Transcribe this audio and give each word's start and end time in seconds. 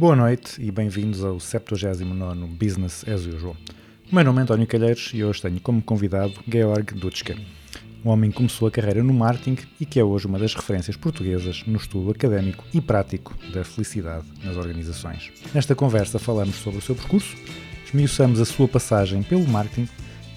Boa 0.00 0.16
noite 0.16 0.54
e 0.58 0.70
bem-vindos 0.70 1.22
ao 1.22 1.38
79 1.38 2.46
Business 2.58 3.06
as 3.06 3.26
Usual. 3.26 3.54
O 4.10 4.14
meu 4.14 4.24
nome 4.24 4.38
é 4.38 4.42
António 4.44 4.66
Calheiros 4.66 5.10
e 5.12 5.22
hoje 5.22 5.42
tenho 5.42 5.60
como 5.60 5.82
convidado 5.82 6.32
Georg 6.50 6.94
Dutschke, 6.94 7.36
um 8.02 8.08
homem 8.08 8.30
que 8.30 8.38
começou 8.38 8.66
a 8.66 8.70
carreira 8.70 9.04
no 9.04 9.12
marketing 9.12 9.58
e 9.78 9.84
que 9.84 10.00
é 10.00 10.02
hoje 10.02 10.26
uma 10.26 10.38
das 10.38 10.54
referências 10.54 10.96
portuguesas 10.96 11.64
no 11.66 11.76
estudo 11.76 12.12
académico 12.12 12.64
e 12.72 12.80
prático 12.80 13.36
da 13.52 13.62
felicidade 13.62 14.24
nas 14.42 14.56
organizações. 14.56 15.30
Nesta 15.52 15.74
conversa 15.74 16.18
falamos 16.18 16.56
sobre 16.56 16.78
o 16.78 16.82
seu 16.82 16.94
percurso, 16.94 17.36
esmiuçamos 17.84 18.40
a 18.40 18.46
sua 18.46 18.66
passagem 18.66 19.22
pelo 19.22 19.46
marketing 19.46 19.86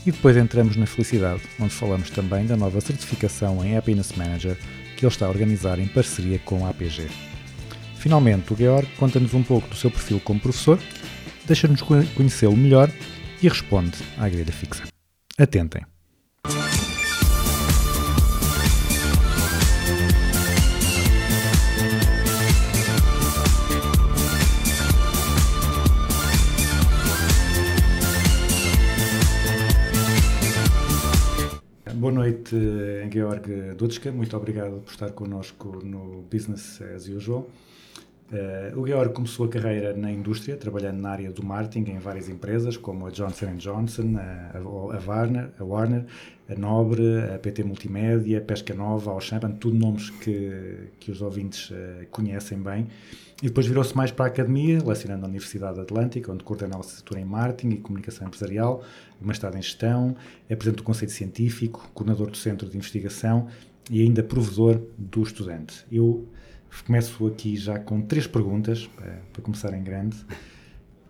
e 0.06 0.12
depois 0.12 0.36
entramos 0.36 0.76
na 0.76 0.86
felicidade, 0.86 1.42
onde 1.58 1.72
falamos 1.72 2.10
também 2.10 2.46
da 2.46 2.58
nova 2.58 2.82
certificação 2.82 3.64
em 3.64 3.78
Happiness 3.78 4.12
Manager 4.12 4.58
que 4.98 5.06
ele 5.06 5.14
está 5.14 5.26
a 5.26 5.30
organizar 5.30 5.80
em 5.80 5.88
parceria 5.88 6.38
com 6.40 6.66
a 6.66 6.70
APG. 6.72 7.08
Finalmente, 8.04 8.52
o 8.52 8.58
Georg 8.58 8.86
conta-nos 8.98 9.34
um 9.34 9.42
pouco 9.42 9.66
do 9.70 9.76
seu 9.78 9.90
perfil 9.90 10.20
como 10.20 10.38
professor, 10.38 10.78
deixa-nos 11.46 11.82
co- 11.82 12.04
conhecê-lo 12.16 12.58
melhor 12.58 12.92
e 13.42 13.48
responde 13.48 13.96
à 14.18 14.28
grelha 14.28 14.52
fixa. 14.52 14.84
Atentem. 15.40 15.84
Boa 31.96 32.12
noite, 32.12 32.54
Georg 33.10 33.76
Dutschke. 33.78 34.12
Muito 34.12 34.36
obrigado 34.36 34.82
por 34.82 34.92
estar 34.92 35.12
connosco 35.12 35.80
no 35.82 36.24
Business 36.30 36.82
as 36.82 37.08
Usual. 37.08 37.48
Eh, 38.34 38.74
o 38.76 38.88
Georg 38.88 39.14
começou 39.14 39.46
a 39.46 39.50
carreira 39.50 39.94
na 39.94 40.12
indústria, 40.12 40.58
trabalhando 40.58 41.00
na 41.00 41.12
área 41.12 41.32
do 41.32 41.46
marketing 41.46 41.92
em 41.92 42.00
várias 42.00 42.28
empresas, 42.28 42.76
como 42.76 43.06
a 43.06 43.12
Johnson 43.12 43.56
Johnson, 43.58 44.16
a, 44.18 44.58
a, 44.58 45.00
Warner, 45.08 45.52
a 45.60 45.64
Warner, 45.64 46.06
a 46.50 46.56
Nobre, 46.56 47.20
a 47.32 47.38
PT 47.38 47.64
Multimédia, 47.64 48.40
a 48.40 48.42
Pesca 48.42 48.74
Nova, 48.74 49.12
a 49.12 49.14
Auchan, 49.14 49.40
tudo 49.60 49.78
nomes 49.78 50.10
que, 50.10 50.90
que 51.00 51.12
os 51.12 51.22
ouvintes 51.22 51.72
eh, 51.72 52.08
conhecem 52.10 52.58
bem. 52.58 52.88
E 53.40 53.48
depois 53.48 53.68
virou-se 53.68 53.96
mais 53.96 54.10
para 54.10 54.26
a 54.26 54.28
academia, 54.30 54.80
lecionando 54.84 55.22
na 55.22 55.28
Universidade 55.28 55.80
Atlântica, 55.80 56.32
onde 56.32 56.44
coordena 56.44 56.76
a 56.76 56.78
licenciatura 56.80 57.20
em 57.20 57.26
Marketing 57.26 57.76
e 57.76 57.78
Comunicação 57.78 58.26
Empresarial, 58.26 58.84
mestrado 59.22 59.58
em 59.58 59.62
Gestão, 59.62 60.16
é 60.50 60.56
presidente 60.56 60.78
do 60.78 60.84
Conselho 60.84 61.12
Científico, 61.12 61.88
coordenador 61.94 62.32
do 62.32 62.38
Centro 62.38 62.68
de 62.68 62.76
Investigação 62.78 63.48
e 63.92 64.02
ainda 64.02 64.24
provedor 64.24 64.82
do 64.98 65.22
estudante. 65.22 65.86
Eu 65.92 66.28
começo 66.82 67.28
aqui 67.28 67.56
já 67.56 67.78
com 67.78 68.02
três 68.02 68.26
perguntas, 68.26 68.88
para, 68.88 69.22
para 69.32 69.42
começar 69.42 69.74
em 69.74 69.84
grande. 69.84 70.18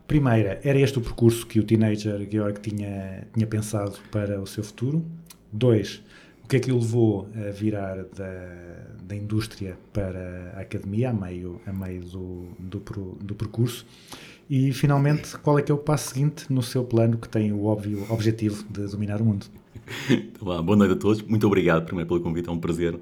Primeira, 0.08 0.60
era 0.64 0.80
este 0.80 0.98
o 0.98 1.02
percurso 1.02 1.48
que 1.48 1.60
o 1.60 1.64
teenager 1.64 2.28
Georg 2.30 2.60
tinha, 2.60 3.26
tinha 3.34 3.48
pensado 3.48 3.98
para 4.12 4.42
o 4.42 4.46
seu 4.46 4.64
futuro? 4.64 5.04
Dois, 5.52 6.04
o 6.44 6.48
que 6.48 6.58
é 6.58 6.60
que 6.60 6.72
o 6.72 6.76
levou 6.78 7.30
a 7.36 7.52
virar 7.52 8.04
da, 8.16 8.86
da 9.02 9.16
indústria 9.16 9.78
para 9.94 10.54
a 10.58 10.62
academia, 10.62 11.12
a 11.12 11.14
meio, 11.14 11.62
a 11.66 11.72
meio 11.72 12.02
do, 12.02 12.48
do, 12.60 12.80
do 13.22 13.36
percurso? 13.36 13.86
E, 14.50 14.74
finalmente, 14.74 15.38
qual 15.38 15.58
é 15.58 15.62
que 15.62 15.72
é 15.72 15.76
o 15.76 15.78
passo 15.78 16.10
seguinte 16.14 16.52
no 16.52 16.62
seu 16.62 16.84
plano 16.84 17.18
que 17.18 17.30
tem 17.30 17.54
o 17.54 17.66
óbvio 17.66 18.06
objetivo 18.10 18.64
de 18.70 18.88
dominar 18.88 19.22
o 19.22 19.26
mundo? 19.26 19.46
Então, 20.10 20.64
boa 20.64 20.78
noite 20.78 20.94
a 20.94 20.96
todos. 20.96 21.22
Muito 21.24 21.48
obrigado 21.48 21.86
primeiro 21.86 22.08
pelo 22.08 22.22
convite. 22.22 22.48
É 22.48 22.52
um 22.52 22.60
prazer 22.60 23.00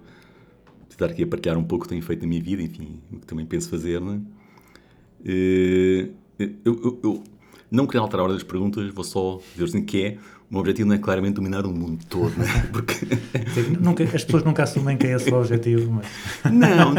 estar 1.04 1.14
aqui 1.14 1.24
a 1.24 1.28
partilhar 1.28 1.58
um 1.58 1.64
pouco 1.64 1.84
o 1.86 1.88
que 1.88 1.90
tenho 1.90 2.02
feito 2.02 2.22
na 2.22 2.28
minha 2.28 2.42
vida, 2.42 2.62
enfim, 2.62 3.00
o 3.12 3.18
que 3.20 3.26
também 3.26 3.46
penso 3.46 3.70
fazer. 3.70 4.00
Não 4.02 4.14
é? 4.14 4.20
Eh, 5.26 6.08
eu, 6.40 6.50
eu- 6.66 7.00
eu 7.04 7.24
não 7.70 7.86
queria 7.86 8.02
alterar 8.02 8.22
a 8.22 8.24
ordem 8.24 8.38
das 8.38 8.44
perguntas, 8.48 8.92
vou 8.94 9.04
só 9.04 9.40
dizer 9.54 9.66
assim 9.66 9.84
que 9.84 10.04
é. 10.04 10.18
O 10.50 10.54
meu 10.56 10.60
objetivo 10.60 10.90
não 10.90 10.96
é 10.96 10.98
claramente 10.98 11.36
dominar 11.36 11.66
o 11.66 11.72
mundo 11.72 12.04
todo, 12.10 12.34
não 12.38 12.44
é? 12.46 12.60
Porque. 12.74 12.94
Nunca, 13.80 14.04
as 14.04 14.26
pessoas 14.26 14.44
nunca 14.44 14.64
assumem 14.64 14.98
que 14.98 15.08
é 15.08 15.16
esse 15.16 15.32
o 15.32 15.40
objetivo, 15.40 15.90
mas... 15.94 16.06
Não, 16.52 16.94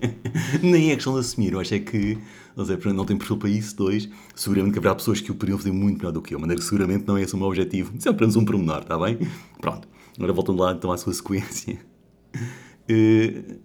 nem 0.62 0.90
é 0.90 0.94
questão 0.94 1.12
de 1.12 1.20
assumir. 1.20 1.52
Eu 1.52 1.60
acho 1.60 1.74
é 1.74 1.80
que, 1.80 2.16
não 2.56 2.64
sei, 2.64 2.78
não 2.94 3.04
tenho 3.04 3.18
perfil 3.18 3.36
para 3.36 3.50
isso. 3.50 3.76
Dois, 3.76 4.08
seguramente 4.34 4.72
que 4.72 4.78
haverá 4.78 4.94
pessoas 4.94 5.20
que 5.20 5.30
o 5.30 5.34
poderiam 5.34 5.58
fazer 5.58 5.72
muito 5.72 5.98
melhor 5.98 6.12
do 6.12 6.22
que 6.22 6.34
eu, 6.34 6.40
que 6.40 6.62
seguramente 6.64 7.06
não 7.06 7.18
é 7.18 7.22
esse 7.22 7.34
o 7.34 7.36
meu 7.36 7.46
objetivo. 7.48 7.92
Isso 7.94 8.08
é 8.08 8.10
apenas 8.10 8.36
um 8.36 8.44
pormenor, 8.46 8.78
está 8.78 8.98
bem? 8.98 9.18
Pronto. 9.60 9.86
Agora 10.16 10.32
voltando 10.32 10.62
lá 10.62 10.72
então 10.72 10.90
à 10.90 10.96
sua 10.96 11.12
sequência. 11.12 11.78
Eh, 12.88 13.56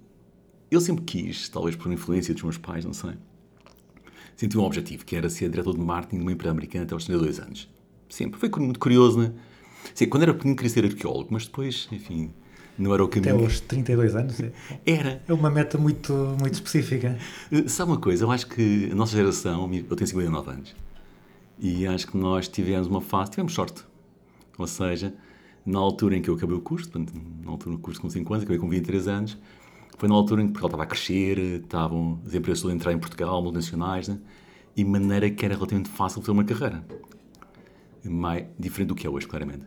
Eu 0.71 0.79
sempre 0.79 1.03
quis, 1.03 1.49
talvez 1.49 1.75
por 1.75 1.91
influência 1.91 2.31
dos 2.33 2.43
meus 2.43 2.57
pais, 2.57 2.85
não 2.85 2.93
sei, 2.93 3.13
senti 4.35 4.55
um 4.57 4.63
objetivo, 4.63 5.03
que 5.03 5.15
era 5.15 5.27
ser 5.29 5.49
diretor 5.49 5.73
de 5.73 5.81
marketing 5.81 6.17
de 6.17 6.21
uma 6.21 6.31
empresa 6.31 6.51
americana 6.51 6.83
até 6.85 6.93
aos 6.93 7.05
32 7.05 7.39
anos. 7.39 7.67
Sempre. 8.07 8.39
Foi 8.39 8.49
muito 8.59 8.79
curioso, 8.79 9.19
né? 9.19 9.31
Sim, 9.95 10.07
quando 10.07 10.23
era 10.23 10.33
pequenino 10.33 10.55
queria 10.55 10.69
ser 10.69 10.85
arqueólogo, 10.85 11.29
mas 11.31 11.45
depois, 11.45 11.87
enfim, 11.91 12.31
não 12.77 12.93
era 12.93 13.03
o 13.03 13.07
Até 13.07 13.19
caminho. 13.19 13.45
aos 13.45 13.59
32 13.61 14.15
anos 14.15 14.39
é, 14.39 14.51
Era. 14.85 15.23
é 15.27 15.33
uma 15.33 15.49
meta 15.49 15.77
muito, 15.77 16.13
muito 16.39 16.53
específica. 16.53 17.17
Eh, 17.51 17.67
Sabe 17.67 17.91
uma 17.91 17.99
coisa? 17.99 18.23
Eu 18.25 18.31
acho 18.31 18.45
que 18.47 18.89
a 18.91 18.95
nossa 18.95 19.15
geração, 19.15 19.63
eu 19.73 19.95
tenho 19.95 20.07
59 20.07 20.51
anos, 20.51 20.75
e 21.57 21.85
acho 21.87 22.07
que 22.07 22.15
nós 22.17 22.47
tivemos 22.47 22.87
uma 22.87 23.01
fase, 23.01 23.31
tivemos 23.31 23.53
sorte. 23.53 23.83
Ou 24.57 24.67
seja, 24.67 25.13
na 25.65 25.79
altura 25.79 26.17
em 26.17 26.21
que 26.21 26.29
eu 26.29 26.35
acabei 26.35 26.55
o 26.55 26.61
curso, 26.61 26.89
portanto, 26.89 27.13
na 27.43 27.51
altura 27.51 27.75
do 27.75 27.81
curso 27.81 28.01
com 28.01 28.09
5 28.09 28.33
anos, 28.33 28.43
acabei 28.43 28.59
com 28.59 28.69
23 28.69 29.07
anos, 29.07 29.37
foi 29.97 30.07
na 30.07 30.15
altura 30.15 30.41
em 30.41 30.47
que 30.47 30.53
Portugal 30.53 30.69
estava 30.69 30.83
a 30.83 30.85
crescer, 30.85 31.37
estavam 31.37 32.21
as 32.25 32.33
empresas 32.33 32.65
a 32.65 32.73
entrar 32.73 32.93
em 32.93 32.99
Portugal, 32.99 33.41
multinacionais, 33.41 34.07
né? 34.07 34.19
e 34.75 34.85
maneira 34.85 35.29
que 35.29 35.43
era 35.43 35.55
relativamente 35.55 35.89
fácil 35.89 36.21
fazer 36.21 36.31
uma 36.31 36.43
carreira. 36.43 36.85
Mais, 38.05 38.45
diferente 38.57 38.87
do 38.87 38.95
que 38.95 39.05
é 39.05 39.09
hoje, 39.09 39.27
claramente. 39.27 39.65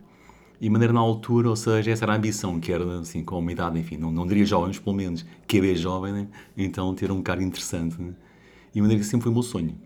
E 0.59 0.69
maneira 0.69 0.91
na 0.91 0.99
altura, 1.01 1.49
ou 1.49 1.55
seja, 1.55 1.91
essa 1.91 2.05
era 2.05 2.13
a 2.13 2.15
ambição, 2.15 2.59
que 2.59 2.71
era 2.71 2.99
assim, 2.99 3.23
com 3.23 3.37
uma 3.37 3.51
idade, 3.51 3.77
enfim, 3.77 3.97
não, 3.97 4.11
não 4.11 4.25
diria 4.25 4.45
jovem, 4.45 4.69
mas 4.69 4.79
pelo 4.79 4.95
menos, 4.95 5.23
que 5.45 5.59
é 5.59 5.75
jovem, 5.75 6.13
né? 6.13 6.27
então 6.57 6.95
ter 6.95 7.11
um 7.11 7.21
cargo 7.21 7.43
interessante. 7.43 8.01
Né? 8.01 8.13
E 8.73 8.81
maneira 8.81 9.03
que 9.03 9.07
sempre 9.07 9.23
foi 9.25 9.31
o 9.31 9.35
meu 9.35 9.43
sonho. 9.43 9.77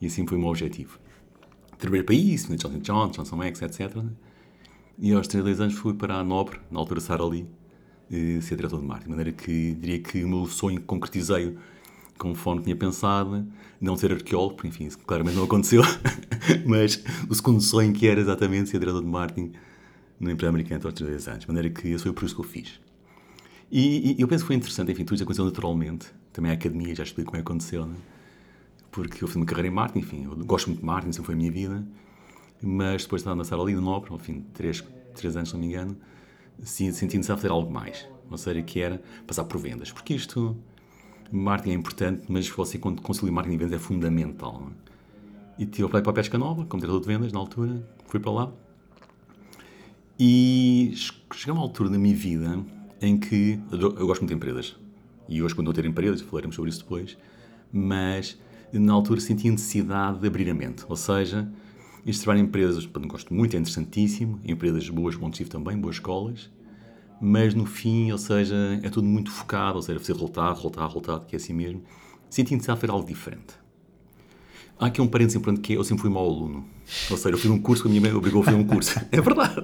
E 0.00 0.06
assim 0.06 0.26
foi 0.26 0.38
o 0.38 0.40
meu 0.40 0.48
objetivo. 0.48 0.98
Trabalhei 1.76 2.04
para 2.04 2.14
isso, 2.14 2.50
na 2.50 2.56
Johnson 2.56 2.78
Johnson, 2.78 3.22
Johnson 3.22 3.42
X, 3.42 3.62
etc. 3.62 3.96
né? 3.96 4.10
E 4.98 5.12
aos 5.12 5.26
32 5.26 5.60
anos 5.60 5.74
fui 5.74 5.94
para 5.94 6.14
a 6.14 6.24
Nobre, 6.24 6.60
na 6.70 6.78
altura 6.78 7.00
Sara 7.00 7.24
Lee, 7.24 7.46
eh, 8.10 8.40
ser 8.40 8.56
diretor 8.56 8.80
de 8.80 8.86
marketing. 8.86 9.10
De 9.10 9.16
maneira 9.16 9.32
que 9.32 9.74
diria 9.74 9.98
que 9.98 10.22
o 10.24 10.28
meu 10.28 10.46
sonho 10.46 10.80
concretizei 10.80 11.56
conforme 12.16 12.62
tinha 12.62 12.76
pensado, 12.76 13.46
não 13.80 13.96
ser 13.96 14.12
arqueólogo, 14.12 14.54
porque 14.54 14.68
enfim, 14.68 14.86
isso 14.86 14.98
claramente 14.98 15.36
não 15.36 15.44
aconteceu, 15.44 15.82
mas 16.64 17.02
o 17.28 17.34
segundo 17.34 17.60
sonho 17.60 17.92
que 17.92 18.06
era 18.06 18.20
exatamente 18.20 18.70
ser 18.70 18.78
diretor 18.78 19.00
de 19.00 19.08
marketing 19.08 19.52
numa 20.20 20.32
empresa 20.32 20.48
americana 20.48 20.80
aos 20.84 20.94
32 20.94 21.28
anos. 21.28 21.40
De 21.40 21.48
maneira 21.48 21.70
que 21.70 21.88
esse 21.88 22.02
foi 22.02 22.10
o 22.10 22.14
percurso 22.14 22.34
que 22.36 22.40
eu 22.40 22.44
fiz. 22.44 22.80
E, 23.70 24.16
e 24.16 24.20
eu 24.20 24.28
penso 24.28 24.44
que 24.44 24.48
foi 24.48 24.56
interessante, 24.56 24.92
enfim, 24.92 25.04
tudo 25.04 25.14
isso 25.14 25.24
aconteceu 25.24 25.44
naturalmente. 25.44 26.06
Também 26.32 26.52
a 26.52 26.54
academia, 26.54 26.94
já 26.94 27.02
explico 27.02 27.30
como 27.30 27.40
é 27.40 27.42
que 27.42 27.48
aconteceu, 27.50 27.84
né? 27.84 27.96
porque 28.94 29.24
eu 29.24 29.26
fiz 29.26 29.34
uma 29.34 29.44
carreira 29.44 29.66
em 29.66 29.72
marketing, 29.72 29.98
enfim, 29.98 30.24
eu 30.24 30.36
gosto 30.44 30.68
muito 30.68 30.78
de 30.78 30.86
marketing, 30.86 31.12
sempre 31.12 31.26
foi 31.26 31.34
a 31.34 31.38
minha 31.38 31.50
vida, 31.50 31.84
mas 32.64 33.02
depois 33.02 33.22
de 33.22 33.28
estar 33.28 33.34
na 33.36 33.44
Sara 33.44 33.62
no 33.62 33.80
Nobre, 33.80 34.10
ao 34.12 34.18
fim 34.18 34.34
de 34.34 34.46
3, 34.54 34.82
três 35.14 35.36
anos, 35.36 35.50
se 35.50 35.54
não 35.54 35.60
me 35.60 35.68
engano, 35.68 35.96
sim- 36.62 36.90
senti 36.92 37.16
necessidade 37.16 37.40
de 37.40 37.42
fazer 37.42 37.52
algo 37.52 37.70
mais, 37.72 38.08
ou 38.30 38.38
seja, 38.38 38.62
que 38.62 38.80
era 38.80 39.00
passar 39.26 39.44
por 39.44 39.58
vendas, 39.58 39.92
porque 39.92 40.14
isto, 40.14 40.56
marketing 41.30 41.70
é 41.70 41.74
importante, 41.74 42.24
mas 42.28 42.48
você 42.48 42.78
quando 42.78 43.02
conciliar 43.02 43.34
marketing 43.34 43.54
e 43.54 43.58
vendas 43.58 43.72
é 43.72 43.78
fundamental. 43.78 44.68
é? 44.70 45.62
E 45.62 45.66
tive 45.66 45.88
para 45.88 46.00
ir 46.00 46.02
para 46.02 46.10
a 46.10 46.14
Pesca 46.14 46.36
Nova, 46.36 46.64
como 46.64 46.80
diretor 46.80 47.00
de 47.00 47.06
vendas 47.06 47.32
na 47.32 47.38
altura, 47.38 47.86
fui 48.06 48.18
para 48.18 48.32
lá, 48.32 48.52
e 50.18 50.92
cheguei 51.32 51.50
a 51.50 51.52
uma 51.54 51.62
altura 51.62 51.90
da 51.90 51.98
minha 51.98 52.14
vida 52.14 52.64
em 53.00 53.18
que 53.18 53.58
eu 53.72 54.06
gosto 54.06 54.20
muito 54.22 54.28
de 54.30 54.34
empresas. 54.34 54.76
E 55.28 55.42
hoje, 55.42 55.54
quando 55.54 55.68
eu 55.68 55.72
ter 55.74 55.84
empresas, 55.84 56.20
falaremos 56.20 56.54
sobre 56.54 56.70
isso 56.70 56.80
depois, 56.80 57.16
mas 57.72 58.38
na 58.72 58.92
altura 58.92 59.20
senti 59.20 59.48
a 59.48 59.52
necessidade 59.52 60.18
de 60.20 60.26
abrir 60.26 60.48
a 60.50 60.54
mente. 60.54 60.84
Ou 60.88 60.96
seja, 60.96 61.48
este 62.06 62.22
trabalho 62.22 62.44
em 62.44 62.46
empresas, 62.46 62.88
não 62.94 63.08
gosto 63.08 63.32
muito, 63.32 63.56
é 63.56 63.58
interessantíssimo, 63.58 64.40
empresas 64.44 64.88
boas, 64.88 65.16
bom 65.16 65.30
tive 65.30 65.48
também, 65.48 65.76
boas 65.78 65.96
escolas, 65.96 66.50
mas 67.20 67.54
no 67.54 67.64
fim, 67.64 68.12
ou 68.12 68.18
seja, 68.18 68.54
é 68.82 68.90
tudo 68.90 69.06
muito 69.06 69.30
focado, 69.30 69.76
ou 69.76 69.82
seja, 69.82 69.98
fazer 69.98 70.12
resultado, 70.12 70.54
resultado, 70.56 70.86
resultado, 70.86 71.26
que 71.26 71.34
é 71.34 71.38
assim 71.38 71.54
mesmo. 71.54 71.82
Senti 72.28 72.52
necessidade 72.52 72.78
de 72.78 72.80
fazer 72.82 72.92
algo 72.92 73.06
diferente. 73.06 73.54
Há 74.78 74.86
aqui 74.86 75.00
um 75.00 75.06
parênteses 75.06 75.36
importante 75.36 75.60
que 75.60 75.72
é, 75.72 75.76
eu 75.76 75.84
sempre 75.84 76.02
fui 76.02 76.10
mau 76.10 76.26
aluno. 76.26 76.66
Ou 77.10 77.16
seja, 77.16 77.30
eu 77.30 77.38
fiz 77.38 77.50
um 77.50 77.58
curso 77.58 77.82
que 77.82 77.88
a 77.88 77.90
minha 77.90 78.02
mãe 78.02 78.12
obrigou 78.12 78.42
a 78.42 78.44
fazer 78.44 78.56
um 78.56 78.64
curso. 78.64 79.00
É 79.10 79.20
verdade. 79.20 79.60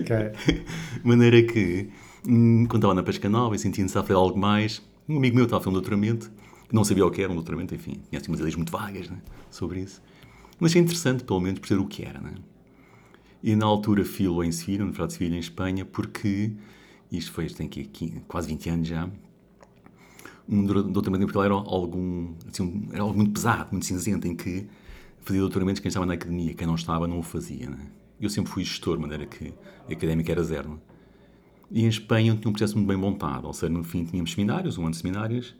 Ok. 0.00 0.16
Maneira 1.02 1.42
que, 1.42 1.90
hum, 2.26 2.64
quando 2.66 2.82
estava 2.82 2.94
na 2.94 3.02
pesca 3.02 3.28
nova 3.28 3.54
e 3.54 3.58
necessidade 3.58 3.88
de 3.88 3.92
fazer 3.92 4.14
algo 4.14 4.38
mais, 4.38 4.80
um 5.08 5.16
amigo 5.16 5.34
meu 5.34 5.44
estava 5.44 5.60
a 5.60 5.64
fazer 5.64 5.70
um 5.70 5.74
doutoramento, 5.74 6.30
não 6.72 6.84
sabia 6.84 7.04
o 7.04 7.10
que 7.10 7.22
era 7.22 7.30
um 7.30 7.34
doutoramento, 7.34 7.74
enfim, 7.74 8.00
tinha 8.08 8.20
assim 8.20 8.30
umas 8.30 8.40
ideias 8.40 8.56
muito 8.56 8.72
vagas 8.72 9.10
né, 9.10 9.18
sobre 9.50 9.80
isso. 9.80 10.00
Mas 10.58 10.72
achei 10.72 10.82
interessante, 10.82 11.24
pelo 11.24 11.40
menos, 11.40 11.58
perceber 11.60 11.80
o 11.80 11.86
que 11.86 12.04
era. 12.04 12.20
Né? 12.20 12.34
E 13.42 13.54
na 13.56 13.66
altura 13.66 14.04
filo 14.04 14.42
em 14.42 14.52
Sevilha, 14.52 14.78
na 14.78 14.84
Universidade 14.84 15.12
de 15.12 15.18
Sevilha, 15.18 15.36
em 15.36 15.40
Espanha, 15.40 15.84
porque 15.84 16.52
isto 17.10 17.32
foi, 17.32 17.46
isto 17.46 17.56
tem 17.56 17.66
aqui, 17.66 17.80
aqui 17.82 18.22
quase 18.26 18.48
20 18.48 18.70
anos 18.70 18.88
já, 18.88 19.08
um 20.48 20.64
doutoramento 20.64 21.24
Portugal 21.24 21.44
era 21.44 21.54
algum, 21.54 22.34
assim, 22.48 22.88
era 22.92 23.02
algo 23.02 23.16
muito 23.16 23.32
pesado, 23.32 23.68
muito 23.72 23.86
cinzento, 23.86 24.26
em 24.26 24.36
que 24.36 24.66
fazia 25.20 25.40
doutoramentos 25.40 25.80
quem 25.80 25.88
estava 25.88 26.04
na 26.04 26.14
academia, 26.14 26.54
quem 26.54 26.66
não 26.66 26.74
estava 26.74 27.06
não 27.06 27.18
o 27.18 27.22
fazia. 27.22 27.70
Né? 27.70 27.78
Eu 28.20 28.28
sempre 28.28 28.52
fui 28.52 28.62
gestor, 28.62 28.96
de 28.96 29.02
maneira 29.02 29.26
que 29.26 29.54
a 29.88 29.92
académica 29.92 30.32
era 30.32 30.42
zero. 30.42 30.70
Né? 30.70 30.76
E 31.70 31.84
em 31.84 31.88
Espanha 31.88 32.36
tinha 32.36 32.48
um 32.48 32.52
processo 32.52 32.76
muito 32.76 32.88
bem 32.88 32.96
montado, 32.96 33.46
ou 33.46 33.52
seja, 33.52 33.72
no 33.72 33.82
fim 33.82 34.04
tínhamos 34.04 34.32
seminários, 34.32 34.76
um 34.76 34.82
ano 34.82 34.90
de 34.90 34.98
seminários, 34.98 35.54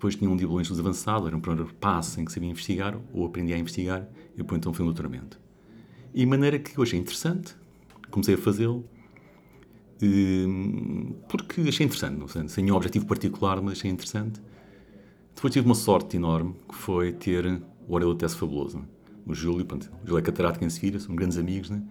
depois 0.00 0.16
tinha 0.16 0.30
um 0.30 0.34
em 0.34 0.62
estudos 0.62 0.80
avançados, 0.80 1.26
era 1.26 1.36
um 1.36 1.40
primeiro 1.40 1.70
passo 1.74 2.18
em 2.18 2.24
que 2.24 2.32
sabia 2.32 2.48
investigar, 2.48 2.98
ou 3.12 3.26
aprendia 3.26 3.54
a 3.54 3.58
investigar, 3.58 4.08
e 4.32 4.38
depois 4.38 4.58
então 4.58 4.72
foi 4.72 4.82
um 4.82 4.86
doutoramento. 4.86 5.38
E 6.14 6.20
de 6.20 6.26
maneira 6.26 6.58
que 6.58 6.78
eu 6.78 6.82
achei 6.82 6.98
interessante, 6.98 7.54
comecei 8.10 8.34
a 8.34 8.38
fazê-lo, 8.38 8.82
hum, 10.02 11.16
porque 11.28 11.60
achei 11.60 11.84
interessante, 11.84 12.18
não 12.18 12.26
sei, 12.26 12.48
sem 12.48 12.64
nenhum 12.64 12.76
objetivo 12.76 13.04
particular, 13.04 13.60
mas 13.60 13.74
achei 13.74 13.90
interessante. 13.90 14.40
Depois 15.34 15.52
tive 15.52 15.66
uma 15.66 15.74
sorte 15.74 16.16
enorme, 16.16 16.54
que 16.66 16.74
foi 16.76 17.12
ter 17.12 17.60
o 17.86 17.92
Aurélio 17.92 18.14
Tesse 18.14 18.36
Fabuloso. 18.36 18.82
O 19.26 19.34
Júlio, 19.34 19.66
pronto, 19.66 19.92
o 20.02 20.06
Júlio 20.06 20.20
é 20.20 20.22
catedrático 20.22 20.64
em 20.64 20.70
Sevilha, 20.70 20.98
são 20.98 21.14
grandes 21.14 21.36
amigos, 21.36 21.68
né? 21.68 21.82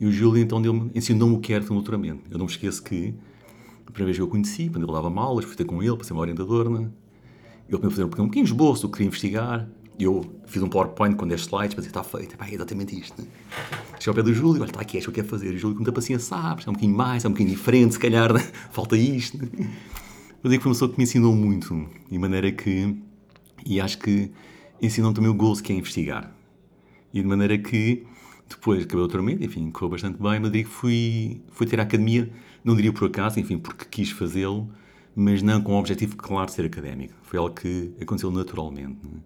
E 0.00 0.06
o 0.06 0.10
Júlio, 0.10 0.42
então, 0.42 0.60
ensinou-me 0.92 1.36
o 1.36 1.38
que 1.38 1.52
era 1.52 1.62
um 1.62 1.68
doutoramento. 1.68 2.24
Eu 2.32 2.38
não 2.38 2.46
me 2.46 2.50
esqueço 2.50 2.82
que, 2.82 3.14
a 3.86 3.92
primeira 3.92 4.06
vez 4.06 4.16
que 4.16 4.22
eu 4.22 4.26
o 4.26 4.28
conheci, 4.28 4.68
quando 4.68 4.82
ele 4.82 4.92
dava 4.92 5.20
aulas, 5.20 5.44
fui 5.44 5.54
ter 5.54 5.64
com 5.64 5.80
ele, 5.80 5.94
para 5.94 6.04
ser 6.04 6.14
meu 6.14 6.22
orientador, 6.22 6.68
né? 6.68 6.90
Ele 7.68 7.82
me 7.82 7.90
fazer 7.90 8.04
um 8.04 8.08
pequeno 8.08 8.44
esboço 8.44 8.86
que 8.88 8.92
queria 8.94 9.08
investigar. 9.08 9.68
Eu 9.98 10.24
fiz 10.46 10.62
um 10.62 10.68
PowerPoint 10.68 11.16
com 11.16 11.26
10 11.26 11.40
slides 11.40 11.74
para 11.74 11.82
dizer, 11.82 11.88
está 11.88 12.04
feito, 12.04 12.36
é 12.40 12.54
exatamente 12.54 12.98
isto. 12.98 13.20
Né? 13.20 13.28
Cheguei 13.98 14.10
ao 14.10 14.14
pé 14.14 14.22
do 14.22 14.32
Júlio, 14.32 14.62
olha, 14.62 14.70
está 14.70 14.80
aqui, 14.80 14.96
é 14.96 15.00
isto 15.00 15.10
que 15.10 15.20
eu 15.20 15.24
quero 15.24 15.28
fazer. 15.28 15.54
O 15.54 15.58
Júlio, 15.58 15.74
com 15.74 15.82
muita 15.82 15.92
paciência, 15.92 16.28
sabe, 16.28 16.62
é 16.64 16.70
um 16.70 16.72
bocadinho 16.72 16.96
mais, 16.96 17.24
é 17.24 17.28
um 17.28 17.32
bocadinho 17.32 17.54
diferente, 17.54 17.94
se 17.94 17.98
calhar, 17.98 18.32
né? 18.32 18.40
falta 18.70 18.96
isto. 18.96 19.36
Né? 19.38 19.48
Eu 20.42 20.50
digo 20.50 20.58
que 20.58 20.62
foi 20.62 20.70
uma 20.70 20.74
pessoa 20.74 20.90
que 20.90 20.96
me 20.96 21.02
ensinou 21.02 21.34
muito, 21.34 21.88
de 22.08 22.16
maneira 22.16 22.52
que, 22.52 22.96
e 23.66 23.80
acho 23.80 23.98
que 23.98 24.30
ensinou-me 24.80 25.14
também 25.14 25.30
o 25.30 25.34
gozo 25.34 25.62
que 25.62 25.72
é 25.72 25.76
investigar. 25.76 26.32
E 27.12 27.20
de 27.20 27.26
maneira 27.26 27.58
que, 27.58 28.06
depois 28.48 28.84
acabei 28.84 28.98
o 28.98 29.08
doutoramento, 29.08 29.44
enfim, 29.44 29.68
correu 29.72 29.90
bastante 29.90 30.22
bem, 30.22 30.38
mas 30.38 30.52
digo 30.52 30.68
que 30.68 30.74
fui, 30.74 31.42
fui 31.50 31.66
ter 31.66 31.80
a 31.80 31.82
academia, 31.82 32.30
não 32.64 32.76
diria 32.76 32.92
por 32.92 33.08
acaso, 33.08 33.40
enfim, 33.40 33.58
porque 33.58 33.84
quis 33.90 34.10
fazê-lo, 34.10 34.70
mas 35.20 35.42
não 35.42 35.60
com 35.60 35.72
o 35.72 35.78
objetivo 35.80 36.16
claro 36.16 36.46
de 36.46 36.52
ser 36.52 36.64
académico. 36.64 37.12
Foi 37.24 37.40
algo 37.40 37.52
que 37.52 37.92
aconteceu 38.00 38.30
naturalmente. 38.30 39.00
né? 39.04 39.20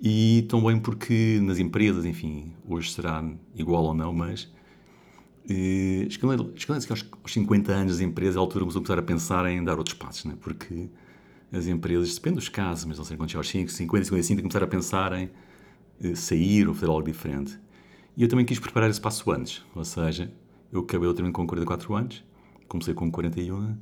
E 0.00 0.46
também 0.48 0.78
porque 0.78 1.40
nas 1.42 1.58
empresas, 1.58 2.04
enfim, 2.04 2.52
hoje 2.64 2.92
será 2.92 3.24
igual 3.56 3.82
ou 3.82 3.94
não, 3.94 4.12
mas 4.12 4.48
eh, 5.50 6.06
chegando 6.08 6.52
aos, 6.52 6.92
aos 7.24 7.32
50 7.32 7.72
anos 7.72 7.94
das 7.94 8.00
empresas, 8.00 8.36
é 8.36 8.38
a 8.38 8.40
altura 8.40 8.64
a 8.64 8.68
começar 8.72 8.96
a 8.96 9.02
pensar 9.02 9.50
em 9.50 9.64
dar 9.64 9.78
outros 9.78 9.96
passos, 9.96 10.26
né? 10.26 10.36
porque 10.40 10.88
as 11.50 11.66
empresas, 11.66 12.14
depende 12.14 12.36
dos 12.36 12.48
casos, 12.48 12.84
mas 12.84 12.96
não 12.96 13.04
sei 13.04 13.16
chega 13.16 13.38
aos 13.38 13.48
5, 13.48 13.70
50, 13.72 14.04
55, 14.04 14.42
começaram 14.42 14.66
a 14.66 14.70
pensar 14.70 15.12
em 15.18 15.28
eh, 16.04 16.14
sair 16.14 16.68
ou 16.68 16.74
fazer 16.74 16.86
algo 16.86 17.02
diferente. 17.02 17.58
E 18.16 18.22
eu 18.22 18.28
também 18.28 18.46
quis 18.46 18.60
preparar 18.60 18.88
esse 18.88 19.00
passo 19.00 19.28
antes, 19.32 19.60
ou 19.74 19.84
seja, 19.84 20.32
eu 20.70 20.82
acabei 20.82 21.08
o 21.08 21.32
com 21.32 21.44
44 21.44 21.94
anos, 21.94 22.24
comecei 22.68 22.94
com 22.94 23.10
41, 23.10 23.76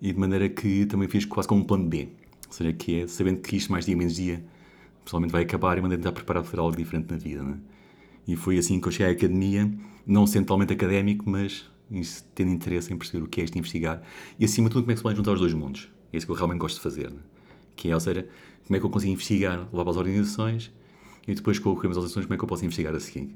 e 0.00 0.12
de 0.12 0.18
maneira 0.18 0.48
que 0.48 0.86
também 0.86 1.08
fiz 1.08 1.24
quase 1.24 1.48
como 1.48 1.62
um 1.62 1.64
plano 1.64 1.86
B, 1.88 2.08
ou 2.46 2.52
seja, 2.52 2.72
que 2.72 3.00
é 3.00 3.06
sabendo 3.06 3.40
que 3.40 3.56
isto 3.56 3.70
mais 3.70 3.84
dia 3.84 3.96
menos 3.96 4.14
dia 4.14 4.42
pessoalmente 5.04 5.32
vai 5.32 5.42
acabar 5.42 5.76
e 5.78 5.80
maneira 5.80 6.00
de 6.00 6.08
estar 6.08 6.12
preparado 6.12 6.48
para 6.48 6.60
algo 6.60 6.76
diferente 6.76 7.10
na 7.10 7.16
vida. 7.16 7.42
Né? 7.42 7.58
E 8.26 8.36
foi 8.36 8.58
assim 8.58 8.80
que 8.80 8.88
eu 8.88 8.92
cheguei 8.92 9.08
à 9.08 9.10
academia, 9.10 9.70
não 10.06 10.26
sendo 10.26 10.44
totalmente 10.44 10.72
académico, 10.72 11.28
mas 11.28 11.68
tendo 12.34 12.50
interesse 12.52 12.92
em 12.92 12.96
perceber 12.96 13.24
o 13.24 13.26
que 13.26 13.40
é 13.40 13.44
isto 13.44 13.54
de 13.54 13.58
investigar 13.58 14.02
e 14.38 14.44
acima 14.44 14.68
de 14.68 14.74
tudo 14.74 14.82
como 14.84 14.92
é 14.92 14.94
que 14.94 14.98
se 14.98 15.02
pode 15.02 15.16
juntar 15.16 15.32
os 15.32 15.40
dois 15.40 15.52
mundos. 15.52 15.88
É 16.12 16.16
isso 16.16 16.26
que 16.26 16.32
eu 16.32 16.36
realmente 16.36 16.60
gosto 16.60 16.76
de 16.76 16.82
fazer. 16.82 17.10
Né? 17.10 17.18
Que 17.74 17.90
é, 17.90 17.94
ou 17.94 18.00
seja, 18.00 18.28
como 18.66 18.76
é 18.76 18.80
que 18.80 18.86
eu 18.86 18.90
consigo 18.90 19.12
investigar, 19.12 19.58
levar 19.72 19.82
para 19.82 19.90
as 19.90 19.96
organizações 19.96 20.72
e 21.26 21.34
depois 21.34 21.58
com 21.58 21.70
o 21.70 21.74
que 21.74 21.86
as 21.86 21.96
organizações, 21.96 22.26
como 22.26 22.34
é 22.34 22.36
que 22.38 22.44
eu 22.44 22.48
posso 22.48 22.64
investigar 22.64 22.94
a 22.94 23.00
seguir. 23.00 23.34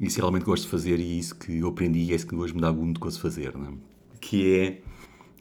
Isso 0.00 0.18
realmente 0.18 0.44
gosto 0.44 0.64
de 0.64 0.70
fazer 0.70 0.98
e 0.98 1.02
é 1.02 1.18
isso 1.18 1.36
que 1.36 1.58
eu 1.58 1.68
aprendi 1.68 2.00
e 2.00 2.12
é 2.12 2.14
isso 2.14 2.26
que 2.26 2.34
hoje 2.34 2.54
me 2.54 2.60
dá 2.60 2.72
muito 2.72 2.98
gosto 2.98 3.16
de 3.16 3.22
fazer. 3.22 3.56
Né? 3.56 3.72
Que 4.20 4.56
é, 4.56 4.80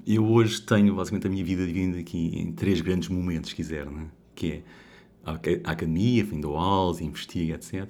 eu 0.06 0.26
hoje 0.26 0.62
tenho 0.62 0.96
basicamente 0.96 1.28
a 1.28 1.30
minha 1.30 1.44
vida 1.44 1.66
dividida 1.66 2.00
aqui 2.00 2.40
em 2.40 2.52
três 2.52 2.82
grandes 2.82 3.10
momentos, 3.10 3.50
se 3.52 3.56
quiser, 3.56 3.86
né? 3.90 4.08
que 4.36 4.48
é 4.54 4.64
a 5.24 5.34
aca- 5.34 5.62
a 5.64 5.72
academia, 5.72 6.22
enfim, 6.24 6.40
dou 6.42 6.58
aulas, 6.58 7.02
investigo, 7.02 7.54
etc. 7.54 7.86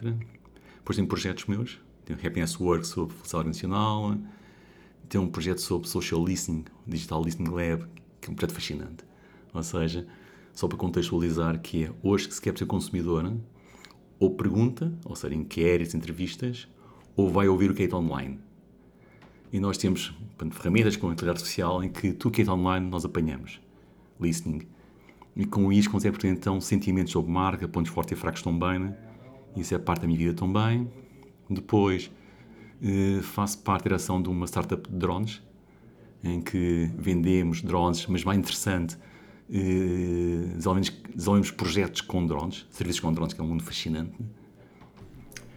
Depois 0.77 0.95
tenho 0.95 1.07
projetos 1.07 1.45
meus, 1.45 1.79
tenho 2.05 2.19
Happiness 2.19 2.59
Work 2.59 2.85
sobre 2.85 3.15
felicidade 3.15 3.47
nacional, 3.47 4.17
tenho 5.07 5.23
um 5.23 5.27
projeto 5.29 5.59
sobre 5.61 5.87
Social 5.87 6.23
Listening, 6.25 6.65
Digital 6.87 7.23
Listening 7.23 7.49
Lab, 7.49 7.85
que 8.19 8.29
é 8.29 8.31
um 8.31 8.35
projeto 8.35 8.53
fascinante. 8.55 9.03
Ou 9.53 9.63
seja, 9.63 10.07
só 10.53 10.67
para 10.67 10.77
contextualizar, 10.77 11.59
que 11.61 11.85
é 11.85 11.91
hoje 12.03 12.27
que 12.27 12.33
se 12.33 12.41
quer 12.41 12.57
ser 12.57 12.65
consumidor, 12.65 13.33
ou 14.19 14.35
pergunta, 14.35 14.93
ou 15.05 15.15
seja, 15.15 15.33
inquéritos, 15.35 15.95
entrevistas, 15.95 16.67
ou 17.15 17.29
vai 17.29 17.47
ouvir 17.47 17.71
o 17.71 17.73
que 17.73 17.83
é 17.83 17.95
online. 17.95 18.39
E 19.51 19.59
nós 19.59 19.77
temos 19.77 20.13
portanto, 20.37 20.55
ferramentas 20.55 20.95
como 20.95 21.11
a 21.11 21.13
inteligência 21.13 21.41
artificial 21.41 21.83
em 21.83 21.89
que 21.89 22.13
tudo 22.13 22.33
que 22.33 22.41
é 22.41 22.49
online 22.49 22.89
nós 22.89 23.05
apanhamos. 23.05 23.59
Listening. 24.19 24.61
E 25.35 25.45
com 25.45 25.71
isto 25.71 25.89
consegue 25.89 26.17
ter 26.17 26.27
então 26.27 26.59
sentimentos 26.61 27.11
sobre 27.11 27.31
marca, 27.31 27.67
pontos 27.67 27.91
fortes 27.91 28.17
e 28.17 28.19
fracos 28.19 28.41
também, 28.41 28.79
né? 28.79 28.95
Isso 29.55 29.73
é 29.75 29.79
parte 29.79 30.01
da 30.01 30.07
minha 30.07 30.17
vida 30.17 30.33
também. 30.33 30.89
Depois 31.49 32.09
eh, 32.81 33.21
faço 33.21 33.59
parte 33.59 33.83
da 33.83 33.89
direção 33.89 34.21
de 34.21 34.29
uma 34.29 34.47
startup 34.47 34.89
de 34.89 34.95
drones, 34.95 35.41
em 36.23 36.41
que 36.41 36.89
vendemos 36.97 37.61
drones, 37.61 38.05
mas 38.07 38.23
mais 38.23 38.37
interessante, 38.37 38.97
eh, 39.49 40.53
desenvolvemos, 40.55 40.89
desenvolvemos 41.13 41.51
projetos 41.51 42.01
com 42.01 42.25
drones, 42.25 42.65
serviços 42.69 43.01
com 43.01 43.11
drones, 43.13 43.33
que 43.33 43.41
é 43.41 43.43
um 43.43 43.47
mundo 43.47 43.63
fascinante. 43.63 44.11
né? 44.19 44.40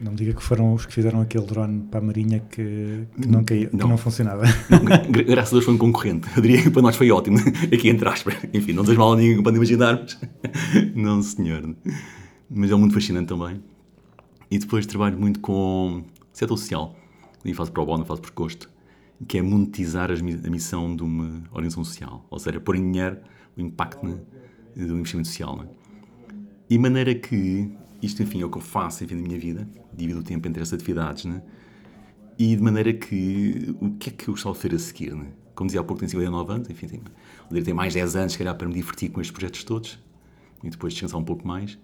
Não 0.01 0.11
me 0.11 0.17
diga 0.19 0.35
que 0.35 0.43
foram 0.43 0.75
os 0.75 0.85
que 0.85 0.93
fizeram 0.93 1.21
aquele 1.21 1.47
drone 1.47 1.83
para 1.91 2.01
a 2.01 2.03
Marinha 2.03 2.41
que, 2.51 3.07
que 3.21 3.29
não, 3.29 3.45
caiu, 3.45 3.71
que 3.71 3.77
Não. 3.77 3.89
não 3.89 3.97
funcionava. 3.97 4.43
Não, 4.69 4.85
gra- 4.85 5.23
graças 5.23 5.53
a 5.53 5.55
Deus 5.55 5.65
foi 5.65 5.75
um 5.75 5.79
concorrente. 5.79 6.29
Eu 6.37 6.43
diria 6.43 6.63
que 6.63 6.69
para 6.71 6.83
nós 6.83 6.97
foi 6.97 7.11
ótimo. 7.11 7.39
Aqui 7.73 7.89
entre 7.89 8.09
aspas. 8.09 8.35
Enfim, 8.53 8.73
não 8.73 8.83
desejo 8.83 8.99
mal 8.99 9.13
a 9.13 9.17
ninguém 9.17 9.43
pode 9.43 9.57
imaginar, 9.57 10.01
mas. 10.03 10.19
Não, 10.95 11.23
senhor. 11.23 11.75
Mas 12.51 12.71
é 12.71 12.75
um 12.75 12.79
mundo 12.79 12.93
fascinante 12.93 13.29
também. 13.29 13.63
E 14.51 14.59
depois 14.59 14.85
trabalho 14.85 15.19
muito 15.19 15.41
com 15.41 16.05
setor 16.33 16.57
social. 16.59 16.95
E 17.45 17.55
faço 17.55 17.73
para 17.73 17.83
o 17.83 17.87
bono, 17.87 18.05
faço 18.05 18.21
por 18.21 18.33
gosto. 18.33 18.69
Que 19.29 19.39
é 19.39 19.43
monetizar 19.43 20.11
a 20.11 20.51
missão 20.51 20.95
de 20.95 21.03
uma 21.03 21.43
organização 21.51 21.85
social. 21.85 22.27
Ou 22.31 22.39
seja, 22.39 22.61
pôr 22.61 22.77
em 22.77 22.91
dinheiro 22.93 23.19
o 23.57 23.61
impacto 23.61 24.05
né, 24.05 24.17
do 24.77 24.99
investimento 24.99 25.29
social. 25.29 25.57
Né? 25.57 25.67
E 26.69 26.77
maneira 26.79 27.15
que 27.15 27.71
isto, 28.03 28.23
enfim, 28.23 28.43
é 28.43 28.45
o 28.45 28.51
que 28.51 28.59
eu 28.59 28.63
faço 28.63 29.05
enfim, 29.05 29.15
na 29.15 29.23
minha 29.23 29.39
vida. 29.39 29.67
Divido 29.97 30.21
o 30.21 30.23
tempo 30.23 30.49
entre 30.49 30.63
essas 30.63 30.75
atividades, 30.75 31.25
né? 31.25 31.43
E 32.39 32.57
de 32.57 32.63
maneira 32.63 32.93
que, 32.93 33.75
o 33.81 33.91
que 33.91 34.11
é 34.11 34.13
que 34.13 34.29
eu 34.29 34.35
gostava 34.35 34.55
de 34.55 34.63
fazer 34.63 34.75
a 34.75 34.79
seguir, 34.79 35.15
né? 35.15 35.27
Como 35.55 35.69
dizia 35.69 35.81
há 35.81 35.85
pouco, 35.85 36.01
tenho 36.01 36.11
59 36.11 36.53
anos, 36.53 36.69
enfim, 36.69 36.89
tenho, 36.89 37.03
poderia 37.49 37.75
mais 37.75 37.95
10 37.95 38.17
anos, 38.17 38.33
se 38.33 38.39
calhar, 38.39 38.57
para 38.57 38.67
me 38.67 38.75
divertir 38.75 39.11
com 39.11 39.21
estes 39.21 39.33
projetos 39.33 39.63
todos 39.63 39.99
e 40.63 40.71
depois 40.71 40.93
descansar 40.93 41.21
um 41.21 41.25
pouco 41.25 41.47
mais. 41.47 41.79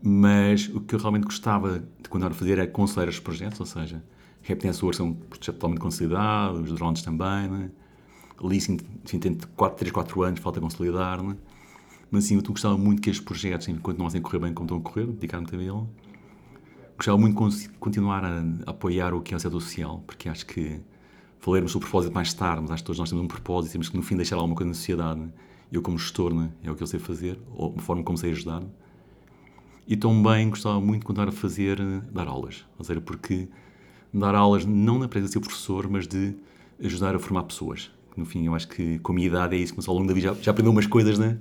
Mas 0.00 0.68
o 0.68 0.80
que 0.80 0.94
eu 0.94 0.98
realmente 1.00 1.24
gostava 1.24 1.80
de 1.80 2.08
continuar 2.08 2.30
a 2.30 2.34
fazer 2.34 2.52
era 2.52 2.66
conselhar 2.68 3.08
os 3.08 3.18
projetos, 3.18 3.58
ou 3.58 3.66
seja, 3.66 4.02
Happiness 4.48 4.80
Works 4.80 5.00
é 5.00 5.02
um 5.02 5.12
projeto 5.12 5.54
totalmente 5.54 5.80
consolidado, 5.80 6.62
os 6.62 6.72
drones 6.72 7.02
também, 7.02 7.48
né? 7.48 7.70
Leasing, 8.40 8.78
enfim, 9.04 9.18
tem 9.18 9.36
4, 9.56 9.76
3, 9.76 9.92
4 9.92 10.22
anos, 10.22 10.40
falta 10.40 10.60
consolidar, 10.60 11.20
né? 11.20 11.36
Mas 12.10 12.24
assim, 12.24 12.36
eu 12.36 12.42
gostava 12.42 12.78
muito 12.78 13.02
que 13.02 13.10
estes 13.10 13.24
projetos, 13.24 13.68
enfim, 13.68 13.80
continuassem 13.80 14.20
a 14.20 14.22
correr 14.22 14.38
bem 14.38 14.54
como 14.54 14.66
estão 14.66 14.78
a 14.78 14.80
correr, 14.80 15.06
dedicar-me 15.06 15.46
também 15.46 15.68
a 15.68 15.72
ele. 15.72 15.86
Gostava 16.98 17.16
muito 17.16 17.48
de 17.50 17.68
continuar 17.78 18.24
a, 18.24 18.42
apoiar 18.66 19.14
o 19.14 19.22
que 19.22 19.32
é 19.32 19.36
o 19.36 19.38
setor 19.38 19.60
social, 19.60 20.02
porque 20.04 20.28
acho 20.28 20.44
que 20.44 20.80
falaremos 21.38 21.70
sobre 21.70 21.86
o 21.86 21.88
propósito 21.88 22.12
mais 22.12 22.34
tarde, 22.34 22.62
mas 22.62 22.72
acho 22.72 22.82
que 22.82 22.86
todos 22.88 22.98
nós 22.98 23.08
temos 23.08 23.24
um 23.24 23.28
propósito 23.28 23.70
e 23.70 23.72
temos 23.74 23.88
que 23.88 23.96
no 23.96 24.02
fim 24.02 24.16
deixar 24.16 24.34
alguma 24.34 24.56
coisa 24.56 24.68
na 24.68 24.74
sociedade. 24.74 25.32
Eu 25.70 25.80
como 25.80 25.96
gestor, 25.96 26.34
né, 26.34 26.50
é 26.60 26.68
o 26.68 26.74
que 26.74 26.82
eu 26.82 26.88
sei 26.88 26.98
fazer, 26.98 27.38
ou 27.54 27.72
a 27.78 27.80
forma 27.80 28.02
como 28.02 28.18
sei 28.18 28.32
ajudar. 28.32 28.64
E 29.86 29.96
também 29.96 30.50
gostava 30.50 30.80
muito 30.80 31.02
de 31.02 31.06
continuar 31.06 31.28
a 31.28 31.32
fazer, 31.32 31.78
eh, 31.78 32.02
dar 32.10 32.26
aulas. 32.26 32.66
Ou 32.76 32.84
seja, 32.84 33.00
porque 33.00 33.48
dar 34.12 34.34
aulas 34.34 34.64
não 34.64 34.98
na 34.98 35.06
presença 35.06 35.28
de 35.28 35.32
ser 35.34 35.40
professor, 35.40 35.88
mas 35.88 36.08
de 36.08 36.34
ajudar 36.82 37.14
a 37.14 37.18
formar 37.20 37.44
pessoas. 37.44 37.92
No 38.16 38.26
fim, 38.26 38.44
eu 38.44 38.56
acho 38.56 38.66
que 38.66 38.98
com 38.98 39.12
a 39.12 39.14
minha 39.14 39.28
idade 39.28 39.54
é 39.54 39.58
isso, 39.60 39.74
mas 39.76 39.86
ao 39.86 39.94
longo 39.94 40.08
da 40.08 40.14
vida 40.14 40.34
já, 40.34 40.42
já 40.42 40.50
aprendeu 40.50 40.72
umas 40.72 40.86
coisas, 40.88 41.16
né? 41.16 41.38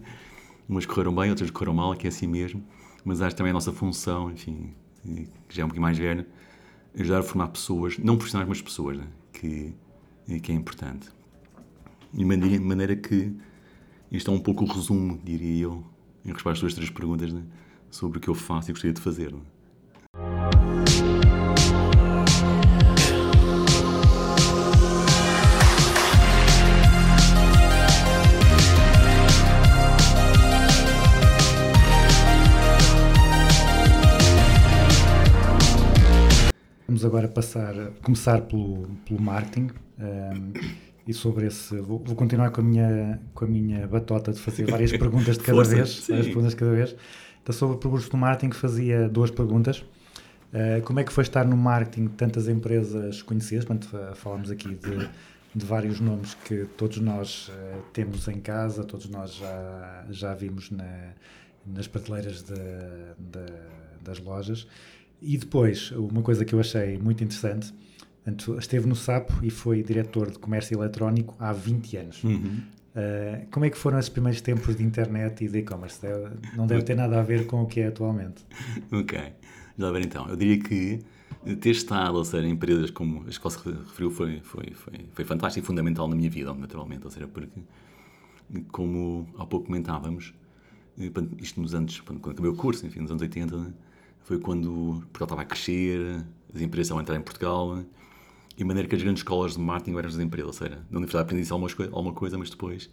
Umas 0.70 0.86
correram 0.86 1.16
bem, 1.16 1.32
outras 1.32 1.50
correram 1.50 1.74
mal, 1.74 1.96
que 1.96 2.06
é 2.06 2.10
assim 2.10 2.28
mesmo. 2.28 2.64
Mas 3.04 3.24
acho 3.24 3.36
também 3.36 3.50
a 3.50 3.54
nossa 3.54 3.72
função, 3.72 4.30
enfim, 4.32 4.72
que 5.48 5.56
já 5.56 5.62
é 5.62 5.66
um 5.66 5.70
pouquinho 5.70 5.84
mais 5.84 5.98
velha, 5.98 6.28
ajudar 7.00 7.20
a 7.20 7.24
formar 7.24 7.48
pessoas, 7.50 7.98
não 7.98 8.16
profissionais, 8.18 8.48
mas 8.48 8.62
pessoas, 8.62 8.98
né? 8.98 9.08
que, 9.34 9.74
que 10.42 10.52
é 10.52 10.56
importante. 10.56 11.10
De 12.14 12.26
maneira, 12.26 12.60
maneira 12.62 12.96
que 12.96 13.34
isto 14.12 14.32
é 14.32 14.34
um 14.34 14.40
pouco 14.40 14.64
o 14.64 14.68
resumo, 14.68 15.20
diria 15.24 15.64
eu, 15.64 15.84
em 16.26 16.30
resposta 16.32 16.52
às 16.52 16.60
suas 16.60 16.74
três 16.74 16.90
perguntas, 16.90 17.32
né? 17.32 17.44
sobre 17.90 18.18
o 18.18 18.22
que 18.22 18.28
eu 18.28 18.36
faço 18.36 18.70
e 18.70 18.74
gostaria 18.74 18.94
de 18.94 19.02
fazer. 19.02 19.32
né? 19.32 19.40
Vamos 36.98 37.06
agora 37.06 37.28
passar, 37.28 37.76
começar 38.02 38.42
pelo, 38.42 38.88
pelo 39.06 39.22
marketing 39.22 39.70
ehm, 40.00 40.52
e 41.08 41.14
sobre 41.14 41.46
esse 41.46 41.78
vou, 41.80 42.00
vou 42.00 42.16
continuar 42.16 42.50
com 42.50 42.60
a 42.60 42.64
minha 42.64 43.22
com 43.36 43.46
a 43.46 43.48
minha 43.48 43.86
batota 43.88 44.32
de 44.34 44.40
fazer 44.40 44.66
várias 44.66 44.90
perguntas 44.98 45.38
de 45.38 45.44
cada 45.44 45.58
Força, 45.58 45.76
vez, 45.76 45.90
sim. 45.92 46.08
várias 46.14 46.26
perguntas 46.26 46.50
de 46.54 46.56
cada 46.56 46.72
vez. 46.72 46.96
Então 47.44 47.54
sobre 47.54 47.76
o 47.76 47.78
percurso 47.78 48.10
do 48.10 48.18
marketing 48.18 48.52
fazia 48.52 49.08
duas 49.08 49.30
perguntas. 49.30 49.86
Eh, 50.52 50.82
como 50.84 51.00
é 51.00 51.04
que 51.04 51.14
foi 51.14 51.22
estar 51.22 51.46
no 51.46 51.56
marketing 51.56 52.08
de 52.08 52.14
tantas 52.14 52.48
empresas 52.50 53.22
conhecidas? 53.22 53.64
Portanto, 53.66 53.90
fa- 53.92 54.16
falámos 54.16 54.50
aqui 54.50 54.70
de, 54.74 55.08
de 55.54 55.66
vários 55.68 56.00
nomes 56.00 56.34
que 56.46 56.66
todos 56.78 56.98
nós 56.98 57.52
eh, 57.54 57.76
temos 57.94 58.28
em 58.28 58.40
casa, 58.40 58.84
todos 58.84 59.08
nós 59.08 59.36
já, 59.36 60.04
já 60.10 60.34
vimos 60.34 60.72
na- 60.72 61.14
nas 61.64 61.86
prateleiras 61.88 62.42
de- 62.42 62.56
de- 63.20 63.78
das 64.04 64.18
lojas. 64.20 64.68
E 65.22 65.38
depois, 65.38 65.92
uma 65.92 66.22
coisa 66.22 66.46
que 66.46 66.54
eu 66.54 66.60
achei 66.60 66.98
muito 66.98 67.24
interessante, 67.24 67.74
esteve 68.60 68.88
no 68.88 68.96
SAP 68.96 69.30
e 69.42 69.50
foi 69.50 69.82
diretor 69.82 70.30
de 70.30 70.38
comércio 70.38 70.78
eletrónico 70.78 71.36
há 71.40 71.54
20 71.54 71.98
anos. 71.98 72.24
Uhum. 72.24 72.62
Uh, 72.96 73.46
como 73.52 73.66
é 73.66 73.70
que 73.70 73.78
foram 73.78 74.00
esses 74.00 74.10
primeiros 74.10 74.42
tempos 74.42 74.76
de 74.76 74.84
internet 74.84 75.44
e 75.44 75.48
de 75.48 75.60
e-commerce? 75.60 76.00
Não 76.56 76.66
deve 76.66 76.84
ter 76.84 76.96
nada 76.96 77.20
a 77.20 77.24
ver 77.24 77.46
com 77.46 77.62
o 77.62 77.68
que 77.68 77.80
é 77.80 77.88
atualmente. 77.88 78.44
Ok, 78.92 79.20
já 79.78 79.92
ver 79.92 80.06
então. 80.06 80.28
Eu 80.28 80.36
diria 80.36 80.60
que 80.60 81.00
ter 81.56 81.70
estado, 81.70 82.16
ou 82.16 82.26
seja, 82.26 82.46
em 82.46 82.52
empresas 82.52 82.92
como 82.92 83.26
as 83.28 83.38
que 83.38 83.50
se 83.50 83.70
referiu 83.70 84.12
foi, 84.12 84.42
foi, 84.42 84.72
foi, 84.74 85.06
foi 85.14 85.26
fantástico 85.26 85.64
e 85.64 85.68
fundamental 85.68 86.08
na 86.08 86.16
minha 86.16 86.30
vida, 86.30 86.54
naturalmente. 86.54 87.06
Ou 87.06 87.12
seja, 87.12 87.28
porque, 87.28 87.62
como 88.72 89.28
há 89.38 89.46
pouco 89.46 89.68
comentávamos, 89.68 90.34
eh, 91.00 91.12
isto 91.40 91.62
nos 91.62 91.74
anos, 91.74 92.00
quando 92.02 92.20
quando 92.20 92.34
acabei 92.34 92.52
o 92.52 92.56
curso, 92.56 92.86
enfim, 92.86 93.02
nos 93.02 93.12
anos 93.12 93.22
80, 93.22 93.58
né, 93.58 93.74
foi 94.28 94.38
quando 94.40 95.02
Portugal 95.14 95.26
estava 95.26 95.42
a 95.44 95.46
crescer, 95.46 96.22
as 96.54 96.60
empresas 96.60 96.88
estavam 96.88 97.00
a 97.00 97.02
entrar 97.02 97.16
em 97.16 97.22
Portugal, 97.22 97.82
e 98.56 98.58
de 98.58 98.64
maneira 98.66 98.86
que 98.86 98.94
as 98.94 99.02
grandes 99.02 99.22
escolas 99.22 99.54
de 99.54 99.60
marketing 99.62 99.98
eram 99.98 100.10
as 100.10 100.20
empresas. 100.20 100.48
Ou 100.48 100.54
seja, 100.54 100.86
na 100.92 100.98
universidade 100.98 101.24
aprendi 101.24 101.48
coisa, 101.50 101.92
alguma 101.94 102.14
coisa, 102.14 102.38
mas 102.38 102.50
depois 102.50 102.90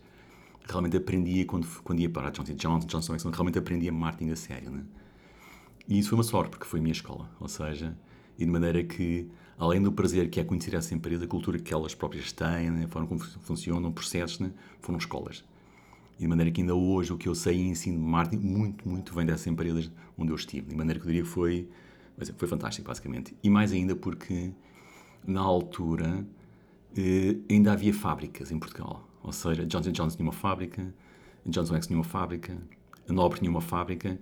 realmente 0.65 0.97
aprendia 0.97 1.45
quando, 1.45 1.67
quando 1.83 1.99
ia 1.99 2.09
para 2.09 2.29
a 2.29 2.31
Johnson 2.31 2.55
Johnson, 2.55 2.87
Johnson 2.87 3.13
Johnson, 3.15 3.31
realmente 3.31 3.59
aprendia 3.59 3.93
marketing 3.93 4.31
a 4.31 4.37
sério, 4.37 4.71
né? 4.71 4.85
E 5.89 5.99
isso 5.99 6.11
foi 6.11 6.19
uma 6.19 6.23
sorte, 6.23 6.51
porque 6.51 6.67
foi 6.67 6.79
a 6.79 6.83
minha 6.83 6.93
escola. 6.93 7.29
Ou 7.41 7.49
seja, 7.49 7.97
e 8.39 8.45
de 8.45 8.51
maneira 8.51 8.85
que, 8.85 9.29
além 9.59 9.83
do 9.83 9.91
prazer 9.91 10.31
que 10.31 10.39
é 10.39 10.45
conhecer 10.45 10.73
essa 10.77 10.95
empresa, 10.95 11.25
a 11.25 11.29
cultura 11.29 11.59
que 11.59 11.75
elas 11.75 11.97
próprias 11.97 12.31
têm, 12.31 12.71
né, 12.71 12.85
a 12.85 12.89
forma 12.89 13.09
como 13.09 13.19
fun- 13.19 13.41
funcionam, 13.41 13.91
processos, 13.91 14.39
né, 14.39 14.53
foram 14.81 14.99
escolas. 14.99 15.43
E 16.19 16.23
de 16.23 16.29
maneira 16.29 16.51
que 16.51 16.61
ainda 16.61 16.75
hoje 16.75 17.13
o 17.13 17.17
que 17.19 17.29
eu 17.29 17.35
sei 17.35 17.57
em 17.61 17.71
ensino 17.71 17.99
de 17.99 18.05
marketing, 18.05 18.45
muito, 18.47 18.89
muito 18.89 19.15
vem 19.15 19.27
dessas 19.27 19.47
empresas 19.47 19.91
onde 20.17 20.31
eu 20.33 20.37
estive. 20.37 20.69
De 20.69 20.77
maneira 20.77 20.99
que 21.01 21.07
eu 21.07 21.09
diria 21.09 21.23
que 21.23 21.29
foi, 21.29 21.69
foi 22.37 22.49
fantástico, 22.49 22.87
basicamente. 22.87 23.37
E 23.43 23.51
mais 23.51 23.73
ainda 23.73 23.97
porque, 23.97 24.53
na 25.27 25.41
altura, 25.41 26.25
eh, 26.97 27.37
ainda 27.51 27.73
havia 27.73 27.93
fábricas 27.93 28.51
em 28.53 28.59
Portugal. 28.59 29.09
Ou 29.23 29.33
seja, 29.33 29.65
Johnson 29.67 29.91
Johnson 29.91 30.17
tinha 30.17 30.27
uma 30.27 30.33
fábrica, 30.33 30.95
Johnson 31.47 31.75
X 31.77 31.87
tinha 31.87 31.99
uma 31.99 32.05
fábrica, 32.05 32.57
a 33.09 33.13
Nobre 33.13 33.39
tinha 33.41 33.51
uma 33.51 33.61
fábrica. 33.61 34.19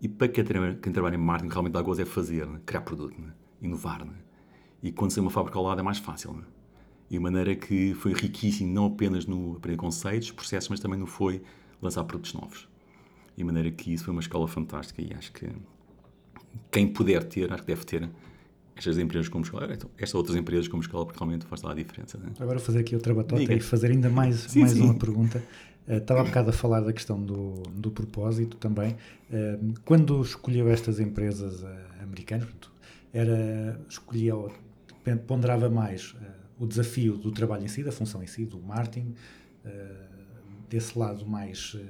E 0.00 0.08
para 0.08 0.28
quem, 0.28 0.44
tra- 0.44 0.74
quem 0.82 0.92
trabalha 0.92 1.14
em 1.14 1.18
marketing, 1.18 1.50
realmente 1.50 1.72
dá 1.72 1.82
gozo 1.82 2.02
é 2.02 2.04
fazer, 2.04 2.46
né? 2.46 2.60
criar 2.66 2.82
produto, 2.82 3.18
né? 3.20 3.32
inovar. 3.62 4.04
Né? 4.04 4.12
E 4.82 4.92
quando 4.92 5.14
tem 5.14 5.22
uma 5.22 5.30
fábrica 5.30 5.58
ao 5.58 5.64
lado 5.64 5.80
é 5.80 5.82
mais 5.82 5.98
fácil. 5.98 6.44
E 7.12 7.16
de 7.16 7.18
maneira 7.18 7.54
que 7.54 7.92
foi 7.92 8.14
riquíssimo, 8.14 8.72
não 8.72 8.86
apenas 8.86 9.26
no 9.26 9.56
aprender 9.56 9.76
conceitos, 9.76 10.30
processos, 10.30 10.70
mas 10.70 10.80
também 10.80 10.98
no 10.98 11.06
foi 11.06 11.42
lançar 11.82 12.02
produtos 12.04 12.32
novos. 12.32 12.66
E 13.36 13.40
de 13.40 13.44
maneira 13.44 13.70
que 13.70 13.92
isso 13.92 14.04
foi 14.04 14.12
uma 14.12 14.22
escola 14.22 14.48
fantástica 14.48 15.02
e 15.02 15.12
acho 15.12 15.30
que 15.30 15.46
quem 16.70 16.88
puder 16.88 17.22
ter, 17.24 17.52
acho 17.52 17.60
que 17.62 17.68
deve 17.68 17.84
ter 17.84 18.08
estas 18.74 18.96
empresas 18.96 19.28
como 19.28 19.44
escola, 19.44 19.74
então, 19.74 19.90
estas 19.98 20.14
outras 20.14 20.38
empresas 20.38 20.68
como 20.68 20.82
escola, 20.82 21.04
porque 21.04 21.18
realmente 21.18 21.44
faz 21.44 21.60
lá 21.60 21.72
a 21.72 21.74
diferença. 21.74 22.16
Né? 22.16 22.32
Agora 22.40 22.56
vou 22.56 22.64
fazer 22.64 22.78
aqui 22.78 22.94
outra 22.94 23.12
batota 23.12 23.42
Diga. 23.42 23.52
e 23.52 23.60
fazer 23.60 23.90
ainda 23.90 24.08
mais, 24.08 24.36
Sim, 24.36 24.60
mais 24.60 24.72
sim. 24.72 24.80
uma 24.80 24.94
pergunta. 24.94 25.44
Eh, 25.86 25.98
estava 25.98 26.22
há 26.22 26.24
bocado 26.24 26.48
a 26.48 26.52
falar 26.54 26.80
da 26.80 26.94
questão 26.94 27.22
do, 27.22 27.62
do 27.74 27.90
propósito 27.90 28.56
também. 28.56 28.96
Eh, 29.30 29.58
quando 29.84 30.22
escolheu 30.22 30.66
estas 30.70 30.98
empresas 30.98 31.62
eh, 31.62 32.02
americanas, 32.02 32.48
era, 33.12 33.78
escolhia, 33.86 34.32
ponderava 35.26 35.68
mais 35.68 36.14
o 36.62 36.66
desafio 36.66 37.16
do 37.16 37.30
trabalho 37.32 37.64
em 37.64 37.68
si, 37.68 37.82
da 37.82 37.90
função 37.92 38.22
em 38.22 38.26
si, 38.26 38.44
do 38.44 38.60
marketing, 38.60 39.14
eh, 39.64 40.06
desse 40.68 40.96
lado 40.98 41.26
mais 41.26 41.76
eh, 41.76 41.84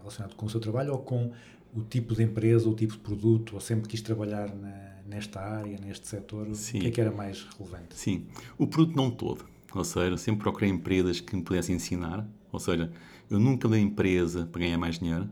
relacionado 0.00 0.34
com 0.34 0.46
o 0.46 0.50
seu 0.50 0.60
trabalho 0.60 0.92
ou 0.92 0.98
com 0.98 1.30
o 1.74 1.82
tipo 1.82 2.14
de 2.14 2.22
empresa, 2.22 2.68
o 2.68 2.74
tipo 2.74 2.94
de 2.94 3.00
produto, 3.00 3.54
ou 3.54 3.60
sempre 3.60 3.88
quis 3.88 4.00
trabalhar 4.00 4.54
na- 4.54 4.94
nesta 5.06 5.40
área, 5.40 5.76
neste 5.78 6.06
setor, 6.08 6.54
Sim. 6.54 6.78
o 6.78 6.80
que 6.82 6.86
é 6.86 6.90
que 6.90 7.00
era 7.00 7.10
mais 7.10 7.42
relevante? 7.58 7.94
Sim, 7.94 8.26
o 8.56 8.66
produto 8.66 8.96
não 8.96 9.10
todo. 9.10 9.44
Ou 9.74 9.84
seja, 9.84 10.16
sempre 10.16 10.42
procurei 10.42 10.70
empresas 10.70 11.20
que 11.20 11.34
me 11.36 11.42
pudessem 11.42 11.74
ensinar. 11.76 12.26
Ou 12.52 12.60
seja, 12.60 12.90
eu 13.28 13.38
nunca 13.40 13.68
dei 13.68 13.80
empresa 13.80 14.46
para 14.46 14.60
ganhar 14.60 14.78
mais 14.78 14.98
dinheiro. 15.00 15.28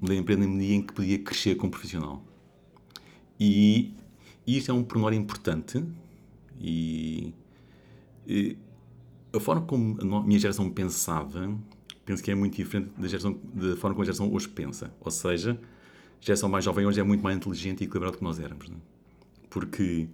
Mudei 0.00 0.18
empresa 0.18 0.40
na 0.40 0.46
medida 0.46 0.74
em 0.74 0.82
que 0.82 0.92
podia 0.92 1.18
crescer 1.18 1.54
como 1.56 1.70
profissional. 1.70 2.22
E 3.40 3.94
isto 4.46 4.70
é 4.70 4.74
um 4.74 4.84
pormenor 4.84 5.14
importante. 5.14 5.82
E, 6.60 7.32
a 9.32 9.40
forma 9.40 9.62
como 9.62 10.16
a 10.16 10.22
minha 10.22 10.38
geração 10.38 10.70
pensava, 10.70 11.56
penso 12.04 12.22
que 12.22 12.30
é 12.30 12.34
muito 12.34 12.56
diferente 12.56 12.90
da, 12.96 13.08
geração, 13.08 13.38
da 13.52 13.76
forma 13.76 13.94
como 13.94 14.02
a 14.02 14.04
geração 14.04 14.32
hoje 14.32 14.48
pensa. 14.48 14.92
Ou 15.00 15.10
seja, 15.10 15.60
a 16.20 16.24
geração 16.24 16.48
mais 16.48 16.64
jovem 16.64 16.86
hoje 16.86 17.00
é 17.00 17.02
muito 17.02 17.22
mais 17.22 17.36
inteligente 17.36 17.82
e 17.82 17.84
equilibrada 17.84 18.12
do 18.12 18.18
que 18.18 18.24
nós 18.24 18.38
éramos. 18.38 18.68
Não 18.68 18.76
é? 18.76 18.80
Porque 19.50 20.08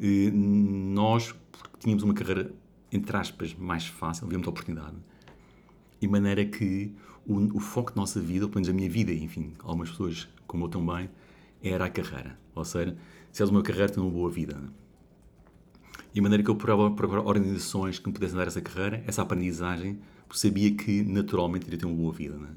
eh, 0.00 0.30
nós 0.32 1.34
porque 1.52 1.78
tínhamos 1.78 2.02
uma 2.02 2.14
carreira, 2.14 2.52
entre 2.92 3.16
aspas, 3.16 3.54
mais 3.54 3.86
fácil, 3.86 4.26
havia 4.26 4.38
muita 4.38 4.50
oportunidade. 4.50 4.96
E 6.00 6.06
maneira 6.06 6.44
que 6.44 6.92
o, 7.26 7.56
o 7.56 7.60
foco 7.60 7.92
da 7.92 8.00
nossa 8.00 8.20
vida, 8.20 8.44
ou 8.44 8.50
pelo 8.50 8.60
menos 8.60 8.68
a 8.68 8.72
minha 8.72 8.90
vida, 8.90 9.12
enfim, 9.12 9.52
algumas 9.62 9.90
pessoas 9.90 10.28
como 10.46 10.66
eu 10.66 10.68
também, 10.68 11.10
era 11.62 11.86
a 11.86 11.90
carreira. 11.90 12.38
Ou 12.54 12.64
seja, 12.64 12.96
se 13.32 13.42
és 13.42 13.50
uma 13.50 13.62
carreira, 13.62 13.88
tens 13.88 13.98
uma 13.98 14.10
boa 14.10 14.30
vida. 14.30 14.60
E 16.16 16.18
de 16.18 16.22
maneira 16.22 16.42
que 16.42 16.48
eu 16.48 16.56
procurava, 16.56 16.90
procurava 16.92 17.28
organizações 17.28 17.98
que 17.98 18.08
me 18.08 18.14
pudessem 18.14 18.38
dar 18.38 18.46
essa 18.46 18.62
carreira, 18.62 19.04
essa 19.06 19.20
aprendizagem, 19.20 19.98
porque 20.26 20.40
sabia 20.40 20.74
que 20.74 21.02
naturalmente 21.02 21.66
iria 21.66 21.78
ter 21.78 21.84
uma 21.84 21.94
boa 21.94 22.10
vida. 22.10 22.38
Não 22.38 22.46
é? 22.46 22.52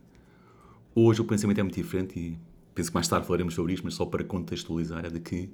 Hoje 0.96 1.20
o 1.20 1.25
pensamento 1.25 1.60
é 1.60 1.63
muito 1.63 1.75
diferente 1.75 2.18
e 2.18 2.39
penso 2.74 2.89
que 2.89 2.96
mais 2.96 3.10
tarde 3.10 3.28
falaremos 3.28 3.54
sobre 3.54 3.74
isto, 3.74 3.84
mas 3.84 3.96
só 3.96 4.06
para 4.06 4.24
contextualizar, 4.24 5.06
é 5.06 5.10
de 5.10 5.20
que 5.20 5.50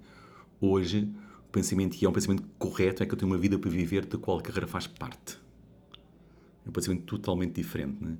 hoje 0.61 1.09
o 1.49 1.51
pensamento, 1.51 1.97
e 1.99 2.05
é 2.05 2.07
um 2.07 2.11
pensamento 2.11 2.43
correto, 2.59 3.01
é 3.01 3.07
que 3.07 3.13
eu 3.15 3.17
tenho 3.17 3.31
uma 3.31 3.39
vida 3.39 3.57
para 3.57 3.71
viver 3.71 4.05
da 4.05 4.19
qual 4.19 4.37
a 4.37 4.41
carreira 4.43 4.67
faz 4.67 4.85
parte. 4.85 5.39
É 6.63 6.69
um 6.69 6.71
pensamento 6.71 7.05
totalmente 7.05 7.55
diferente. 7.55 8.03
Né? 8.03 8.17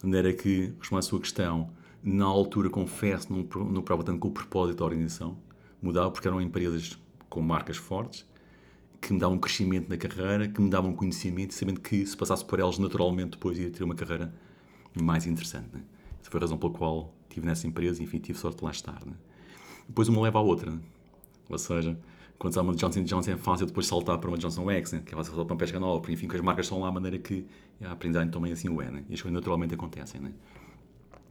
De 0.00 0.04
maneira 0.04 0.32
que, 0.32 0.74
respondendo 0.80 0.98
à 0.98 1.02
sua 1.02 1.20
questão, 1.20 1.70
na 2.02 2.24
altura, 2.24 2.68
confesso, 2.68 3.32
não, 3.32 3.38
não 3.38 3.82
preocupava 3.82 4.02
tanto 4.02 4.18
com 4.18 4.26
o 4.26 4.32
propósito 4.32 4.78
da 4.78 4.84
organização. 4.84 5.38
Mudava 5.80 6.10
porque 6.10 6.26
eram 6.26 6.40
empresas 6.40 6.98
com 7.28 7.40
marcas 7.40 7.76
fortes, 7.76 8.26
que 9.02 9.12
me 9.12 9.18
davam 9.18 9.36
crescimento 9.36 9.88
na 9.88 9.96
carreira, 9.96 10.46
que 10.46 10.60
me 10.60 10.70
davam 10.70 10.94
conhecimento, 10.94 11.52
sabendo 11.52 11.80
que 11.80 12.06
se 12.06 12.16
passasse 12.16 12.44
por 12.44 12.60
elas 12.60 12.78
naturalmente 12.78 13.32
depois 13.32 13.58
ia 13.58 13.68
ter 13.68 13.82
uma 13.82 13.96
carreira 13.96 14.32
mais 14.94 15.26
interessante. 15.26 15.68
Né? 15.72 15.82
Essa 16.20 16.30
foi 16.30 16.38
a 16.38 16.42
razão 16.42 16.56
pela 16.56 16.72
qual 16.72 17.12
estive 17.28 17.44
nessa 17.44 17.66
empresa 17.66 18.00
e 18.00 18.04
enfim, 18.04 18.20
tive 18.20 18.38
sorte 18.38 18.58
de 18.58 18.64
lá 18.64 18.70
estar. 18.70 19.04
Né? 19.04 19.14
Depois 19.88 20.08
uma 20.08 20.22
leva 20.22 20.38
à 20.38 20.42
outra. 20.42 20.70
Né? 20.70 20.78
Ou 21.50 21.58
seja, 21.58 21.98
quando 22.38 22.56
há 22.56 22.62
uma 22.62 22.74
Johnson 22.76 23.02
Johnson 23.02 23.32
é 23.32 23.36
fácil 23.36 23.66
depois 23.66 23.88
saltar 23.88 24.18
para 24.18 24.30
uma 24.30 24.38
Johnson 24.38 24.70
X, 24.70 24.92
né? 24.92 25.02
que 25.04 25.12
é 25.12 25.16
fácil 25.16 25.32
saltar 25.32 25.46
para 25.46 25.54
uma 25.54 25.58
pesca 25.58 25.80
nova, 25.80 25.98
porque 25.98 26.12
enfim, 26.12 26.28
que 26.28 26.36
as 26.36 26.42
marcas 26.42 26.66
estão 26.66 26.78
lá, 26.78 26.88
a 26.88 26.92
maneira 26.92 27.18
que 27.18 27.44
a 27.82 27.90
aprendizagem 27.90 28.30
também 28.30 28.52
assim 28.52 28.68
o 28.68 28.80
é. 28.80 28.88
Né? 28.88 29.04
E 29.08 29.14
as 29.14 29.20
coisas 29.20 29.34
naturalmente 29.34 29.74
acontecem. 29.74 30.20
Né? 30.20 30.30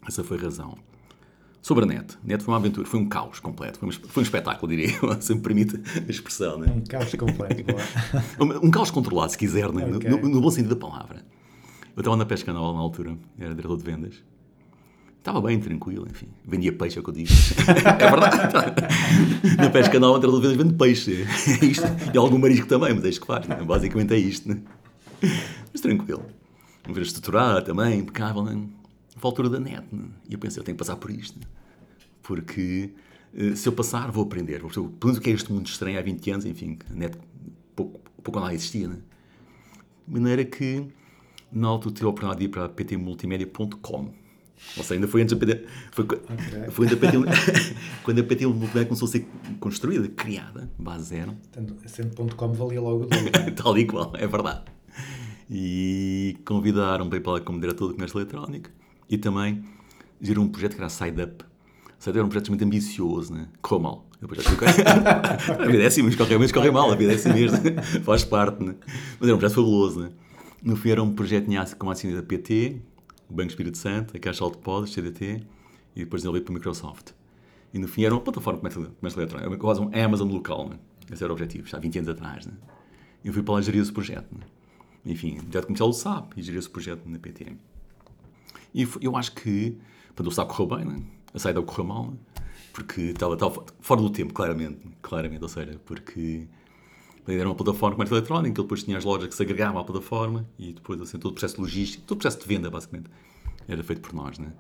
Essa 0.06 0.26
foi 0.26 0.38
a 0.38 0.42
razão. 0.42 0.78
Sobre 1.62 1.84
a 1.84 1.88
net. 1.88 2.16
A 2.24 2.28
net 2.28 2.44
foi 2.44 2.52
uma 2.54 2.58
aventura, 2.58 2.88
foi 2.88 3.00
um 3.00 3.08
caos 3.08 3.40
completo, 3.40 3.78
foi 3.80 3.90
um, 3.90 3.92
foi 3.92 4.22
um 4.22 4.26
espetáculo, 4.26 4.68
diria 4.70 4.98
eu, 5.02 5.16
se 5.22 5.34
me 5.36 5.42
permite 5.42 5.80
a 6.08 6.10
expressão. 6.10 6.58
Né? 6.58 6.74
Um 6.76 6.82
caos 6.82 7.14
completo. 7.16 7.64
Um, 8.40 8.68
um 8.68 8.72
caos 8.72 8.90
controlado, 8.90 9.32
se 9.32 9.38
quiser, 9.38 9.72
né? 9.72 9.86
No- 9.86 9.98
Ok. 9.98 10.10
no, 10.10 10.18
no 10.30 10.42
bom 10.42 10.50
sentido 10.50 10.74
da 10.76 10.88
palavra. 10.88 11.24
Eu 11.96 12.02
estava 12.02 12.16
na 12.18 12.26
pesca 12.26 12.52
na 12.52 12.60
altura, 12.60 13.16
era 13.38 13.54
diretor 13.54 13.78
de 13.78 13.84
vendas. 13.84 14.16
Estava 15.20 15.40
bem, 15.40 15.60
tranquilo, 15.60 16.08
enfim. 16.10 16.30
Vendia 16.44 16.74
peixe, 16.74 16.98
é 16.98 17.02
o 17.02 17.04
que 17.04 17.12
eu 17.12 17.14
digo. 17.14 17.30
é 17.70 18.10
verdade. 18.10 19.56
Na 19.58 19.70
pesca 19.70 20.00
diretor 20.20 20.42
de 20.42 20.48
vendas 20.48 20.58
vende 20.58 20.74
peixe. 20.74 21.28
É 21.62 21.66
isto. 21.66 21.86
E 22.12 22.18
algum 22.18 22.40
marisco 22.40 22.66
também, 22.66 22.92
mas 22.96 23.06
é 23.06 23.10
isto 23.10 23.22
que 23.22 23.28
faz. 23.28 23.48
né? 23.48 23.56
Basicamente 23.64 24.14
é 24.16 24.18
isto. 24.18 24.50
Né? 24.50 24.62
Mas 25.72 25.80
tranquilo. 25.82 26.26
Uma 26.88 26.96
vez 26.96 27.08
estruturada 27.08 27.62
também, 27.62 28.00
impecável. 28.00 28.42
Né? 28.44 28.60
Foi 29.18 29.28
a 29.28 29.32
altura 29.32 29.50
da 29.50 29.60
net. 29.60 29.86
Né? 29.92 30.06
E 30.30 30.34
eu 30.34 30.40
pensei, 30.40 30.60
eu 30.60 30.64
tenho 30.64 30.76
que 30.76 30.80
passar 30.80 30.96
por 30.96 31.12
isto. 31.12 31.38
Né? 31.40 31.46
Porque 32.24 32.92
eh, 33.36 33.56
se 33.56 33.68
eu 33.68 33.74
passar, 33.74 34.12
vou 34.12 34.24
aprender. 34.24 34.60
Vou 34.60 34.70
perceber 34.70 34.88
pelo 34.90 35.06
menos 35.12 35.18
o 35.18 35.22
que 35.22 35.30
é 35.30 35.34
este 35.34 35.52
mundo 35.52 35.68
estranho 35.68 36.00
há 36.00 36.02
20 36.02 36.32
anos, 36.32 36.46
enfim, 36.46 36.78
a 36.90 36.94
net 36.94 37.18
pouco, 37.76 38.00
pouco 38.24 38.40
lá 38.40 38.54
existia. 38.54 38.88
Né? 38.88 38.98
De 40.08 40.14
maneira 40.20 40.44
que, 40.46 40.86
na 41.52 41.68
altura, 41.68 41.94
tive 41.96 42.06
a 42.06 42.10
oportunidade 42.10 42.40
de 42.40 42.46
ir 42.46 42.50
para 42.50 42.68
ptmultimedia.com. 42.70 44.14
Ou 44.78 44.84
seja, 44.84 44.94
ainda 44.94 45.08
foi 45.08 45.24
antes 45.24 45.36
da 45.36 45.44
PT. 45.46 45.66
Foi, 45.92 46.06
co- 46.06 46.20
foi 46.70 46.86
ainda 46.88 46.98
PT, 46.98 47.18
quando 48.04 48.20
a 48.20 48.24
PT 48.24 48.46
Multimédia 48.46 48.86
começou 48.86 49.08
a 49.08 49.12
ser 49.12 49.28
construída, 49.60 50.08
criada, 50.10 50.70
base 50.78 51.06
zero. 51.06 51.34
Portanto, 51.34 51.76
sendo 51.88 52.14
ponto 52.16 52.36
.com 52.36 52.54
valia 52.54 52.80
logo 52.80 53.06
o 53.10 53.10
é? 53.48 53.50
Tal 53.52 53.76
e 53.80 53.86
qual, 53.86 54.14
é 54.16 54.28
verdade. 54.28 54.62
E 55.50 56.38
convidaram 56.46 57.10
para 57.10 57.18
ir 57.18 57.22
para 57.22 57.34
lá 57.34 57.42
como 57.42 57.60
diretor 57.60 57.88
do 57.88 57.94
comércio 57.96 58.20
eletrónico 58.20 58.70
e 59.12 59.18
também 59.18 59.62
gerou 60.22 60.46
um 60.46 60.48
projeto 60.48 60.72
que 60.72 60.78
era 60.78 60.88
a 60.88 60.90
Side 60.90 61.22
Up. 61.22 61.46
Side 62.00 62.12
Up 62.12 62.18
era 62.18 62.26
um 62.26 62.30
projeto 62.30 62.48
muito 62.50 62.64
ambicioso, 62.64 63.34
né? 63.34 63.50
correu 63.62 63.84
mal. 63.84 64.06
Depois 64.22 64.42
já 64.44 64.50
a 65.54 65.66
vida 65.66 65.84
é 65.84 65.88
assim, 65.88 66.04
mas 66.04 66.16
corre, 66.16 66.38
mas 66.38 66.52
corre 66.52 66.72
mal, 66.72 66.92
a 66.92 66.96
vida 66.96 67.12
é 67.12 67.16
assim 67.16 67.34
mesmo, 67.34 67.58
faz 68.04 68.24
parte. 68.24 68.64
Né? 68.64 68.76
Mas 69.20 69.28
era 69.28 69.36
um 69.36 69.40
projeto 69.40 69.56
fabuloso. 69.56 70.00
Né? 70.00 70.12
No 70.64 70.76
fim 70.76 70.92
era 70.92 71.04
um 71.04 71.12
projeto 71.14 71.46
tinha 71.46 71.66
como 71.78 71.92
acionista 71.92 72.22
da 72.22 72.28
PT, 72.28 72.82
o 73.30 73.34
Banco 73.34 73.50
Espírito 73.50 73.78
Santo, 73.78 74.16
a 74.16 74.20
Caixa 74.20 74.46
de 74.46 74.52
Depósitos, 74.52 74.94
CDT, 74.94 75.44
e 75.96 76.00
depois 76.00 76.22
desenvolvido 76.22 76.46
para 76.46 76.54
a 76.54 76.58
Microsoft. 76.58 77.12
E 77.74 77.80
no 77.80 77.88
fim 77.88 78.04
era 78.04 78.14
uma 78.14 78.22
plataforma 78.22 78.70
de 78.70 78.76
comércio, 78.76 79.20
eletrónico, 79.20 79.50
era 79.50 79.58
quase 79.58 79.82
um 79.82 79.90
Amazon 79.94 80.30
local. 80.30 80.70
Né? 80.70 80.78
Esse 81.12 81.24
era 81.24 81.34
o 81.34 81.36
objetivo, 81.36 81.68
já 81.68 81.78
há 81.78 81.80
20 81.82 82.00
anos 82.00 82.10
atrás. 82.10 82.46
Né? 82.46 82.54
Eu 83.26 83.34
fui 83.34 83.42
para 83.42 83.56
lá 83.56 83.62
gerir 83.62 83.82
esse 83.82 83.92
projeto. 83.92 84.28
Né? 84.32 84.46
Enfim, 85.06 85.40
o 85.40 85.44
projeto 85.44 85.66
comercial 85.66 85.90
do 85.90 85.96
SAP 85.96 86.34
e 86.38 86.44
gerir 86.44 86.60
esse 86.60 86.70
projeto 86.70 87.02
na 87.08 87.18
PT. 87.18 87.54
E 88.74 88.88
eu 89.02 89.16
acho 89.18 89.34
que, 89.34 89.78
portanto, 90.08 90.28
o 90.28 90.32
SAP 90.32 90.50
correu 90.50 90.78
bem, 90.78 90.86
né? 90.86 91.02
a 91.34 91.40
saída 91.40 91.62
correu 91.62 91.86
mal, 91.86 92.14
porque 92.74 93.02
estava, 93.02 93.34
estava 93.34 93.54
fo- 93.54 93.66
fora 93.80 94.02
do 94.02 94.10
tempo, 94.10 94.34
claramente, 94.34 94.80
claramente, 95.02 95.44
ou 95.44 95.50
seja, 95.50 95.80
porque 95.86 96.48
era 97.28 97.48
uma 97.48 97.56
plataforma 97.56 97.92
de 97.92 97.96
comércio 97.98 98.16
eletrónico, 98.16 98.56
que 98.56 98.62
depois 98.62 98.84
tinha 98.84 98.98
as 98.98 99.04
lojas 99.06 99.28
que 99.30 99.36
se 99.36 99.44
agregavam 99.44 99.80
à 99.80 99.84
plataforma 99.84 100.48
e 100.60 100.74
depois 100.74 101.00
assim, 101.02 101.18
todo 101.18 101.32
o 101.32 101.34
processo 101.34 101.56
de 101.56 101.62
logística, 101.62 102.04
todo 102.06 102.18
o 102.18 102.20
processo 102.22 102.42
de 102.42 102.48
venda, 102.54 102.70
basicamente, 102.70 103.10
era 103.68 103.84
feito 103.84 104.02
por 104.02 104.14
nós. 104.14 104.38
Né? 104.40 104.52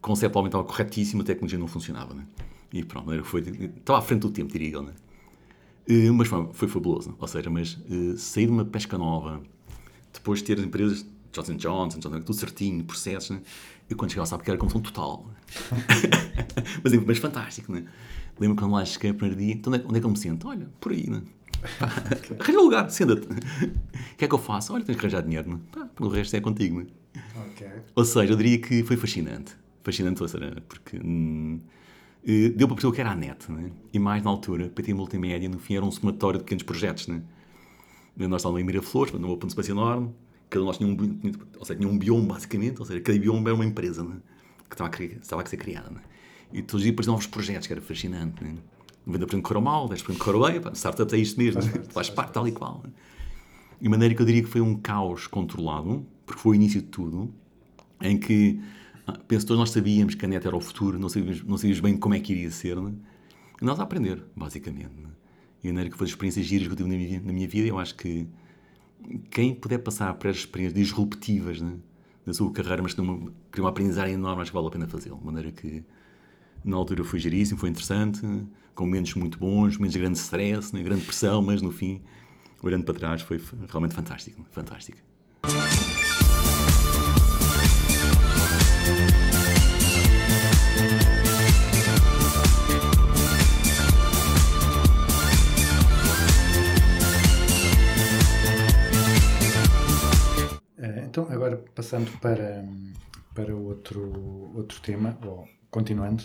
Conceptualmente 0.00 0.50
estava 0.54 0.64
corretíssimo, 0.64 1.22
a 1.22 1.24
tecnologia 1.24 1.58
não 1.58 1.66
funcionava. 1.68 2.12
Né? 2.14 2.26
E 2.72 2.84
pronto, 2.84 3.10
era- 3.12 3.24
foi, 3.24 3.40
estava 3.40 3.98
à 3.98 4.02
frente 4.02 4.20
do 4.22 4.30
tempo, 4.30 4.52
diria 4.52 4.72
eu. 4.72 4.82
Né? 4.82 4.92
Mas 6.14 6.28
foi, 6.28 6.48
foi 6.52 6.68
fabuloso, 6.68 7.14
ou 7.18 7.28
seja, 7.28 7.48
mas 7.48 7.78
eh, 7.90 8.14
sair 8.18 8.44
de 8.46 8.52
uma 8.52 8.64
pesca 8.64 8.98
nova, 8.98 9.40
depois 10.12 10.40
de 10.40 10.44
ter 10.46 10.58
empresas 10.58 11.06
Johnson 11.32 11.56
Johnson, 11.56 11.98
Johnson, 11.98 12.20
tudo 12.20 12.34
certinho, 12.34 12.84
processos, 12.84 13.30
né? 13.30 13.42
eu 13.88 13.96
quando 13.96 14.10
chegava 14.10 14.26
sabe 14.26 14.42
que 14.42 14.50
era 14.50 14.58
confusão 14.58 14.80
total. 14.82 15.26
mas, 16.82 16.92
mas 17.04 17.18
fantástico, 17.18 17.72
né? 17.72 17.84
Lembro 18.38 18.56
quando 18.56 18.72
lá 18.72 18.84
cheguei 18.84 19.10
o 19.10 19.14
primeiro 19.14 19.40
dia, 19.40 19.54
então 19.54 19.72
onde 19.72 19.82
é, 19.82 19.86
onde 19.86 19.96
é 19.98 20.00
que 20.00 20.06
eu 20.06 20.10
me 20.10 20.18
sinto? 20.18 20.48
Olha, 20.48 20.68
por 20.80 20.92
aí, 20.92 21.08
né? 21.08 21.22
Arranja 22.38 22.58
um 22.58 22.62
lugar, 22.62 22.90
senta-te. 22.90 23.26
O 23.26 24.16
que 24.16 24.24
é 24.24 24.28
que 24.28 24.34
eu 24.34 24.38
faço? 24.38 24.72
Olha, 24.72 24.84
tens 24.84 24.96
que 24.96 25.00
arranjar 25.00 25.22
dinheiro, 25.22 25.50
né? 25.50 25.58
Pá, 25.72 25.88
o 26.00 26.08
resto 26.08 26.36
é 26.36 26.40
contigo, 26.40 26.80
né? 26.80 26.86
Ou 27.94 28.04
seja, 28.04 28.32
eu 28.32 28.36
diria 28.36 28.58
que 28.58 28.82
foi 28.84 28.96
fascinante. 28.96 29.56
Fascinante, 29.82 30.22
ou 30.22 30.28
seja, 30.28 30.62
porque 30.68 30.98
hum, 30.98 31.58
eh, 32.24 32.50
deu 32.50 32.68
para 32.68 32.76
perceber 32.76 32.92
o 32.92 32.92
que 32.92 33.00
era 33.00 33.10
a 33.10 33.16
net, 33.16 33.50
né? 33.50 33.72
E 33.92 33.98
mais 33.98 34.22
na 34.22 34.30
altura, 34.30 34.68
PT 34.68 34.94
Multimédia, 34.94 35.48
no 35.48 35.58
fim, 35.58 35.74
era 35.74 35.84
um 35.84 35.90
somatório 35.90 36.38
de 36.38 36.44
pequenos 36.44 36.62
projetos, 36.62 37.08
né? 37.08 37.22
Nós 38.16 38.40
estávamos 38.40 38.60
em 38.60 38.64
Miraflores, 38.64 39.12
num 39.14 39.30
open 39.30 39.48
space 39.48 39.70
enorme, 39.70 40.12
cada 40.48 40.64
um 40.64 40.64
de 40.64 40.66
nós 40.66 40.78
tinha 40.78 40.88
um, 40.88 41.32
ou 41.58 41.64
seja, 41.64 41.78
tinha 41.78 41.90
um 41.90 41.98
bioma, 41.98 42.34
basicamente, 42.34 42.80
ou 42.80 42.86
seja, 42.86 43.00
cada 43.00 43.18
bioma 43.18 43.48
era 43.48 43.54
uma 43.54 43.64
empresa, 43.64 44.02
né? 44.02 44.16
Que 44.68 44.74
estava 44.74 44.88
a, 44.88 44.90
cri- 44.90 45.18
estava 45.20 45.42
a 45.42 45.46
ser 45.46 45.56
criada, 45.56 45.90
né? 45.90 46.00
E 46.52 46.62
todos 46.62 46.74
os 46.76 46.82
dias 46.82 46.92
depois 46.92 47.06
novos 47.06 47.26
projetos, 47.26 47.66
que 47.66 47.72
era 47.72 47.82
fascinante, 47.82 48.42
né? 48.42 48.56
90% 49.06 49.40
correu 49.42 49.60
mal, 49.62 49.88
10% 49.88 50.18
correu 50.18 50.42
bem, 50.46 50.60
pá, 50.60 50.70
startups 50.74 51.14
é 51.14 51.18
isto 51.18 51.38
mesmo, 51.38 51.62
né? 51.62 51.70
faz 51.90 52.10
parte 52.10 52.32
tal 52.32 52.46
e 52.46 52.52
qual. 52.52 52.82
Né? 52.84 52.90
De 53.80 53.88
maneira 53.88 54.14
que 54.14 54.20
eu 54.20 54.26
diria 54.26 54.42
que 54.42 54.48
foi 54.48 54.60
um 54.60 54.76
caos 54.76 55.26
controlado, 55.26 56.04
porque 56.26 56.42
foi 56.42 56.52
o 56.52 56.54
início 56.54 56.82
de 56.82 56.88
tudo, 56.88 57.32
em 58.02 58.18
que 58.18 58.60
ah, 59.06 59.18
penso 59.26 59.46
todos 59.46 59.58
nós 59.58 59.70
sabíamos 59.70 60.14
que 60.14 60.24
a 60.24 60.28
net 60.28 60.46
era 60.46 60.54
o 60.54 60.60
futuro, 60.60 60.98
não 60.98 61.08
sabíamos, 61.08 61.42
não 61.42 61.56
sabíamos 61.56 61.80
bem 61.80 61.96
como 61.96 62.14
é 62.14 62.20
que 62.20 62.32
iria 62.32 62.50
ser, 62.50 62.76
né? 62.76 62.92
e 63.60 63.64
nós 63.64 63.80
a 63.80 63.82
aprender, 63.82 64.22
basicamente. 64.36 64.90
Né? 65.00 65.08
E 65.60 65.68
de 65.68 65.68
maneira 65.68 65.90
que 65.90 65.96
foi 65.96 66.04
as 66.04 66.10
experiências 66.10 66.44
giras 66.44 66.66
que 66.66 66.72
eu 66.74 66.76
tive 66.76 66.88
na 66.90 66.96
minha, 66.96 67.20
na 67.20 67.32
minha 67.32 67.48
vida, 67.48 67.66
eu 67.66 67.78
acho 67.78 67.94
que 67.94 68.26
quem 69.30 69.54
puder 69.54 69.78
passar 69.78 70.14
por 70.14 70.28
estas 70.28 70.44
experiências 70.44 70.74
disruptivas 70.74 71.60
né, 71.60 71.76
na 72.26 72.32
sua 72.32 72.52
carreira, 72.52 72.82
mas 72.82 72.94
que 72.94 73.02
cria 73.50 73.64
uma 73.64 73.70
aprendizagem 73.70 74.14
enorme, 74.14 74.42
acho 74.42 74.50
que 74.50 74.54
vale 74.56 74.68
a 74.68 74.70
pena 74.70 74.86
fazê-lo. 74.86 75.18
De 75.18 75.24
maneira 75.24 75.50
que 75.52 75.84
na 76.64 76.76
altura 76.76 77.04
foi 77.04 77.18
giríssimo, 77.18 77.58
foi 77.58 77.70
interessante, 77.70 78.20
com 78.74 78.84
momentos 78.84 79.14
muito 79.14 79.38
bons, 79.38 79.76
momentos 79.76 79.94
de 79.94 79.98
grande 79.98 80.18
stress, 80.18 80.74
né, 80.74 80.82
grande 80.82 81.04
pressão, 81.04 81.42
mas 81.42 81.62
no 81.62 81.70
fim, 81.70 82.02
olhando 82.62 82.84
para 82.84 82.94
trás, 82.94 83.22
foi 83.22 83.40
realmente 83.68 83.94
fantástico. 83.94 84.44
Fantástico. 84.50 84.98
Então, 101.18 101.34
agora 101.34 101.56
passando 101.74 102.08
para, 102.20 102.64
para 103.34 103.52
outro, 103.52 104.52
outro 104.54 104.80
tema, 104.80 105.18
ou 105.24 105.48
continuando, 105.68 106.22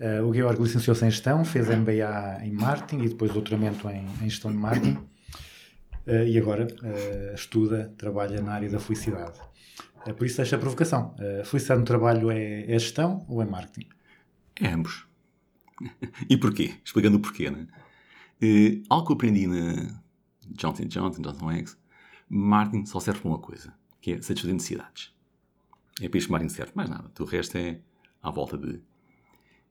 eh, 0.00 0.20
o 0.20 0.34
Georg 0.34 0.60
licenciou-se 0.60 1.04
em 1.04 1.10
Gestão, 1.12 1.44
fez 1.44 1.68
MBA 1.68 2.40
em 2.42 2.50
Marketing 2.50 3.04
e 3.04 3.08
depois 3.10 3.32
doutoramento 3.32 3.88
em, 3.88 4.04
em 4.20 4.28
Gestão 4.28 4.50
de 4.50 4.56
Marketing 4.56 4.98
eh, 6.08 6.28
e 6.30 6.36
agora 6.36 6.66
eh, 6.82 7.32
estuda, 7.36 7.94
trabalha 7.96 8.40
na 8.40 8.54
área 8.54 8.68
da 8.68 8.80
felicidade. 8.80 9.38
Por 10.16 10.26
isso 10.26 10.38
deixa 10.38 10.56
a 10.56 10.58
provocação. 10.58 11.14
Felicidade 11.44 11.78
no 11.78 11.86
trabalho 11.86 12.28
é, 12.28 12.62
é 12.62 12.78
gestão 12.80 13.24
ou 13.28 13.40
é 13.40 13.44
marketing? 13.44 13.88
É 14.60 14.66
ambos. 14.66 15.06
e 16.28 16.36
porquê? 16.36 16.74
Explicando 16.84 17.18
o 17.18 17.20
porquê, 17.20 17.48
né? 17.48 17.68
Algo 18.90 19.06
que 19.06 19.12
eu 19.12 19.14
aprendi 19.14 19.46
na 19.46 20.00
Johnson 20.50 20.86
Johnson, 20.86 21.22
Johnson 21.22 21.52
X, 21.52 21.78
marketing 22.28 22.86
só 22.86 22.98
serve 22.98 23.20
para 23.20 23.28
uma 23.28 23.38
coisa, 23.38 23.72
que 24.02 24.12
é 24.12 24.20
satisfazer 24.20 24.52
necessidades. 24.52 25.14
É 26.00 26.08
para 26.08 26.20
marketing 26.28 26.54
serve, 26.54 26.72
mais 26.74 26.90
nada. 26.90 27.10
O 27.18 27.24
resto 27.24 27.56
é 27.56 27.80
à 28.22 28.30
volta 28.30 28.58
de... 28.58 28.80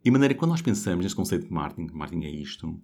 E 0.03 0.09
maneira 0.09 0.33
que 0.33 0.39
quando 0.39 0.51
nós 0.51 0.61
pensamos 0.61 1.03
neste 1.03 1.15
conceito 1.15 1.45
de 1.45 1.53
marketing, 1.53 1.93
marketing 1.93 2.25
é 2.25 2.29
isto, 2.31 2.81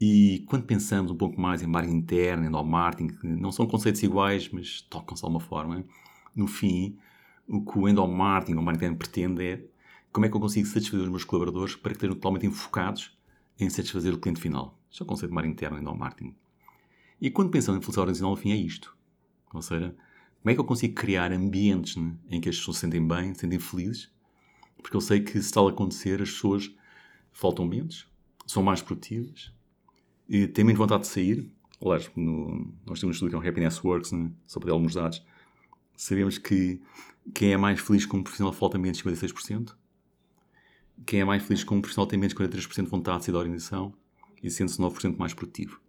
e 0.00 0.44
quando 0.46 0.64
pensamos 0.64 1.10
um 1.10 1.16
pouco 1.16 1.38
mais 1.40 1.60
em 1.60 1.66
marketing 1.66 1.96
interno, 1.96 2.46
em 2.46 2.64
marketing, 2.64 3.08
que 3.08 3.26
não 3.26 3.50
são 3.50 3.66
conceitos 3.66 4.02
iguais, 4.02 4.48
mas 4.50 4.80
tocam-se 4.82 5.22
de 5.22 5.26
alguma 5.26 5.40
forma, 5.40 5.84
no 6.34 6.46
fim, 6.46 6.96
o 7.48 7.60
que 7.60 7.78
o 7.78 7.88
endomarketing 7.88 8.56
ou 8.56 8.62
marketing 8.62 8.94
pretende 8.94 9.44
é 9.44 9.64
como 10.12 10.24
é 10.24 10.28
que 10.28 10.36
eu 10.36 10.40
consigo 10.40 10.66
satisfazer 10.68 11.04
os 11.04 11.10
meus 11.10 11.24
colaboradores 11.24 11.74
para 11.74 11.90
que 11.90 11.96
estejam 11.96 12.14
totalmente 12.14 12.46
enfocados 12.46 13.18
em 13.58 13.68
satisfazer 13.68 14.14
o 14.14 14.18
cliente 14.18 14.40
final. 14.40 14.78
Isto 14.88 15.02
é 15.02 15.04
o 15.04 15.06
conceito 15.06 15.30
de 15.30 15.34
marketing 15.34 15.52
interno, 15.52 15.78
endomarketing. 15.78 16.34
E 17.20 17.30
quando 17.30 17.50
pensamos 17.50 17.78
em 17.78 17.82
felicidade 17.82 18.02
organizacional, 18.02 18.36
no 18.36 18.40
fim 18.40 18.52
é 18.52 18.56
isto. 18.56 18.96
Ou 19.52 19.60
seja, 19.60 19.94
como 20.42 20.50
é 20.50 20.54
que 20.54 20.60
eu 20.60 20.64
consigo 20.64 20.94
criar 20.94 21.32
ambientes 21.32 21.96
né, 21.96 22.14
em 22.30 22.40
que 22.40 22.48
as 22.48 22.56
pessoas 22.56 22.76
se 22.76 22.80
sentem 22.82 23.06
bem, 23.06 23.34
se 23.34 23.40
sentem 23.40 23.58
felizes, 23.58 24.10
porque 24.82 24.96
eu 24.96 25.00
sei 25.00 25.20
que 25.20 25.40
se 25.42 25.52
tal 25.52 25.68
acontecer, 25.68 26.22
as 26.22 26.30
pessoas 26.30 26.70
faltam 27.32 27.64
ambientes, 27.64 28.06
são 28.46 28.62
mais 28.62 28.80
produtivas, 28.80 29.52
e 30.28 30.46
têm 30.46 30.64
menos 30.64 30.78
vontade 30.78 31.02
de 31.02 31.08
sair. 31.08 31.50
Aliás, 31.80 32.10
no- 32.16 32.72
nós 32.86 33.00
temos 33.00 33.04
um 33.04 33.10
estudo 33.10 33.30
que 33.30 33.36
é 33.36 33.38
o 33.38 33.48
Happiness 33.50 33.82
Works, 33.84 34.12
né, 34.12 34.30
só 34.46 34.58
para 34.60 34.68
dar 34.68 34.74
alguns 34.74 34.94
dados, 34.94 35.24
sabemos 35.96 36.38
que 36.38 36.80
quem 37.34 37.52
é 37.52 37.56
mais 37.56 37.80
feliz 37.80 38.06
como 38.06 38.22
profissional 38.22 38.52
falta 38.52 38.78
menos 38.78 38.98
de 38.98 39.02
56%, 39.04 39.76
quem 41.06 41.20
é 41.20 41.24
mais 41.24 41.42
feliz 41.42 41.62
como 41.64 41.80
profissional 41.80 42.06
tem 42.06 42.18
menos 42.18 42.32
de 42.32 42.36
43% 42.36 42.84
de 42.84 42.90
vontade 42.90 43.18
de 43.18 43.24
sair 43.26 43.32
da 43.32 43.38
organização 43.38 43.92
e 44.42 44.50
sente-se 44.50 44.80
9% 44.80 45.16
mais 45.18 45.34
produtivo. 45.34 45.80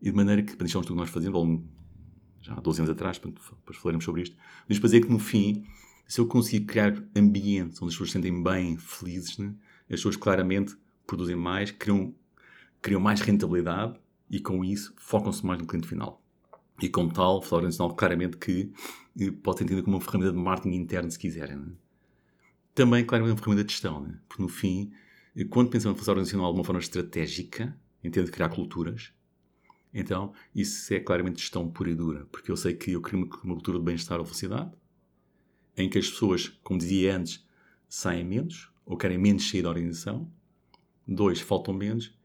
E 0.00 0.10
de 0.10 0.16
maneira 0.16 0.42
que, 0.42 0.52
isto 0.52 0.60
é 0.60 0.64
um 0.64 0.66
estudo 0.66 0.86
que 0.94 0.94
nós 1.00 1.10
fazemos, 1.10 1.38
um- 1.40 1.62
já 2.42 2.54
há 2.54 2.60
12 2.60 2.80
anos 2.82 2.90
atrás, 2.90 3.18
portanto, 3.18 3.56
depois 3.56 3.78
falaremos 3.78 4.04
sobre 4.04 4.22
isto, 4.22 4.36
mas 4.68 4.78
para 4.78 4.88
dizer 4.88 5.00
que 5.00 5.10
no 5.10 5.18
fim, 5.18 5.64
se 6.06 6.20
eu 6.20 6.26
conseguir 6.26 6.66
criar 6.66 7.02
ambientes 7.16 7.80
onde 7.80 7.88
as 7.88 7.94
pessoas 7.94 8.10
se 8.10 8.12
sentem 8.14 8.42
bem, 8.42 8.76
felizes, 8.76 9.38
né, 9.38 9.54
pessoas 9.88 10.16
claramente 10.16 10.76
produzem 11.06 11.36
mais, 11.36 11.70
criam, 11.70 12.14
criam 12.80 13.00
mais 13.00 13.20
rentabilidade 13.20 13.98
e 14.30 14.40
com 14.40 14.64
isso 14.64 14.94
focam-se 14.96 15.44
mais 15.44 15.60
no 15.60 15.66
cliente 15.66 15.86
final. 15.86 16.22
E 16.80 16.88
como 16.88 17.12
tal, 17.12 17.36
o 17.36 17.40
fluxo 17.40 17.54
organizacional 17.56 17.94
claramente 17.94 18.36
que 18.36 18.72
eh, 19.20 19.30
pode 19.30 19.58
ser 19.58 19.64
entendido 19.64 19.84
como 19.84 19.96
uma 19.96 20.02
ferramenta 20.02 20.32
de 20.32 20.38
marketing 20.38 20.74
interno, 20.74 21.10
se 21.10 21.18
quiserem. 21.18 21.56
né? 21.56 21.72
Também, 22.74 23.04
claramente, 23.04 23.34
uma 23.34 23.38
ferramenta 23.38 23.64
de 23.64 23.72
gestão, 23.72 24.00
né? 24.00 24.18
porque 24.26 24.42
no 24.42 24.48
fim, 24.48 24.90
eh, 25.36 25.44
quando 25.44 25.68
pensamos 25.68 25.92
no 25.92 25.96
fluxo 25.96 26.10
organizacional 26.10 26.52
de 26.52 26.58
uma 26.58 26.64
forma 26.64 26.80
estratégica, 26.80 27.76
em 28.02 28.10
de 28.10 28.24
criar 28.30 28.48
culturas, 28.48 29.12
então 29.92 30.32
isso 30.54 30.92
é 30.94 31.00
claramente 31.00 31.40
gestão 31.40 31.70
pura 31.70 31.90
e 31.90 31.94
dura, 31.94 32.26
porque 32.26 32.50
eu 32.50 32.56
sei 32.56 32.74
que 32.74 32.92
eu 32.92 33.00
crio 33.00 33.18
uma, 33.20 33.28
cultura 33.54 33.78
de 33.78 33.84
bem-estar 33.84 34.18
ou 34.18 34.24
felicidade, 34.24 34.72
em 35.76 35.88
que 35.88 35.98
as 35.98 36.08
pessoas, 36.08 36.48
como 36.62 36.78
dizia 36.78 37.16
antes, 37.16 37.46
saem 37.88 38.24
menos, 38.24 38.70
ou 38.84 38.96
querem 38.96 39.18
menos 39.18 39.48
sair 39.48 39.62
da 39.62 39.68
organização, 39.68 40.30
dois, 41.06 41.40
faltam 41.40 41.74
menos, 41.74 42.16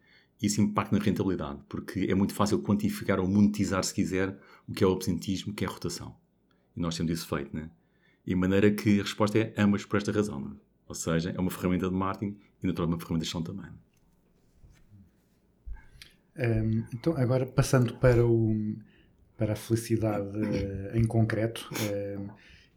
isso 0.42 0.62
impacta 0.62 0.96
na 0.96 1.04
rentabilidade, 1.04 1.62
porque 1.68 2.08
é 2.10 2.16
muito 2.16 2.34
fácil 2.34 2.62
quantificar 2.62 3.20
ou 3.20 3.28
monetizar, 3.28 3.84
se 3.84 3.94
quiser, 3.94 4.40
o 4.68 4.74
que 4.74 4.84
é 4.84 4.88
o 4.88 4.94
absentismo, 4.94 5.52
o 5.52 5.56
que 5.56 5.66
é 5.66 5.68
a 5.68 5.72
rotação. 5.72 6.16
E 6.76 6.80
nós 6.80 6.96
temos 6.96 7.12
isso 7.12 7.28
feito, 7.28 7.56
né? 7.56 7.72
E 8.26 8.30
de 8.30 8.36
maneira 8.36 8.70
que 8.72 9.00
a 9.00 9.04
resposta 9.04 9.40
é 9.40 9.54
ambas 9.58 9.86
por 9.86 9.98
esta 9.98 10.12
razão. 10.12 10.40
né? 10.40 10.56
Ou 10.88 10.94
seja, 10.94 11.32
é 11.32 11.40
uma 11.40 11.50
ferramenta 11.50 11.90
de 11.90 11.96
marketing 11.96 12.38
e 12.62 12.68
naturalmente 12.68 13.00
uma 13.00 13.00
ferramenta 13.00 13.24
de 13.24 13.26
gestão 13.26 13.42
também. 13.42 13.72
Um, 16.38 16.84
então, 16.93 17.15
agora 17.17 17.45
passando 17.45 17.95
para, 17.97 18.26
o, 18.26 18.76
para 19.38 19.54
a 19.54 19.56
felicidade 19.56 20.38
eh, 20.56 20.91
em 20.97 21.06
concreto, 21.06 21.67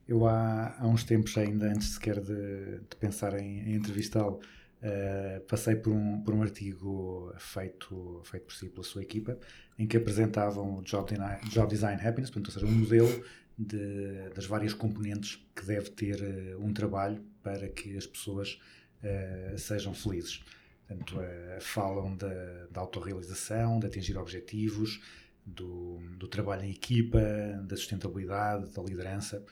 eu 0.08 0.26
há, 0.26 0.74
há 0.78 0.86
uns 0.88 1.04
tempos 1.04 1.36
ainda, 1.36 1.66
antes 1.70 1.90
sequer 1.94 2.20
de, 2.20 2.80
de 2.88 2.96
pensar 2.98 3.38
em, 3.38 3.60
em 3.60 3.74
entrevistá-lo, 3.74 4.40
eh, 4.82 5.42
passei 5.46 5.76
por 5.76 5.92
um, 5.92 6.22
por 6.22 6.32
um 6.34 6.42
artigo 6.42 7.32
feito, 7.38 8.20
feito 8.24 8.44
por 8.46 8.54
si 8.54 8.68
pela 8.70 8.82
sua 8.82 9.02
equipa, 9.02 9.38
em 9.78 9.86
que 9.86 9.96
apresentavam 9.96 10.78
o 10.78 10.82
Job, 10.82 11.12
Job 11.50 11.68
Design 11.68 12.00
Happiness, 12.00 12.30
portanto, 12.30 12.46
ou 12.48 12.52
seja, 12.54 12.66
um 12.66 12.72
modelo 12.78 13.24
de- 13.58 14.30
das 14.34 14.46
várias 14.46 14.72
componentes 14.72 15.46
que 15.54 15.66
deve 15.66 15.90
ter 15.90 16.18
eh, 16.22 16.56
um 16.56 16.72
trabalho 16.72 17.22
para 17.42 17.68
que 17.68 17.94
as 17.96 18.06
pessoas 18.06 18.58
eh, 19.02 19.54
sejam 19.58 19.92
felizes. 19.94 20.42
Portanto, 20.90 21.20
eh, 21.20 21.58
falam 21.60 22.16
da, 22.16 22.80
autorrealização, 22.80 23.78
de 23.78 23.86
atingir 23.86 24.18
objetivos, 24.18 25.00
do, 25.46 25.98
do 26.18 26.26
trabalho 26.26 26.64
em 26.64 26.70
equipa, 26.72 27.20
da 27.64 27.76
sustentabilidade, 27.76 28.72
da 28.72 28.82
liderança. 28.82 29.44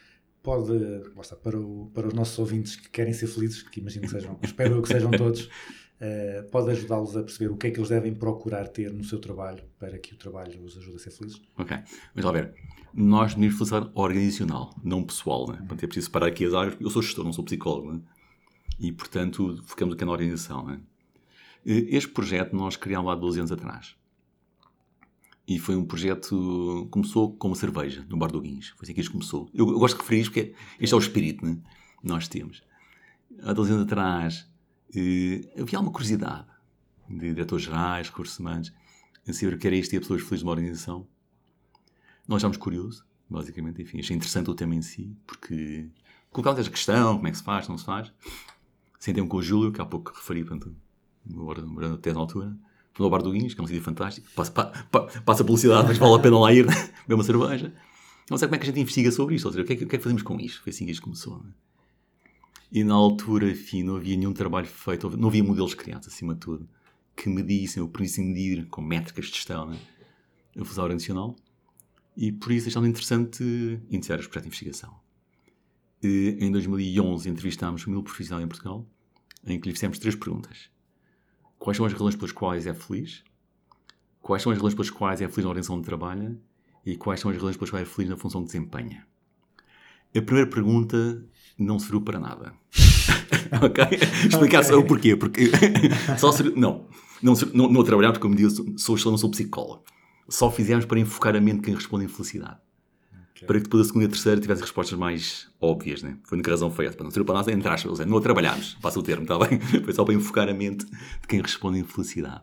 Pode, 0.43 0.73
está, 1.21 1.37
para, 1.37 1.59
o- 1.59 1.91
para 1.95 2.09
os 2.09 2.15
nossos 2.15 2.39
ouvintes 2.39 2.75
que 2.77 2.89
querem 2.91 3.13
ser 3.13 3.29
felizes, 3.29 3.63
que 3.63 3.81
imagino 3.81 4.07
que 4.07 4.11
sejam, 4.13 4.39
espero 4.43 4.83
que 4.83 4.89
sejam 4.89 5.11
todos, 5.13 5.49
eh, 6.01 6.43
pode 6.51 6.71
ajudá-los 6.71 7.17
a 7.17 7.23
perceber 7.23 7.53
o 7.53 7.57
que 7.57 7.69
é 7.69 7.71
que 7.71 7.79
eles 7.79 7.89
devem 7.89 8.15
procurar 8.15 8.67
ter 8.69 8.93
no 8.93 9.05
seu 9.05 9.19
trabalho 9.21 9.63
para 9.79 9.99
que 9.99 10.15
o 10.15 10.17
trabalho 10.17 10.63
os 10.65 10.77
ajude 10.77 10.97
a 10.97 10.99
ser 10.99 11.11
felizes. 11.13 11.41
Ok, 11.57 11.77
mas 12.15 12.25
ver, 12.33 12.55
nós 12.93 13.35
devemos 13.35 13.57
felicidade 13.57 13.91
organizacional, 13.95 14.75
não 14.83 15.05
pessoal, 15.05 15.49
né? 15.51 15.59
Portanto, 15.59 15.85
é 15.85 15.87
preciso 15.87 16.11
parar 16.11 16.27
aqui 16.27 16.45
as 16.45 16.55
áreas, 16.55 16.77
eu 16.81 16.91
sou 16.91 17.03
gestor, 17.03 17.25
não 17.25 17.33
sou 17.33 17.45
psicólogo, 17.45 17.93
né? 17.93 18.01
E, 18.81 18.93
portanto, 18.93 19.61
focamos 19.65 19.95
aqui 19.95 20.05
na 20.05 20.13
organização, 20.13 20.65
né? 20.65 20.81
Eh, 21.69 21.97
Este 21.97 22.11
projeto 22.11 22.57
nós 22.57 22.77
criámos 22.77 23.13
há 23.13 23.15
12 23.15 23.41
anos 23.41 23.53
atrás. 23.53 23.95
E 25.47 25.59
foi 25.59 25.77
um 25.77 25.85
projeto, 25.85 26.89
começou 26.91 27.35
com 27.37 27.49
uma 27.49 27.57
cerveja, 27.57 28.05
no 28.09 28.17
Bar 28.17 28.31
do 28.31 28.41
Guins. 28.41 28.71
Foi 28.71 28.85
assim 28.85 28.95
que 28.95 29.01
isto 29.01 29.13
começou. 29.13 29.51
Eu, 29.53 29.69
eu 29.69 29.79
gosto 29.79 29.97
de 29.97 30.03
referir 30.03 30.21
isto 30.23 30.33
porque 30.33 30.55
este 30.81 30.93
é 30.95 30.97
o 30.97 31.01
espírito, 31.01 31.45
né? 31.45 31.59
Nós 32.03 32.27
temos. 32.29 32.63
Há 33.43 33.53
12 33.53 33.73
anos 33.73 33.85
atrás, 33.85 34.49
eh, 34.95 35.49
havia 35.61 35.79
alguma 35.79 35.93
curiosidade 35.93 36.47
de 37.09 37.33
diretores 37.35 37.65
gerais, 37.65 38.09
recursos 38.09 38.39
humanos, 38.39 38.73
em 39.27 39.33
saber 39.33 39.55
o 39.55 39.59
que 39.59 39.67
era 39.67 39.77
isto 39.77 39.93
e 39.93 39.97
a 39.97 40.01
pessoas 40.01 40.23
felizes 40.23 40.43
numa 40.43 40.53
organização. 40.53 41.07
Nós 42.27 42.39
estávamos 42.41 42.59
curiosos, 42.59 43.05
basicamente, 43.29 43.81
enfim, 43.83 44.01
achei 44.01 44.17
interessante 44.17 44.51
o 44.51 44.55
tema 44.55 44.75
em 44.75 44.83
si, 44.83 45.17
porque 45.27 45.89
colocámos 46.31 46.61
esta 46.61 46.71
questão, 46.71 47.17
como 47.17 47.29
é 47.29 47.31
que 47.31 47.39
se 47.39 47.43
faz, 47.45 47.69
não 47.69 47.79
se 47.79 47.85
faz. 47.87 48.13
Sentei-me 48.99 49.29
com 49.29 49.39
o 49.39 49.43
Júlio, 49.43 49.73
que 49.73 49.81
há 49.81 49.87
pouco 49.87 50.13
referi, 50.15 50.45
portanto, 50.45 50.77
agora 51.33 51.65
morando 51.65 51.95
até 51.97 52.13
na 52.13 52.21
altura, 52.21 52.57
fui 52.93 53.05
ao 53.05 53.11
Bar 53.11 53.23
do 53.23 53.31
Guinhos, 53.33 53.55
que 53.55 53.61
é 53.61 53.65
um 53.65 53.67
sítio 53.67 53.83
fantástico, 53.83 54.27
passa, 54.35 54.51
pa- 54.53 54.67
pa- 54.91 55.07
passa 55.25 55.45
publicidade, 55.45 55.87
mas 55.89 55.99
vale 55.99 56.15
a 56.15 56.19
pena 56.19 56.39
lá 56.39 56.53
ir, 56.53 56.67
beber 57.07 57.15
uma 57.15 57.25
cerveja. 57.25 57.73
Não 58.31 58.37
sei 58.37 58.47
como 58.49 58.57
é 58.57 58.59
que 58.59 58.65
a 58.65 58.67
gente 58.67 58.81
investiga 58.81 59.11
sobre 59.11 59.35
isto, 59.37 59.47
ou 59.47 59.53
seja, 59.53 59.63
o 59.65 59.67
que 59.67 59.73
é 59.73 59.77
que, 59.77 59.87
que, 59.87 59.95
é 59.97 59.99
que 59.99 60.03
fazemos 60.05 60.23
com 60.23 60.39
isto? 60.39 60.63
Foi 60.63 60.71
assim 60.71 60.85
que 60.85 60.93
isto 60.93 61.03
começou, 61.03 61.39
não 61.39 61.49
é? 61.51 61.53
E 62.71 62.85
na 62.85 62.95
altura, 62.95 63.51
enfim, 63.51 63.83
não 63.83 63.97
havia 63.97 64.15
nenhum 64.17 64.33
trabalho 64.35 64.67
feito, 64.67 65.09
não 65.17 65.29
havia 65.29 65.43
modelos 65.43 65.73
criados, 65.75 66.07
acima 66.09 66.35
de 66.35 66.41
tudo, 66.41 66.69
que 67.17 67.27
medissem 67.29 67.83
ou 67.83 67.89
permitissem 67.89 68.27
medir 68.27 68.67
com 68.67 68.83
métricas 68.83 69.25
de 69.27 69.33
gestão 69.33 69.71
né, 69.71 69.79
a 70.61 70.65
fusão 70.65 70.85
organizacional. 70.85 71.35
E 72.15 72.31
por 72.31 72.53
isso 72.53 72.69
achamos 72.69 72.87
interessante 72.89 73.43
iniciar 73.91 74.17
este 74.19 74.29
projeto 74.29 74.43
de 74.43 74.49
investigação. 74.49 74.95
E, 76.03 76.37
em 76.41 76.53
2011 76.53 77.29
entrevistámos 77.31 77.87
mil 77.87 78.03
profissionais 78.03 78.45
em 78.45 78.49
Portugal, 78.49 78.87
em 79.47 79.59
que 79.59 79.67
lhe 79.69 79.75
fizemos 79.75 79.99
três 79.99 80.15
perguntas. 80.15 80.69
Quais 81.59 81.77
são 81.77 81.87
as 81.87 81.93
razões 81.93 82.17
pelas 82.17 82.33
quais 82.33 82.67
é 82.67 82.75
feliz? 82.75 83.23
Quais 84.21 84.43
são 84.43 84.53
as 84.53 84.59
razões 84.59 84.75
pelas 84.75 84.91
quais 84.91 85.21
é 85.21 85.29
feliz 85.29 85.45
na 85.45 85.51
organização 85.51 85.77
onde 85.77 85.87
trabalha? 85.87 86.37
E 86.85 86.97
quais 86.97 87.21
são 87.21 87.31
as 87.31 87.37
razões 87.37 87.57
pelas 87.57 87.71
quais 87.71 87.89
é 87.89 87.91
feliz 87.91 88.11
na 88.11 88.17
função 88.17 88.43
que 88.43 88.47
desempenha? 88.47 89.07
A 90.17 90.23
primeira 90.23 90.49
pergunta 90.49 91.25
não 91.59 91.79
serviu 91.79 92.01
para 92.01 92.19
nada. 92.19 92.55
ok? 93.63 93.85
Explicar 94.29 94.65
só 94.65 94.79
o 94.79 94.85
porquê. 94.85 95.17
Porque 95.17 95.51
só 96.17 96.33
serviu, 96.33 96.57
não, 96.57 96.87
não, 97.23 97.35
não, 97.53 97.69
não 97.69 97.85
trabalhámos, 97.85 98.19
como 98.19 98.35
disse, 98.35 98.63
sou 98.79 98.97
não 99.07 99.19
sou 99.19 99.31
psicólogo. 99.31 99.85
Só 100.29 100.51
fizemos 100.51 100.85
para 100.85 101.01
enfocar 101.01 101.35
a 101.35 101.41
mente 101.41 101.57
de 101.57 101.63
quem 101.63 101.75
responde 101.75 102.05
em 102.05 102.09
felicidade. 102.09 102.59
Para 103.47 103.59
que 103.59 103.65
depois 103.65 103.83
a 103.83 103.87
segunda 103.87 104.05
e 104.05 104.09
a 104.09 104.11
terceira 104.11 104.41
tivessem 104.41 104.63
respostas 104.63 104.99
mais 104.99 105.49
óbvias, 105.61 106.03
né? 106.03 106.19
Foi 106.25 106.37
a 106.37 106.39
única 106.39 106.51
razão 106.51 106.71
foi 106.71 106.87
essa. 106.87 106.97
Para 106.97 107.05
não 107.05 107.11
serviu 107.11 107.27
para 107.27 107.37
nada, 107.37 107.53
entre 107.53 107.69
aspas, 107.69 107.99
não 108.07 108.19
a 108.19 108.21
trabalhámos, 108.21 108.75
passa 108.81 108.99
o 108.99 109.03
termo, 109.03 109.23
está 109.23 109.39
bem? 109.39 109.61
Foi 109.85 109.93
só 109.93 110.05
para 110.05 110.15
enfocar 110.15 110.49
a 110.49 110.55
mente 110.55 110.85
de 110.87 111.29
quem 111.29 111.41
responde 111.41 111.79
em 111.79 111.85
felicidade. 111.85 112.43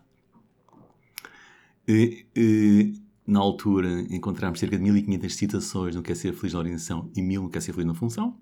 E, 1.87 2.25
e, 2.35 2.93
na 3.27 3.39
altura 3.39 4.01
encontramos 4.09 4.59
cerca 4.59 4.77
de 4.77 4.83
1500 4.83 5.35
citações 5.35 5.95
no 5.95 6.01
que 6.01 6.11
é 6.11 6.15
ser 6.15 6.33
feliz 6.33 6.53
na 6.53 6.59
organização 6.59 7.11
e 7.15 7.21
1000 7.21 7.43
no 7.43 7.49
que 7.49 7.57
é 7.57 7.61
ser 7.61 7.73
feliz 7.73 7.87
na 7.87 7.93
função. 7.93 8.37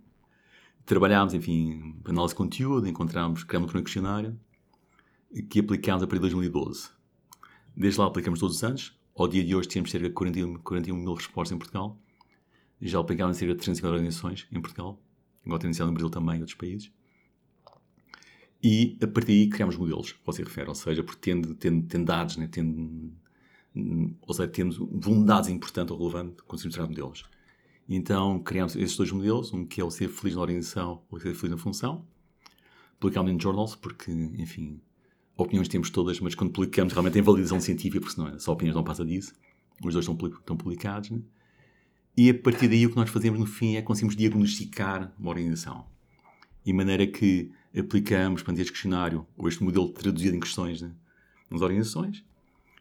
Trabalhámos, 0.86 1.34
enfim, 1.34 1.96
análise 2.06 2.34
de 2.34 2.38
conteúdo, 2.38 2.88
encontramos, 2.88 3.44
criámos 3.44 3.74
um 3.74 3.82
questionário 3.82 4.38
que 5.50 5.60
aplicámos 5.60 6.04
a 6.04 6.08
partir 6.08 6.20
de 6.20 6.34
2012. 6.34 6.90
Desde 7.76 8.00
lá 8.00 8.06
aplicamos 8.06 8.40
todos 8.40 8.58
os 8.58 8.64
anos. 8.64 9.00
Ao 9.16 9.28
dia 9.28 9.44
de 9.44 9.56
hoje 9.56 9.70
temos 9.70 9.90
cerca 9.90 10.08
de 10.08 10.14
41, 10.14 10.56
41 10.56 10.96
mil 10.96 11.14
respostas 11.14 11.56
em 11.56 11.58
Portugal. 11.58 11.98
Já 12.86 13.00
aplicámos 13.00 13.38
cerca 13.38 13.54
de 13.54 13.60
350 13.60 13.94
organizações 13.94 14.48
em 14.52 14.62
Portugal. 14.62 15.02
Igual 15.46 15.60
tem 15.60 15.70
iniciado 15.70 15.90
no 15.90 15.96
Brasil 15.96 16.10
também 16.10 16.38
e 16.38 16.40
outros 16.40 16.58
países. 16.58 16.92
E 18.62 18.98
a 19.02 19.08
partir 19.08 19.28
daí 19.28 19.50
criámos 19.50 19.76
modelos, 19.76 20.14
que 20.14 20.20
você 20.26 20.44
refere, 20.44 20.70
ou 20.70 20.76
seja, 20.76 21.04
porque 21.04 21.20
tendo, 21.20 21.54
tendo, 21.56 21.86
tendo 21.86 22.06
dados, 22.06 22.38
né, 22.38 22.48
tendo, 22.50 23.14
hum, 23.76 24.16
ou 24.22 24.34
seja, 24.34 24.48
temos 24.50 24.80
um 24.80 25.00
volume 25.00 25.22
de 25.22 25.28
dados 25.28 25.50
importante 25.50 25.92
ou 25.92 25.98
relevante, 25.98 26.44
conseguimos 26.44 26.76
tirar 26.76 26.88
modelos. 26.88 27.26
Então 27.88 28.40
criámos 28.40 28.76
esses 28.76 28.96
dois 28.96 29.12
modelos, 29.12 29.52
um 29.54 29.66
que 29.66 29.82
é 29.82 29.84
o 29.84 29.92
ser 29.92 30.08
feliz 30.08 30.36
na 30.36 30.42
organização 30.42 31.04
ou 31.12 31.20
ser 31.20 31.34
feliz 31.36 31.52
na 31.52 31.58
função. 31.58 32.06
Publicámos 33.00 33.32
em 33.34 33.40
journals, 33.40 33.76
porque, 33.76 34.12
enfim, 34.12 34.80
opiniões 35.36 35.68
temos 35.68 35.90
todas, 35.90 36.20
mas 36.22 36.34
quando 36.34 36.52
publicamos 36.52 36.94
realmente 36.94 37.14
tem 37.14 37.22
validação 37.22 37.60
científica, 37.60 38.00
porque 38.00 38.16
senão 38.16 38.30
é 38.30 38.40
só 38.40 38.54
opiniões 38.54 38.76
não 38.76 38.84
passa 38.84 39.04
disso. 39.04 39.34
Os 39.84 39.94
dois 39.94 40.08
estão, 40.08 40.28
estão 40.28 40.56
publicados. 40.56 41.10
Né? 41.10 41.20
E 42.16 42.30
a 42.30 42.34
partir 42.34 42.68
daí 42.68 42.86
o 42.86 42.92
que 42.92 42.96
nós 42.96 43.10
fazemos 43.10 43.40
no 43.40 43.46
fim 43.46 43.76
é 43.76 43.82
conseguimos 43.82 44.16
diagnosticar 44.16 45.12
uma 45.18 45.30
organização. 45.30 45.86
E 46.66 46.72
maneira 46.72 47.08
que 47.08 47.52
aplicamos, 47.78 48.42
portanto, 48.42 48.60
este 48.60 48.72
questionário, 48.72 49.26
ou 49.36 49.48
este 49.48 49.64
modelo 49.64 49.90
traduzido 49.90 50.36
em 50.36 50.40
questões 50.40 50.82
né, 50.82 50.92
nas 51.50 51.62
organizações, 51.62 52.24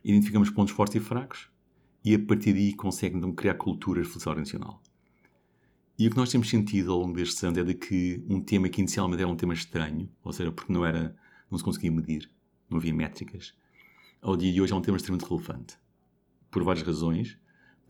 identificamos 0.05 0.51
pontos 0.51 0.75
fortes 0.75 0.97
e 0.97 1.01
fracos, 1.01 1.49
e 2.05 2.15
a 2.15 2.19
partir 2.19 2.53
daí 2.53 2.75
conseguem 2.75 3.19
então, 3.19 3.33
criar 3.33 3.55
culturas 3.55 4.05
de 4.05 4.11
felicidade 4.11 4.39
organizacional. 4.39 4.83
E 5.99 6.07
o 6.07 6.11
que 6.11 6.17
nós 6.17 6.31
temos 6.31 6.49
sentido 6.49 6.93
ao 6.93 6.99
longo 6.99 7.15
destes 7.15 7.43
anos 7.45 7.59
é 7.59 7.65
de 7.65 7.75
que 7.75 8.23
um 8.29 8.41
tema 8.41 8.69
que 8.69 8.81
inicialmente 8.81 9.23
era 9.23 9.31
um 9.31 9.37
tema 9.37 9.55
estranho, 9.55 10.09
ou 10.23 10.33
seja, 10.33 10.51
porque 10.51 10.73
não, 10.73 10.85
era, 10.85 11.17
não 11.51 11.57
se 11.57 11.65
conseguia 11.65 11.93
medir, 11.93 12.29
não 12.69 12.79
havia 12.79 12.93
métricas, 12.93 13.55
ao 14.21 14.37
dia 14.37 14.53
de 14.53 14.61
hoje 14.61 14.73
é 14.73 14.77
um 14.77 14.81
tema 14.81 14.97
extremamente 14.97 15.29
relevante. 15.29 15.77
Por 16.51 16.63
várias 16.63 16.87
razões. 16.87 17.37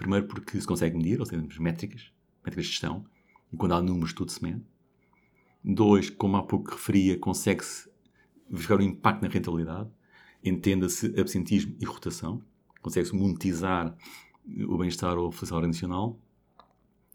Primeiro 0.03 0.27
porque 0.27 0.61
se 0.61 0.67
consegue 0.67 0.97
medir, 0.97 1.21
ou 1.21 1.25
seja, 1.25 1.41
temos 1.41 1.59
métricas, 1.59 2.11
métricas 2.45 2.67
de 2.67 2.73
gestão, 2.73 3.07
e 3.53 3.57
quando 3.57 3.73
há 3.73 3.81
números 3.81 4.13
tudo 4.13 4.33
se 4.33 4.43
mede. 4.43 4.61
Dois, 5.63 6.11
como 6.11 6.37
há 6.37 6.43
pouco 6.43 6.73
referia, 6.73 7.17
consegue-se 7.17 7.89
verificar 8.51 8.81
o 8.81 8.83
impacto 8.83 9.23
na 9.23 9.29
rentabilidade, 9.29 9.89
entenda-se 10.43 11.07
absentismo 11.17 11.77
e 11.81 11.85
rotação, 11.85 12.43
consegue-se 12.81 13.15
monetizar 13.15 13.97
o 14.67 14.77
bem-estar 14.77 15.17
ou 15.17 15.29
a 15.29 15.31
felicidade 15.31 15.55
organizacional. 15.55 16.19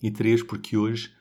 E 0.02 0.10
três, 0.10 0.41
porque 0.41 0.78
hoje, 0.78 1.13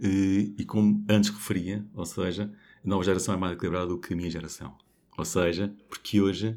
eh, 0.00 0.52
e 0.56 0.64
como 0.64 1.04
antes 1.08 1.30
referia, 1.30 1.84
ou 1.92 2.06
seja, 2.06 2.54
a 2.84 2.88
nova 2.88 3.02
geração 3.02 3.34
é 3.34 3.36
mais 3.36 3.54
equilibrada 3.54 3.88
do 3.88 3.98
que 3.98 4.14
a 4.14 4.16
minha 4.16 4.30
geração. 4.30 4.78
Ou 5.18 5.24
seja, 5.24 5.74
porque 5.88 6.20
hoje 6.20 6.56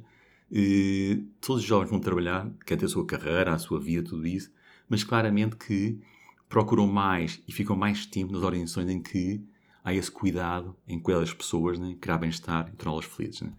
eh, 0.56 1.24
todos 1.42 1.64
os 1.64 1.68
jovens 1.68 1.90
vão 1.90 2.00
trabalhar, 2.00 2.48
querem 2.64 2.80
ter 2.80 2.86
a 2.86 2.90
sua 2.90 3.06
carreira, 3.06 3.54
a 3.54 3.58
sua 3.58 3.80
vida, 3.80 4.08
tudo 4.08 4.28
isso, 4.28 4.52
mas 4.88 5.04
claramente 5.04 5.56
que 5.56 6.00
procuram 6.48 6.86
mais 6.86 7.42
e 7.48 7.52
ficam 7.52 7.76
mais 7.76 8.06
tempo 8.06 8.32
nas 8.32 8.44
organizações 8.44 8.88
em 8.88 9.02
que 9.02 9.44
há 9.84 9.92
esse 9.92 10.12
cuidado 10.12 10.76
em 10.88 11.00
cuidar 11.00 11.22
das 11.22 11.34
pessoas, 11.34 11.80
né? 11.80 11.98
criar 12.00 12.20
bem-estar 12.20 12.70
e 12.72 12.76
torná-las 12.76 13.06
felizes. 13.06 13.42
Né? 13.42 13.52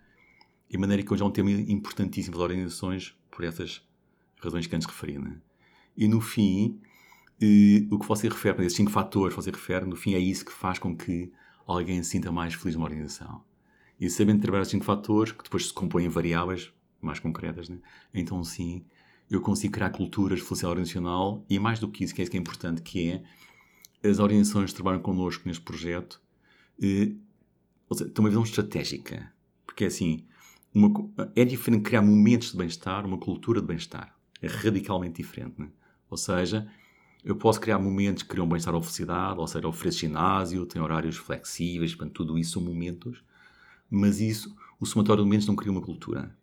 De 0.70 0.78
maneira 0.78 1.02
que 1.02 1.12
hoje 1.12 1.22
é 1.22 1.26
um 1.26 1.33
tema 1.33 1.50
importantíssimo 1.50 2.37
das 2.37 2.42
organizações 2.42 3.16
por 3.28 3.44
essas 3.44 3.83
razões 4.40 4.68
que 4.68 4.76
antes 4.76 4.87
referi. 4.87 5.18
Né? 5.18 5.37
E 5.96 6.07
no 6.07 6.20
fim, 6.20 6.80
eh, 7.42 7.88
o 7.90 7.98
que 7.98 8.07
você 8.07 8.28
refere, 8.28 8.64
esses 8.64 8.76
cinco 8.76 8.92
fatores 8.92 9.35
que 9.35 9.42
você 9.42 9.50
refere, 9.50 9.85
no 9.85 9.96
fim 9.96 10.14
é 10.14 10.18
isso 10.20 10.44
que 10.44 10.52
faz 10.52 10.78
com 10.78 10.96
que 10.96 11.33
alguém 11.66 12.00
se 12.04 12.11
sinta 12.11 12.30
mais 12.30 12.54
feliz 12.54 12.76
numa 12.76 12.87
organização. 12.87 13.42
E 13.98 14.09
sabendo 14.09 14.40
trabalhar 14.40 14.62
esses 14.62 14.70
cinco 14.70 14.85
fatores, 14.85 15.33
que 15.33 15.42
depois 15.42 15.66
se 15.66 15.72
compõem 15.72 16.07
em 16.07 16.09
variáveis 16.09 16.72
mais 17.05 17.19
concretas, 17.19 17.69
né? 17.69 17.79
então 18.12 18.43
sim, 18.43 18.85
eu 19.31 19.40
consigo 19.40 19.75
criar 19.75 19.90
culturas 19.90 20.38
de 20.38 20.45
felicidade 20.45 20.73
organizacional 20.73 21.45
e 21.49 21.59
mais 21.59 21.79
do 21.79 21.88
que 21.88 22.05
isso, 22.05 22.14
que 22.14 22.21
é 22.21 22.25
isso 22.25 22.31
que 22.31 22.37
é 22.37 22.40
importante, 22.40 22.83
que 22.83 23.11
é 23.11 24.09
as 24.09 24.19
organizações 24.19 24.71
que 24.71 24.77
trabalham 24.77 25.01
connosco 25.01 25.43
neste 25.47 25.62
projeto 25.62 26.21
eh, 26.83 27.12
ou 27.88 27.97
seja, 27.97 28.11
têm 28.11 28.25
uma 28.25 28.29
visão 28.29 28.43
estratégica. 28.43 29.33
Porque 29.67 29.85
é 29.85 29.87
assim, 29.87 30.25
uma 30.75 30.90
é 31.35 31.45
diferente 31.45 31.83
criar 31.83 32.03
momentos 32.03 32.53
de 32.53 32.59
bem-estar, 32.59 33.07
uma 33.07 33.19
cultura 33.19 33.61
de 33.61 33.67
bem-estar. 33.67 34.14
É 34.40 34.47
radicalmente 34.47 35.23
diferente. 35.23 35.55
Né? 35.59 35.69
Ou 36.11 36.17
seja, 36.17 36.69
eu 37.25 37.37
posso 37.37 37.61
criar 37.61 37.79
momentos 37.79 38.23
que 38.23 38.29
criam 38.29 38.49
bem-estar 38.49 38.75
ou 38.75 38.83
felicidade, 38.83 39.38
ou 39.38 39.47
seja, 39.47 39.67
ofereço 39.67 40.01
ginásio, 40.01 40.67
tem 40.67 40.83
horários 40.83 41.17
flexíveis, 41.17 41.95
portanto, 41.95 42.14
tudo 42.14 42.38
isso 42.38 42.53
são 42.53 42.62
momentos, 42.62 43.23
mas 43.90 44.21
isso, 44.21 44.55
o 44.81 44.87
somatório 44.87 45.23
de 45.23 45.27
momentos 45.27 45.47
não 45.47 45.57
cria 45.57 45.73
uma 45.73 45.81
cultura. 45.81 46.37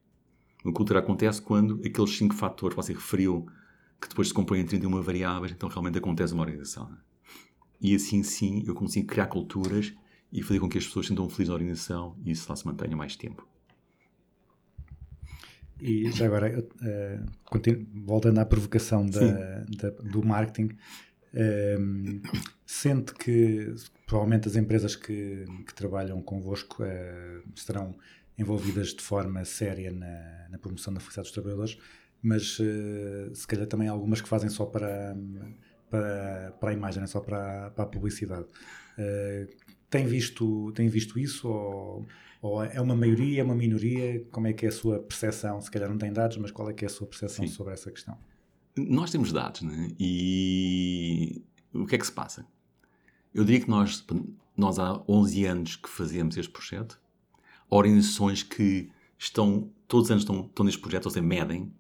Uma 0.64 0.74
cultura 0.74 1.00
acontece 1.00 1.42
quando 1.42 1.82
aqueles 1.86 2.16
cinco 2.18 2.36
fatores 2.36 2.76
que 2.76 2.82
você 2.84 2.94
referiu, 2.94 3.46
que 4.00 4.08
depois 4.08 4.28
se 4.28 4.34
compõem 4.34 4.62
em 4.62 4.66
31 4.66 5.02
variáveis, 5.02 5.52
então 5.52 5.68
realmente 5.70 5.98
acontece 5.98 6.34
uma 6.34 6.44
organização. 6.44 6.90
né? 6.90 6.98
E 7.80 7.96
assim 7.96 8.22
sim 8.24 8.64
eu 8.68 8.76
consigo 8.76 9.08
criar 9.08 9.28
culturas 9.28 9.94
e 10.32 10.42
fazer 10.44 10.60
com 10.60 10.70
que 10.70 10.78
as 10.78 10.86
pessoas 10.86 11.06
se 11.08 11.10
sintam 11.10 11.28
felizes 11.30 11.50
na 11.50 11.54
organização 11.56 12.16
e 12.24 12.32
isso 12.32 12.46
lá 12.50 12.56
se 12.56 12.66
mantenha 12.66 12.96
mais 12.96 13.16
tempo. 13.16 13.48
E 15.80 16.12
já 16.12 16.28
agora, 16.28 16.64
continu- 17.44 17.88
voltando 18.06 18.38
à 18.40 18.46
provocação 18.46 19.04
da- 19.06 19.64
da- 19.78 19.90
do 19.90 20.24
marketing, 20.24 20.70
eh, 21.34 21.78
sente 22.66 23.14
que 23.16 23.74
provavelmente 24.06 24.48
as 24.48 24.56
empresas 24.56 24.96
que, 24.96 25.44
que 25.66 25.74
trabalham 25.74 26.22
convosco 26.22 26.84
eh, 26.84 27.42
estarão 27.56 27.96
envolvidas 28.38 28.90
de 28.90 29.02
forma 29.02 29.44
séria 29.46 29.92
na, 29.92 30.48
na 30.50 30.58
promoção 30.58 30.94
da 30.94 31.00
felicidade 31.00 31.26
dos 31.26 31.34
trabalhadores, 31.34 31.78
mas 32.22 32.58
eh, 32.60 33.30
se 33.34 33.48
calhar 33.48 33.68
também 33.68 33.88
há 33.88 33.92
algumas 33.92 34.22
que 34.22 34.30
fazem 34.30 34.50
só 34.50 34.66
para, 34.66 35.16
para, 35.90 36.56
para 36.60 36.70
a 36.70 36.74
imagem, 36.74 37.00
não 37.00 37.06
é 37.06 37.08
só 37.08 37.20
para, 37.20 37.72
para 37.72 37.84
a 37.84 37.88
publicidade. 37.88 38.46
Eh, 38.98 39.48
tem, 39.90 40.06
visto, 40.06 40.72
tem 40.74 40.88
visto 40.88 41.18
isso 41.18 41.48
ou, 41.50 42.08
ou 42.42 42.64
é 42.64 42.80
uma 42.80 42.96
maioria, 42.96 43.42
é 43.42 43.44
uma 43.44 43.56
minoria? 43.56 44.24
Como 44.32 44.48
é 44.48 44.54
que 44.54 44.66
é 44.66 44.70
a 44.70 44.72
sua 44.72 45.00
percepção? 45.00 45.60
Se 45.62 45.72
calhar 45.72 45.90
não 45.90 45.98
tem 45.98 46.14
dados, 46.14 46.38
mas 46.38 46.52
qual 46.52 46.70
é 46.70 46.74
que 46.74 46.86
é 46.86 46.88
a 46.88 46.92
sua 46.92 47.08
percepção 47.08 47.46
Sim. 47.48 47.54
sobre 47.54 47.74
essa 47.74 47.92
questão? 47.92 48.18
Nós 48.78 49.12
temos 49.12 49.34
dados, 49.34 49.62
né? 49.62 49.90
E 50.00 51.44
o 51.74 51.86
que 51.86 51.96
é 51.96 51.98
que 51.98 52.06
se 52.06 52.12
passa? 52.12 52.46
Eu 53.34 53.44
diria 53.44 53.62
que 53.62 53.70
nós, 53.70 54.06
nós 54.56 54.78
há 54.78 55.02
11 55.08 55.46
anos 55.46 55.76
que 55.76 55.90
fazemos 55.90 56.38
este 56.38 56.52
projeto, 56.52 57.01
organizações 57.72 58.44
que 58.44 58.92
estão, 59.18 59.72
todos 59.88 60.08
os 60.08 60.12
anos 60.12 60.24
estão, 60.24 60.46
estão 60.46 60.66
neste 60.66 60.82
projeto, 60.82 61.06
ou 61.06 61.12
seja, 61.12 61.26
medem, 61.26 61.74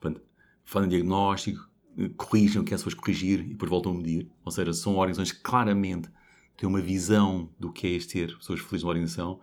portanto, 0.00 0.22
fazem 0.64 0.88
diagnóstico, 0.88 1.68
eh, 1.98 2.10
corrigem 2.16 2.60
o 2.60 2.64
que 2.64 2.72
é 2.72 2.78
suposto 2.78 3.00
corrigir 3.00 3.40
e 3.40 3.50
depois 3.50 3.70
voltam 3.70 3.92
a 3.92 3.94
medir. 3.94 4.28
Ou 4.44 4.50
seja, 4.50 4.72
são 4.72 4.96
organizações 4.96 5.32
que 5.32 5.42
claramente 5.42 6.08
têm 6.56 6.68
uma 6.68 6.80
visão 6.80 7.50
do 7.60 7.70
que 7.70 7.86
é 7.86 7.90
este 7.90 8.14
ter 8.14 8.36
pessoas 8.38 8.60
felizes 8.60 8.82
na 8.82 8.88
organização. 8.88 9.40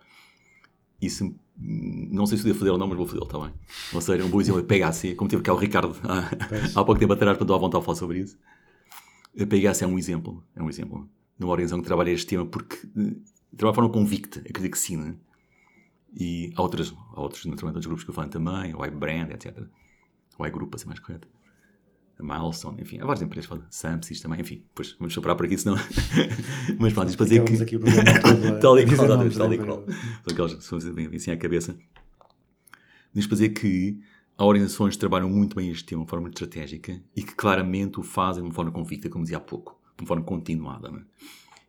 E 1.00 1.08
se, 1.08 1.34
não 1.56 2.26
sei 2.26 2.38
se 2.38 2.44
devo 2.44 2.58
fazer 2.58 2.70
ou 2.70 2.78
não, 2.78 2.88
mas 2.88 2.96
vou 2.96 3.06
fazer, 3.06 3.20
bem? 3.20 3.54
Ou 3.92 4.00
seja, 4.00 4.24
um 4.24 4.28
bom 4.28 4.40
exemplo 4.40 4.60
é 4.60 4.64
PHC, 4.64 5.14
como 5.14 5.30
teve 5.30 5.42
cá 5.42 5.52
o 5.54 5.56
Ricardo 5.56 5.94
há, 6.02 6.80
há 6.80 6.84
pouco 6.84 6.98
tempo 6.98 7.12
atrás, 7.12 7.38
quando 7.38 7.54
à 7.54 7.58
vontade 7.58 7.82
de 7.82 7.86
falar 7.86 7.98
sobre 7.98 8.18
isso. 8.18 8.36
A 9.38 9.46
PHC 9.46 9.84
é 9.84 9.86
um 9.86 9.98
exemplo, 9.98 10.44
é 10.56 10.62
um 10.62 10.68
exemplo 10.68 11.08
de 11.38 11.44
uma 11.44 11.52
organização 11.52 11.80
que 11.80 11.86
trabalha 11.86 12.10
este 12.10 12.26
tema 12.26 12.46
porque 12.46 12.76
eh, 12.76 13.16
trabalha 13.56 13.72
de 13.72 13.74
forma 13.74 13.90
convicta, 13.90 14.40
acredito 14.40 14.72
que 14.72 14.78
sim, 14.78 14.96
né? 14.96 15.16
E 16.16 16.52
há 16.54 16.62
outras, 16.62 16.94
há 17.12 17.20
outros, 17.20 17.44
naturalmente, 17.44 17.76
outros 17.76 17.86
grupos 17.86 18.04
que 18.04 18.10
eu 18.10 18.14
falo 18.14 18.28
também, 18.28 18.74
o 18.74 18.84
iBrand, 18.84 19.30
etc. 19.30 19.64
O 20.38 20.46
iGroup, 20.46 20.70
para 20.70 20.78
ser 20.78 20.86
mais 20.86 21.00
correto. 21.00 21.26
A 22.16 22.22
Milestone, 22.22 22.80
enfim, 22.80 23.00
há 23.00 23.04
várias 23.04 23.22
empresas 23.22 23.46
que 23.46 23.48
falam, 23.48 23.66
Samsys 23.68 24.20
também, 24.20 24.40
enfim, 24.40 24.62
depois 24.68 24.94
vamos 24.98 25.12
superar 25.12 25.36
por 25.36 25.46
aqui, 25.46 25.58
senão. 25.58 25.76
Mas 26.78 26.92
pronto, 26.92 27.08
isto 27.08 27.18
para 27.18 27.26
dizer 27.26 27.44
que. 27.44 27.60
aqui 27.60 27.76
o 27.76 27.80
todo 28.22 28.46
a 28.46 28.58
tal 28.60 28.78
e 28.78 28.86
qual, 28.86 29.08
tal 29.08 29.52
e 29.52 29.58
qual. 29.58 29.84
São 29.84 30.32
aquelas 30.32 30.54
que 30.54 30.62
são 30.62 30.78
bem 30.94 31.08
assim 31.12 31.32
à 31.32 31.36
cabeça. 31.36 31.76
Diz 33.12 33.26
para 33.26 33.34
dizer 33.34 33.48
que 33.48 34.00
há 34.38 34.44
organizações 34.44 34.94
que 34.94 35.00
trabalham 35.00 35.28
muito 35.28 35.56
bem 35.56 35.70
este 35.70 35.84
tema 35.84 36.04
de 36.04 36.10
forma 36.10 36.28
estratégica 36.28 37.02
e 37.16 37.22
que 37.22 37.34
claramente 37.34 37.98
o 37.98 38.04
fazem 38.04 38.44
de 38.44 38.48
uma 38.48 38.54
forma 38.54 38.70
convicta, 38.70 39.08
como 39.08 39.24
dizia 39.24 39.38
há 39.38 39.40
pouco, 39.40 39.76
de 39.96 40.02
uma 40.02 40.06
forma 40.06 40.24
continuada. 40.24 40.88
É? 40.88 41.02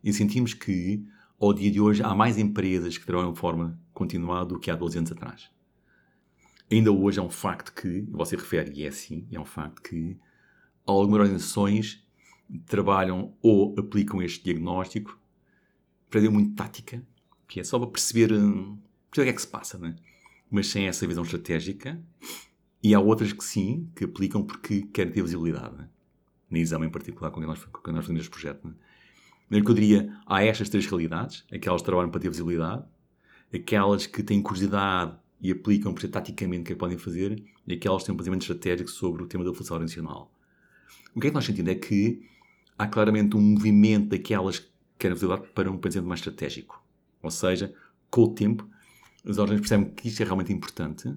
E 0.04 0.12
sentimos 0.12 0.54
que, 0.54 1.04
ao 1.40 1.52
dia 1.52 1.72
de 1.72 1.80
hoje, 1.80 2.04
há 2.04 2.14
mais 2.14 2.38
empresas 2.38 2.96
que 2.96 3.04
trabalham 3.04 3.32
de 3.32 3.38
forma 3.40 3.76
continuada 3.96 4.50
do 4.50 4.60
que 4.60 4.70
há 4.70 4.76
12 4.76 4.98
anos 4.98 5.10
atrás. 5.12 5.50
Ainda 6.70 6.92
hoje 6.92 7.18
é 7.18 7.22
um 7.22 7.30
facto 7.30 7.72
que, 7.72 8.02
você 8.10 8.36
refere, 8.36 8.70
e 8.74 8.84
é 8.84 8.88
assim, 8.88 9.26
é 9.32 9.40
um 9.40 9.44
facto 9.46 9.80
que 9.80 10.18
algumas 10.84 11.20
organizações 11.20 12.06
trabalham 12.66 13.34
ou 13.40 13.74
aplicam 13.78 14.20
este 14.20 14.44
diagnóstico 14.44 15.18
aprendeu 16.08 16.30
muito 16.30 16.54
tática, 16.54 17.02
que 17.48 17.58
é 17.58 17.64
só 17.64 17.78
para 17.78 17.88
perceber, 17.88 18.32
hum, 18.34 18.78
perceber 19.10 19.22
o 19.22 19.24
que 19.24 19.30
é 19.30 19.32
que 19.32 19.40
se 19.40 19.48
passa, 19.48 19.78
né? 19.78 19.96
mas 20.50 20.66
sem 20.66 20.86
essa 20.86 21.06
visão 21.06 21.24
estratégica. 21.24 21.98
E 22.82 22.94
há 22.94 23.00
outras 23.00 23.32
que 23.32 23.42
sim, 23.42 23.90
que 23.96 24.04
aplicam 24.04 24.44
porque 24.44 24.82
querem 24.82 25.10
ter 25.10 25.22
visibilidade. 25.22 25.74
Né? 25.74 25.88
Na 26.50 26.58
exame 26.58 26.86
em 26.86 26.90
particular, 26.90 27.32
quem 27.32 27.42
nós, 27.44 27.58
nós 27.58 27.96
fazemos 28.04 28.20
este 28.20 28.30
projeto. 28.30 28.68
Né? 28.68 28.74
Eu 29.50 29.62
diria, 29.62 30.20
há 30.26 30.44
estas 30.44 30.68
três 30.68 30.86
realidades, 30.86 31.44
aquelas 31.50 31.80
que 31.80 31.86
trabalham 31.86 32.10
para 32.10 32.20
ter 32.20 32.28
visibilidade, 32.28 32.84
aquelas 33.52 34.06
que 34.06 34.22
têm 34.22 34.42
curiosidade 34.42 35.16
e 35.40 35.50
aplicam 35.50 35.92
para 35.92 36.08
taticamente 36.08 36.62
o 36.62 36.64
que 36.64 36.72
é 36.72 36.74
que 36.74 36.78
podem 36.78 36.98
fazer, 36.98 37.42
e 37.66 37.74
aquelas 37.74 38.02
que 38.02 38.06
têm 38.06 38.14
um 38.14 38.18
pensamento 38.18 38.42
estratégico 38.42 38.90
sobre 38.90 39.22
o 39.22 39.26
tema 39.26 39.44
da 39.44 39.50
felicidade 39.50 39.82
organizacional. 39.82 40.32
O 41.14 41.20
que 41.20 41.26
é 41.26 41.30
que 41.30 41.34
nós 41.34 41.44
sentimos 41.44 41.70
é 41.70 41.74
que 41.74 42.22
há 42.78 42.86
claramente 42.86 43.36
um 43.36 43.40
movimento 43.40 44.08
daquelas 44.08 44.58
que 44.58 44.68
querem 44.98 45.14
visibilidade 45.14 45.50
para 45.52 45.70
um 45.70 45.78
pensamento 45.78 46.08
mais 46.08 46.20
estratégico. 46.20 46.82
Ou 47.22 47.30
seja, 47.30 47.74
com 48.10 48.22
o 48.22 48.28
tempo, 48.28 48.68
as 49.24 49.38
ordens 49.38 49.60
percebem 49.60 49.90
que 49.90 50.08
isto 50.08 50.22
é 50.22 50.24
realmente 50.24 50.52
importante, 50.52 51.14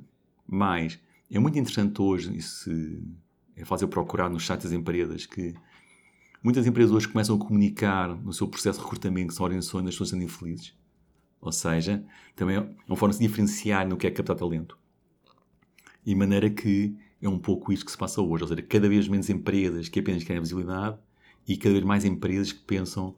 mas 0.47 0.99
é 1.31 1.37
muito 1.37 1.57
interessante 1.59 2.01
hoje, 2.01 2.35
isso 2.35 2.71
é 3.55 3.63
fácil 3.63 3.87
procurar 3.87 4.29
nos 4.29 4.45
sites 4.45 4.65
das 4.65 4.73
empresas, 4.73 5.25
que 5.25 5.53
muitas 6.41 6.65
empresas 6.65 6.91
hoje 6.91 7.07
começam 7.07 7.35
a 7.35 7.39
comunicar 7.39 8.15
no 8.15 8.33
seu 8.33 8.47
processo 8.47 8.79
de 8.79 8.85
recrutamento 8.85 9.27
que 9.27 9.33
são 9.35 9.43
organizações 9.43 9.85
das 9.85 9.93
pessoas 9.93 10.09
sendo 10.09 10.23
infelizes. 10.23 10.73
Ou 11.41 11.51
seja, 11.51 12.03
também 12.35 12.57
é 12.57 12.69
uma 12.87 12.97
forma 12.97 13.11
de 13.11 13.17
se 13.17 13.27
diferenciar 13.27 13.87
no 13.87 13.97
que 13.97 14.07
é 14.07 14.11
captar 14.11 14.35
talento. 14.35 14.77
E 16.05 16.13
maneira 16.15 16.49
que 16.49 16.97
é 17.21 17.29
um 17.29 17.39
pouco 17.39 17.71
isto 17.71 17.85
que 17.85 17.91
se 17.91 17.97
passa 17.97 18.21
hoje. 18.21 18.43
Ou 18.43 18.47
seja, 18.47 18.61
cada 18.61 18.89
vez 18.89 19.07
menos 19.07 19.29
empresas 19.29 19.89
que 19.89 19.99
apenas 19.99 20.23
querem 20.23 20.41
visibilidade 20.41 20.97
e 21.47 21.57
cada 21.57 21.73
vez 21.73 21.85
mais 21.85 22.05
empresas 22.05 22.51
que 22.51 22.61
pensam 22.61 23.15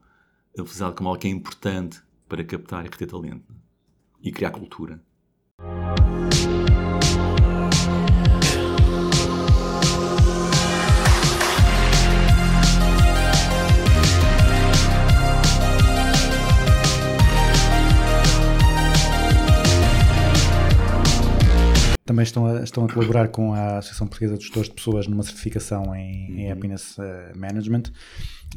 a 0.53 0.63
felicidade 0.63 0.95
como 0.95 1.09
algo 1.09 1.21
que 1.21 1.27
é 1.27 1.31
importante 1.31 2.01
para 2.27 2.43
captar 2.43 2.85
e 2.85 2.89
reter 2.89 3.07
talento 3.07 3.53
e 4.21 4.31
criar 4.31 4.51
cultura. 4.51 5.01
Também 22.05 22.23
estão 22.23 22.45
a, 22.47 22.63
estão 22.63 22.83
a 22.85 22.91
colaborar 22.91 23.27
com 23.27 23.53
a 23.53 23.77
Associação 23.77 24.07
Portuguesa 24.07 24.35
de 24.35 24.43
Gestores 24.43 24.69
de 24.69 24.75
Pessoas 24.75 25.07
numa 25.07 25.21
certificação 25.23 25.95
em, 25.95 26.31
Uhum. 26.31 26.39
em 26.39 26.51
Happiness 26.51 26.97
eh, 26.99 27.31
Management. 27.35 27.83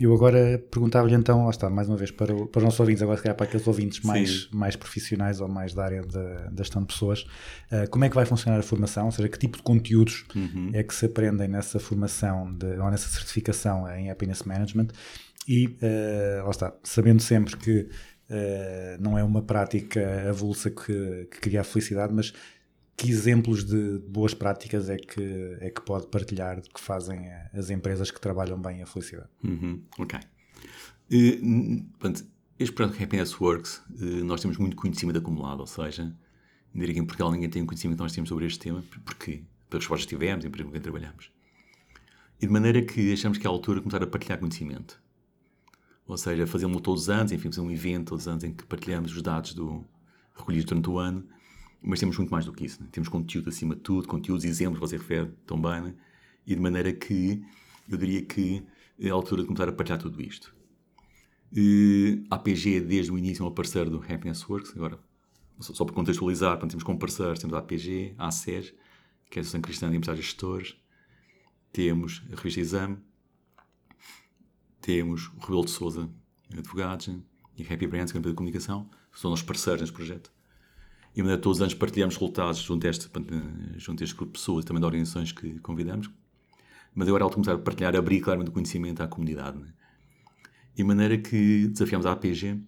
Eu 0.00 0.12
agora 0.14 0.58
perguntava-lhe 0.70 1.14
então, 1.14 1.44
lá 1.44 1.50
está, 1.50 1.68
mais 1.68 1.86
uma 1.88 1.96
vez, 1.96 2.10
para, 2.10 2.34
o- 2.34 2.46
para 2.46 2.58
os 2.60 2.64
nossos 2.64 2.80
ouvintes, 2.80 3.02
agora 3.02 3.16
se 3.18 3.22
calhar 3.22 3.36
para 3.36 3.46
aqueles 3.46 3.66
ouvintes 3.66 4.00
mais, 4.00 4.48
mais 4.50 4.76
profissionais 4.76 5.40
ou 5.42 5.46
mais 5.48 5.74
da 5.74 5.84
área 5.84 6.02
da, 6.02 6.48
da 6.48 6.62
gestão 6.64 6.80
de 6.82 6.88
pessoas, 6.88 7.26
eh, 7.70 7.86
como 7.86 8.04
é 8.04 8.08
que 8.08 8.14
vai 8.14 8.24
funcionar 8.24 8.58
a 8.58 8.62
formação? 8.62 9.06
Ou 9.06 9.12
seja, 9.12 9.28
que 9.28 9.38
tipo 9.38 9.58
de 9.58 9.62
conteúdos 9.62 10.24
Uhum. 10.34 10.70
é 10.72 10.82
que 10.82 10.94
se 10.94 11.04
aprendem 11.06 11.46
nessa 11.46 11.78
formação 11.78 12.50
de- 12.52 12.78
ou 12.78 12.90
nessa 12.90 13.08
certificação 13.08 13.86
em 13.94 14.10
Happiness 14.10 14.42
Management? 14.42 14.88
E, 15.46 15.76
eh, 15.82 16.40
lá 16.42 16.50
está, 16.50 16.72
sabendo 16.82 17.20
sempre 17.20 17.56
que 17.58 17.88
eh, 18.30 18.96
não 18.98 19.18
é 19.18 19.22
uma 19.22 19.42
prática 19.42 20.00
avulsa 20.30 20.70
que, 20.70 21.28
que 21.30 21.40
cria 21.40 21.60
a 21.60 21.64
felicidade, 21.64 22.10
mas 22.14 22.32
que 22.96 23.10
exemplos 23.10 23.64
de 23.64 23.98
boas 24.08 24.34
práticas 24.34 24.88
é 24.88 24.96
que, 24.96 25.56
é 25.60 25.70
que 25.70 25.80
pode 25.82 26.06
partilhar 26.06 26.60
que 26.62 26.80
fazem 26.80 27.28
as 27.52 27.70
empresas 27.70 28.10
que 28.10 28.20
trabalham 28.20 28.60
bem 28.60 28.82
a 28.82 28.86
felicidade? 28.86 29.28
Uhum, 29.42 29.82
ok. 29.98 30.18
N- 31.10 31.82
portanto, 31.98 32.24
este 32.58 32.74
projeto 32.74 33.02
Happiness 33.02 33.40
Works, 33.40 33.82
eh, 34.00 34.04
nós 34.22 34.40
temos 34.40 34.56
muito 34.58 34.76
conhecimento 34.76 35.18
acumulado, 35.18 35.60
ou 35.60 35.66
seja, 35.66 36.14
diria 36.74 36.94
que 36.94 37.00
em 37.00 37.04
Portugal 37.04 37.30
ninguém 37.32 37.50
tem 37.50 37.62
o 37.62 37.66
conhecimento 37.66 37.96
que 37.96 38.02
nós 38.02 38.12
temos 38.12 38.28
sobre 38.28 38.46
este 38.46 38.58
tema, 38.60 38.82
porque 39.04 39.42
pelas 39.68 39.84
respostas 39.84 40.06
que 40.06 40.14
tivemos, 40.14 40.44
com 40.44 40.70
quem 40.70 40.80
trabalhamos. 40.80 41.30
E 42.40 42.46
de 42.46 42.52
maneira 42.52 42.82
que 42.82 43.12
achamos 43.12 43.38
que 43.38 43.46
é 43.46 43.48
a 43.48 43.52
altura 43.52 43.78
de 43.80 43.82
começar 43.82 44.02
a 44.02 44.06
partilhar 44.06 44.38
conhecimento. 44.38 45.00
Ou 46.06 46.16
seja, 46.16 46.46
fazemos 46.46 46.80
todos 46.82 47.02
os 47.02 47.10
anos, 47.10 47.32
enfim, 47.32 47.48
fazer 47.50 47.60
um 47.60 47.70
evento 47.70 48.08
todos 48.10 48.24
os 48.24 48.28
anos 48.28 48.44
em 48.44 48.52
que 48.52 48.64
partilhamos 48.64 49.14
os 49.16 49.22
dados 49.22 49.54
do, 49.54 49.84
recolhidos 50.34 50.66
durante 50.66 50.90
o 50.90 50.98
ano, 50.98 51.26
mas 51.84 52.00
temos 52.00 52.16
muito 52.18 52.30
mais 52.30 52.44
do 52.46 52.52
que 52.52 52.64
isso. 52.64 52.82
né? 52.82 52.88
Temos 52.90 53.08
conteúdo 53.08 53.48
acima 53.48 53.74
de 53.74 53.80
tudo, 53.82 54.08
conteúdos, 54.08 54.44
exemplos, 54.44 54.80
você 54.80 54.96
refere 54.96 55.30
tão 55.46 55.60
bem, 55.60 55.82
né? 55.82 55.94
e 56.46 56.54
de 56.54 56.60
maneira 56.60 56.92
que 56.92 57.42
eu 57.88 57.96
diria 57.98 58.22
que 58.22 58.62
é 58.98 59.10
a 59.10 59.12
altura 59.12 59.42
de 59.42 59.48
começar 59.48 59.68
a 59.68 59.72
partilhar 59.72 59.98
tudo 60.00 60.20
isto. 60.22 60.54
Eh, 61.56 62.22
A 62.30 62.36
APG, 62.36 62.80
desde 62.80 63.12
o 63.12 63.18
início, 63.18 63.44
é 63.44 63.48
um 63.48 63.50
parceiro 63.52 63.90
do 63.90 63.98
Happiness 63.98 64.48
Works. 64.48 64.72
Agora, 64.76 64.98
só 65.60 65.72
só 65.74 65.84
para 65.84 65.94
contextualizar, 65.94 66.52
portanto, 66.52 66.70
temos 66.70 66.84
como 66.84 66.98
parceiros, 66.98 67.38
temos 67.38 67.54
a 67.54 67.58
APG, 67.58 68.14
a 68.18 68.28
ACES, 68.28 68.74
que 69.30 69.38
é 69.38 69.40
a 69.40 69.42
Associação 69.42 69.60
Cristã 69.60 69.90
de 69.90 69.96
Empresários 69.96 70.24
Gestores, 70.26 70.76
temos 71.72 72.22
a 72.32 72.36
Revista 72.36 72.60
Exame, 72.60 72.98
temos 74.80 75.28
o 75.36 75.40
Rebelo 75.40 75.64
de 75.64 75.70
Souza 75.70 76.10
Advogados 76.56 77.08
e 77.56 77.62
a 77.62 77.74
Happy 77.74 77.86
Brands, 77.86 78.12
que 78.12 78.16
é 78.16 78.18
uma 78.18 78.20
empresa 78.20 78.32
de 78.32 78.36
comunicação, 78.36 78.88
são 79.12 79.30
nossos 79.30 79.44
parceiros 79.44 79.80
neste 79.80 79.94
projeto. 79.94 80.30
E 81.14 81.16
de 81.16 81.22
maneira 81.22 81.38
que 81.38 81.44
todos 81.44 81.58
os 81.58 81.62
anos 81.62 81.74
partilhamos 81.74 82.16
resultados 82.16 82.58
junto 82.58 82.86
a 82.86 82.90
este, 82.90 83.08
junto 83.76 84.02
a 84.02 84.04
este 84.04 84.16
grupo 84.16 84.32
de 84.32 84.38
pessoas 84.38 84.64
e 84.64 84.66
também 84.66 84.80
de 84.80 84.86
organizações 84.86 85.30
que 85.30 85.60
convidamos. 85.60 86.10
Mas 86.92 87.06
agora 87.06 87.24
de 87.26 87.32
começar 87.32 87.54
a 87.54 87.58
partilhar, 87.58 87.94
abrir 87.94 88.20
claramente 88.20 88.48
o 88.48 88.52
conhecimento 88.52 89.00
à 89.00 89.06
comunidade. 89.06 89.58
Né? 89.58 89.68
De 90.74 90.82
maneira 90.82 91.16
que 91.16 91.68
desafiamos 91.68 92.04
a 92.04 92.12
APG 92.12 92.60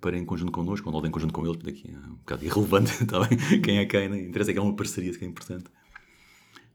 para, 0.00 0.16
em 0.16 0.24
conjunto 0.24 0.50
connosco, 0.50 0.88
ou 0.88 1.00
não 1.00 1.06
em 1.06 1.10
conjunto 1.10 1.32
com 1.32 1.44
eles, 1.44 1.56
porque 1.56 1.70
aqui 1.70 1.94
é 1.94 1.98
um 1.98 2.14
bocado 2.16 2.44
irrelevante 2.44 3.02
está 3.02 3.20
bem? 3.26 3.60
quem 3.60 3.78
é 3.78 3.86
quem, 3.86 4.08
né? 4.08 4.22
interessa 4.22 4.50
é 4.50 4.52
que 4.54 4.58
é 4.58 4.62
uma 4.62 4.74
parceria 4.74 5.12
que 5.12 5.24
é 5.24 5.28
importante, 5.28 5.66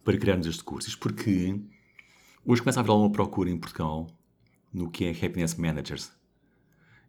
para 0.04 0.18
criarmos 0.18 0.46
este 0.46 0.64
curso. 0.64 0.90
Isto 0.90 1.00
porque 1.00 1.60
hoje 2.46 2.62
começa 2.62 2.80
a 2.80 2.82
haver 2.82 2.92
alguma 2.92 3.12
procura 3.12 3.50
em 3.50 3.58
Portugal 3.58 4.08
no 4.72 4.90
que 4.90 5.06
é 5.06 5.12
Happiness 5.12 5.56
Managers. 5.56 6.12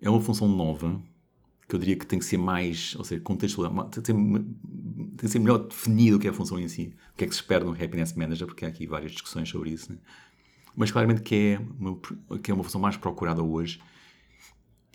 É 0.01 0.09
uma 0.09 0.21
função 0.21 0.49
nova 0.49 1.03
que 1.69 1.75
eu 1.75 1.79
diria 1.79 1.97
que 1.97 2.07
tem 2.07 2.19
que 2.19 2.25
ser 2.25 2.37
mais, 2.37 2.95
ou 2.97 3.05
seja, 3.05 3.21
contextualizada, 3.23 3.89
tem 3.89 4.03
que 4.03 4.07
ser, 4.07 4.15
tem 4.15 5.17
que 5.17 5.29
ser 5.29 5.39
melhor 5.39 5.59
definido 5.59 6.17
o 6.17 6.21
que 6.21 6.27
é 6.27 6.31
a 6.31 6.35
função 6.35 6.59
em 6.59 6.69
si, 6.69 6.95
o 7.13 7.17
que 7.17 7.25
é 7.25 7.27
que 7.27 7.35
se 7.35 7.41
espera 7.41 7.65
no 7.65 7.73
Happiness 7.73 8.13
Manager, 8.15 8.47
porque 8.47 8.65
há 8.65 8.69
aqui 8.69 8.87
várias 8.87 9.13
discussões 9.13 9.49
sobre 9.49 9.71
isso, 9.71 9.93
né? 9.93 9.99
mas 10.77 10.91
claramente 10.91 11.23
que 11.23 11.35
é, 11.35 11.61
uma, 11.79 11.99
que 12.39 12.51
é 12.51 12.55
uma 12.55 12.65
função 12.65 12.81
mais 12.81 12.97
procurada 12.97 13.43
hoje 13.43 13.81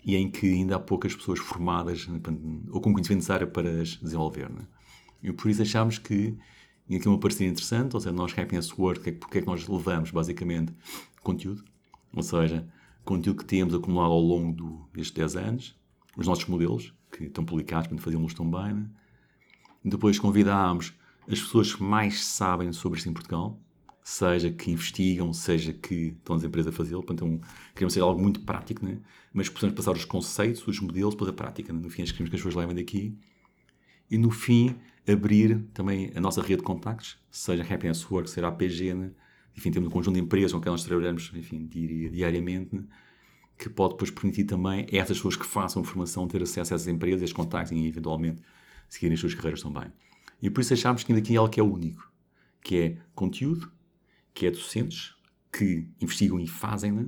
e 0.04 0.16
em 0.16 0.30
que 0.30 0.46
ainda 0.46 0.76
há 0.76 0.78
poucas 0.78 1.14
pessoas 1.14 1.38
formadas 1.38 2.06
né, 2.06 2.20
ou 2.70 2.80
com 2.80 2.92
conhecimento 2.92 3.18
necessário 3.18 3.48
para 3.48 3.68
as 3.80 3.96
desenvolver. 3.96 4.50
Né? 4.50 4.62
E 5.22 5.32
por 5.32 5.50
isso 5.50 5.62
achámos 5.62 5.98
que 5.98 6.36
e 6.90 6.96
aqui 6.96 7.06
uma 7.08 7.20
parceria 7.20 7.48
interessante, 7.48 7.94
ou 7.94 8.00
seja, 8.00 8.12
nós 8.12 8.36
Happiness 8.36 8.76
World, 8.76 8.98
que 9.00 9.10
é, 9.10 9.12
porque 9.12 9.38
é 9.38 9.40
que 9.40 9.46
nós 9.46 9.68
levamos 9.68 10.10
basicamente 10.10 10.74
conteúdo, 11.22 11.64
ou 12.12 12.20
seja, 12.20 12.66
conteúdo 13.04 13.38
que 13.38 13.44
temos 13.44 13.72
acumulado 13.72 14.10
ao 14.10 14.20
longo 14.20 14.52
do, 14.52 14.88
destes 14.92 15.12
10 15.12 15.36
anos, 15.36 15.79
os 16.16 16.26
nossos 16.26 16.46
modelos, 16.46 16.94
que 17.10 17.24
estão 17.24 17.44
publicados, 17.44 17.88
portanto 17.88 18.04
fazemos 18.04 18.34
tão 18.34 18.50
bem. 18.50 18.74
Né? 18.74 18.86
Depois 19.84 20.18
convidámos 20.18 20.92
as 21.28 21.40
pessoas 21.40 21.74
que 21.74 21.82
mais 21.82 22.24
sabem 22.24 22.72
sobre 22.72 22.98
isto 22.98 23.08
em 23.08 23.12
Portugal, 23.12 23.60
seja 24.02 24.50
que 24.50 24.70
investigam, 24.70 25.32
seja 25.32 25.72
que 25.72 26.16
estão 26.18 26.36
nas 26.36 26.44
empresas 26.44 26.72
a 26.72 26.76
fazê-lo. 26.76 27.02
Portanto, 27.02 27.24
é 27.24 27.28
um, 27.28 27.40
queremos 27.74 27.92
ser 27.92 28.00
algo 28.00 28.20
muito 28.20 28.40
prático, 28.40 28.84
né? 28.84 28.98
mas 29.32 29.48
precisamos 29.48 29.76
passar 29.76 29.92
os 29.92 30.04
conceitos, 30.04 30.66
os 30.66 30.80
modelos, 30.80 31.14
depois 31.14 31.30
a 31.30 31.32
prática. 31.32 31.72
Né? 31.72 31.80
No 31.80 31.88
fim, 31.90 32.04
queremos 32.04 32.16
que 32.16 32.36
as 32.36 32.42
pessoas 32.42 32.54
levem 32.54 32.74
daqui. 32.74 33.16
E 34.10 34.18
no 34.18 34.30
fim, 34.30 34.74
abrir 35.06 35.60
também 35.72 36.10
a 36.14 36.20
nossa 36.20 36.40
rede 36.40 36.56
de 36.56 36.62
contactos, 36.62 37.18
seja 37.30 37.62
Happiness 37.62 38.10
Work, 38.10 38.28
seja 38.28 38.48
APG, 38.48 38.94
né? 38.94 39.10
enfim, 39.56 39.70
temos 39.70 39.88
um 39.88 39.92
conjunto 39.92 40.14
de 40.14 40.20
empresas 40.20 40.52
com 40.52 40.60
que 40.60 40.68
nós 40.68 40.82
trabalhamos 40.82 41.30
enfim, 41.34 41.66
di- 41.66 42.08
diariamente, 42.10 42.74
né? 42.74 42.84
Que 43.60 43.68
pode 43.68 43.92
depois 43.92 44.10
permitir 44.10 44.44
também 44.44 44.86
a 44.90 44.96
essas 44.96 45.18
pessoas 45.18 45.36
que 45.36 45.44
façam 45.44 45.84
formação 45.84 46.26
ter 46.26 46.42
acesso 46.42 46.72
a 46.72 46.76
essas 46.76 46.88
empresas, 46.88 47.20
a 47.20 47.24
esses 47.24 47.36
contactos 47.36 47.72
e 47.72 47.86
eventualmente 47.86 48.42
seguirem 48.88 49.12
as 49.12 49.20
suas 49.20 49.34
carreiras 49.34 49.60
também. 49.60 49.92
E 50.40 50.48
por 50.48 50.62
isso 50.62 50.72
achámos 50.72 51.04
que 51.04 51.12
ainda 51.12 51.22
aqui 51.22 51.34
é 51.34 51.36
algo 51.36 51.52
que 51.52 51.60
é 51.60 51.62
único, 51.62 52.10
que 52.62 52.80
é 52.80 52.96
conteúdo, 53.14 53.70
que 54.32 54.46
é 54.46 54.50
docentes 54.50 55.14
que 55.52 55.86
investigam 56.00 56.40
e 56.40 56.46
fazem, 56.46 56.90
né? 56.90 57.06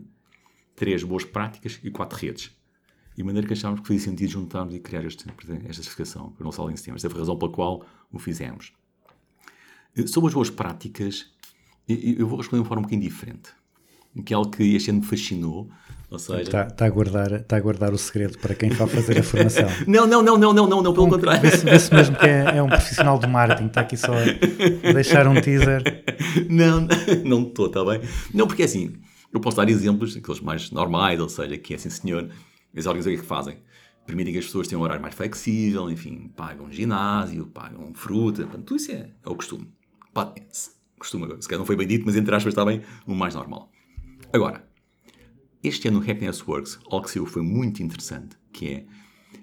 três 0.76 1.02
boas 1.02 1.24
práticas 1.24 1.80
e 1.82 1.90
quatro 1.90 2.18
redes. 2.18 2.54
E 3.16 3.22
maneira 3.22 3.46
que 3.46 3.54
achámos 3.54 3.80
que 3.80 3.88
fazia 3.88 4.02
sentido 4.02 4.30
juntarmos 4.30 4.74
e 4.74 4.78
criar 4.78 5.06
este, 5.06 5.24
esta 5.28 5.82
certificação 5.82 6.32
para 6.32 6.42
o 6.42 6.44
nosso 6.44 6.60
Além 6.60 6.76
Sistema. 6.76 6.96
Esta 6.96 7.08
foi 7.08 7.18
a 7.18 7.22
razão 7.22 7.38
pela 7.38 7.50
qual 7.50 7.86
o 8.10 8.18
fizemos. 8.18 8.74
Eh, 9.96 10.06
Sobre 10.06 10.28
as 10.28 10.34
boas 10.34 10.50
práticas, 10.50 11.32
eu 11.88 12.26
vou 12.26 12.36
responder 12.36 12.58
de 12.58 12.62
uma 12.62 12.68
forma 12.68 12.80
um 12.80 12.84
bocadinho 12.84 13.08
diferente. 13.08 13.61
Que 14.24 14.34
é 14.34 14.36
algo 14.36 14.50
que 14.50 14.74
este 14.76 14.90
ano 14.90 15.00
me 15.00 15.06
fascinou. 15.06 15.68
Ou 16.10 16.18
seja, 16.18 16.42
Está, 16.42 16.66
está, 16.66 16.84
a 16.84 16.90
guardar, 16.90 17.32
está 17.32 17.56
a 17.56 17.60
guardar 17.60 17.94
o 17.94 17.96
segredo 17.98 18.36
para 18.38 18.54
quem 18.54 18.68
vai 18.68 18.86
fazer 18.86 19.18
a 19.18 19.22
formação. 19.22 19.66
não, 19.88 20.06
não, 20.06 20.22
não, 20.22 20.36
não, 20.36 20.52
não, 20.52 20.68
não, 20.68 20.82
não, 20.82 20.92
pelo 20.92 21.08
contrário. 21.08 21.40
Vê-se 21.40 21.64
vê-se 21.64 21.94
mesmo 21.94 22.16
que 22.16 22.26
é, 22.26 22.58
é 22.58 22.62
um 22.62 22.68
profissional 22.68 23.18
do 23.18 23.26
marketing, 23.26 23.68
está 23.68 23.80
aqui 23.80 23.96
só 23.96 24.12
a 24.12 24.92
deixar 24.92 25.26
um 25.26 25.40
teaser. 25.40 25.82
Não, 26.50 26.86
não 27.24 27.42
estou, 27.44 27.66
está 27.68 27.82
bem? 27.82 28.02
Não, 28.34 28.46
porque 28.46 28.60
é 28.60 28.64
assim, 28.66 28.92
eu 29.32 29.40
posso 29.40 29.56
dar 29.56 29.66
exemplos, 29.70 30.14
aqueles 30.14 30.40
mais 30.42 30.70
normais, 30.70 31.18
ou 31.18 31.30
seja, 31.30 31.56
que 31.56 31.72
é 31.72 31.76
assim, 31.76 31.88
senhor, 31.88 32.28
as 32.76 32.84
organizações 32.84 33.06
o 33.06 33.08
que 33.08 33.14
é 33.14 33.22
que 33.22 33.26
fazem? 33.26 33.56
Permitem 34.06 34.34
que 34.34 34.38
as 34.40 34.44
pessoas 34.44 34.68
tenham 34.68 34.82
um 34.82 34.84
horário 34.84 35.00
mais 35.00 35.14
flexível, 35.14 35.88
enfim, 35.90 36.30
pagam 36.36 36.70
ginásio, 36.70 37.46
pagam 37.46 37.90
fruta, 37.94 38.42
portanto, 38.42 38.64
tudo 38.66 38.76
isso 38.76 38.92
é, 38.92 39.08
é 39.24 39.30
o 39.30 39.34
costume. 39.34 39.66
Pa- 40.12 40.34
Costume, 40.98 41.24
agora, 41.24 41.40
se 41.40 41.48
calhar 41.48 41.58
não 41.58 41.66
foi 41.66 41.74
bem 41.74 41.86
dito, 41.86 42.04
mas 42.04 42.14
entre 42.16 42.32
aspas 42.34 42.52
está 42.52 42.64
bem 42.66 42.82
o 43.06 43.14
mais 43.14 43.34
normal. 43.34 43.71
Agora, 44.32 44.66
este 45.62 45.88
ano 45.88 46.00
no 46.00 46.10
Happiness 46.10 46.46
Works, 46.46 46.78
algo 46.90 47.02
que 47.02 47.10
saiu 47.10 47.26
foi 47.26 47.42
muito 47.42 47.82
interessante, 47.82 48.36
que 48.52 48.66
é, 48.68 48.86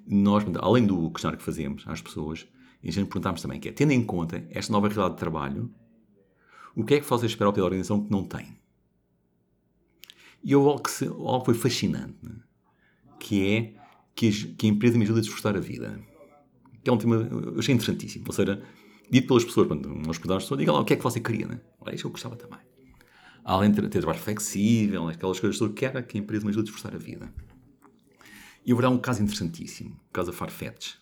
nós, 0.08 0.43
além 0.60 0.86
do 0.86 1.10
questionário 1.12 1.38
que 1.39 1.45
fazemos 1.45 1.84
às 1.88 2.02
pessoas, 2.02 2.47
a 2.84 2.86
gente 2.86 3.06
perguntámos 3.06 3.41
também, 3.41 3.60
que 3.60 3.69
é, 3.69 3.71
tendo 3.71 3.91
em 3.91 4.04
conta 4.04 4.45
esta 4.49 4.71
nova 4.71 4.88
realidade 4.88 5.13
de 5.15 5.19
trabalho, 5.19 5.71
o 6.75 6.84
que 6.84 6.95
é 6.95 6.99
que 6.99 7.06
vocês 7.06 7.32
esperam 7.32 7.52
pela 7.54 7.65
organização 7.65 8.04
que 8.04 8.12
não 8.12 8.23
tem? 8.23 8.58
E 10.43 10.56
houve 10.56 10.69
algo 10.69 10.84
que, 10.84 10.91
se- 10.91 11.10
foi 11.45 11.54
fascinante, 11.54 12.17
né? 12.23 12.36
que 13.19 13.45
é 13.56 13.73
que, 14.15 14.30
as- 14.30 14.43
que 14.43 14.65
a 14.65 14.69
empresa 14.69 14.97
me 14.97 15.04
ajuda 15.04 15.19
a 15.19 15.21
desfrutar 15.21 15.56
a 15.56 15.60
vida. 15.60 15.99
Que 16.84 16.89
é 16.89 16.93
um 16.93 16.97
tema, 16.97 17.15
eu 17.15 17.60
achei 17.60 17.75
interessantíssimo. 17.75 18.23
Ou 18.28 18.34
seja, 18.34 18.63
dito 19.12 19.28
pelas 19.28 19.43
pessoas, 19.43 19.67
quando 19.67 19.89
nós 19.89 20.17
pessoas, 20.17 20.58
diga 20.58 20.71
lá 20.71 20.80
o 20.80 20.86
que 20.86 20.93
é 20.93 20.95
que 20.95 21.04
você 21.04 21.19
queria, 21.19 21.45
né? 21.47 21.60
Olha, 21.82 21.93
isso 21.95 22.08
eu 22.08 22.12
gostava 22.12 22.38
também. 22.38 22.60
Além 23.50 23.72
de 23.72 23.82
ter, 23.82 24.00
trabalho 24.02 24.20
flexível, 24.20 25.08
aquelas 25.08 25.40
coisas 25.40 25.74
que 25.74 25.84
era 25.84 26.04
que 26.04 26.20
a 26.20 26.22
empresa 26.22 26.46
me 26.46 26.52
ajuda 26.52 26.62
a 26.62 26.66
desfrutar 26.66 26.94
a 26.94 27.00
vida. 27.00 27.34
E 28.64 28.76
dar 28.76 28.90
um 28.90 29.00
caso 29.00 29.24
interessantíssimo, 29.24 30.00
o 30.08 30.14
caso 30.14 30.30
da 30.30 30.38
Farfetch. 30.38 30.98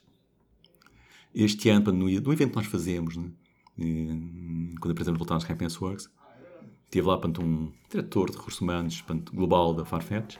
Este 1.36 1.68
ano, 1.68 1.92
no, 1.92 2.10
evento 2.10 2.52
que 2.52 2.56
nós 2.56 2.68
fazemos, 2.68 3.18
né? 3.18 3.30
eh, 3.78 4.76
quando 4.80 4.92
apresentamos 4.92 5.20
resultados 5.20 5.44
de 5.44 5.52
Happiness 5.52 5.82
Works, 5.82 6.10
Teve 6.90 7.06
lá 7.06 7.18
portanto, 7.18 7.42
um 7.42 7.70
diretor 7.90 8.32
de 8.32 8.38
recursos 8.38 8.62
humanos 8.62 9.02
portanto, 9.02 9.36
global 9.36 9.74
da 9.74 9.84
Farfetch, 9.84 10.38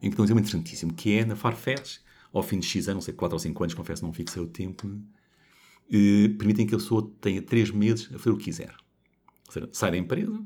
em 0.00 0.08
que 0.08 0.16
tem 0.16 0.22
um 0.22 0.24
exemplo 0.24 0.40
interessantíssimo, 0.40 0.94
que 0.94 1.18
é 1.18 1.26
na 1.26 1.36
Farfetch, 1.36 1.98
ao 2.32 2.42
fim 2.42 2.58
de 2.58 2.66
X 2.66 2.88
anos, 2.88 2.94
não 2.94 3.02
sei, 3.02 3.12
4 3.12 3.34
ou 3.34 3.38
5 3.38 3.62
anos, 3.62 3.74
confesso, 3.74 4.02
não 4.02 4.14
fixei 4.14 4.42
o 4.42 4.46
tempo, 4.46 4.88
eh, 5.92 6.28
permitem 6.38 6.66
que 6.66 6.74
a 6.74 6.78
pessoa 6.78 7.12
tenha 7.20 7.42
3 7.42 7.70
meses 7.70 8.06
a 8.14 8.18
fazer 8.18 8.30
o 8.30 8.38
que 8.38 8.44
quiser. 8.44 8.74
Ou 9.46 9.52
seja, 9.52 9.68
sai 9.72 9.90
da 9.90 9.98
empresa, 9.98 10.42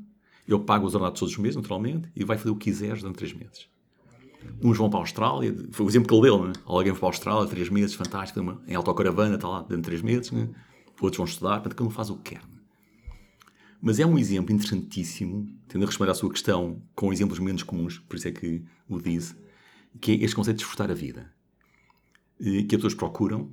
eu 0.47 0.59
pago 0.59 0.85
os 0.85 0.95
ordenados 0.95 1.19
todos 1.19 1.33
os 1.33 1.39
meses, 1.39 1.55
naturalmente, 1.55 2.09
e 2.15 2.23
vai 2.23 2.37
fazer 2.37 2.49
o 2.51 2.55
que 2.55 2.65
quiseres 2.71 3.01
durante 3.01 3.17
3 3.17 3.33
meses. 3.33 3.67
Uns 4.63 4.77
vão 4.77 4.89
para 4.89 4.99
a 4.99 5.03
Austrália, 5.03 5.53
foi 5.71 5.85
o 5.85 5.89
exemplo 5.89 6.07
que 6.07 6.13
ele 6.13 6.21
deu, 6.23 6.47
né? 6.47 6.53
Alguém 6.65 6.93
foi 6.93 6.99
para 6.99 7.07
a 7.07 7.11
Austrália, 7.11 7.47
3 7.47 7.69
meses, 7.69 7.95
fantástico, 7.95 8.39
em 8.67 8.75
autocaravana, 8.75 9.35
está 9.35 9.47
lá, 9.47 9.59
dentro 9.61 9.77
de 9.77 9.83
3 9.83 10.01
meses, 10.01 10.31
né? 10.31 10.49
Outros 11.01 11.17
vão 11.17 11.25
estudar, 11.25 11.59
portanto, 11.59 11.75
cada 11.77 11.87
um 11.87 11.91
faz 11.91 12.09
o 12.09 12.15
que 12.17 12.35
quer. 12.35 12.41
né? 12.41 12.57
Mas 13.81 13.99
é 13.99 14.05
um 14.05 14.17
exemplo 14.17 14.53
interessantíssimo, 14.53 15.47
tendo 15.67 15.83
a 15.83 15.85
responder 15.85 16.11
à 16.11 16.15
sua 16.15 16.29
questão 16.31 16.81
com 16.95 17.11
exemplos 17.13 17.39
menos 17.39 17.61
comuns, 17.61 17.99
por 17.99 18.15
isso 18.15 18.27
é 18.27 18.31
que 18.31 18.63
o 18.89 18.99
disse, 18.99 19.35
que 20.01 20.13
é 20.13 20.15
este 20.15 20.35
conceito 20.35 20.57
de 20.57 20.63
desfrutar 20.63 20.89
a 20.89 20.93
vida. 20.95 21.31
Eh, 22.39 22.63
Que 22.63 22.75
as 22.75 22.81
pessoas 22.81 22.95
procuram 22.95 23.51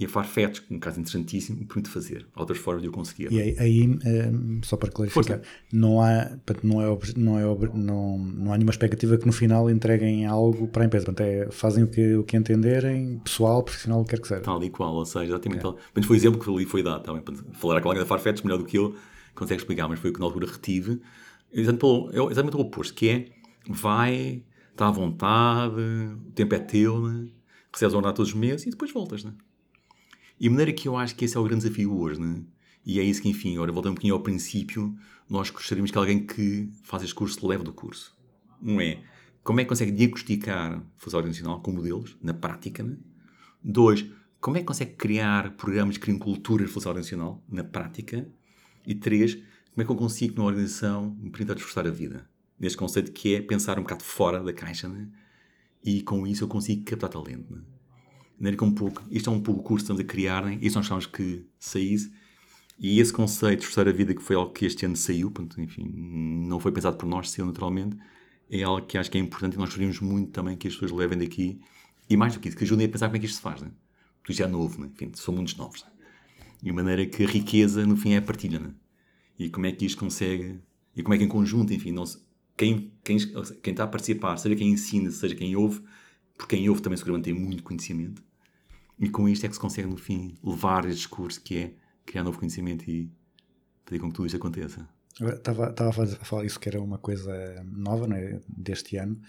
E 0.00 0.04
a 0.04 0.08
Farfetch, 0.08 0.60
um 0.70 0.78
caso 0.78 1.00
interessantíssimo, 1.00 1.66
permite 1.66 1.88
fazer. 1.90 2.24
Há 2.32 2.40
outras 2.40 2.58
formas 2.58 2.82
de 2.82 2.88
eu 2.88 2.92
conseguir. 2.92 3.32
E 3.32 3.40
aí, 3.40 3.56
aí, 3.58 3.80
ehm, 4.04 4.60
só 4.62 4.76
para 4.76 4.90
clarificar, 4.92 5.40
não 5.72 6.00
há, 6.00 6.30
não, 6.62 6.80
é, 6.80 6.98
não, 7.16 7.36
é, 7.38 7.42
não, 7.74 8.18
não 8.18 8.52
há 8.52 8.56
nenhuma 8.56 8.70
expectativa 8.70 9.18
que 9.18 9.26
no 9.26 9.32
final 9.32 9.68
entreguem 9.68 10.24
algo 10.24 10.68
para 10.68 10.84
a 10.84 10.86
empresa. 10.86 11.04
Portanto, 11.06 11.26
é, 11.26 11.50
fazem 11.50 11.82
o 11.82 11.88
que, 11.88 12.14
o 12.14 12.22
que 12.22 12.36
entenderem, 12.36 13.18
pessoal, 13.24 13.60
profissional, 13.64 14.00
o 14.00 14.04
que 14.04 14.10
quer 14.10 14.20
que 14.22 14.28
seja. 14.28 14.40
Tal 14.40 14.62
e 14.62 14.70
qual, 14.70 14.94
ou 14.94 15.04
seja, 15.04 15.24
exatamente 15.24 15.62
tal. 15.62 15.76
Mas 15.92 16.06
foi 16.06 16.16
o 16.16 16.18
exemplo 16.18 16.38
que 16.40 16.48
ali 16.48 16.64
foi 16.64 16.82
dado, 16.82 17.02
também, 17.02 17.20
para 17.20 17.34
falar 17.54 17.80
com 17.80 17.88
alguém 17.88 18.02
da 18.02 18.06
Farfetch, 18.06 18.44
melhor 18.44 18.58
do 18.58 18.64
que 18.64 18.78
eu, 18.78 18.94
consegue 19.34 19.60
explicar, 19.60 19.88
mas 19.88 19.98
foi 19.98 20.10
o 20.10 20.12
que 20.12 20.20
na 20.20 20.26
altura 20.26 20.46
retive. 20.46 21.00
Exatamente, 21.52 21.80
pelo- 21.80 22.28
é 22.28 22.30
exatamente 22.30 22.56
o 22.56 22.60
oposto, 22.60 22.94
que 22.94 23.08
é, 23.08 23.26
vai, 23.68 24.42
está 24.70 24.86
à 24.86 24.90
vontade, 24.92 25.74
o 25.74 26.30
tempo 26.36 26.54
é 26.54 26.58
teu, 26.60 27.00
né? 27.00 27.26
recebes 27.72 27.94
a 27.94 27.96
ordenada 27.96 28.14
todos 28.16 28.30
os 28.32 28.38
meses 28.38 28.66
e 28.66 28.70
depois 28.70 28.92
voltas, 28.92 29.24
né? 29.24 29.32
E 30.40 30.46
a 30.46 30.50
maneira 30.50 30.72
que 30.72 30.86
eu 30.86 30.96
acho 30.96 31.14
que 31.16 31.24
esse 31.24 31.36
é 31.36 31.40
o 31.40 31.44
grande 31.44 31.64
desafio 31.64 31.98
hoje, 31.98 32.20
né? 32.20 32.42
E 32.84 33.00
é 33.00 33.02
isso 33.02 33.20
que, 33.20 33.28
enfim, 33.28 33.54
agora 33.56 33.72
voltando 33.72 33.92
um 33.92 33.94
bocadinho 33.94 34.14
ao 34.14 34.22
princípio, 34.22 34.96
nós 35.28 35.50
gostaríamos 35.50 35.90
que 35.90 35.98
alguém 35.98 36.24
que 36.24 36.70
faz 36.84 37.02
este 37.02 37.14
curso 37.14 37.46
leve 37.46 37.64
do 37.64 37.72
curso. 37.72 38.16
Um 38.62 38.80
é, 38.80 39.02
como 39.42 39.60
é 39.60 39.64
que 39.64 39.68
consegue 39.68 39.90
diagnosticar 39.90 40.82
função 40.96 41.18
organizacional 41.18 41.60
com 41.60 41.72
modelos, 41.72 42.16
na 42.22 42.32
prática, 42.32 42.82
né? 42.82 42.96
Dois, 43.62 44.06
como 44.40 44.56
é 44.56 44.60
que 44.60 44.66
consegue 44.66 44.92
criar 44.92 45.56
programas 45.56 45.96
que 45.96 46.02
criem 46.02 46.18
cultura 46.18 46.64
de 46.64 46.70
função 46.70 46.90
organizacional, 46.90 47.42
na 47.48 47.64
prática? 47.64 48.28
E 48.86 48.94
três, 48.94 49.34
como 49.34 49.82
é 49.82 49.84
que 49.84 49.90
eu 49.90 49.96
consigo, 49.96 50.36
numa 50.36 50.48
organização, 50.48 51.16
me 51.20 51.30
permitir 51.30 51.56
esforçar 51.56 51.86
a 51.86 51.90
vida? 51.90 52.28
Neste 52.58 52.78
conceito 52.78 53.12
que 53.12 53.34
é 53.34 53.42
pensar 53.42 53.78
um 53.78 53.82
bocado 53.82 54.04
fora 54.04 54.42
da 54.42 54.52
caixa, 54.52 54.88
né? 54.88 55.08
E 55.84 56.02
com 56.02 56.26
isso 56.26 56.44
eu 56.44 56.48
consigo 56.48 56.84
captar 56.84 57.10
talento, 57.10 57.52
né? 57.52 57.62
Maneira 58.38 58.56
que 58.56 58.64
um 58.64 58.72
pouco, 58.72 59.02
isto 59.10 59.28
é 59.28 59.32
um 59.32 59.40
pouco 59.40 59.60
o 59.60 59.64
curso 59.64 59.84
que 59.84 59.92
estamos 59.92 60.00
a 60.00 60.04
criar, 60.04 60.44
né? 60.44 60.58
Isto 60.62 60.76
nós 60.76 60.86
achamos 60.86 61.06
que 61.06 61.44
saísse. 61.58 62.12
E 62.78 63.00
esse 63.00 63.12
conceito 63.12 63.58
de 63.60 63.64
esforçar 63.64 63.88
a 63.88 63.92
vida, 63.92 64.14
que 64.14 64.22
foi 64.22 64.36
algo 64.36 64.52
que 64.52 64.64
este 64.64 64.86
ano 64.86 64.96
saiu, 64.96 65.30
portanto, 65.30 65.60
enfim, 65.60 65.84
não 66.48 66.60
foi 66.60 66.70
pensado 66.70 66.96
por 66.96 67.06
nós, 67.06 67.30
saiu 67.30 67.46
naturalmente, 67.46 67.96
é 68.48 68.62
algo 68.62 68.86
que 68.86 68.96
acho 68.96 69.10
que 69.10 69.18
é 69.18 69.20
importante 69.20 69.54
e 69.54 69.58
nós 69.58 69.68
gostaríamos 69.68 70.00
muito 70.00 70.30
também 70.30 70.56
que 70.56 70.68
as 70.68 70.74
pessoas 70.74 70.92
levem 70.92 71.18
daqui. 71.18 71.60
E 72.08 72.16
mais 72.16 72.34
do 72.34 72.40
que 72.40 72.48
isso, 72.48 72.56
que 72.56 72.64
ajudem 72.64 72.86
a 72.86 72.88
pensar 72.88 73.08
como 73.08 73.16
é 73.16 73.20
que 73.20 73.26
isto 73.26 73.36
se 73.36 73.42
faz, 73.42 73.60
né? 73.60 73.70
Porque 74.20 74.32
isto 74.32 74.42
é 74.42 74.46
novo, 74.46 74.80
né? 74.80 74.90
Enfim, 74.94 75.10
são 75.14 75.34
mundos 75.34 75.56
novos. 75.56 75.82
Né? 75.82 75.90
E 76.62 76.70
a 76.70 76.72
maneira 76.72 77.04
que 77.04 77.24
a 77.24 77.26
riqueza, 77.26 77.84
no 77.84 77.96
fim, 77.96 78.12
é 78.12 78.18
a 78.18 78.22
partilha, 78.22 78.60
né? 78.60 78.72
E 79.38 79.50
como 79.50 79.66
é 79.66 79.72
que 79.72 79.84
isto 79.84 79.98
consegue... 79.98 80.60
E 80.96 81.02
como 81.02 81.14
é 81.14 81.18
que 81.18 81.24
em 81.24 81.28
conjunto, 81.28 81.72
enfim, 81.72 81.94
se- 82.06 82.18
quem, 82.56 82.92
quem, 83.04 83.18
quem 83.62 83.72
está 83.72 83.84
a 83.84 83.88
participar, 83.88 84.36
seja 84.36 84.56
quem 84.56 84.70
ensina, 84.70 85.10
seja 85.10 85.34
quem 85.34 85.54
ouve, 85.54 85.80
porque 86.36 86.56
quem 86.56 86.68
ouve 86.68 86.80
também 86.80 86.96
seguramente 86.96 87.24
tem 87.24 87.34
muito 87.34 87.62
conhecimento, 87.62 88.22
e 88.98 89.08
com 89.08 89.28
isto 89.28 89.44
é 89.46 89.48
que 89.48 89.54
se 89.54 89.60
consegue, 89.60 89.88
no 89.88 89.96
fim, 89.96 90.34
levar 90.42 90.84
este 90.84 90.96
discurso 90.96 91.40
que 91.40 91.58
é 91.58 91.74
criar 92.04 92.24
novo 92.24 92.38
conhecimento 92.38 92.88
e 92.90 93.10
fazer 93.84 94.00
com 94.00 94.08
que 94.08 94.14
tudo 94.14 94.26
isto 94.26 94.36
aconteça. 94.36 94.88
Estava, 95.20 95.70
estava 95.70 96.04
a 96.04 96.06
falar 96.24 96.44
isso 96.44 96.60
que 96.60 96.68
era 96.68 96.80
uma 96.80 96.98
coisa 96.98 97.32
nova 97.64 98.06
né, 98.06 98.40
deste 98.48 98.96
ano. 98.96 99.20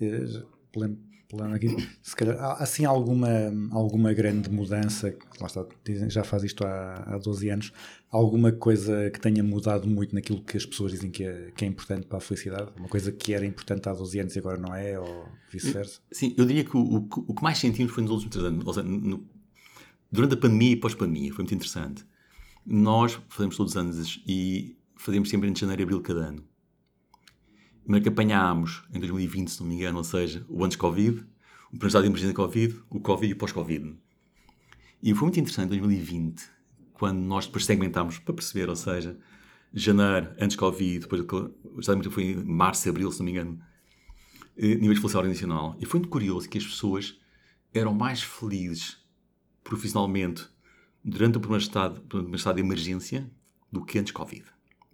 Eh, 0.00 0.42
Plano, 0.70 0.98
plano 1.28 1.54
aqui, 1.54 1.68
se 2.02 2.16
calhar, 2.16 2.38
há 2.38 2.54
assim 2.62 2.84
alguma, 2.86 3.28
alguma 3.70 4.12
grande 4.14 4.50
mudança, 4.50 5.14
lá 5.40 5.46
está, 5.46 5.66
já 6.08 6.24
faz 6.24 6.42
isto 6.42 6.64
há, 6.64 6.94
há 7.06 7.18
12 7.18 7.48
anos, 7.50 7.72
alguma 8.10 8.50
coisa 8.50 9.10
que 9.10 9.20
tenha 9.20 9.42
mudado 9.44 9.86
muito 9.86 10.14
naquilo 10.14 10.42
que 10.42 10.56
as 10.56 10.64
pessoas 10.64 10.92
dizem 10.92 11.10
que 11.10 11.24
é, 11.24 11.52
que 11.54 11.64
é 11.64 11.68
importante 11.68 12.06
para 12.06 12.16
a 12.18 12.20
felicidade? 12.20 12.70
Uma 12.78 12.88
coisa 12.88 13.12
que 13.12 13.34
era 13.34 13.44
importante 13.44 13.88
há 13.88 13.92
12 13.92 14.18
anos 14.20 14.36
e 14.36 14.38
agora 14.38 14.56
não 14.58 14.74
é, 14.74 14.98
ou 14.98 15.28
vice-versa? 15.52 16.00
Sim, 16.10 16.34
eu 16.36 16.46
diria 16.46 16.64
que 16.64 16.76
o, 16.76 16.80
o, 16.80 16.96
o 17.28 17.34
que 17.34 17.42
mais 17.42 17.58
sentimos 17.58 17.92
foi 17.92 18.02
nos 18.02 18.12
últimos 18.12 18.32
três 18.34 18.46
anos. 18.46 18.66
Ou 18.66 18.72
seja, 18.72 18.86
no- 18.88 19.28
durante 20.10 20.32
a 20.32 20.36
pandemia 20.38 20.72
e 20.72 20.76
pós-pandemia, 20.76 21.30
foi 21.34 21.42
muito 21.44 21.54
interessante. 21.54 22.06
Nós 22.64 23.18
fazemos 23.28 23.54
todos 23.56 23.72
os 23.72 23.76
anos 23.76 24.22
e 24.26 24.76
fazemos 24.96 25.28
sempre 25.28 25.48
entre 25.48 25.60
janeiro 25.60 25.82
e 25.82 25.84
abril 25.84 26.00
cada 26.00 26.20
ano. 26.20 26.42
Mas 27.88 28.02
que 28.02 28.10
apanhámos 28.10 28.84
em 28.92 29.00
2020, 29.00 29.48
se 29.48 29.60
não 29.60 29.66
me 29.66 29.76
engano, 29.76 29.96
ou 29.96 30.04
seja, 30.04 30.44
o 30.46 30.62
antes 30.62 30.76
Covid, 30.76 31.20
o 31.20 31.70
primeiro 31.70 31.86
estado 31.86 32.02
de 32.02 32.08
emergência 32.10 32.34
Covid, 32.34 32.82
o 32.90 33.00
Covid 33.00 33.30
e 33.30 33.32
o 33.32 33.36
pós-Covid. 33.38 33.96
E 35.02 35.14
foi 35.14 35.22
muito 35.22 35.40
interessante 35.40 35.74
em 35.74 35.78
2020, 35.80 36.44
quando 36.92 37.18
nós 37.18 37.46
depois 37.46 37.64
segmentámos 37.64 38.18
para 38.18 38.34
perceber, 38.34 38.68
ou 38.68 38.76
seja, 38.76 39.18
janeiro, 39.72 40.28
antes 40.38 40.54
Covid, 40.54 40.98
depois 40.98 41.22
o 41.22 41.80
estado 41.80 42.02
de 42.02 42.10
foi 42.10 42.24
em 42.24 42.44
março, 42.44 42.86
abril, 42.90 43.10
se 43.10 43.20
não 43.20 43.24
me 43.24 43.32
engano, 43.32 43.58
eh, 44.58 44.74
níveis 44.74 44.96
de 44.96 45.00
felicidade 45.00 45.16
organizacional. 45.16 45.74
E 45.80 45.86
foi 45.86 46.00
muito 46.00 46.10
curioso 46.10 46.46
que 46.46 46.58
as 46.58 46.66
pessoas 46.66 47.18
eram 47.72 47.94
mais 47.94 48.22
felizes 48.22 48.98
profissionalmente 49.64 50.46
durante 51.02 51.38
o 51.38 51.40
primeiro 51.40 51.62
estado, 51.62 52.00
o 52.00 52.02
primeiro 52.02 52.36
estado 52.36 52.56
de 52.56 52.60
emergência 52.60 53.30
do 53.72 53.82
que 53.82 53.98
antes 53.98 54.12
Covid. 54.12 54.44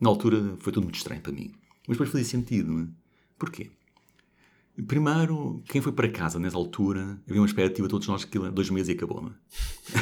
Na 0.00 0.08
altura 0.08 0.56
foi 0.58 0.72
tudo 0.72 0.84
muito 0.84 0.96
estranho 0.96 1.20
para 1.20 1.32
mim. 1.32 1.52
Mas 1.86 1.96
depois 1.96 2.10
fazia 2.10 2.26
sentido. 2.26 2.72
Não 2.72 2.82
é? 2.82 2.86
Porquê? 3.38 3.70
Primeiro, 4.86 5.62
quem 5.68 5.80
foi 5.80 5.92
para 5.92 6.08
casa 6.08 6.38
nessa 6.38 6.56
altura, 6.56 7.20
havia 7.28 7.40
uma 7.40 7.46
expectativa, 7.46 7.88
todos 7.88 8.08
nós, 8.08 8.24
que 8.24 8.38
dois 8.38 8.70
meses 8.70 8.88
e 8.88 8.92
acabou, 8.92 9.22
não 9.22 9.28
é? 9.30 9.32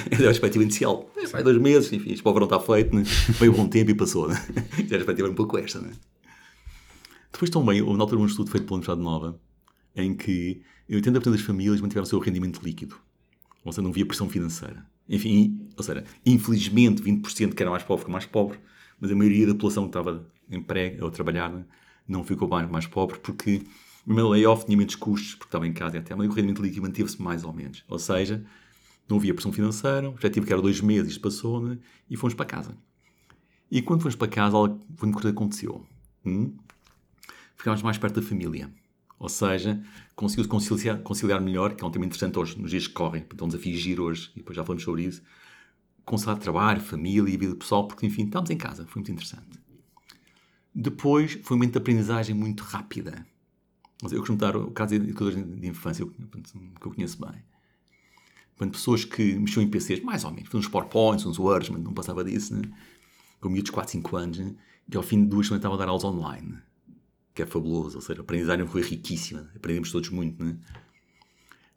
Era 0.17 0.29
a 0.29 0.31
expectativa 0.31 0.65
inicial. 0.65 1.11
Vai 1.31 1.43
dois 1.43 1.59
meses, 1.59 1.93
enfim, 1.93 2.11
isto 2.11 2.23
para 2.23 2.31
o 2.31 2.35
verão 2.35 2.47
está 2.47 2.59
feito, 2.59 2.97
né? 2.97 3.03
veio 3.39 3.53
bom 3.53 3.69
tempo 3.69 3.91
e 3.91 3.95
passou, 3.95 4.29
né? 4.29 4.35
Já 4.89 4.97
a 4.97 5.01
expectativa 5.01 5.23
era 5.23 5.31
um 5.31 5.35
pouco 5.35 5.59
esta, 5.59 5.79
né? 5.79 5.93
Depois 7.31 7.51
também, 7.51 7.83
houve 7.83 7.99
na 7.99 8.05
altura 8.05 8.23
um 8.23 8.27
estudo 8.27 8.51
feito 8.51 8.65
pela 8.65 8.77
Universidade 8.77 9.03
Nova, 9.03 9.39
em 9.95 10.15
que 10.15 10.63
80% 10.91 11.31
das 11.31 11.41
famílias 11.43 11.81
mantiveram 11.81 12.05
o 12.05 12.09
seu 12.09 12.19
rendimento 12.19 12.63
líquido. 12.63 12.97
Ou 13.65 13.73
seja, 13.73 13.83
não 13.83 13.91
havia 13.91 14.07
pressão 14.07 14.29
financeira. 14.29 14.87
Enfim, 15.09 15.69
ou 15.77 15.85
seja, 15.85 16.05
infelizmente 16.25 17.03
20% 17.03 17.55
que 17.55 17.63
era 17.63 17.71
mais 17.71 17.83
pobre 17.83 18.05
que 18.07 18.11
mais 18.11 18.25
pobre, 18.25 18.59
mas 18.99 19.11
a 19.11 19.15
maioria 19.15 19.47
da 19.47 19.53
população 19.53 19.85
que 19.85 19.91
estava 19.91 20.27
emprego 20.57 21.05
ou 21.05 21.11
trabalhar 21.11 21.53
não 22.07 22.25
ficou 22.25 22.49
mais, 22.49 22.69
mais 22.71 22.87
pobre 22.87 23.19
porque 23.19 23.63
o 24.03 24.05
primeiro 24.05 24.31
layoff 24.31 24.65
tinha 24.65 24.77
menos 24.77 24.95
custos 24.95 25.35
porque 25.35 25.49
estava 25.49 25.67
em 25.67 25.73
casa 25.73 25.97
e 25.97 26.01
até, 26.01 26.15
mas 26.15 26.29
o 26.29 26.33
rendimento 26.33 26.63
líquido 26.63 26.83
manteve-se 26.83 27.21
mais 27.23 27.45
ou 27.45 27.53
menos. 27.53 27.85
Ou 27.89 27.99
seja, 27.99 28.45
não 29.09 29.17
havia 29.17 29.33
pressão 29.33 29.53
financeira, 29.53 30.09
o 30.09 30.13
objetivo 30.13 30.47
que 30.47 30.53
era 30.53 30.61
dois 30.61 30.81
meses, 30.81 31.17
passou 31.19 31.61
né, 31.61 31.79
e 32.11 32.17
fomos 32.17 32.35
para 32.35 32.47
casa. 32.47 32.77
E 33.71 33.81
quando 33.81 34.03
fomos 34.03 34.17
para 34.17 34.29
casa, 34.29 34.57
algo 34.57 34.85
muito 35.01 35.15
coisa 35.15 35.31
aconteceu. 35.31 35.87
Hum? 36.27 36.55
Ficámos 37.57 37.83
mais 37.83 37.97
perto 37.97 38.21
da 38.21 38.27
família. 38.27 38.71
Ou 39.19 39.29
seja, 39.29 39.81
conseguiu-se 40.17 40.49
conciliar, 40.49 40.99
conciliar 40.99 41.41
melhor, 41.41 41.77
que 41.77 41.85
é 41.85 41.87
um 41.87 41.91
tema 41.91 42.05
interessante 42.05 42.37
hoje, 42.39 42.59
nos 42.59 42.71
dias 42.71 42.89
que 42.89 42.93
correm, 42.93 43.25
então 43.33 43.47
a 43.47 43.51
fingir 43.53 44.01
hoje, 44.01 44.33
e 44.35 44.39
depois 44.41 44.57
já 44.57 44.65
falamos 44.65 44.83
sobre 44.83 45.05
isso, 45.05 45.23
conciliar 46.05 46.39
trabalho, 46.39 46.81
família 46.81 47.33
e 47.33 47.37
vida 47.37 47.55
pessoal, 47.55 47.87
porque 47.87 48.05
enfim, 48.05 48.25
estávamos 48.25 48.51
em 48.51 48.57
casa, 48.57 48.85
foi 48.85 49.01
muito 49.01 49.13
interessante. 49.13 49.62
Depois 50.75 51.39
foi 51.43 51.55
um 51.55 51.59
momento 51.59 51.73
de 51.73 51.79
aprendizagem 51.79 52.35
muito 52.35 52.63
rápida. 52.63 53.27
Eu 54.03 54.19
costumo 54.19 54.39
dar 54.39 54.57
o 54.57 54.71
caso 54.71 54.99
de 54.99 55.05
educadores 55.05 55.45
de 55.61 55.67
infância, 55.67 56.05
que 56.05 56.87
eu 56.87 56.93
conheço 56.93 57.21
bem. 57.21 57.43
Quando 58.57 58.73
pessoas 58.73 59.05
que 59.05 59.35
mexiam 59.35 59.63
em 59.63 59.69
PCs, 59.69 60.03
mais 60.03 60.25
ou 60.25 60.33
menos, 60.33 60.53
uns 60.55 60.69
PowerPoints, 60.69 61.25
uns 61.25 61.39
Words, 61.39 61.71
mas 61.71 61.83
não 61.83 61.93
passava 61.93 62.25
disso, 62.25 62.55
né? 62.55 62.63
com 63.41 63.49
miúdos 63.49 63.67
de 63.67 63.73
4, 63.73 63.93
5 63.93 64.17
anos, 64.17 64.39
né? 64.39 64.55
e 64.93 64.97
ao 64.97 65.03
fim 65.03 65.23
de 65.23 65.27
duas 65.27 65.47
semanas 65.47 65.61
estava 65.61 65.75
a 65.75 65.79
dar 65.79 65.89
aulas 65.89 66.05
online 66.05 66.59
que 67.35 67.43
é 67.43 67.47
fabuloso, 67.47 67.97
ou 67.97 68.03
seja, 68.03 68.21
a 68.21 68.23
aprendizagem 68.23 68.67
foi 68.67 68.83
riquíssima, 68.83 69.51
aprendemos 69.57 69.91
todos 69.91 70.11
muito, 70.11 70.43
né? 70.45 70.57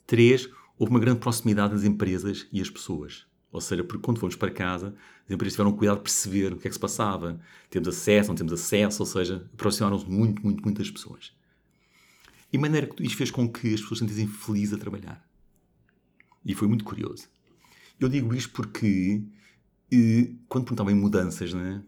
Três, 0.05 0.49
houve 0.77 0.91
uma 0.91 0.99
grande 0.99 1.19
proximidade 1.19 1.73
das 1.73 1.83
empresas 1.83 2.47
e 2.51 2.61
as 2.61 2.69
pessoas. 2.69 3.25
Ou 3.55 3.61
seja, 3.61 3.83
porque 3.83 4.03
quando 4.03 4.19
fomos 4.19 4.35
para 4.35 4.51
casa, 4.51 4.93
as 5.25 5.31
empresas 5.31 5.53
tiveram 5.53 5.71
cuidado 5.71 5.97
de 5.97 6.03
perceber 6.03 6.53
o 6.53 6.57
que 6.57 6.67
é 6.67 6.69
que 6.69 6.75
se 6.75 6.79
passava. 6.79 7.39
Temos 7.69 7.87
acesso, 7.87 8.29
não 8.29 8.35
temos 8.35 8.53
acesso, 8.53 9.01
ou 9.01 9.07
seja, 9.07 9.49
aproximaram-se 9.53 10.09
muito, 10.09 10.43
muito, 10.43 10.63
muitas 10.63 10.91
pessoas. 10.91 11.33
E 12.51 12.57
maneira 12.57 12.87
que 12.87 13.03
isto 13.03 13.17
fez 13.17 13.31
com 13.31 13.47
que 13.49 13.73
as 13.73 13.81
pessoas 13.81 13.99
se 13.99 14.05
sentissem 14.05 14.27
felizes 14.27 14.73
a 14.73 14.77
trabalhar. 14.77 15.25
E 16.45 16.53
foi 16.53 16.67
muito 16.67 16.83
curioso. 16.83 17.27
Eu 17.99 18.09
digo 18.09 18.33
isto 18.35 18.51
porque, 18.51 19.23
eh, 19.91 20.31
quando 20.47 20.65
perguntavam 20.65 20.91
em 20.91 20.95
mudanças, 20.95 21.53
né, 21.53 21.81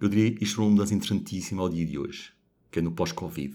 eu 0.00 0.08
diria 0.08 0.32
que 0.32 0.42
isto 0.42 0.56
foi 0.56 0.64
uma 0.64 0.72
mudança 0.72 0.94
interessantíssima 0.94 1.62
ao 1.62 1.68
dia 1.68 1.86
de 1.86 1.98
hoje 1.98 2.34
que 2.74 2.80
é 2.80 2.82
no 2.82 2.90
pós-Covid. 2.90 3.54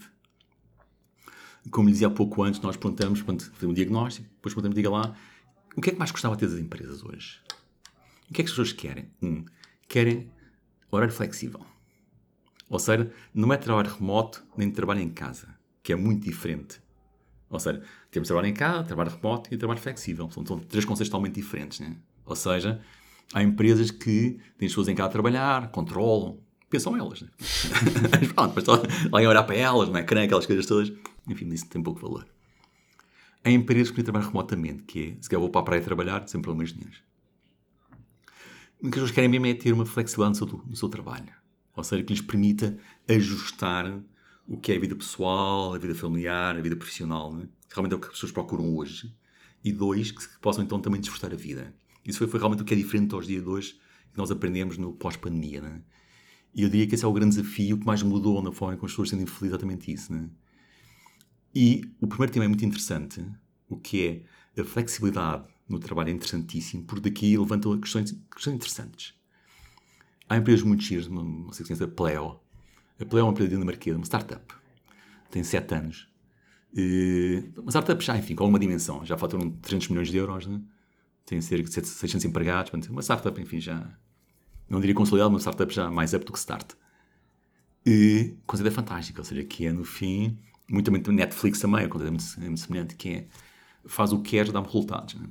Como 1.70 1.88
lhe 1.88 1.92
dizia 1.92 2.06
há 2.06 2.10
pouco 2.10 2.42
antes, 2.42 2.58
nós 2.62 2.74
perguntamos, 2.78 3.20
quando 3.20 3.42
fazemos 3.42 3.72
um 3.72 3.74
diagnóstico, 3.74 4.26
depois 4.26 4.54
perguntamos, 4.54 4.74
diga 4.74 4.88
lá, 4.88 5.14
o 5.76 5.80
que 5.80 5.90
é 5.90 5.92
que 5.92 5.98
mais 5.98 6.10
gostava 6.10 6.34
de 6.36 6.40
ter 6.40 6.48
das 6.48 6.58
empresas 6.58 7.02
hoje? 7.04 7.40
O 8.30 8.34
que 8.34 8.42
é 8.42 8.44
que 8.44 8.50
as 8.50 8.50
pessoas 8.50 8.72
querem? 8.72 9.10
Um, 9.22 9.44
querem 9.88 10.30
horário 10.90 11.12
flexível. 11.12 11.60
Ou 12.68 12.78
seja, 12.78 13.10
não 13.34 13.52
é 13.52 13.56
trabalho 13.56 13.90
remoto, 13.90 14.44
nem 14.56 14.70
trabalho 14.70 15.00
em 15.00 15.10
casa, 15.10 15.48
que 15.82 15.92
é 15.92 15.96
muito 15.96 16.24
diferente. 16.24 16.80
Ou 17.48 17.58
seja, 17.58 17.82
temos 18.10 18.28
trabalho 18.28 18.46
em 18.46 18.54
casa, 18.54 18.84
trabalho 18.84 19.10
remoto 19.10 19.52
e 19.52 19.56
trabalho 19.56 19.80
flexível. 19.80 20.30
São, 20.30 20.46
são 20.46 20.58
três 20.60 20.84
conceitos 20.84 21.08
totalmente 21.08 21.34
diferentes. 21.34 21.80
Né? 21.80 21.96
Ou 22.24 22.36
seja, 22.36 22.80
há 23.34 23.42
empresas 23.42 23.90
que 23.90 24.38
têm 24.56 24.66
as 24.66 24.72
pessoas 24.72 24.86
em 24.86 24.94
casa 24.94 25.08
a 25.08 25.12
trabalhar, 25.12 25.70
controlam, 25.72 26.38
pensam 26.68 26.96
elas, 26.96 27.22
né? 27.22 27.28
Mas 28.20 28.32
pronto, 28.32 28.64
só 28.64 28.82
alguém 29.10 29.26
olhar 29.26 29.42
para 29.42 29.56
elas, 29.56 29.88
não 29.88 29.96
é? 29.96 30.04
Crã, 30.04 30.22
aquelas 30.22 30.46
coisas 30.46 30.64
todas. 30.64 30.92
Enfim, 31.28 31.48
isso 31.48 31.68
tem 31.68 31.82
pouco 31.82 32.00
valor. 32.00 32.24
Há 33.42 33.50
empresas 33.50 33.88
que 33.88 33.94
podem 33.94 34.04
trabalhar 34.04 34.26
remotamente, 34.26 34.82
que 34.82 35.16
é, 35.18 35.22
se 35.22 35.28
quer 35.28 35.38
vou 35.38 35.48
para 35.48 35.62
a 35.62 35.64
praia 35.64 35.82
trabalhar, 35.82 36.28
sem 36.28 36.42
problemas 36.42 36.74
nenhums. 36.74 37.02
que 38.80 38.86
as 38.86 38.94
pessoas 38.94 39.10
querem 39.10 39.30
mesmo 39.30 39.46
é 39.46 39.54
ter 39.54 39.72
uma 39.72 39.86
flexibilidade 39.86 40.40
no 40.40 40.48
seu, 40.48 40.62
no 40.66 40.76
seu 40.76 40.88
trabalho. 40.88 41.32
Ou 41.74 41.82
seja, 41.84 42.02
que 42.02 42.12
lhes 42.12 42.20
permita 42.20 42.76
ajustar 43.08 44.00
o 44.46 44.56
que 44.58 44.72
é 44.72 44.76
a 44.76 44.80
vida 44.80 44.94
pessoal, 44.94 45.74
a 45.74 45.78
vida 45.78 45.94
familiar, 45.94 46.56
a 46.56 46.60
vida 46.60 46.76
profissional. 46.76 47.32
Né? 47.32 47.48
Realmente 47.70 47.92
é 47.92 47.96
o 47.96 48.00
que 48.00 48.06
as 48.08 48.12
pessoas 48.12 48.32
procuram 48.32 48.76
hoje. 48.76 49.14
E 49.64 49.72
dois, 49.72 50.10
que 50.10 50.38
possam 50.40 50.64
então 50.64 50.80
também 50.80 51.00
desfrutar 51.00 51.32
a 51.32 51.36
vida. 51.36 51.74
Isso 52.04 52.18
foi, 52.18 52.26
foi 52.26 52.40
realmente 52.40 52.62
o 52.62 52.64
que 52.64 52.74
é 52.74 52.76
diferente 52.76 53.14
aos 53.14 53.26
dias 53.26 53.42
de 53.42 53.48
hoje 53.48 53.80
que 54.12 54.18
nós 54.18 54.30
aprendemos 54.30 54.76
no 54.76 54.92
pós-pandemia. 54.92 55.60
Né? 55.60 55.82
E 56.54 56.62
eu 56.62 56.68
diria 56.68 56.86
que 56.86 56.94
esse 56.94 57.04
é 57.04 57.08
o 57.08 57.12
grande 57.12 57.36
desafio 57.36 57.78
que 57.78 57.86
mais 57.86 58.02
mudou 58.02 58.42
na 58.42 58.52
forma 58.52 58.76
como 58.76 58.86
as 58.86 58.92
pessoas 58.92 59.10
sentem 59.10 59.26
felizes, 59.26 59.50
exatamente 59.50 59.92
isso. 59.92 60.12
Né? 60.12 60.28
E 61.54 61.82
o 62.00 62.06
primeiro 62.06 62.32
tema 62.32 62.44
é 62.44 62.48
muito 62.48 62.64
interessante, 62.64 63.24
o 63.68 63.76
que 63.76 64.24
é 64.56 64.60
a 64.60 64.64
flexibilidade 64.64 65.44
no 65.68 65.78
trabalho 65.78 66.10
é 66.10 66.12
interessantíssimo, 66.12 66.84
porque 66.84 67.08
daqui 67.10 67.36
levanta 67.36 67.76
questões, 67.78 68.16
questões 68.32 68.56
interessantes. 68.56 69.14
Há 70.28 70.36
empresas 70.36 70.64
muito 70.64 70.82
giras, 70.82 71.08
não 71.08 71.52
sei 71.52 71.64
se 71.64 71.70
conhece 71.70 71.84
a 71.84 71.88
Pleo. 71.88 72.40
A 73.00 73.04
Pleo 73.04 73.20
é 73.20 73.22
uma 73.24 73.32
empresa 73.32 73.50
dinamarquesa, 73.50 73.96
uma 73.96 74.04
startup. 74.04 74.54
Tem 75.30 75.42
7 75.42 75.74
anos. 75.74 76.08
E, 76.74 77.50
uma 77.56 77.70
startup 77.70 78.04
já, 78.04 78.16
enfim, 78.16 78.34
com 78.34 78.44
alguma 78.44 78.58
dimensão. 78.58 79.04
Já 79.04 79.16
faturam 79.16 79.50
300 79.50 79.88
milhões 79.88 80.08
de 80.08 80.16
euros, 80.16 80.46
né? 80.46 80.60
tem 81.24 81.40
cerca 81.40 81.68
de 81.68 81.86
600 81.86 82.24
empregados. 82.24 82.70
portanto, 82.70 82.90
Uma 82.90 83.02
startup, 83.02 83.40
enfim, 83.40 83.60
já... 83.60 83.88
Não 84.68 84.80
diria 84.80 84.94
consolidada, 84.94 85.30
mas 85.30 85.46
uma 85.46 85.52
startup 85.52 85.72
já 85.72 85.90
mais 85.90 86.12
up 86.12 86.24
do 86.24 86.32
que 86.32 86.38
start. 86.38 86.72
E 87.84 88.36
conceito 88.46 88.68
é 88.68 88.70
fantástico, 88.70 89.18
ou 89.20 89.24
seja, 89.24 89.42
que 89.42 89.66
é, 89.66 89.72
no 89.72 89.84
fim, 89.84 90.38
muito, 90.70 90.90
muito 90.90 91.12
Netflix 91.12 91.60
também, 91.60 91.84
é 91.84 91.88
muito, 91.88 92.40
muito 92.40 92.60
semelhante, 92.60 92.94
que 92.94 93.08
é 93.08 93.26
faz 93.84 94.12
o 94.12 94.20
que 94.20 94.30
queres, 94.30 94.52
dá-me 94.52 94.66
resultados. 94.66 95.14
Né? 95.14 95.26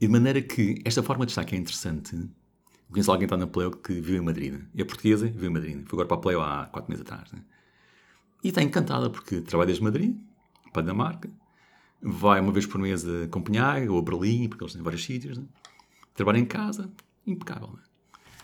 E 0.00 0.06
de 0.06 0.12
maneira 0.12 0.42
que 0.42 0.80
esta 0.84 1.02
forma 1.02 1.24
de 1.24 1.32
estar 1.32 1.44
que 1.44 1.54
é 1.54 1.58
interessante. 1.58 2.16
Conheço 2.90 3.10
alguém 3.10 3.26
que 3.26 3.34
está 3.34 3.36
na 3.36 3.46
Pleo 3.46 3.70
que 3.70 3.94
vive 3.94 4.16
em 4.16 4.20
Madrid. 4.20 4.52
né? 4.52 4.66
É 4.76 4.84
portuguesa 4.84 5.26
vive 5.26 5.46
em 5.46 5.50
Madrid. 5.50 5.84
Foi 5.86 5.96
agora 5.96 6.08
para 6.08 6.16
a 6.16 6.20
Pleo 6.20 6.40
há 6.40 6.66
4 6.66 6.90
meses 6.90 7.02
atrás. 7.02 7.32
né? 7.32 7.40
E 8.44 8.48
está 8.48 8.62
encantada 8.62 9.10
porque 9.10 9.40
trabalha 9.40 9.66
desde 9.66 9.82
Madrid, 9.82 10.16
para 10.72 10.82
a 10.82 10.84
Dinamarca. 10.84 11.30
Vai 12.00 12.40
uma 12.40 12.52
vez 12.52 12.66
por 12.66 12.80
mês 12.80 13.04
a 13.04 13.26
Copenhague 13.28 13.88
ou 13.88 13.98
a 13.98 14.02
Berlim, 14.02 14.48
porque 14.48 14.62
eles 14.62 14.74
têm 14.74 14.82
vários 14.82 15.04
sítios. 15.04 15.38
né? 15.38 15.44
Trabalha 16.14 16.38
em 16.38 16.44
casa, 16.44 16.90
impecável. 17.26 17.68
né? 17.72 17.82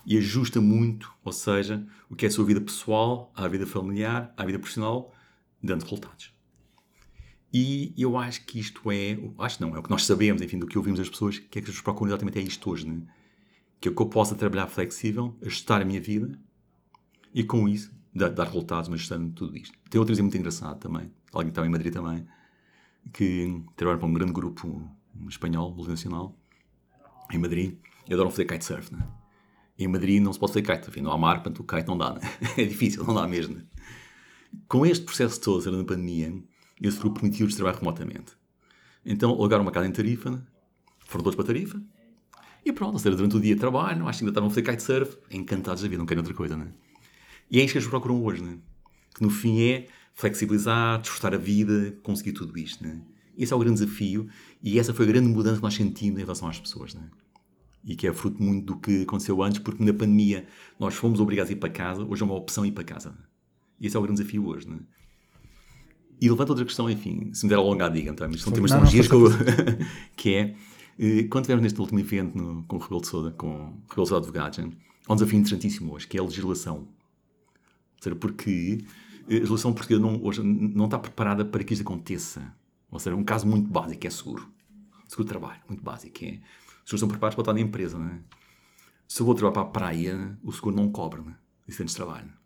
E 0.05 0.19
ajusta 0.19 0.61
muito, 0.61 1.13
ou 1.23 1.33
seja, 1.33 1.87
o 2.11 2.17
que 2.17 2.25
é 2.25 2.29
a 2.29 2.31
sua 2.31 2.45
vida 2.45 2.61
pessoal 2.61 3.33
à 3.37 3.47
vida 3.47 3.67
familiar, 3.67 4.33
à 4.37 4.45
vida 4.45 4.59
profissional, 4.59 5.15
dando 5.63 5.83
resultados. 5.83 6.33
E 7.53 7.93
eu 7.99 8.17
acho 8.17 8.45
que 8.47 8.59
isto 8.59 8.91
é, 8.91 9.19
acho 9.39 9.61
não, 9.61 9.77
é 9.77 9.79
o 9.79 9.83
que 9.83 9.91
nós 9.91 10.07
sabemos, 10.07 10.41
enfim, 10.41 10.59
do 10.59 10.67
que 10.67 10.79
ouvimos 10.79 10.99
das 10.99 11.11
pessoas, 11.11 11.39
que 11.39 11.59
é 11.59 11.61
que 11.61 11.61
as 11.61 11.65
pessoas 11.67 11.83
procuram 11.83 12.11
exatamente 12.11 12.39
é 12.39 12.43
isto 12.43 12.71
hoje, 12.71 12.87
né? 12.87 13.03
Que 13.79 13.91
é 13.91 13.93
que 13.93 14.01
eu 14.01 14.07
possa 14.07 14.35
trabalhar 14.35 14.69
flexível, 14.69 15.37
ajustar 15.43 15.83
a 15.83 15.85
minha 15.85 16.01
vida 16.01 16.39
e 17.35 17.45
com 17.45 17.69
isso 17.69 17.95
dar, 18.15 18.31
dar 18.31 18.45
resultados, 18.45 18.89
mas 18.89 19.01
ajustando 19.01 19.33
tudo 19.33 19.57
isto. 19.57 19.77
Tem 19.91 19.99
outro 19.99 20.15
exemplo 20.15 20.27
muito 20.27 20.39
engraçado 20.39 20.79
também, 20.79 21.13
alguém 21.31 21.49
que 21.49 21.51
estava 21.51 21.67
em 21.67 21.71
Madrid 21.71 21.93
também, 21.93 22.27
que 23.13 23.63
trabalha 23.77 23.99
para 23.99 24.09
um 24.09 24.13
grande 24.15 24.33
grupo 24.33 24.91
espanhol, 25.29 25.75
multinacional, 25.75 26.35
em 27.31 27.39
Madrid, 27.39 27.77
e 28.09 28.15
adoram 28.15 28.31
fazer 28.31 28.47
kitesurf, 28.47 28.93
né? 28.95 29.07
Em 29.79 29.89
Madrid 29.89 30.23
não 30.23 30.33
se 30.33 30.39
pode 30.39 30.53
fazer 30.53 30.63
kite, 30.63 30.89
enfim, 30.89 31.01
não 31.01 31.13
há 31.13 31.19
mar, 31.19 31.43
portanto 31.43 31.61
o 31.61 31.65
kite 31.65 31.89
não 31.89 31.99
dá, 31.99 32.15
né? 32.15 32.21
É 32.57 32.65
difícil, 32.65 33.05
não 33.05 33.15
dá 33.15 33.27
mesmo, 33.27 33.57
né? 33.57 33.65
Com 34.69 34.87
este 34.87 35.05
processo 35.05 35.41
todo, 35.41 35.71
na 35.71 35.85
pandemia, 35.85 36.35
esse 36.81 36.99
grupo 36.99 37.21
permitiu-lhes 37.21 37.55
trabalhar 37.55 37.79
remotamente. 37.79 38.33
Então, 39.05 39.31
alugaram 39.31 39.63
uma 39.63 39.73
casa 39.73 39.87
em 39.87 39.93
Tarifa, 39.93 40.47
foram 41.07 41.25
todos 41.25 41.37
para 41.37 41.45
Tarifa, 41.45 41.83
e 42.65 42.73
pronto, 42.73 42.95
ou 42.95 42.99
seja, 42.99 43.17
durante 43.17 43.37
o 43.37 43.41
dia 43.41 43.57
trabalham, 43.57 44.07
acho 44.07 44.21
que 44.21 44.25
ainda 44.25 44.31
estavam 44.31 44.47
a 44.47 44.51
fazer 44.51 44.63
kitesurf, 44.63 45.17
encantados 45.31 45.83
da 45.83 45.89
vida, 45.89 45.99
não 45.99 46.07
querem 46.07 46.21
outra 46.21 46.35
coisa, 46.35 46.57
né? 46.57 46.73
E 47.51 47.61
é 47.61 47.65
isso 47.65 47.73
que 47.73 47.79
eles 47.79 47.89
procuram 47.89 48.23
hoje, 48.25 48.43
né? 48.43 48.59
Que 49.15 49.23
no 49.23 49.31
fim 49.31 49.63
é 49.63 49.89
flexibilizar, 50.15 51.01
desfrutar 51.01 51.35
a 51.35 51.39
vida, 51.39 51.99
conseguir 52.03 52.33
tudo 52.33 52.57
isto, 52.57 52.83
né? 52.85 53.03
Esse 53.37 53.53
é 53.53 53.57
o 53.57 53.59
grande 53.59 53.81
desafio 53.81 54.29
e 54.63 54.79
essa 54.79 54.95
foi 54.95 55.07
a 55.07 55.09
grande 55.09 55.29
mudança 55.29 55.57
que 55.57 55.63
nós 55.63 55.75
sentimos 55.75 56.21
em 56.21 56.23
relação 56.23 56.49
às 56.49 56.61
pessoas, 56.61 56.95
né? 56.95 57.11
E 57.85 57.97
que 57.97 58.07
é 58.07 58.13
fruto 58.13 58.41
muito 58.41 58.75
do 58.75 58.81
que 58.81 59.03
aconteceu 59.03 59.43
antes, 59.43 59.59
porque 59.59 59.83
na 59.83 59.93
pandemia 59.93 60.47
nós 60.79 60.95
fomos 60.95 61.19
obrigados 61.19 61.51
a 61.51 61.53
ir 61.53 61.57
para 61.57 61.69
casa, 61.69 62.05
hoje 62.05 62.23
é 62.23 62.25
uma 62.25 62.35
opção 62.35 62.65
ir 62.65 62.71
para 62.71 62.85
casa. 62.85 63.13
Né? 63.83 63.87
E 63.87 63.87
esse 63.87 63.97
é 63.97 63.99
o 63.99 64.03
grande 64.03 64.21
desafio 64.21 64.47
hoje, 64.47 64.69
né? 64.69 64.79
E 66.21 66.31
levanta 66.31 66.53
outra 66.53 66.65
questão, 66.65 66.89
enfim, 66.89 67.35
se 67.35 67.45
me 67.45 67.51
der 67.51 67.57
alongar, 67.57 67.91
diga-me, 67.91 68.17
tá? 68.17 68.29
mas 68.29 68.41
são 68.41 68.53
temas 68.53 68.71
Não, 68.71 68.79
tão 68.79 68.85
não, 68.85 68.91
giros 68.93 69.09
que, 70.17 70.35
é, 70.35 70.55
eh, 70.97 71.25
quando 71.25 71.45
estivemos 71.45 71.65
neste 71.65 71.81
último 71.81 71.99
evento 71.99 72.39
no, 72.39 72.63
com 72.63 72.77
o 72.77 72.79
Rebelo 72.79 73.01
de 73.01 73.09
Souda, 73.09 73.33
com 73.33 73.49
o 73.49 73.65
Rebelo 73.89 74.05
de 74.05 74.09
Souda 74.09 74.17
Advogados, 74.19 74.59
há 74.61 75.13
um 75.13 75.17
desafio 75.17 75.39
interessantíssimo 75.41 75.93
hoje, 75.93 76.07
que 76.07 76.17
é 76.17 76.21
a 76.21 76.23
legislação. 76.23 76.77
Ou 76.77 78.03
seja, 78.03 78.15
porque 78.15 78.85
eh, 79.29 79.35
a 79.35 79.39
legislação 79.39 79.73
portuguesa 79.73 80.01
não, 80.01 80.23
hoje 80.23 80.45
não 80.45 80.85
está 80.85 80.97
preparada 80.97 81.45
para 81.45 81.65
que 81.65 81.73
isto 81.73 81.83
aconteça. 81.83 82.55
Ou 82.89 83.01
seja, 83.01 83.17
um 83.17 83.25
caso 83.25 83.45
muito 83.49 83.69
básico 83.69 84.07
é 84.07 84.11
seguro. 84.11 84.49
Seguro 85.09 85.25
de 85.25 85.29
trabalho, 85.29 85.61
muito 85.69 85.83
básico. 85.83 86.25
É, 86.25 86.29
os 86.29 86.91
seguros 86.91 86.93
estão 86.93 87.09
preparados 87.09 87.35
para 87.35 87.43
estar 87.43 87.53
na 87.53 87.61
empresa, 87.61 87.99
não 87.99 88.07
é? 88.07 88.21
Se 89.09 89.21
eu 89.21 89.27
vou 89.27 89.35
trabalhar 89.35 89.55
para 89.55 89.63
a 89.63 89.73
praia, 89.73 90.39
o 90.45 90.53
seguro 90.53 90.77
não 90.77 90.89
cobre, 90.89 91.21
não 91.21 91.31
é? 91.33 91.37
Acidentes 91.69 91.95
de 91.95 91.97
trabalho. 91.97 92.42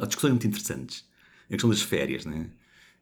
Há 0.00 0.06
discussões 0.06 0.32
muito 0.32 0.46
interessantes. 0.46 1.08
A 1.46 1.52
questão 1.52 1.70
das 1.70 1.82
férias, 1.82 2.24
né? 2.24 2.50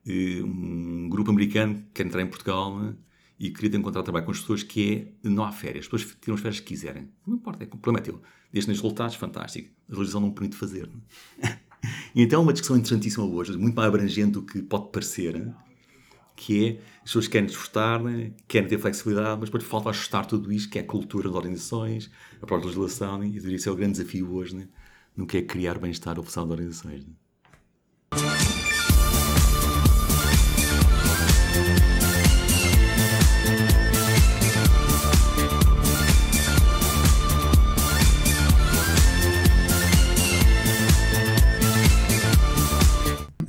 Um 0.06 1.08
grupo 1.08 1.30
americano 1.30 1.84
quer 1.92 2.06
entrar 2.06 2.22
em 2.22 2.26
Portugal 2.26 2.78
né? 2.78 2.94
e 3.38 3.50
queria 3.50 3.70
de 3.70 3.92
trabalho 3.92 4.24
com 4.24 4.30
as 4.30 4.40
pessoas 4.40 4.62
que 4.62 5.12
é 5.22 5.28
não 5.28 5.44
há 5.44 5.52
férias. 5.52 5.84
As 5.84 5.90
pessoas 5.90 6.16
tiram 6.20 6.34
as 6.34 6.40
férias 6.40 6.60
que 6.60 6.66
quiserem. 6.66 7.08
Não 7.26 7.36
importa, 7.36 7.64
é, 7.64 7.66
o 7.66 7.76
problema 7.76 7.98
é 7.98 8.02
teu. 8.02 8.22
Desde 8.52 8.70
nos 8.70 8.78
resultados, 8.78 9.16
fantástico. 9.16 9.70
A 9.88 9.92
legislação 9.92 10.22
não 10.22 10.30
permite 10.30 10.56
fazer. 10.56 10.88
né? 10.88 11.58
e 12.14 12.22
então 12.22 12.40
é 12.40 12.42
uma 12.42 12.52
discussão 12.52 12.76
interessantíssima 12.76 13.26
hoje, 13.26 13.56
muito 13.56 13.74
mais 13.74 13.88
abrangente 13.88 14.32
do 14.32 14.42
que 14.42 14.62
pode 14.62 14.90
parecer, 14.90 15.38
né? 15.38 15.54
que 16.34 16.66
é 16.66 16.70
as 16.98 17.10
pessoas 17.10 17.28
querem 17.28 17.46
desfrutar, 17.46 18.02
né? 18.02 18.32
querem 18.46 18.68
ter 18.68 18.78
flexibilidade, 18.78 19.40
mas 19.40 19.50
depois 19.50 19.64
falta 19.64 19.90
ajustar 19.90 20.24
tudo 20.24 20.52
isto, 20.52 20.70
que 20.70 20.78
é 20.78 20.82
a 20.82 20.84
cultura 20.84 21.28
das 21.28 21.36
organizações, 21.36 22.10
a 22.40 22.46
própria 22.46 22.66
legislação, 22.66 23.18
né? 23.18 23.26
e 23.26 23.36
eu 23.36 23.42
diria 23.42 23.58
que 23.58 23.68
é 23.68 23.72
o 23.72 23.76
grande 23.76 23.98
desafio 23.98 24.32
hoje, 24.32 24.56
né? 24.56 24.68
No 25.18 25.26
que 25.26 25.38
é 25.38 25.42
criar 25.42 25.78
bem-estar 25.80 26.16
ao 26.16 26.22
pessoal 26.22 26.46
das 26.46 26.58
organizações. 26.58 27.04
Né? 27.04 27.12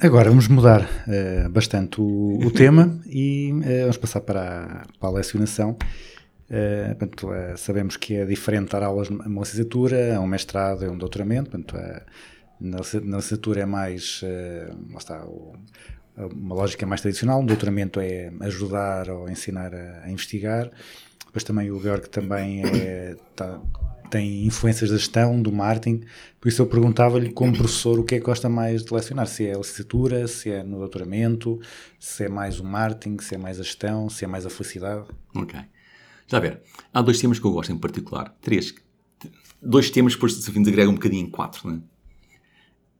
Agora 0.02 0.30
vamos 0.30 0.48
mudar 0.48 0.90
eh, 1.08 1.48
bastante 1.50 2.02
o, 2.02 2.40
o 2.44 2.50
tema 2.56 3.00
e 3.06 3.54
eh, 3.64 3.82
vamos 3.82 3.98
passar 3.98 4.22
para 4.22 4.42
a, 4.42 5.00
para 5.00 5.10
a 5.10 5.12
lecionação. 5.12 5.78
Eh, 6.50 6.96
portanto, 6.98 7.34
eh, 7.34 7.56
sabemos 7.58 7.96
que 7.98 8.16
é 8.16 8.26
diferente 8.26 8.72
dar 8.72 8.84
aulas 8.84 9.10
a 9.10 9.14
uma 9.14 9.42
licenciatura, 9.42 10.16
a 10.16 10.20
um 10.20 10.28
mestrado, 10.28 10.84
a 10.86 10.90
um 10.92 10.98
doutoramento. 10.98 11.52
Portanto, 11.52 11.78
eh, 11.78 12.04
na, 12.60 12.78
lic- 12.78 13.04
na 13.06 13.18
licenciatura 13.18 13.62
é 13.62 13.66
mais 13.66 14.22
lá 14.92 14.98
está, 14.98 15.24
o- 15.26 15.54
uma 16.18 16.56
lógica 16.56 16.86
mais 16.86 17.02
tradicional, 17.02 17.40
um 17.40 17.46
doutoramento 17.46 18.00
é 18.00 18.32
ajudar 18.42 19.10
ou 19.10 19.30
ensinar 19.30 19.74
a, 19.74 20.02
a 20.06 20.12
investigar. 20.12 20.70
Depois 21.26 21.44
também 21.44 21.70
o 21.72 21.80
Georg 21.80 22.10
também 22.10 22.64
é, 22.66 23.16
tá- 23.36 23.62
tem 24.10 24.44
influências 24.46 24.90
da 24.90 24.98
gestão, 24.98 25.40
do 25.40 25.52
marketing. 25.52 26.02
Por 26.42 26.50
isso 26.50 26.64
eu 26.64 26.66
perguntava-lhe, 26.66 27.32
como 27.32 27.54
professor, 27.56 28.00
o 28.00 28.04
que 28.04 28.16
é 28.16 28.18
que 28.20 28.26
gosta 28.26 28.50
mais 28.50 28.84
de 28.84 28.92
lecionar? 28.92 29.28
Se 29.28 29.46
é 29.46 29.54
a 29.54 29.58
licenciatura, 29.60 30.28
se 30.28 30.50
é 30.52 30.64
no 30.64 30.80
doutoramento, 30.80 31.62
se 32.00 32.24
é 32.26 32.28
mais 32.30 32.60
o 32.60 32.64
marketing, 32.66 33.20
se 33.20 33.36
é 33.36 33.38
mais 33.38 33.60
a 33.60 33.64
gestão, 33.64 34.10
se 34.10 34.26
é 34.26 34.28
mais 34.28 34.46
a 34.48 34.50
felicidade. 34.50 35.06
Ok. 35.36 35.58
Já 36.30 36.38
a 36.38 36.42
ver, 36.42 36.62
há 36.94 37.02
dois 37.02 37.20
temas 37.20 37.40
que 37.40 37.46
eu 37.46 37.52
gosto 37.52 37.72
em 37.72 37.78
particular. 37.78 38.38
Três. 38.40 38.76
Dois 39.60 39.90
temas, 39.90 40.14
depois 40.14 40.36
se 40.36 40.52
fim 40.52 40.62
desagrega 40.62 40.90
um 40.90 40.94
bocadinho 40.94 41.26
em 41.26 41.30
quatro, 41.30 41.70
né? 41.70 41.82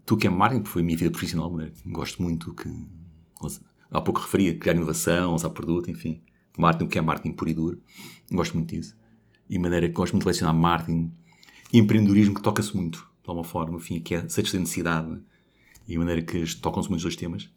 Tu 0.04 0.18
que 0.18 0.26
é 0.26 0.30
marketing, 0.32 0.64
que 0.64 0.70
foi 0.70 0.82
a 0.82 0.86
minha 0.86 0.98
vida 0.98 1.12
profissional, 1.12 1.56
né? 1.56 1.72
gosto 1.86 2.24
muito 2.24 2.54
que... 2.56 2.68
Há 3.92 4.02
pouco 4.02 4.22
referia, 4.22 4.58
criar 4.58 4.76
inovação, 4.76 5.36
usar 5.36 5.52
produto, 5.52 5.92
enfim. 5.92 6.24
Marketing, 6.58 6.86
o 6.86 6.88
que 6.90 6.98
é 6.98 7.02
marketing 7.02 7.36
puro 7.36 7.50
e 7.52 7.54
duro. 7.54 7.82
Gosto 8.32 8.56
muito 8.56 8.76
disso. 8.76 8.98
E 9.48 9.60
maneira 9.60 9.88
que 9.88 9.94
gosto 9.94 10.14
muito 10.14 10.24
de 10.24 10.30
lecionar 10.30 10.56
marketing 10.56 11.14
e 11.72 11.78
empreendedorismo, 11.78 12.34
que 12.34 12.42
toca-se 12.42 12.76
muito, 12.76 12.98
de 12.98 13.30
alguma 13.30 13.44
forma, 13.44 13.78
enfim, 13.78 14.00
que 14.00 14.16
é 14.16 14.22
satisfazer 14.28 14.60
necessidade. 14.60 15.22
E 15.88 15.98
maneira 16.00 16.24
que 16.24 16.44
tocam-se 16.56 16.90
muito 16.90 17.00
os 17.00 17.04
dois 17.04 17.16
temas. 17.16 17.50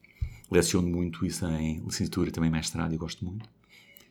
Leciono 0.50 0.86
muito 0.86 1.24
isso 1.24 1.46
em 1.46 1.80
licenciatura 1.80 2.30
também 2.30 2.50
mestrado, 2.50 2.94
e 2.94 2.98
gosto 2.98 3.24
muito. 3.24 3.48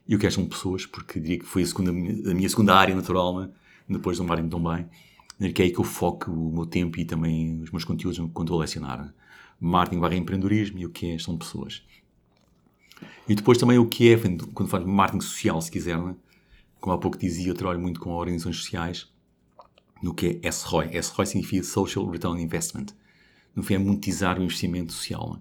E 0.08 0.16
o 0.16 0.20
que 0.20 0.30
são 0.30 0.46
pessoas, 0.46 0.86
porque 0.86 1.20
diria 1.20 1.40
que 1.40 1.46
foi 1.46 1.62
a, 1.62 1.66
segunda, 1.66 1.92
a 1.92 2.34
minha 2.34 2.50
segunda 2.50 2.76
área 2.76 2.96
natural, 2.96 3.40
né? 3.40 3.50
depois 3.88 4.18
do 4.18 4.24
marketing 4.24 4.50
também, 4.50 4.88
né? 5.40 5.52
que 5.52 5.62
é 5.62 5.66
aí 5.66 5.72
que 5.72 5.80
eu 5.80 5.84
foco 5.84 6.32
o 6.32 6.54
meu 6.54 6.66
tempo 6.66 7.00
e 7.00 7.06
também 7.06 7.62
os 7.62 7.72
meus 7.72 7.84
conteúdos 7.84 8.18
quando 8.34 8.48
estou 8.48 8.58
a 8.58 8.62
lecionar. 8.62 9.14
Marketing 9.60 10.02
barra 10.02 10.16
empreendedorismo 10.16 10.80
e 10.80 10.86
o 10.86 10.90
que 10.90 11.12
é 11.12 11.20
são 11.20 11.38
pessoas. 11.38 11.84
E 13.28 13.36
depois 13.36 13.58
também 13.58 13.78
o 13.78 13.86
que 13.86 14.14
é, 14.14 14.18
quando 14.54 14.70
faz 14.70 14.84
marketing 14.86 15.22
social, 15.22 15.62
se 15.62 15.72
quiser, 15.72 15.98
né? 15.98 16.16
como 16.80 16.96
há 16.96 16.98
pouco 16.98 17.18
dizia, 17.18 17.50
eu 17.50 17.56
trabalho 17.56 17.80
muito 17.80 18.00
com 18.00 18.10
organizações 18.10 18.58
sociais 18.58 19.08
no 20.02 20.14
que 20.14 20.40
é 20.42 20.52
SROI. 20.52 20.98
SROI 20.98 21.26
significa 21.28 21.64
Social 21.64 22.10
Return 22.10 22.42
Investment. 22.42 22.88
No 23.56 23.62
fim, 23.62 23.76
é 23.76 23.78
monetizar 23.78 24.40
o 24.40 24.44
investimento 24.44 24.92
social. 24.92 25.36
né? 25.36 25.40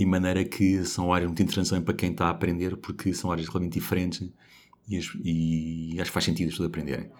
E 0.00 0.06
maneira 0.06 0.44
que 0.44 0.84
são 0.84 1.12
áreas 1.12 1.28
muito 1.28 1.42
interessantes 1.42 1.70
também 1.70 1.84
para 1.84 1.94
quem 1.94 2.12
está 2.12 2.26
a 2.26 2.30
aprender, 2.30 2.76
porque 2.76 3.12
são 3.14 3.32
áreas 3.32 3.48
realmente 3.48 3.72
diferentes 3.74 4.30
e, 4.88 4.96
as- 4.96 5.10
e 5.24 5.96
acho 6.00 6.10
que 6.10 6.14
faz 6.14 6.24
sentido 6.24 6.48
as 6.48 6.52
pessoas 6.54 6.68
aprenderem. 6.68 7.10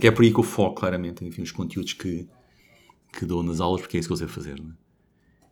Que 0.00 0.06
é 0.06 0.10
por 0.10 0.22
aí 0.24 0.32
que 0.32 0.38
eu 0.38 0.44
foco 0.44 0.76
claramente 0.80 1.24
enfim, 1.24 1.42
os 1.42 1.52
conteúdos 1.52 1.94
que, 1.94 2.28
que 3.12 3.26
dou 3.26 3.42
nas 3.42 3.60
aulas, 3.60 3.80
porque 3.82 3.96
é 3.96 4.00
isso 4.00 4.08
que 4.08 4.12
eu 4.12 4.18
sei 4.18 4.28
fazer. 4.28 4.60
né? 4.62 4.72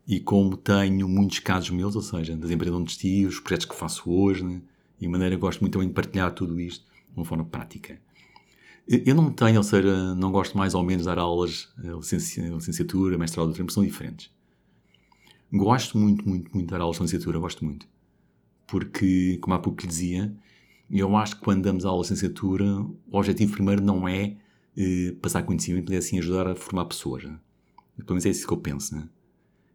E 0.07 0.21
como 0.21 0.57
tenho 0.57 1.09
muitos 1.09 1.41
casos 1.41 1.71
meus, 1.71 1.97
ou 1.97 2.03
seja, 2.03 2.37
das 2.37 2.51
empresas 2.51 2.77
onde 2.79 2.91
estive, 2.93 3.27
os 3.27 3.41
projetos 3.41 3.67
que 3.67 3.75
faço 3.77 4.11
hoje, 4.11 4.45
né? 4.45 4.63
e 5.01 5.09
maneira 5.09 5.35
que 5.37 5.41
gosto 5.41 5.61
muito 5.61 5.73
também 5.75 5.89
de 5.89 5.95
partilhar 5.95 6.33
tudo 6.33 6.61
isto 6.61 6.85
de 6.85 7.17
uma 7.19 7.25
forma 7.25 7.45
prática. 7.45 8.01
Eu 8.89 9.15
não 9.17 9.33
tenho, 9.33 9.57
ou 9.59 9.65
seja, 9.65 10.15
não 10.15 10.31
gosto 10.31 10.57
mais 10.57 10.75
ou 10.75 10.83
menos 10.85 11.03
de 11.03 11.09
dar 11.09 11.19
aulas, 11.19 11.69
eh, 11.83 11.89
licenci- 11.93 12.41
licenciatura, 12.41 13.19
mestrado, 13.19 13.53
são 13.73 13.85
diferentes. 13.85 14.31
Gosto 15.57 15.97
muito, 15.99 16.29
muito, 16.29 16.51
muito 16.53 16.67
de 16.67 16.71
dar 16.71 16.81
aulas 16.81 16.97
de 16.97 17.03
licenciatura, 17.03 17.39
gosto 17.39 17.65
muito. 17.65 17.87
Porque, 18.67 19.39
como 19.41 19.55
há 19.55 19.59
pouco 19.59 19.81
lhe 19.81 19.87
dizia, 19.87 20.35
eu 20.91 21.17
acho 21.17 21.37
que 21.37 21.43
quando 21.43 21.63
damos 21.63 21.85
aulas 21.85 22.09
de 22.09 22.15
licenciatura, 22.15 22.65
o 22.65 22.97
objetivo 23.19 23.53
primeiro 23.53 23.83
não 23.83 24.07
é 24.07 24.37
eh, 24.77 25.15
passar 25.23 25.43
conhecimento, 25.45 25.87
mas 25.87 25.95
é 25.95 25.99
assim 25.99 26.19
ajudar 26.19 26.49
a 26.49 26.55
formar 26.55 26.85
pessoas. 26.85 27.25
Né? 27.25 27.39
Pelo 27.97 28.11
menos 28.11 28.27
é 28.27 28.31
isso 28.31 28.47
que 28.47 28.53
eu 28.53 28.59
penso. 28.59 28.95
Né? 28.95 29.09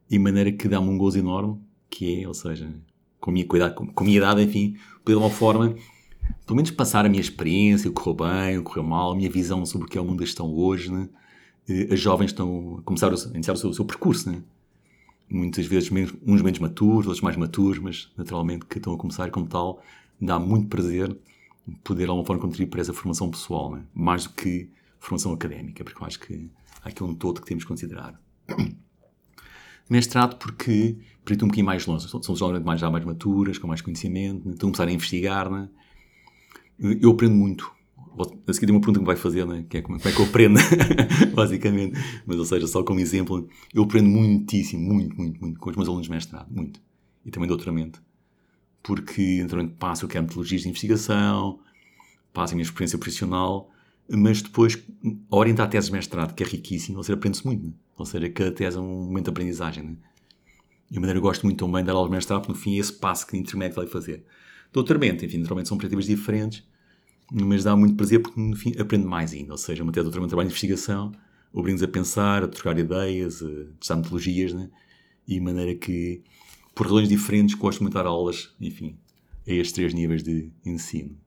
E 0.09 0.19
maneira 0.19 0.51
que 0.51 0.67
dá-me 0.67 0.88
um 0.88 0.97
gozo 0.97 1.17
enorme, 1.17 1.59
que 1.89 2.21
é, 2.21 2.27
ou 2.27 2.34
seja, 2.34 2.73
com 3.19 3.32
a 3.32 3.34
minha, 3.34 3.45
cuidado, 3.45 3.73
com, 3.75 3.88
com 3.88 4.03
a 4.03 4.05
minha 4.05 4.17
idade, 4.17 4.41
enfim, 4.43 4.77
de 5.05 5.15
uma 5.15 5.29
forma, 5.29 5.75
pelo 6.45 6.55
menos 6.55 6.71
passar 6.71 7.05
a 7.05 7.09
minha 7.09 7.21
experiência, 7.21 7.89
o 7.89 7.93
que 7.93 8.01
correu 8.01 8.15
bem, 8.15 8.57
o 8.57 8.63
que 8.63 8.69
correu 8.69 8.84
mal, 8.84 9.13
a 9.13 9.15
minha 9.15 9.29
visão 9.29 9.65
sobre 9.65 9.88
o 9.88 9.89
que 9.89 9.97
é 9.97 10.01
o 10.01 10.05
mundo 10.05 10.19
da 10.19 10.25
gestão 10.25 10.53
hoje. 10.53 10.91
Né? 10.91 11.09
Eh, 11.67 11.93
As 11.93 11.99
jovens 11.99 12.32
estão 12.32 12.77
a 12.79 12.82
começar 12.84 13.11
a 13.11 13.15
iniciar 13.34 13.53
o 13.53 13.57
seu, 13.57 13.69
o 13.69 13.73
seu 13.73 13.86
percurso, 13.86 14.29
né? 14.29 14.43
Muitas 15.32 15.65
vezes 15.65 15.89
menos- 15.89 16.13
uns 16.25 16.41
menos 16.41 16.59
maturos, 16.59 17.07
outros 17.07 17.21
mais 17.21 17.38
maturos, 17.38 17.79
mas 17.79 18.11
naturalmente 18.17 18.65
que 18.65 18.77
estão 18.77 18.93
a 18.93 18.97
começar 18.97 19.29
como 19.32 19.47
tal, 19.47 19.82
dá 20.19 20.39
muito 20.39 20.67
prazer 20.67 21.15
poder 21.84 22.03
de 22.03 22.09
alguma 22.09 22.25
forma 22.25 22.41
contribuir 22.41 22.69
para 22.69 22.82
essa 22.82 22.93
formação 22.93 23.29
pessoal, 23.29 23.71
né? 23.75 23.84
mais 23.93 24.23
do 24.25 24.32
que 24.32 24.69
formação 24.99 25.32
académica, 25.34 25.84
porque 25.84 26.01
eu 26.01 26.07
acho 26.07 26.19
que 26.19 26.49
há 26.84 26.89
aqui 26.89 27.03
um 27.03 27.13
todo 27.15 27.41
que 27.41 27.47
temos 27.47 27.63
que 27.63 27.67
considerar. 27.67 28.19
Mestrado 29.89 30.38
porque 30.38 30.97
permite 31.25 31.43
um 31.43 31.47
bocadinho 31.47 31.65
mais 31.65 31.86
longe, 31.86 32.07
são 32.07 32.36
geralmente 32.36 32.63
mais, 32.63 32.79
já 32.79 32.89
mais 32.89 33.03
maturas, 33.03 33.57
com 33.57 33.67
mais 33.67 33.82
conhecimento, 33.82 34.45
né? 34.47 34.53
estão 34.53 34.69
a 34.69 34.71
começar 34.71 34.88
a 34.88 34.91
investigar. 34.91 35.49
Né? 35.49 35.69
Eu 36.79 37.11
aprendo 37.11 37.36
muito. 37.36 37.71
A 38.47 38.53
seguir 38.53 38.66
tem 38.66 38.76
uma 38.76 38.82
pergunta 38.82 38.99
que 38.99 39.03
me 39.03 39.05
vai 39.05 39.16
fazer, 39.16 39.45
né? 39.45 39.66
que 39.70 39.78
é 39.78 39.82
como, 39.82 39.97
como 39.97 40.09
é 40.09 40.16
que 40.16 40.22
eu 40.22 40.26
aprendo, 40.26 40.59
basicamente. 41.34 41.97
Mas, 42.26 42.38
ou 42.38 42.45
seja, 42.45 42.68
só 42.68 42.84
como 42.84 42.99
exemplo, 42.99 43.47
eu 43.74 43.84
aprendo 43.84 44.09
muitíssimo, 44.09 44.82
muito, 44.82 45.16
muito, 45.16 45.39
muito, 45.39 45.59
com 45.59 45.70
os 45.70 45.76
meus 45.76 45.88
alunos 45.88 46.07
de 46.07 46.12
mestrado, 46.12 46.47
muito. 46.51 46.82
E 47.26 47.32
também 47.32 47.47
doutoramento. 47.47 48.01
Porque, 48.84 49.41
naturalmente, 49.41 49.76
passo 49.78 50.05
o 50.05 50.09
que 50.09 50.18
é 50.18 50.22
metodologias 50.22 50.62
de 50.62 50.70
investigação, 50.70 51.59
passo 52.34 52.53
a 52.53 52.55
minha 52.55 52.64
experiência 52.64 52.97
profissional, 52.97 53.70
mas 54.09 54.41
depois, 54.41 54.78
a 55.32 55.36
orientar 55.36 55.68
a 55.68 55.70
tese 55.70 55.88
de 55.88 55.93
mestrado, 55.93 56.34
que 56.34 56.43
é 56.43 56.45
riquíssimo, 56.45 56.97
ou 56.97 57.03
seja, 57.03 57.14
aprende-se 57.14 57.45
muito. 57.45 57.68
Né? 57.68 57.74
Ou 57.97 58.05
seja, 58.05 58.30
cada 58.30 58.51
tese 58.51 58.78
é 58.78 58.80
um 58.80 59.05
momento 59.05 59.26
de 59.26 59.30
aprendizagem. 59.30 59.84
Né? 59.84 59.95
E 60.89 60.97
a 60.97 60.99
maneira 60.99 61.18
eu 61.18 61.22
gosto 61.22 61.43
muito 61.43 61.66
também 61.66 61.82
de 61.82 61.88
dar 61.88 61.93
aulas 61.93 62.09
de 62.09 62.16
mestrado, 62.16 62.41
porque 62.41 62.51
no 62.51 62.57
fim 62.57 62.76
é 62.76 62.80
esse 62.80 62.91
passo 62.91 63.26
que 63.26 63.38
intermédio 63.38 63.76
vai 63.76 63.88
fazer. 63.88 64.26
Doutoramento, 64.74 65.24
enfim, 65.24 65.38
naturalmente 65.38 65.70
são 65.70 65.78
perspectivas 65.78 66.05
diferentes, 66.05 66.64
mas 67.32 67.63
dá 67.63 67.75
muito 67.75 67.95
prazer 67.95 68.21
porque, 68.21 68.39
no 68.39 68.55
fim, 68.55 68.73
aprende 68.77 69.05
mais 69.05 69.32
ainda. 69.32 69.53
Ou 69.53 69.57
seja, 69.57 69.84
uma 69.84 69.91
tese 69.91 70.03
doutoramento, 70.03 70.29
trabalho 70.29 70.49
de 70.49 70.53
investigação, 70.53 71.11
obriga-nos 71.53 71.84
a 71.84 71.88
pensar, 71.88 72.43
a 72.43 72.47
trocar 72.47 72.77
ideias, 72.77 73.41
a 73.41 73.65
testar 73.79 73.95
metodologias, 73.95 74.53
né? 74.53 74.69
e 75.27 75.36
de 75.36 75.39
maneira 75.39 75.73
que, 75.75 76.21
por 76.75 76.88
razões 76.88 77.07
diferentes, 77.07 77.55
gosto 77.55 77.82
muito 77.82 77.93
de 77.93 77.99
dar 78.03 78.05
aulas, 78.05 78.53
enfim, 78.59 78.97
a 79.47 79.51
estes 79.51 79.71
três 79.71 79.93
níveis 79.93 80.23
de 80.23 80.51
ensino. 80.65 81.17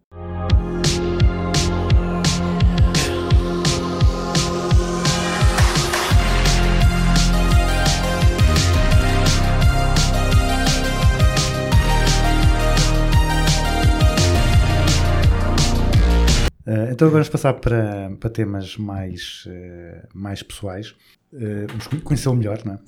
Eh, 16.66 16.90
então 16.92 17.08
agora 17.08 17.22
vamos 17.22 17.28
passar 17.28 17.54
para, 17.54 18.14
para 18.16 18.30
temas 18.30 18.76
mais, 18.76 19.44
eh, 19.46 20.08
mais 20.14 20.42
pessoais. 20.42 20.94
Eh, 21.32 21.66
vamos 21.68 21.86
con- 21.86 22.00
conhecê-lo 22.00 22.36
melhor, 22.36 22.64
não 22.64 22.74
é? 22.74 22.78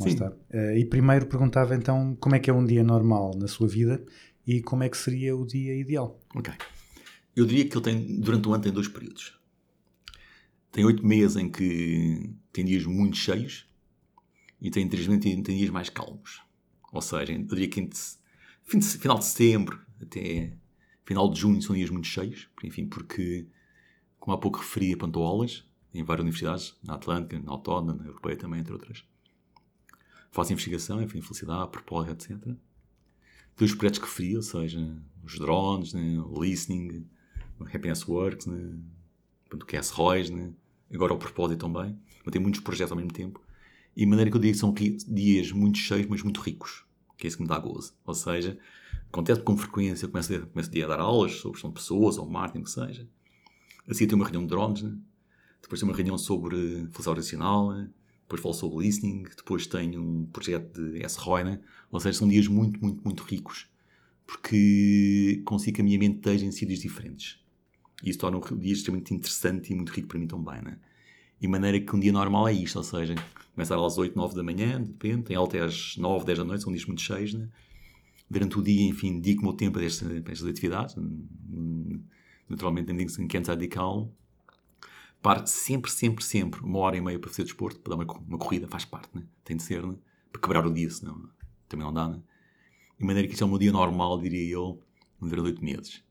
Eh, 0.51 0.79
e 0.81 0.85
primeiro 0.85 1.27
perguntava 1.27 1.75
então 1.75 2.17
como 2.21 2.35
é 2.35 2.39
que 2.39 2.49
é 2.49 2.53
um 2.55 2.65
dia 2.65 2.83
normal 2.83 3.33
na 3.37 3.47
sua 3.49 3.69
vida 3.69 4.03
e 4.47 4.63
como 4.63 4.83
é 4.83 4.89
que 4.89 4.97
seria 4.97 5.37
o 5.37 5.45
dia 5.47 5.75
ideal. 5.75 6.19
Ok. 6.35 6.53
Eu 7.35 7.45
diria 7.45 7.69
que 7.69 7.77
ele 7.77 7.85
tem, 7.85 8.21
durante 8.21 8.49
o 8.49 8.55
ano 8.55 8.63
tem 8.63 8.73
dois 8.73 8.89
períodos. 8.89 9.39
Tem 10.73 10.85
oito 10.85 11.07
meses 11.07 11.37
em 11.37 11.49
que 11.51 12.31
tem 12.53 12.65
dias 12.65 12.85
muito 12.87 13.17
cheios 13.17 13.67
e 14.61 14.71
tem 14.71 14.89
três 14.89 15.07
meses 15.07 15.25
em 15.27 15.37
que 15.37 15.43
tem 15.43 15.57
dias 15.59 15.71
mais 15.71 15.91
calmos. 15.91 16.41
Ou 16.93 17.03
seja, 17.03 17.33
eu 17.33 17.43
diria 17.43 17.69
que 17.69 17.81
entre 17.81 17.99
fim 18.65 18.79
de- 18.79 18.87
final 18.87 19.19
de 19.19 19.25
setembro 19.27 19.79
até 20.01 20.53
final 21.05 21.31
de 21.31 21.41
junho 21.41 21.61
são 21.61 21.75
dias 21.77 21.91
muito 21.91 22.07
cheios, 22.07 22.49
enfim, 22.65 22.87
porque, 22.87 23.47
como 24.27 24.37
há 24.37 24.41
pouco 24.41 24.59
referi, 24.59 24.97
plantou 24.97 25.25
aulas 25.25 25.65
em 25.95 26.03
várias 26.03 26.25
universidades, 26.25 26.75
na 26.83 26.95
Atlântica, 26.95 27.39
na 27.39 27.53
Autónoma, 27.53 27.95
na 27.95 28.07
Europeia 28.07 28.37
também, 28.37 28.59
entre 28.59 28.73
outras. 28.73 29.05
Faço 30.33 30.53
investigação, 30.53 31.01
enfim, 31.01 31.21
felicidade, 31.21 31.71
propósito, 31.71 32.33
etc. 32.33 32.43
Tem 32.43 32.57
os 33.65 33.73
projetos 33.73 34.01
que 34.01 34.05
referi, 34.05 34.35
ou 34.35 34.43
seja, 34.43 35.01
os 35.23 35.39
drones, 35.39 35.93
né, 35.93 36.21
o 36.27 36.43
listening, 36.43 37.07
o 37.61 37.65
Happiness 37.67 38.09
Works, 38.09 38.47
né, 38.47 38.77
o 39.53 39.59
QS 39.59 39.91
Royce, 39.91 40.33
né, 40.33 40.53
agora 40.93 41.15
o 41.15 41.19
propósito 41.19 41.61
também. 41.61 41.97
Mas 42.25 42.33
tem 42.33 42.43
muitos 42.43 42.61
projetos 42.61 42.91
ao 42.91 42.97
mesmo 42.97 43.13
tempo. 43.13 43.41
E 43.95 44.01
de 44.01 44.07
maneira 44.07 44.29
que 44.29 44.37
eu 44.37 44.41
digo 44.41 44.55
que 44.55 44.59
são 44.59 44.75
dias 44.75 45.53
muito 45.53 45.79
cheios, 45.79 46.09
mas 46.09 46.25
muito 46.25 46.41
ricos. 46.41 46.85
Que 47.17 47.27
é 47.27 47.29
isso 47.29 47.37
que 47.37 47.45
me 47.45 47.49
dá 47.49 47.61
gozo. 47.61 47.95
Ou 48.05 48.13
seja, 48.13 48.59
acontece 49.09 49.41
com 49.41 49.57
frequência, 49.57 50.07
eu 50.07 50.11
começo, 50.11 50.47
começo 50.49 50.71
a 50.85 50.89
dar 50.89 50.99
aulas 50.99 51.37
sobre 51.37 51.53
gestão 51.53 51.71
de 51.71 51.75
pessoas 51.75 52.19
ou 52.19 52.29
marketing, 52.29 52.63
o 52.63 52.65
que 52.65 52.71
seja. 52.71 53.09
Assim 53.89 54.07
tem 54.07 54.17
uma 54.17 54.25
reunião 54.25 54.43
de 54.43 54.49
drones, 54.49 54.83
né? 54.83 54.97
depois 55.63 55.81
tem 55.81 55.89
uma 55.89 55.95
reunião 55.97 56.19
sobre 56.19 56.57
felicidade 56.57 57.09
organizacional, 57.09 57.73
né? 57.73 57.89
depois 58.23 58.43
falo 58.43 58.55
sobre 58.55 58.85
listening, 58.85 59.23
depois 59.37 59.67
tenho 59.67 60.03
um 60.03 60.27
projeto 60.27 60.73
de 60.81 61.07
SROI, 61.07 61.45
né? 61.45 61.61
ou 61.91 62.01
seja, 62.01 62.19
são 62.19 62.29
dias 62.29 62.49
muito, 62.49 62.81
muito, 62.81 63.03
muito 63.05 63.23
ricos, 63.23 63.69
porque 64.27 65.43
consigo 65.45 65.77
que 65.77 65.81
a 65.81 65.85
minha 65.85 65.99
mente 65.99 66.17
esteja 66.17 66.45
em 66.45 66.51
sítios 66.51 66.81
diferentes. 66.81 67.39
E 68.03 68.11
isso 68.11 68.19
torna 68.19 68.39
o 68.39 68.57
dia 68.57 68.73
extremamente 68.73 69.15
interessante 69.15 69.73
e 69.73 69.77
muito 69.77 69.91
rico 69.91 70.09
para 70.09 70.19
mim 70.19 70.27
também, 70.27 70.61
né? 70.63 70.79
E 71.41 71.49
maneira 71.49 71.79
que 71.81 71.95
um 71.95 72.01
dia 72.01 72.13
normal 72.13 72.49
é 72.49 72.53
isto, 72.53 72.77
ou 72.77 72.83
seja, 72.83 73.15
começa 73.55 73.77
às 73.77 73.99
8, 73.99 74.17
9 74.17 74.35
da 74.35 74.43
manhã, 74.43 74.81
depende, 74.83 75.23
tem 75.23 75.37
até 75.37 75.61
às 75.61 75.97
9, 75.97 76.25
10 76.25 76.39
da 76.39 76.45
noite, 76.45 76.65
são 76.65 76.73
dias 76.73 76.85
muito 76.87 77.01
cheios, 77.01 77.35
né? 77.35 77.49
Durante 78.29 78.59
o 78.59 78.63
dia, 78.63 78.89
enfim, 78.89 79.21
dedico 79.21 79.43
o 79.43 79.45
meu 79.45 79.55
tempo 79.55 79.79
a 79.79 79.85
estas, 79.85 80.11
a 80.11 80.17
estas 80.17 80.49
atividades, 80.49 80.97
Naturalmente, 82.49 82.93
nem 82.93 83.07
digo 83.07 83.29
que 83.29 83.37
antes 83.37 83.51
a 83.51 83.55
dedicá-lo. 83.55 84.15
Paro 85.23 85.47
sempre, 85.47 85.91
sempre, 85.91 86.25
sempre 86.25 86.61
uma 86.61 86.79
hora 86.79 86.97
e 86.97 87.01
meia 87.01 87.19
para 87.19 87.31
fazer 87.31 87.45
desporto, 87.45 87.81
para 87.81 87.97
dar 87.97 88.03
uma, 88.03 88.19
uma 88.21 88.39
corrida, 88.39 88.69
faz 88.69 88.85
parte, 88.85 89.11
né? 89.15 89.25
Tem 89.45 89.57
de 89.57 89.63
ser, 89.63 89.85
né? 89.85 89.97
Para 90.31 90.41
quebrar 90.41 90.67
o 90.67 90.73
dia, 90.73 90.89
senão 90.91 91.29
também 91.69 91.85
não 91.85 91.93
dá, 91.93 92.09
né? 92.09 92.21
De 92.99 93.05
maneira 93.05 93.27
que 93.27 93.35
isto 93.35 93.45
é 93.45 93.47
meu 93.47 93.59
dia 93.59 93.73
normal, 93.73 94.21
diria 94.21 94.53
eu, 94.53 94.81
durante 95.21 95.47
oito 95.47 95.65
meses. 95.65 96.05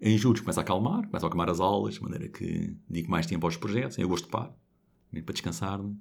Em 0.00 0.16
julho 0.16 0.40
começa 0.40 0.60
a 0.60 0.62
acalmar, 0.62 1.06
começa 1.06 1.26
a 1.26 1.28
acalmar 1.28 1.50
as 1.50 1.60
aulas, 1.60 1.94
de 1.94 2.02
maneira 2.02 2.28
que 2.28 2.74
dedico 2.88 3.10
mais 3.10 3.26
tempo 3.26 3.46
aos 3.46 3.56
projetos. 3.56 3.98
Em 3.98 4.02
agosto 4.02 4.28
paro, 4.28 4.54
né, 5.12 5.20
para 5.20 5.32
descansar, 5.32 5.82
né? 5.82 5.94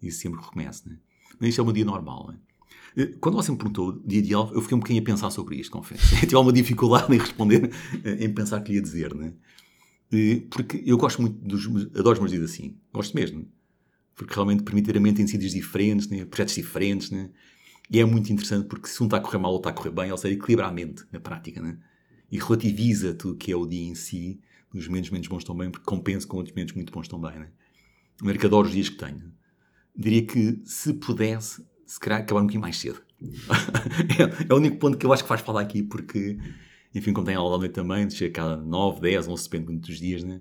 e 0.00 0.10
sempre 0.10 0.40
recomeço. 0.40 0.88
Né? 0.88 0.98
Mas 1.38 1.50
isto 1.50 1.60
é 1.60 1.64
meu 1.64 1.72
dia 1.72 1.84
normal. 1.84 2.28
Né? 2.28 2.38
Eh, 2.96 3.14
Quando 3.20 3.36
você 3.36 3.50
me 3.50 3.58
perguntou 3.58 4.00
dia 4.04 4.18
ideal, 4.18 4.50
eu 4.54 4.60
fiquei 4.60 4.76
um 4.76 4.80
bocadinho 4.80 5.02
a 5.02 5.04
pensar 5.04 5.30
sobre 5.30 5.56
isto, 5.56 5.70
confesso. 5.70 6.02
Tive 6.20 6.34
alguma 6.34 6.52
dificuldade 6.52 7.12
em 7.14 7.18
responder, 7.18 7.70
eh, 8.04 8.24
em 8.24 8.32
pensar 8.32 8.60
que 8.62 8.70
lhe 8.72 8.76
ia 8.78 8.82
dizer. 8.82 9.14
Né? 9.14 9.32
Eh, 10.12 10.42
Porque 10.50 10.82
eu 10.84 10.96
gosto 10.96 11.20
muito 11.20 11.36
dos. 11.38 11.66
Adoro 11.96 12.14
os 12.14 12.18
meus 12.18 12.30
dias 12.30 12.44
assim. 12.50 12.76
Gosto 12.92 13.14
mesmo. 13.14 13.46
Porque 14.14 14.34
realmente 14.34 14.62
permite 14.62 14.94
a 14.96 15.00
mente 15.00 15.22
em 15.22 15.26
sítios 15.26 15.52
diferentes, 15.52 16.08
né? 16.08 16.24
projetos 16.24 16.54
diferentes. 16.54 17.10
Né? 17.10 17.30
E 17.90 17.98
é 17.98 18.04
muito 18.04 18.32
interessante 18.32 18.66
porque 18.68 18.88
se 18.88 19.02
um 19.02 19.06
está 19.06 19.16
a 19.16 19.20
correr 19.20 19.38
mal 19.38 19.52
ou 19.52 19.58
está 19.58 19.70
a 19.70 19.72
correr 19.72 19.90
bem, 19.90 20.12
ou 20.12 20.18
seja, 20.18 20.34
equilibra 20.34 20.66
a 20.66 20.72
mente 20.72 21.04
na 21.10 21.20
prática. 21.20 21.60
Né? 21.62 21.78
E 22.30 22.38
relativiza 22.38 23.14
tudo 23.14 23.36
que 23.36 23.50
é 23.50 23.56
o 23.56 23.66
dia 23.66 23.88
em 23.88 23.94
si, 23.94 24.40
os 24.74 24.86
momentos 24.86 25.10
menos 25.10 25.26
bons 25.26 25.42
também, 25.42 25.70
porque 25.70 25.84
compensa 25.86 26.26
com 26.26 26.36
outros 26.36 26.54
momentos 26.54 26.74
muito 26.74 26.92
bons 26.92 27.08
também. 27.08 27.38
Né? 27.38 27.48
De 28.22 28.38
que 28.38 28.46
adoro 28.46 28.68
os 28.68 28.74
dias 28.74 28.88
que 28.88 28.98
tenho. 28.98 29.32
Diria 29.96 30.24
que 30.24 30.60
se 30.64 30.92
pudesse, 30.94 31.64
se 31.90 31.98
calhar 31.98 32.20
acabar 32.20 32.40
um 32.40 32.44
bocadinho 32.44 32.62
mais 32.62 32.78
cedo. 32.78 33.02
é, 33.20 34.48
é 34.48 34.54
o 34.54 34.56
único 34.56 34.76
ponto 34.76 34.96
que 34.96 35.04
eu 35.04 35.12
acho 35.12 35.24
que 35.24 35.28
faz 35.28 35.40
falta 35.40 35.60
aqui, 35.60 35.82
porque 35.82 36.38
Enfim, 36.94 37.12
como 37.12 37.26
tem 37.26 37.34
aula 37.34 37.56
à 37.56 37.58
noite 37.58 37.72
também, 37.72 38.08
chega 38.08 38.32
cada 38.32 38.56
9, 38.56 39.00
10, 39.00 39.26
11, 39.26 39.42
depende 39.42 39.64
muito 39.66 39.86
dos 39.88 39.98
dias, 39.98 40.22
né? 40.22 40.40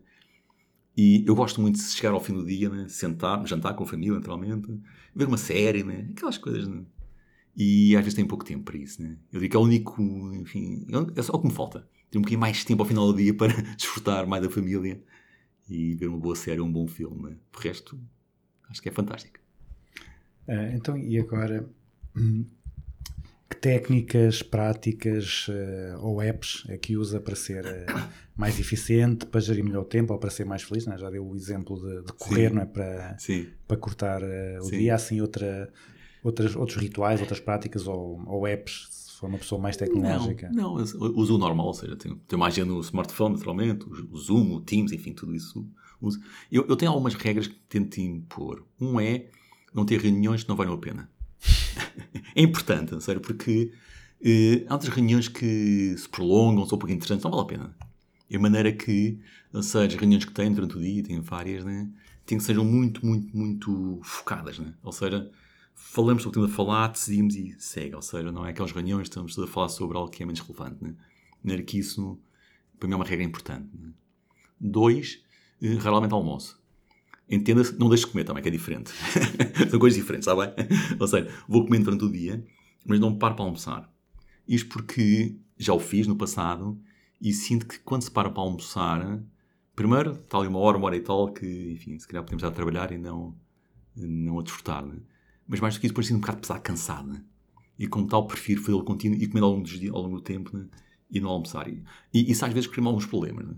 E 0.96 1.24
eu 1.26 1.34
gosto 1.34 1.60
muito 1.60 1.78
de 1.78 1.84
chegar 1.84 2.12
ao 2.12 2.20
fim 2.20 2.34
do 2.34 2.46
dia, 2.46 2.70
né? 2.70 2.88
sentar, 2.88 3.46
jantar 3.48 3.74
com 3.74 3.84
a 3.84 3.88
família, 3.88 4.16
naturalmente, 4.16 4.80
ver 5.16 5.28
uma 5.28 5.38
série, 5.38 5.84
né? 5.84 6.08
aquelas 6.12 6.38
coisas. 6.38 6.68
Né? 6.68 6.84
E 7.56 7.96
às 7.96 8.02
vezes 8.04 8.16
tenho 8.16 8.28
pouco 8.28 8.46
tempo 8.46 8.64
para 8.66 8.78
isso. 8.78 9.02
Né? 9.02 9.18
Eu 9.32 9.40
digo 9.40 9.50
que 9.50 9.58
é 9.58 9.60
o 9.60 9.64
único, 9.64 10.02
enfim, 10.36 10.86
é 11.16 11.22
só 11.22 11.34
o 11.34 11.40
que 11.40 11.48
me 11.48 11.54
falta. 11.54 11.88
Ter 12.12 12.18
um 12.18 12.22
bocadinho 12.22 12.42
mais 12.42 12.64
tempo 12.64 12.84
ao 12.84 12.88
final 12.88 13.12
do 13.12 13.18
dia 13.18 13.34
para 13.34 13.54
desfrutar 13.76 14.28
mais 14.28 14.44
da 14.44 14.50
família 14.50 15.02
e 15.68 15.96
ver 15.96 16.08
uma 16.08 16.20
boa 16.20 16.36
série, 16.36 16.62
um 16.62 16.72
bom 16.72 16.88
filme. 16.88 17.30
Né? 17.30 17.38
O 17.56 17.60
resto, 17.60 17.98
acho 18.70 18.82
que 18.82 18.90
é 18.90 18.92
fantástico. 18.92 19.40
Ah, 20.50 20.72
então, 20.74 20.98
e 20.98 21.20
agora, 21.20 21.70
hum, 22.18 22.46
que 23.48 23.56
técnicas, 23.56 24.42
práticas 24.42 25.46
eh, 25.50 25.96
ou 26.02 26.22
apps 26.22 26.66
é 26.68 26.78
que 26.78 26.98
usa 26.98 27.20
para 27.20 27.36
ser 27.36 27.66
eh, 27.66 27.86
mais 28.36 28.60
eficiente, 28.60 29.28
para 29.28 29.40
gerir 29.40 29.64
melhor 29.64 29.82
o 29.82 29.86
tempo 29.86 30.12
ou 30.12 30.20
para 30.20 30.32
ser 30.32 30.46
mais 30.46 30.64
feliz? 30.64 30.86
Não 30.88 30.94
é? 30.94 30.98
Já 30.98 31.10
deu 31.10 31.26
o 31.26 31.36
exemplo 31.36 31.80
de, 31.80 32.04
de 32.04 32.14
correr, 32.14 32.50
Sim. 32.50 32.56
não 32.56 32.62
é? 32.64 32.66
Para, 32.66 33.18
Sim. 33.20 33.48
para 33.68 33.78
cortar 33.78 34.22
o 34.24 34.64
Sim. 34.64 34.78
dia, 34.80 34.96
assim, 34.96 35.22
outra, 35.22 35.72
outras, 36.24 36.56
outros 36.56 36.78
rituais, 36.78 37.22
outras 37.22 37.40
práticas 37.40 37.88
ou, 37.88 38.24
ou 38.28 38.48
apps, 38.48 38.88
se 38.90 39.20
for 39.20 39.28
uma 39.28 39.38
pessoa 39.38 39.62
mais 39.62 39.78
tecnológica. 39.78 40.50
Não, 40.52 40.76
não, 40.76 40.80
eu 40.80 41.16
uso 41.16 41.36
o 41.36 41.38
normal, 41.38 41.68
ou 41.68 41.74
seja, 41.74 41.96
tenho, 41.96 42.16
tenho 42.28 42.40
uma 42.42 42.48
agenda 42.48 42.74
no 42.74 42.82
smartphone, 42.82 43.36
naturalmente, 43.36 43.86
o 43.88 44.18
Zoom, 44.18 44.54
o 44.54 44.62
Teams, 44.62 44.92
enfim, 44.92 45.14
tudo 45.14 45.36
isso 45.36 45.68
uso. 46.02 46.20
Eu, 46.52 46.66
eu 46.68 46.76
tenho 46.76 46.92
algumas 46.92 47.14
regras 47.14 47.48
que 47.48 47.56
tento 47.68 48.00
impor. 48.00 48.66
Um 48.80 49.00
é 49.00 49.28
não 49.74 49.86
ter 49.86 50.00
reuniões 50.00 50.44
que 50.44 50.50
não 50.50 50.56
valham 50.56 50.74
a 50.74 50.78
pena. 50.78 51.10
é 52.36 52.42
importante, 52.42 53.02
sério, 53.04 53.22
porque 53.22 53.72
eh, 54.22 54.66
há 54.68 54.74
outras 54.74 54.94
reuniões 54.94 55.28
que 55.28 55.96
se 55.98 56.08
prolongam, 56.10 56.66
são 56.66 56.76
um 56.76 56.80
pouco 56.80 56.94
interessantes, 56.94 57.24
não 57.24 57.32
vale 57.32 57.44
a 57.44 57.46
pena. 57.46 57.76
E 58.30 58.36
a 58.36 58.40
maneira 58.40 58.72
que, 58.72 59.20
ou 59.54 59.64
seja, 59.64 59.88
as 59.88 59.96
reuniões 59.96 60.26
que 60.26 60.32
tenho 60.32 60.54
durante 60.54 60.78
o 60.78 60.80
dia, 60.80 61.04
tenho 61.04 61.22
várias, 61.22 61.64
né, 61.64 61.90
tem 62.26 62.38
que 62.38 62.44
sejam 62.44 62.64
muito, 62.64 63.04
muito, 63.04 63.36
muito 63.36 64.00
focadas, 64.04 64.60
né? 64.60 64.74
Ou 64.84 64.92
seja, 64.92 65.32
falamos 65.74 66.22
sobre 66.22 66.40
o 66.40 66.44
que 66.44 66.48
temos 66.48 66.54
a 66.54 66.56
falar, 66.56 66.88
decidimos 66.90 67.36
e 67.36 67.56
segue. 67.58 67.96
Ou 67.96 68.04
seja, 68.04 68.32
não 68.32 68.46
é 68.46 68.52
aquelas 68.52 68.72
reuniões 68.72 69.04
que 69.04 69.10
estamos 69.10 69.38
a 69.40 69.48
falar 69.48 69.70
sobre 69.70 69.98
algo 69.98 70.12
que 70.12 70.22
é 70.22 70.26
menos 70.28 70.40
relevante, 70.42 70.84
né? 70.84 70.94
Maneira 71.44 71.64
que 71.64 71.80
isso, 71.80 72.20
para 72.78 72.88
mim, 72.88 72.94
é 72.94 72.98
uma 72.98 73.06
regra 73.06 73.26
importante. 73.26 73.68
Né? 73.74 73.90
Dois, 74.60 75.24
eh, 75.60 75.74
raramente 75.76 76.14
almoço. 76.14 76.62
Entenda-se, 77.30 77.78
não 77.78 77.90
deixes 77.90 78.06
de 78.06 78.12
comer 78.12 78.24
também, 78.24 78.42
que 78.42 78.50
é 78.50 78.52
diferente. 78.52 78.92
São 79.70 79.80
coisas 79.80 80.00
diferentes, 80.00 80.28
está 80.28 80.36
bem? 80.36 80.54
Ou 81.00 81.08
seja, 81.08 81.30
vou 81.48 81.64
comendo 81.64 81.86
durante 81.86 82.06
o 82.06 82.12
dia, 82.12 82.44
mas 82.86 83.00
não 83.00 83.16
paro 83.16 83.36
para 83.36 83.46
almoçar. 83.46 83.92
Isto 84.48 84.70
porque 84.70 85.36
já 85.58 85.74
o 85.74 85.80
fiz 85.80 86.08
no 86.08 86.16
passado 86.16 86.82
e 87.22 87.32
sinto 87.32 87.68
que 87.68 87.78
quando 87.80 88.02
se 88.02 88.10
para 88.10 88.30
para 88.30 88.42
almoçar, 88.42 89.22
primeiro, 89.76 90.12
está 90.12 90.40
ali 90.40 90.48
uma 90.48 90.60
hora, 90.60 90.78
uma 90.78 90.88
hora 90.88 90.96
e 90.96 91.02
tal, 91.02 91.32
que, 91.32 91.74
enfim, 91.74 92.00
se 92.00 92.08
calhar 92.08 92.24
podemos 92.24 92.42
estar 92.42 92.52
a 92.52 92.56
trabalhar 92.56 92.92
e 92.92 92.98
não, 92.98 93.36
não 93.96 94.40
a 94.40 94.42
desfrutar, 94.42 94.84
né? 94.84 94.98
Mas 95.48 95.60
mais 95.60 95.76
do 95.76 95.80
que 95.80 95.86
isso, 95.86 95.94
depois 95.94 96.08
sinto 96.08 96.18
um 96.18 96.22
bocado 96.22 96.40
pesado, 96.40 96.62
cansado, 96.62 97.08
né? 97.10 97.24
E 97.78 97.88
como 97.88 98.08
tal, 98.08 98.26
prefiro 98.26 98.62
fazê-lo 98.62 98.84
contínuo 98.84 99.18
e 99.18 99.28
comer 99.28 99.44
ao 99.44 99.52
longo, 99.52 99.64
dos 99.64 99.80
dias, 99.80 99.94
ao 99.94 100.02
longo 100.02 100.18
do 100.18 100.22
tempo, 100.22 100.58
né? 100.58 100.68
E 101.12 101.20
não 101.20 101.30
almoçar. 101.30 101.68
E, 101.68 101.84
e 102.14 102.32
isso 102.32 102.46
às 102.46 102.54
vezes 102.54 102.70
cria 102.70 102.86
alguns 102.86 103.06
problemas, 103.06 103.46
né? 103.48 103.56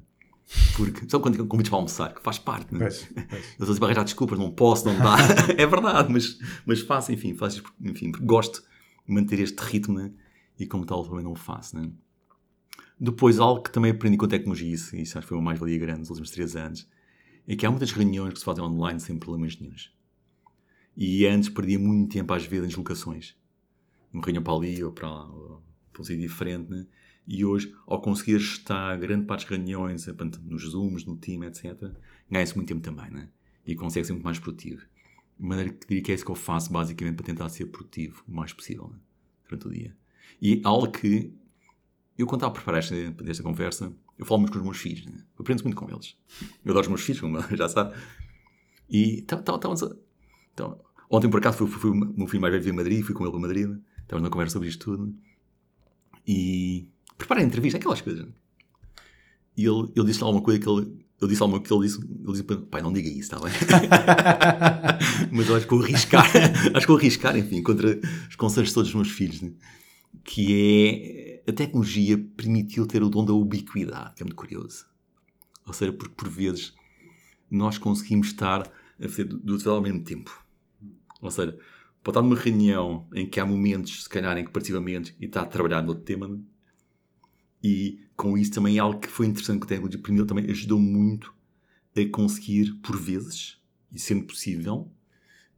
Porque, 0.75 1.09
sabe 1.09 1.23
quando 1.23 1.47
convites 1.47 1.69
para 1.69 1.77
almoçar? 1.77 2.13
Que 2.13 2.21
faz 2.21 2.37
parte, 2.37 2.73
né? 2.73 2.79
Pois, 2.79 3.07
pois. 3.29 3.43
Eu 3.59 3.63
estou 3.63 3.73
sempre 3.73 3.83
a 3.83 3.87
arranjar 3.87 4.03
desculpas, 4.03 4.39
não 4.39 4.51
posso, 4.51 4.85
não 4.85 4.97
dá. 4.97 5.15
é 5.57 5.65
verdade, 5.65 6.11
mas, 6.11 6.39
mas 6.65 6.81
faço, 6.81 7.11
enfim, 7.11 7.35
faço 7.35 7.63
enfim, 7.81 8.11
gosto 8.11 8.63
de 9.07 9.13
manter 9.13 9.39
este 9.39 9.59
ritmo, 9.59 9.97
né? 9.97 10.11
E 10.59 10.65
como 10.65 10.85
tal 10.85 11.05
também 11.05 11.23
não 11.23 11.31
o 11.31 11.35
faço, 11.35 11.77
né? 11.77 11.89
Depois, 12.99 13.39
algo 13.39 13.63
que 13.63 13.71
também 13.71 13.91
aprendi 13.91 14.17
com 14.17 14.25
a 14.25 14.27
tecnologia, 14.27 14.73
isso, 14.73 14.95
isso 14.95 15.17
acho 15.17 15.25
que 15.25 15.29
foi 15.29 15.37
uma 15.37 15.43
mais-valia 15.43 15.77
grande 15.79 16.01
nos 16.01 16.09
últimos 16.09 16.29
três 16.29 16.55
anos, 16.55 16.87
é 17.47 17.55
que 17.55 17.65
há 17.65 17.71
muitas 17.71 17.91
reuniões 17.91 18.33
que 18.33 18.39
se 18.39 18.45
fazem 18.45 18.63
online 18.63 18.99
sem 18.99 19.17
problemas 19.17 19.59
nenhums. 19.59 19.91
E 20.95 21.25
antes 21.25 21.49
perdia 21.49 21.79
muito 21.79 22.13
tempo, 22.13 22.31
às 22.33 22.45
vezes, 22.45 22.65
em 22.65 22.67
deslocações. 22.67 23.35
Uma 24.13 24.23
reunião 24.23 24.43
para 24.43 24.53
ali 24.53 24.83
ou 24.83 24.91
para, 24.91 25.09
ou 25.09 25.63
para 25.91 26.01
um 26.01 26.05
sítio 26.05 26.21
diferente, 26.21 26.69
né? 26.69 26.85
E 27.27 27.45
hoje, 27.45 27.73
ao 27.85 28.01
conseguir 28.01 28.37
estar 28.37 28.97
grande 28.97 29.25
parte 29.25 29.41
das 29.41 29.49
reuniões, 29.49 30.05
portanto, 30.05 30.41
nos 30.43 30.63
Zooms, 30.63 31.05
no 31.05 31.15
Team, 31.15 31.43
etc., 31.43 31.91
ganha-se 32.29 32.55
muito 32.55 32.67
tempo 32.67 32.81
também, 32.81 33.11
né? 33.11 33.29
E 33.65 33.75
consegue 33.75 34.05
ser 34.05 34.13
muito 34.13 34.25
mais 34.25 34.39
produtivo. 34.39 34.81
De 35.39 35.45
maneira 35.45 35.71
que 35.71 35.87
diria 35.87 36.03
que 36.03 36.11
é 36.11 36.15
isso 36.15 36.25
que 36.25 36.31
eu 36.31 36.35
faço, 36.35 36.71
basicamente, 36.71 37.15
para 37.15 37.25
tentar 37.25 37.49
ser 37.49 37.67
produtivo 37.67 38.23
o 38.27 38.33
mais 38.33 38.53
possível, 38.53 38.89
né? 38.89 38.99
Durante 39.47 39.67
o 39.67 39.71
dia. 39.71 39.95
E 40.41 40.61
algo 40.63 40.91
que 40.91 41.33
eu, 42.17 42.25
quando 42.27 42.39
estava 42.39 42.51
a 42.51 42.55
preparar 42.55 42.79
esta, 42.79 42.95
esta 43.27 43.43
conversa, 43.43 43.93
eu 44.17 44.25
falo 44.25 44.41
muito 44.41 44.53
com 44.53 44.59
os 44.59 44.63
meus 44.63 44.77
filhos, 44.77 45.05
né? 45.05 45.13
Eu 45.17 45.41
aprendo 45.41 45.63
muito 45.63 45.75
com 45.75 45.89
eles. 45.89 46.15
Eu 46.63 46.71
adoro 46.71 46.81
os 46.81 46.87
meus 46.87 47.01
filhos, 47.01 47.21
como 47.21 47.39
já 47.55 47.67
sabe. 47.69 47.95
E 48.89 49.21
tá, 49.23 49.37
estávamos 49.37 49.83
a... 49.83 49.95
Então, 50.53 50.79
ontem, 51.09 51.29
por 51.29 51.39
acaso, 51.39 51.65
fui, 51.65 51.67
fui, 51.67 51.91
meu 51.91 52.27
filho 52.27 52.41
mais 52.41 52.51
velho 52.51 52.63
veio 52.63 52.73
a 52.73 52.77
Madrid, 52.77 53.03
fui 53.03 53.15
com 53.15 53.23
ele 53.23 53.31
para 53.31 53.41
Madrid, 53.41 53.69
estávamos 54.01 54.23
na 54.23 54.29
conversa 54.29 54.53
sobre 54.53 54.67
isto 54.67 54.83
tudo. 54.83 55.15
E 56.27 56.89
preparei 57.21 57.43
a 57.43 57.47
entrevista, 57.47 57.77
aquelas 57.77 58.01
coisas. 58.01 58.27
E 59.57 59.65
ele, 59.65 59.91
ele 59.95 60.05
disse 60.05 60.23
alguma 60.23 60.41
coisa 60.41 60.59
que 60.59 60.69
ele... 60.69 61.01
Eu 61.19 61.27
disse 61.27 61.41
alguma 61.43 61.59
coisa 61.59 61.69
que 61.69 61.79
ele 61.79 61.87
disse, 61.87 62.01
ele 62.01 62.31
disse, 62.31 62.65
pai, 62.65 62.81
não 62.81 62.91
diga 62.91 63.07
isso, 63.07 63.33
está 63.33 63.39
bem? 63.39 63.53
Mas 65.31 65.47
eu 65.47 65.55
acho 65.55 65.67
que 65.67 65.75
vou 65.75 65.83
arriscar, 65.83 66.25
acho 66.73 66.81
que 66.81 66.87
vou 66.87 66.97
arriscar, 66.97 67.37
enfim, 67.37 67.61
contra 67.61 67.99
os 68.27 68.35
conselhos 68.35 68.73
todos 68.73 68.89
os 68.89 68.95
meus 68.95 69.11
filhos, 69.11 69.39
né? 69.39 69.51
que 70.23 71.41
é 71.45 71.49
a 71.49 71.53
tecnologia 71.53 72.17
permitiu 72.17 72.85
ter 72.85 73.03
o 73.03 73.09
dom 73.09 73.25
da 73.25 73.33
ubiquidade, 73.33 74.15
que 74.15 74.23
é 74.23 74.25
muito 74.25 74.35
curioso. 74.35 74.85
Ou 75.65 75.73
seja, 75.73 75.91
porque 75.91 76.13
por 76.15 76.29
vezes 76.29 76.73
nós 77.49 77.77
conseguimos 77.77 78.27
estar 78.27 78.61
a 78.61 79.07
fazer 79.07 79.25
duas 79.25 79.65
ao 79.65 79.81
mesmo 79.81 80.03
tempo. 80.03 80.45
Ou 81.21 81.31
seja, 81.31 81.57
pode 82.03 82.17
estar 82.17 82.21
numa 82.21 82.35
reunião 82.35 83.07
em 83.13 83.27
que 83.27 83.39
há 83.39 83.45
momentos, 83.45 84.03
se 84.03 84.09
calhar, 84.09 84.37
em 84.37 84.45
que 84.45 84.51
participamos 84.51 85.13
e 85.19 85.25
está 85.25 85.41
a 85.41 85.45
trabalhar 85.45 85.81
no 85.81 85.89
outro 85.89 86.03
tema, 86.03 86.27
né? 86.27 86.39
E 87.63 87.99
com 88.15 88.37
isso 88.37 88.51
também 88.51 88.77
é 88.77 88.79
algo 88.79 88.99
que 88.99 89.07
foi 89.07 89.25
interessante 89.25 89.59
que 89.59 89.65
a 89.65 89.67
tecnologia 89.69 90.01
permitiu, 90.01 90.25
também 90.25 90.49
ajudou 90.49 90.79
muito 90.79 91.33
a 91.95 92.05
conseguir, 92.11 92.73
por 92.81 92.99
vezes, 92.99 93.57
e 93.91 93.99
sendo 93.99 94.25
possível, 94.25 94.89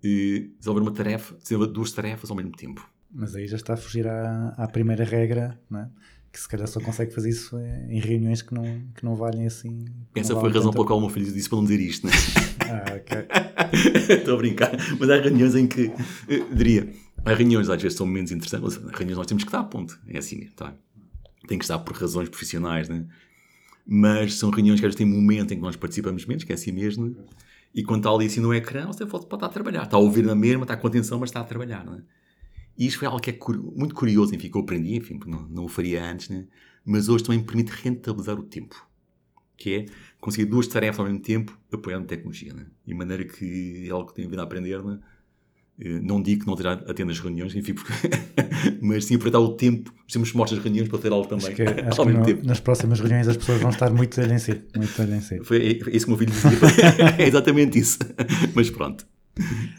eh, 0.04 0.48
desenvolver 0.58 0.82
uma 0.82 0.94
tarefa, 0.94 1.36
desenvolver 1.36 1.72
duas 1.72 1.92
tarefas 1.92 2.30
ao 2.30 2.36
mesmo 2.36 2.52
tempo. 2.52 2.90
Mas 3.12 3.36
aí 3.36 3.48
já 3.48 3.58
está 3.58 3.76
a 3.76 3.78
fugir 3.78 4.08
à, 4.08 4.50
à 4.58 4.68
primeira 4.68 5.04
regra, 5.04 5.60
é? 5.74 5.88
que 6.34 6.40
se 6.40 6.48
calhar 6.48 6.68
só 6.68 6.80
consegue 6.80 7.14
fazer 7.14 7.30
isso 7.30 7.56
em 7.88 8.00
reuniões 8.00 8.42
que 8.42 8.56
não, 8.56 8.64
que 8.96 9.06
não 9.06 9.16
valem 9.16 9.46
assim. 9.46 9.86
Essa 10.16 10.36
foi 10.36 10.50
a 10.50 10.54
razão 10.54 10.72
pela 10.72 10.84
qual 10.84 10.98
o 10.98 11.02
meu 11.02 11.10
filho 11.12 11.32
disse 11.32 11.48
para 11.48 11.58
não 11.58 11.64
dizer 11.64 11.80
isto, 11.80 12.08
né? 12.08 12.14
Ah, 12.62 12.96
ok. 12.96 13.28
Estou 14.18 14.34
a 14.34 14.38
brincar. 14.38 14.72
Mas 15.00 15.10
há 15.12 15.22
reuniões 15.22 15.54
em 15.54 15.68
que, 15.68 15.92
eu 16.28 16.56
diria, 16.56 16.92
há 17.24 17.34
reuniões 17.36 17.70
às 17.70 17.80
vezes 17.80 17.96
são 17.96 18.08
momentos 18.08 18.32
interessantes, 18.32 18.80
mas 18.80 18.92
reuniões 18.96 19.18
nós 19.20 19.28
temos 19.28 19.44
que 19.44 19.50
estar, 19.50 19.64
ponto. 19.66 20.00
É 20.08 20.18
assim 20.18 20.40
mesmo, 20.40 20.56
tá? 20.56 20.74
Tem 21.48 21.58
que 21.58 21.64
estar 21.64 21.80
por 21.80 21.96
razões 21.96 22.30
profissionais, 22.30 22.88
né? 22.90 23.06
Mas 23.86 24.36
são 24.36 24.50
reuniões 24.50 24.80
que 24.80 24.86
às 24.86 24.94
vezes 24.94 24.98
têm 24.98 25.06
momento 25.06 25.54
em 25.54 25.58
que 25.58 25.62
nós 25.62 25.76
participamos 25.76 26.26
menos, 26.26 26.44
que 26.44 26.52
é 26.52 26.56
assim 26.56 26.72
mesmo, 26.72 27.08
né? 27.08 27.16
e 27.74 27.84
quando 27.84 28.02
está 28.02 28.12
ali 28.12 28.28
assim 28.28 28.40
no 28.40 28.54
ecrã, 28.54 28.86
você 28.86 29.06
pode 29.06 29.26
pode 29.26 29.36
estar 29.36 29.48
a 29.48 29.50
trabalhar. 29.50 29.84
Está 29.84 29.98
a 29.98 30.00
ouvir 30.00 30.24
na 30.24 30.36
mesma, 30.36 30.64
está 30.64 30.78
com 30.78 30.88
atenção, 30.88 31.20
mas 31.20 31.30
está 31.30 31.42
a 31.42 31.44
trabalhar, 31.44 31.84
não 31.84 31.96
é? 31.96 32.02
E 32.78 32.86
isto 32.86 33.00
foi 33.00 33.08
algo 33.08 33.20
que 33.20 33.32
é 33.32 33.38
muito 33.76 33.94
curioso, 33.94 34.34
enfim, 34.34 34.50
que 34.50 34.58
eu 34.58 34.62
aprendi, 34.62 34.96
enfim, 34.96 35.20
não, 35.26 35.48
não 35.48 35.66
o 35.66 35.68
faria 35.68 36.04
antes, 36.04 36.30
né? 36.30 36.46
Mas 36.86 37.10
hoje 37.10 37.24
também 37.24 37.40
me 37.40 37.46
permite 37.46 37.72
rentabilizar 37.72 38.40
o 38.40 38.44
tempo. 38.44 38.88
Que 39.56 39.76
é 39.76 39.86
conseguir 40.20 40.46
duas 40.46 40.68
tarefas 40.68 41.00
ao 41.00 41.06
mesmo 41.06 41.22
tempo 41.22 41.58
apoiando 41.72 42.08
tecnologia, 42.08 42.54
né? 42.54 42.66
De 42.86 42.94
maneira 42.94 43.24
que 43.26 43.88
é 43.88 43.92
algo 43.92 44.08
que 44.08 44.16
tenho 44.16 44.30
vindo 44.30 44.40
a 44.40 44.44
aprender, 44.44 44.84
né? 44.84 45.00
Eh, 45.80 46.00
Não 46.02 46.22
digo 46.22 46.42
que 46.42 46.48
não 46.48 46.56
terá 46.56 46.74
atendo 46.74 47.12
as 47.12 47.20
reuniões, 47.20 47.56
enfim, 47.56 47.74
porque... 47.74 47.92
mas 48.82 49.06
sim 49.06 49.16
aproveitar 49.16 49.40
o 49.40 49.54
tempo, 49.56 49.94
os 50.08 50.14
tempos 50.14 50.32
mortos 50.34 50.56
das 50.56 50.64
reuniões 50.64 50.88
para 50.90 51.00
ter 51.00 51.12
algo 51.12 51.28
também 51.28 51.48
Acho 51.48 51.56
que, 51.56 51.62
acho 51.82 52.00
ao 52.02 52.06
mesmo 52.06 52.20
no- 52.22 52.26
tempo. 52.26 52.46
nas 52.46 52.60
próximas 52.60 53.00
reuniões 53.00 53.28
as 53.28 53.38
pessoas 53.38 53.60
vão 53.62 53.70
estar 53.72 53.92
muito 53.92 54.22
em 54.22 54.38
si. 54.38 54.62
Muito 54.76 55.02
em 55.02 55.22
si. 55.22 55.44
Foi 55.44 55.58
é- 55.58 55.72
é 55.90 55.96
isso 55.96 56.06
que 56.06 56.12
o 56.14 56.16
meu 56.16 56.18
filho 56.18 56.32
dizia. 56.32 56.50
é 57.20 57.24
exatamente 57.28 57.80
isso. 57.80 57.98
Mas 58.54 58.70
pronto, 58.70 59.06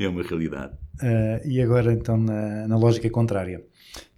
é 0.01 0.09
uma 0.09 0.23
realidade. 0.23 0.77
Ah, 1.01 1.41
e 1.45 1.61
agora, 1.61 1.93
então, 1.93 2.17
na, 2.17 2.67
na 2.69 2.77
lógica 2.77 3.09
contrária. 3.11 3.63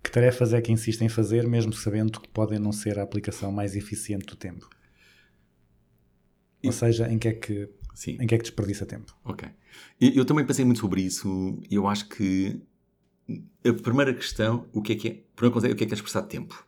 Que 0.03 0.11
tarefas 0.11 0.53
é 0.55 0.61
que 0.63 0.71
insiste 0.73 1.03
em 1.03 1.09
fazer, 1.09 1.47
mesmo 1.49 1.73
sabendo 1.73 2.21
que 2.21 2.29
podem 2.29 2.59
não 2.61 2.71
ser 2.73 2.99
a 2.99 3.03
aplicação 3.03 3.51
mais 3.53 3.75
eficiente 3.77 4.25
do 4.27 4.37
tempo? 4.37 4.69
Ou 6.65 6.73
seja, 6.73 7.09
em 7.13 7.19
que 7.19 7.29
é 7.29 7.33
que, 7.33 7.69
Sim. 7.97 8.19
em 8.21 8.27
que, 8.27 8.35
é 8.35 8.39
que 8.39 8.43
desperdiça 8.45 8.85
tempo? 8.85 9.17
Ok. 9.25 9.49
Eu, 9.99 10.27
também 10.27 10.45
pensei 10.45 10.67
muito 10.67 10.81
sobre 10.81 11.01
isso 11.01 11.59
eu 11.71 11.89
acho 11.89 12.07
que 12.11 12.61
a 13.67 13.73
primeira 13.73 14.13
questão, 14.13 14.69
o 14.71 14.83
que 14.83 14.93
é 14.93 14.97
que 14.97 15.09
é? 15.09 15.13
A 15.13 15.35
primeira 15.35 15.53
coisa 15.55 15.69
é 15.69 15.73
o 15.73 15.75
que 15.75 15.83
é 15.83 15.87
que 15.87 15.95
é 15.95 15.97
expressar 15.97 16.23
tempo? 16.23 16.67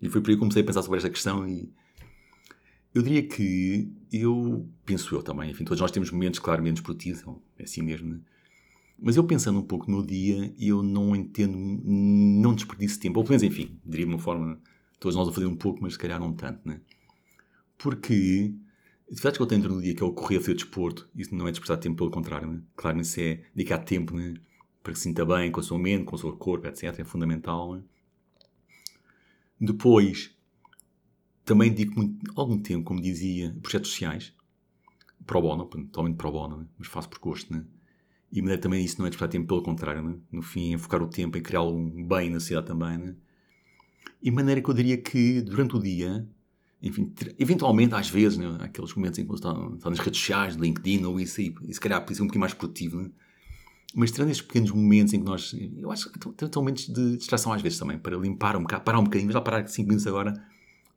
E 0.00 0.08
foi 0.08 0.22
por 0.22 0.30
aí 0.30 0.36
que 0.36 0.40
comecei 0.40 0.62
a 0.62 0.64
pensar 0.64 0.80
sobre 0.80 0.96
esta 0.96 1.10
questão 1.10 1.46
e 1.46 1.70
eu 2.94 3.02
diria 3.02 3.22
que 3.22 3.92
eu, 4.10 4.66
penso 4.86 5.14
eu 5.14 5.22
também, 5.22 5.50
enfim, 5.50 5.62
todos 5.62 5.82
nós 5.82 5.90
temos 5.90 6.10
momentos, 6.10 6.40
claro, 6.40 6.62
menos 6.62 6.80
produtivos, 6.80 7.22
é 7.58 7.64
assim 7.64 7.82
mesmo, 7.82 8.14
né? 8.14 8.20
Mas 8.98 9.16
eu 9.16 9.24
pensando 9.24 9.58
um 9.58 9.62
pouco 9.62 9.90
no 9.90 10.06
dia, 10.06 10.54
eu 10.58 10.82
não 10.82 11.14
entendo, 11.14 11.54
não 11.54 12.54
desperdiço 12.54 12.98
tempo, 12.98 13.18
ou 13.18 13.24
pelo 13.24 13.38
menos, 13.38 13.42
enfim, 13.42 13.78
diria 13.84 14.06
de 14.06 14.12
uma 14.12 14.18
forma 14.18 14.58
todos 14.98 15.16
nós 15.16 15.28
a 15.28 15.32
fazer 15.32 15.46
um 15.46 15.56
pouco, 15.56 15.82
mas 15.82 15.92
se 15.92 15.98
calhar 15.98 16.18
não 16.18 16.32
tanto, 16.32 16.66
né? 16.66 16.80
Porque 17.76 18.54
atividades 19.06 19.36
que 19.36 19.42
eu 19.42 19.46
tenho 19.46 19.62
durante 19.62 19.78
o 19.78 19.82
dia, 19.82 19.94
que 19.94 20.02
é 20.02 20.06
o 20.06 20.12
correr, 20.12 20.40
fazer 20.40 20.54
desporto, 20.54 21.08
isso 21.14 21.34
não 21.34 21.46
é 21.46 21.50
despertar 21.50 21.78
tempo, 21.78 21.96
pelo 21.96 22.10
contrário, 22.10 22.48
né? 22.48 22.62
Claro, 22.76 23.00
isso 23.00 23.20
é 23.20 23.42
dedicar 23.54 23.78
tempo, 23.78 24.14
né? 24.14 24.34
Para 24.82 24.92
que 24.92 24.98
se 24.98 25.04
sinta 25.04 25.24
bem 25.24 25.50
com 25.50 25.60
a 25.60 25.62
sua 25.62 25.78
mente, 25.78 26.04
com 26.04 26.16
o 26.16 26.18
seu 26.18 26.32
corpo, 26.36 26.66
etc. 26.66 26.98
É 26.98 27.04
fundamental, 27.04 27.74
né? 27.74 27.82
Depois, 29.60 30.34
também 31.44 31.70
dedico 31.70 31.96
muito, 31.96 32.32
algum 32.38 32.58
tempo, 32.58 32.84
como 32.84 33.00
dizia, 33.00 33.56
projetos 33.62 33.90
sociais, 33.90 34.34
pro 35.26 35.40
bono, 35.40 35.64
totalmente 35.66 36.16
pro 36.16 36.32
bono, 36.32 36.58
né? 36.58 36.66
mas 36.78 36.88
faço 36.88 37.08
por 37.08 37.18
gosto, 37.18 37.52
né? 37.52 37.64
E 38.32 38.42
também 38.58 38.84
isso 38.84 38.98
não 38.98 39.06
é 39.06 39.10
despertar 39.10 39.30
tempo, 39.30 39.46
pelo 39.46 39.62
contrário, 39.62 40.02
né? 40.02 40.16
No 40.32 40.42
fim, 40.42 40.74
é 40.74 40.78
focar 40.78 41.00
o 41.00 41.06
tempo 41.06 41.38
em 41.38 41.42
criar 41.42 41.62
um 41.62 42.04
bem 42.04 42.30
na 42.30 42.40
sociedade 42.40 42.66
também, 42.66 42.98
né? 42.98 43.14
E 44.20 44.30
maneira 44.30 44.60
que 44.60 44.68
eu 44.68 44.74
diria 44.74 44.96
que 44.96 45.40
durante 45.40 45.76
o 45.76 45.78
dia, 45.78 46.26
enfim, 46.84 47.10
eventualmente, 47.38 47.94
às 47.94 48.10
vezes, 48.10 48.36
né? 48.36 48.58
aqueles 48.60 48.94
momentos 48.94 49.18
em 49.18 49.22
que 49.22 49.28
você 49.28 49.38
está, 49.38 49.74
está 49.74 49.88
nas 49.88 49.98
redes 49.98 50.20
sociais, 50.20 50.54
LinkedIn 50.54 51.02
ou 51.04 51.18
isso, 51.18 51.40
e, 51.40 51.54
e 51.62 51.72
se 51.72 51.80
calhar 51.80 51.98
pode 52.02 52.14
ser 52.14 52.22
um 52.22 52.26
bocadinho 52.26 52.40
mais 52.40 52.52
produtivo, 52.52 53.00
né? 53.00 53.10
Mas 53.94 54.10
tirando 54.10 54.30
estes 54.30 54.46
pequenos 54.46 54.70
momentos 54.70 55.14
em 55.14 55.20
que 55.20 55.24
nós. 55.24 55.54
Eu 55.78 55.90
acho 55.90 56.12
que 56.12 56.18
tem 56.18 56.50
momentos 56.56 56.88
de 56.88 57.16
distração 57.16 57.52
às 57.52 57.62
vezes 57.62 57.78
também, 57.78 57.96
para 57.96 58.16
limpar 58.16 58.54
um 58.56 58.62
bocado, 58.62 58.84
parar 58.84 58.98
um 58.98 59.04
bocadinho, 59.04 59.32
já 59.32 59.40
parar 59.40 59.66
5 59.66 59.88
minutos 59.88 60.06
agora 60.06 60.34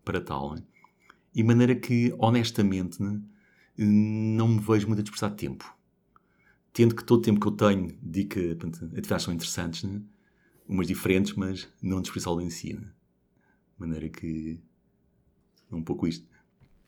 para 0.03 0.19
tal, 0.19 0.55
né? 0.55 0.63
E 1.33 1.41
maneira 1.41 1.75
que, 1.75 2.13
honestamente, 2.17 3.01
né? 3.01 3.21
não 3.77 4.47
me 4.47 4.59
vejo 4.59 4.87
muito 4.87 4.99
a 4.99 5.03
dispersar 5.03 5.31
tempo. 5.35 5.73
Tendo 6.73 6.95
que 6.95 7.03
todo 7.03 7.19
o 7.19 7.21
tempo 7.21 7.39
que 7.39 7.47
eu 7.47 7.51
tenho 7.51 7.95
dedica 8.01 8.41
portanto, 8.55 8.85
atividades 8.85 9.23
são 9.23 9.33
interessantes, 9.33 9.83
né? 9.83 10.01
umas 10.67 10.87
diferentes, 10.87 11.33
mas 11.33 11.67
não 11.81 12.01
dispersá-lo 12.01 12.41
em 12.41 12.49
si. 12.49 12.73
Né? 12.73 12.87
Maneira 13.77 14.09
que 14.09 14.59
é 15.71 15.75
um 15.75 15.83
pouco 15.83 16.07
isto. 16.07 16.25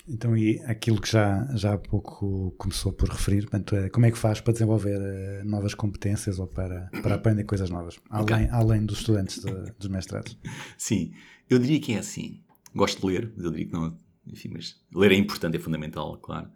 Então, 0.08 0.36
e 0.36 0.60
aquilo 0.62 1.00
que 1.00 1.12
já, 1.12 1.46
já 1.56 1.74
há 1.74 1.78
pouco 1.78 2.52
começou 2.58 2.92
por 2.92 3.10
referir, 3.10 3.42
portanto, 3.42 3.76
é, 3.76 3.90
como 3.90 4.08
é 4.08 4.12
que 4.12 4.18
faz 4.18 4.42
para 4.42 4.54
desenvolver 4.54 5.00
eh, 5.00 5.44
novas 5.44 5.76
competências 5.76 6.40
ou 6.40 6.48
para, 6.48 6.90
para 7.04 7.14
aprender 7.16 7.44
coisas 7.44 7.70
novas, 7.70 8.00
além, 8.10 8.50
além 8.50 8.86
dos 8.86 9.00
estudantes 9.00 9.44
de- 9.44 9.72
dos 9.78 9.88
mestrados? 9.88 10.36
Sim, 10.78 11.14
eu 11.48 11.60
diria 11.60 11.80
que 11.80 11.94
é 11.94 12.00
assim. 12.00 12.42
Gosto 12.74 13.02
de 13.02 13.06
ler, 13.14 13.32
mas 13.36 13.46
eu 13.46 13.52
diria 13.52 13.68
que 13.68 13.74
não. 13.74 13.96
Enfim, 14.26 14.50
mas 14.54 14.82
ler 14.96 15.12
é 15.12 15.16
importante, 15.16 15.58
é 15.58 15.60
fundamental, 15.60 16.18
claro. 16.18 16.50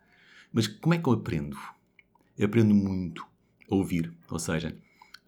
Mas 0.52 0.66
como 0.66 0.96
é 0.96 0.98
que 0.98 1.08
eu 1.08 1.14
aprendo? 1.14 1.58
Eu 2.38 2.46
aprendo 2.48 2.74
muito 2.74 3.24
a 3.70 3.76
ouvir. 3.76 4.12
Ou 4.32 4.40
seja, 4.40 4.76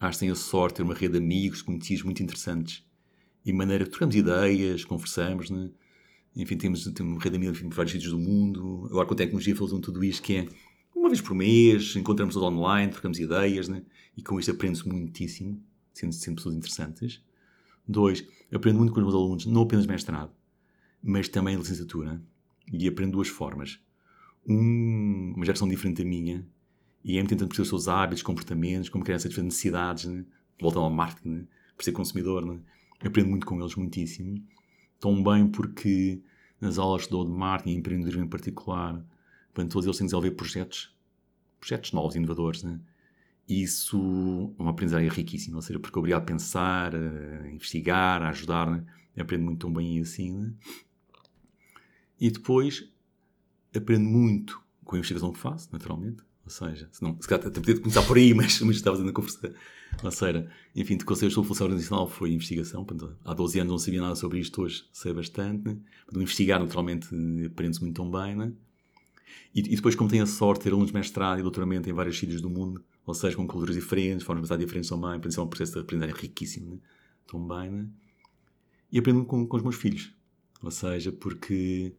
acho 0.00 0.12
que 0.18 0.20
tenho 0.20 0.32
a 0.32 0.36
sorte 0.36 0.74
de 0.74 0.76
ter 0.78 0.82
uma 0.82 0.94
rede 0.94 1.12
de 1.12 1.18
amigos, 1.18 1.62
conhecidos 1.62 2.02
muito 2.02 2.22
interessantes. 2.22 2.84
E 3.44 3.52
de 3.52 3.56
maneira 3.56 3.84
que 3.84 3.90
trocamos 3.90 4.16
ideias, 4.16 4.84
conversamos, 4.84 5.48
né? 5.50 5.70
Enfim, 6.36 6.56
temos, 6.56 6.84
temos 6.92 7.22
rede 7.22 7.44
enfim, 7.46 7.68
por 7.68 7.76
vários 7.76 7.92
sítios 7.92 8.12
do 8.12 8.18
mundo. 8.18 8.86
Agora 8.90 9.06
com 9.06 9.14
a 9.14 9.16
tecnologia 9.16 9.56
fazem 9.56 9.80
tudo 9.80 10.04
isto 10.04 10.22
que 10.22 10.36
é 10.36 10.48
uma 10.94 11.08
vez 11.08 11.20
por 11.20 11.34
mês, 11.34 11.96
encontramos-nos 11.96 12.44
online, 12.44 12.92
trocamos 12.92 13.18
ideias, 13.18 13.68
né? 13.68 13.82
E 14.16 14.22
com 14.22 14.38
isto 14.38 14.50
aprende-se 14.50 14.88
muitíssimo, 14.88 15.62
sendo, 15.94 16.12
sendo 16.12 16.36
pessoas 16.36 16.56
interessantes. 16.56 17.22
Dois, 17.86 18.26
aprendo 18.52 18.78
muito 18.78 18.92
com 18.92 18.98
os 18.98 19.04
meus 19.04 19.14
alunos, 19.14 19.46
não 19.46 19.62
apenas 19.62 19.86
mestrado, 19.86 20.32
mas 21.02 21.28
também 21.28 21.56
licenciatura. 21.56 22.20
E 22.72 22.88
aprendo 22.88 23.12
duas 23.12 23.28
formas. 23.28 23.78
Um, 24.46 25.32
uma 25.36 25.44
geração 25.44 25.68
diferente 25.68 26.02
da 26.02 26.08
minha, 26.08 26.44
e 27.04 27.18
é 27.18 27.22
tentando 27.22 27.48
perceber 27.48 27.62
os 27.62 27.68
seus 27.68 27.88
hábitos, 27.88 28.22
comportamentos, 28.24 28.88
como 28.88 29.04
querem 29.04 29.20
satisfazer 29.20 29.44
necessidades, 29.44 30.06
né? 30.06 30.24
voltam 30.60 30.82
ao 30.82 30.90
marketing, 30.90 31.28
né? 31.28 31.44
por 31.76 31.84
ser 31.84 31.92
consumidor. 31.92 32.44
Né? 32.44 32.58
Aprendo 33.00 33.30
muito 33.30 33.46
com 33.46 33.60
eles, 33.60 33.76
muitíssimo. 33.76 34.44
Tão 34.98 35.22
bem 35.22 35.46
porque 35.46 36.20
nas 36.60 36.78
aulas 36.78 37.04
que 37.04 37.10
dou 37.10 37.24
de 37.24 37.30
marketing 37.30 37.70
e 37.70 37.78
empreendedorismo 37.78 38.24
em 38.24 38.28
particular, 38.28 39.04
portanto, 39.52 39.72
todos 39.72 39.86
eles 39.86 39.96
têm 39.96 40.06
de 40.06 40.10
desenvolver 40.10 40.30
projetos, 40.32 40.94
projetos 41.58 41.92
novos, 41.92 42.16
inovadores, 42.16 42.62
né? 42.62 42.80
Isso 43.48 44.52
é 44.58 44.62
uma 44.62 44.72
aprendizagem 44.72 45.08
riquíssima, 45.08 45.56
ou 45.56 45.62
seja, 45.62 45.78
porque 45.78 45.98
obriga 45.98 46.16
a 46.16 46.20
pensar, 46.20 46.94
a 46.94 47.48
investigar, 47.48 48.22
a 48.22 48.30
ajudar, 48.30 48.68
né? 48.68 48.84
aprendo 49.16 49.44
muito 49.44 49.60
tão 49.60 49.72
bem 49.72 50.00
assim, 50.00 50.32
né? 50.32 50.52
E 52.18 52.30
depois 52.30 52.90
aprendo 53.74 54.04
muito 54.04 54.60
com 54.84 54.96
a 54.96 54.98
investigação 54.98 55.32
que 55.32 55.38
faço, 55.38 55.68
naturalmente. 55.72 56.25
Ou 56.46 56.50
seja, 56.50 56.88
se, 56.92 57.02
não, 57.02 57.20
se 57.20 57.26
calhar 57.26 57.44
até 57.44 57.60
podia 57.60 57.78
começar 57.80 58.02
por 58.02 58.16
aí, 58.16 58.32
mas, 58.34 58.60
mas 58.60 58.76
estava 58.76 58.96
fazendo 58.96 59.10
a 59.10 59.12
conversa. 59.12 59.52
Ou 60.02 60.10
seja, 60.10 60.48
enfim, 60.74 60.96
de 60.96 61.04
conselhos 61.04 61.34
sobre 61.34 61.48
função 61.48 61.66
organizacional 61.66 62.08
foi 62.08 62.30
investigação. 62.30 62.84
Portanto, 62.84 63.16
há 63.24 63.34
12 63.34 63.58
anos 63.58 63.70
não 63.72 63.78
sabia 63.78 64.00
nada 64.00 64.14
sobre 64.14 64.38
isto, 64.38 64.62
hoje 64.62 64.84
sei 64.92 65.12
bastante. 65.12 65.64
Né? 65.64 65.76
Portanto, 66.04 66.22
investigar, 66.22 66.60
naturalmente, 66.60 67.08
aprende-se 67.44 67.82
muito 67.82 67.96
tão 67.96 68.08
bem. 68.08 68.36
Né? 68.36 68.52
E, 69.52 69.60
e 69.60 69.76
depois, 69.76 69.96
como 69.96 70.08
tenho 70.08 70.22
a 70.22 70.26
sorte 70.26 70.60
de 70.60 70.64
ter 70.64 70.70
alunos 70.70 70.88
de 70.88 70.94
mestrado 70.94 71.40
e 71.40 71.42
doutoramento 71.42 71.90
em 71.90 71.92
vários 71.92 72.16
sítios 72.16 72.40
do 72.40 72.48
mundo, 72.48 72.84
ou 73.04 73.14
seja, 73.14 73.36
com 73.36 73.46
culturas 73.46 73.74
diferentes, 73.74 74.24
formas 74.24 74.42
de 74.42 74.48
pensar 74.48 74.58
diferentes 74.58 74.88
também, 74.88 75.10
portanto, 75.10 75.30
isso 75.30 75.40
é 75.40 75.42
um 75.42 75.48
processo 75.48 75.72
de 75.72 75.80
aprendizagem 75.80 76.16
riquíssimo. 76.16 76.74
Né? 76.74 76.78
Tão 77.26 77.44
bem, 77.44 77.70
né? 77.70 77.88
E 78.92 78.98
aprendo 79.00 79.24
com, 79.24 79.44
com 79.46 79.56
os 79.56 79.62
meus 79.64 79.74
filhos. 79.74 80.12
Ou 80.62 80.70
seja, 80.70 81.10
porque... 81.10 81.92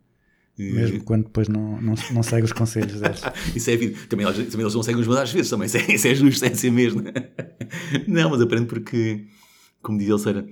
Mesmo 0.58 1.04
quando 1.04 1.26
depois 1.26 1.48
não, 1.48 1.80
não, 1.82 1.94
não 2.12 2.24
segue 2.24 2.46
os 2.46 2.52
conselhos 2.52 3.00
deles. 3.00 3.22
isso 3.56 3.70
é 3.70 3.76
vida. 3.78 3.98
Também, 4.10 4.26
eles- 4.28 4.50
também 4.50 4.64
eles 4.66 4.74
não 4.74 4.84
seguem 4.84 5.02
os 5.02 5.08
meus 5.08 5.20
às 5.20 5.32
vezes, 5.32 5.50
também. 5.50 5.68
Isso 5.68 5.78
é, 5.78 5.92
isso 5.94 6.08
é 6.08 6.16
justo, 6.16 6.46
é 6.46 6.50
assim 6.50 6.72
mesmo. 6.72 7.04
Não, 8.08 8.30
mas 8.32 8.42
aprendo 8.42 8.66
porque, 8.68 9.26
como 9.82 9.98
diz 10.00 10.08
ele, 10.10 10.18
Sara, 10.20 10.48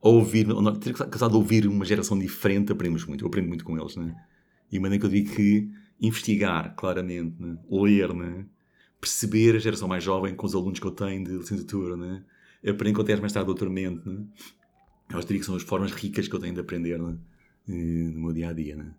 ao 0.00 0.14
ouvir, 0.14 0.50
ao 0.50 0.76
ter 0.76 0.94
casado 0.94 1.34
a 1.34 1.38
ouvir 1.38 1.66
uma 1.66 1.84
geração 1.84 2.18
diferente, 2.18 2.72
aprendemos 2.72 3.04
muito. 3.04 3.22
Eu 3.24 3.28
aprendo 3.28 3.48
muito 3.48 3.64
com 3.64 3.78
eles, 3.78 3.96
né? 3.96 4.14
E 4.72 4.78
a 4.78 4.80
maneira 4.80 5.00
que 5.00 5.06
eu 5.06 5.10
digo 5.10 5.34
que 5.34 5.68
investigar, 6.00 6.74
claramente, 6.74 7.34
né? 7.38 7.58
ler, 7.70 8.14
né? 8.14 8.46
perceber 9.00 9.56
a 9.56 9.58
geração 9.58 9.88
mais 9.88 10.04
jovem 10.04 10.34
com 10.34 10.46
os 10.46 10.54
alunos 10.54 10.78
que 10.78 10.86
eu 10.86 10.90
tenho 10.90 11.24
de 11.24 11.32
licenciatura, 11.32 11.96
né? 11.96 12.22
aprendo 12.66 13.02
com 13.02 13.20
mais 13.20 13.32
tarde 13.32 13.46
doutoramento. 13.46 14.08
Né? 14.08 14.24
Eu 15.12 15.20
diria 15.20 15.40
que 15.40 15.46
são 15.46 15.56
as 15.56 15.62
formas 15.62 15.90
ricas 15.92 16.28
que 16.28 16.34
eu 16.34 16.38
tenho 16.38 16.54
de 16.54 16.60
aprender 16.60 16.98
né? 16.98 17.16
No 17.66 18.20
meu 18.20 18.32
dia 18.32 18.50
a 18.50 18.52
dia. 18.52 18.76
Né? 18.76 18.92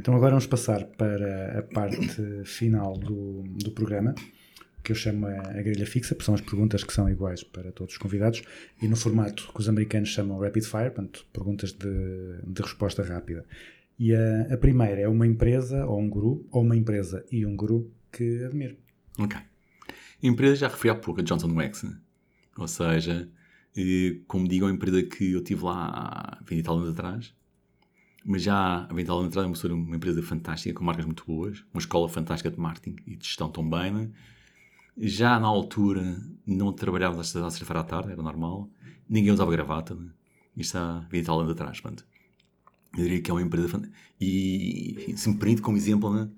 Então 0.00 0.16
agora 0.16 0.30
vamos 0.30 0.46
passar 0.46 0.86
para 0.86 1.58
a 1.58 1.62
parte 1.62 2.42
final 2.44 2.96
do, 2.96 3.42
do 3.42 3.70
programa, 3.70 4.14
que 4.82 4.92
eu 4.92 4.96
chamo 4.96 5.26
a, 5.26 5.38
a 5.50 5.62
grelha 5.62 5.86
fixa, 5.86 6.14
porque 6.14 6.24
são 6.24 6.34
as 6.34 6.40
perguntas 6.40 6.82
que 6.82 6.92
são 6.92 7.08
iguais 7.08 7.44
para 7.44 7.70
todos 7.70 7.92
os 7.92 7.98
convidados, 7.98 8.42
e 8.82 8.88
no 8.88 8.96
formato 8.96 9.52
que 9.52 9.60
os 9.60 9.68
americanos 9.68 10.08
chamam 10.08 10.40
rapid 10.40 10.64
fire, 10.64 10.90
portanto, 10.90 11.26
perguntas 11.32 11.72
de, 11.72 12.40
de 12.44 12.62
resposta 12.62 13.02
rápida. 13.02 13.44
E 14.00 14.14
a, 14.14 14.54
a 14.54 14.56
primeira 14.56 15.02
é 15.02 15.06
uma 15.06 15.26
empresa 15.26 15.84
ou 15.84 16.00
um 16.00 16.08
guru, 16.08 16.48
ou 16.50 16.62
uma 16.62 16.74
empresa 16.74 17.22
e 17.30 17.44
um 17.44 17.54
guru 17.54 17.92
que 18.10 18.42
admiro. 18.44 18.78
Ok. 19.18 19.38
Empresa 20.22 20.56
já 20.56 20.68
referi 20.68 20.88
há 20.88 20.94
pouco, 20.94 21.20
a 21.20 21.22
Johnson 21.22 21.52
Wax. 21.52 21.82
né? 21.82 21.98
Ou 22.56 22.66
seja, 22.66 23.30
como 24.26 24.48
digo, 24.48 24.64
é 24.64 24.68
uma 24.68 24.74
empresa 24.74 25.02
que 25.02 25.32
eu 25.32 25.44
tive 25.44 25.64
lá 25.64 25.90
há 25.92 26.42
20 26.42 26.58
e 26.58 26.62
tal 26.62 26.78
anos 26.78 26.88
atrás. 26.88 27.34
Mas 28.24 28.42
já 28.42 28.84
há 28.84 28.86
20 28.86 29.00
e 29.00 29.06
tal 29.06 29.18
anos 29.18 29.28
atrás 29.36 29.64
é 29.64 29.74
uma, 29.74 29.96
empresa 29.96 30.22
fantástica, 30.22 30.74
com 30.74 30.82
marcas 30.82 31.04
muito 31.04 31.26
boas. 31.26 31.62
Uma 31.74 31.80
escola 31.80 32.08
fantástica 32.08 32.50
de 32.50 32.58
marketing 32.58 32.96
e 33.06 33.16
de 33.16 33.26
gestão 33.26 33.50
tão 33.50 33.68
bem. 33.68 33.92
né? 33.92 34.10
Já 34.96 35.38
na 35.38 35.46
altura 35.46 36.16
não 36.46 36.72
trabalhávamos 36.72 37.36
às 37.36 37.52
sexta-feira 37.52 37.80
à 37.80 37.84
tarde, 37.84 38.12
era 38.12 38.22
normal. 38.22 38.70
Ninguém 39.06 39.30
usava 39.30 39.50
gravata. 39.50 39.94
Né? 39.94 40.08
Isto 40.56 40.78
há 40.78 41.06
20 41.10 41.22
e 41.22 41.26
tal 41.26 41.40
anos 41.40 41.52
atrás. 41.52 41.78
Portanto, 41.82 42.06
eu 42.96 43.02
diria 43.04 43.20
que 43.22 43.30
é 43.30 43.34
uma 43.34 43.42
empresa. 43.42 43.80
E, 44.20 44.94
enfim, 44.96 45.16
se 45.16 45.28
me 45.28 45.36
permite, 45.36 45.62
como 45.62 45.76
exemplo, 45.76 46.12
né? 46.12 46.28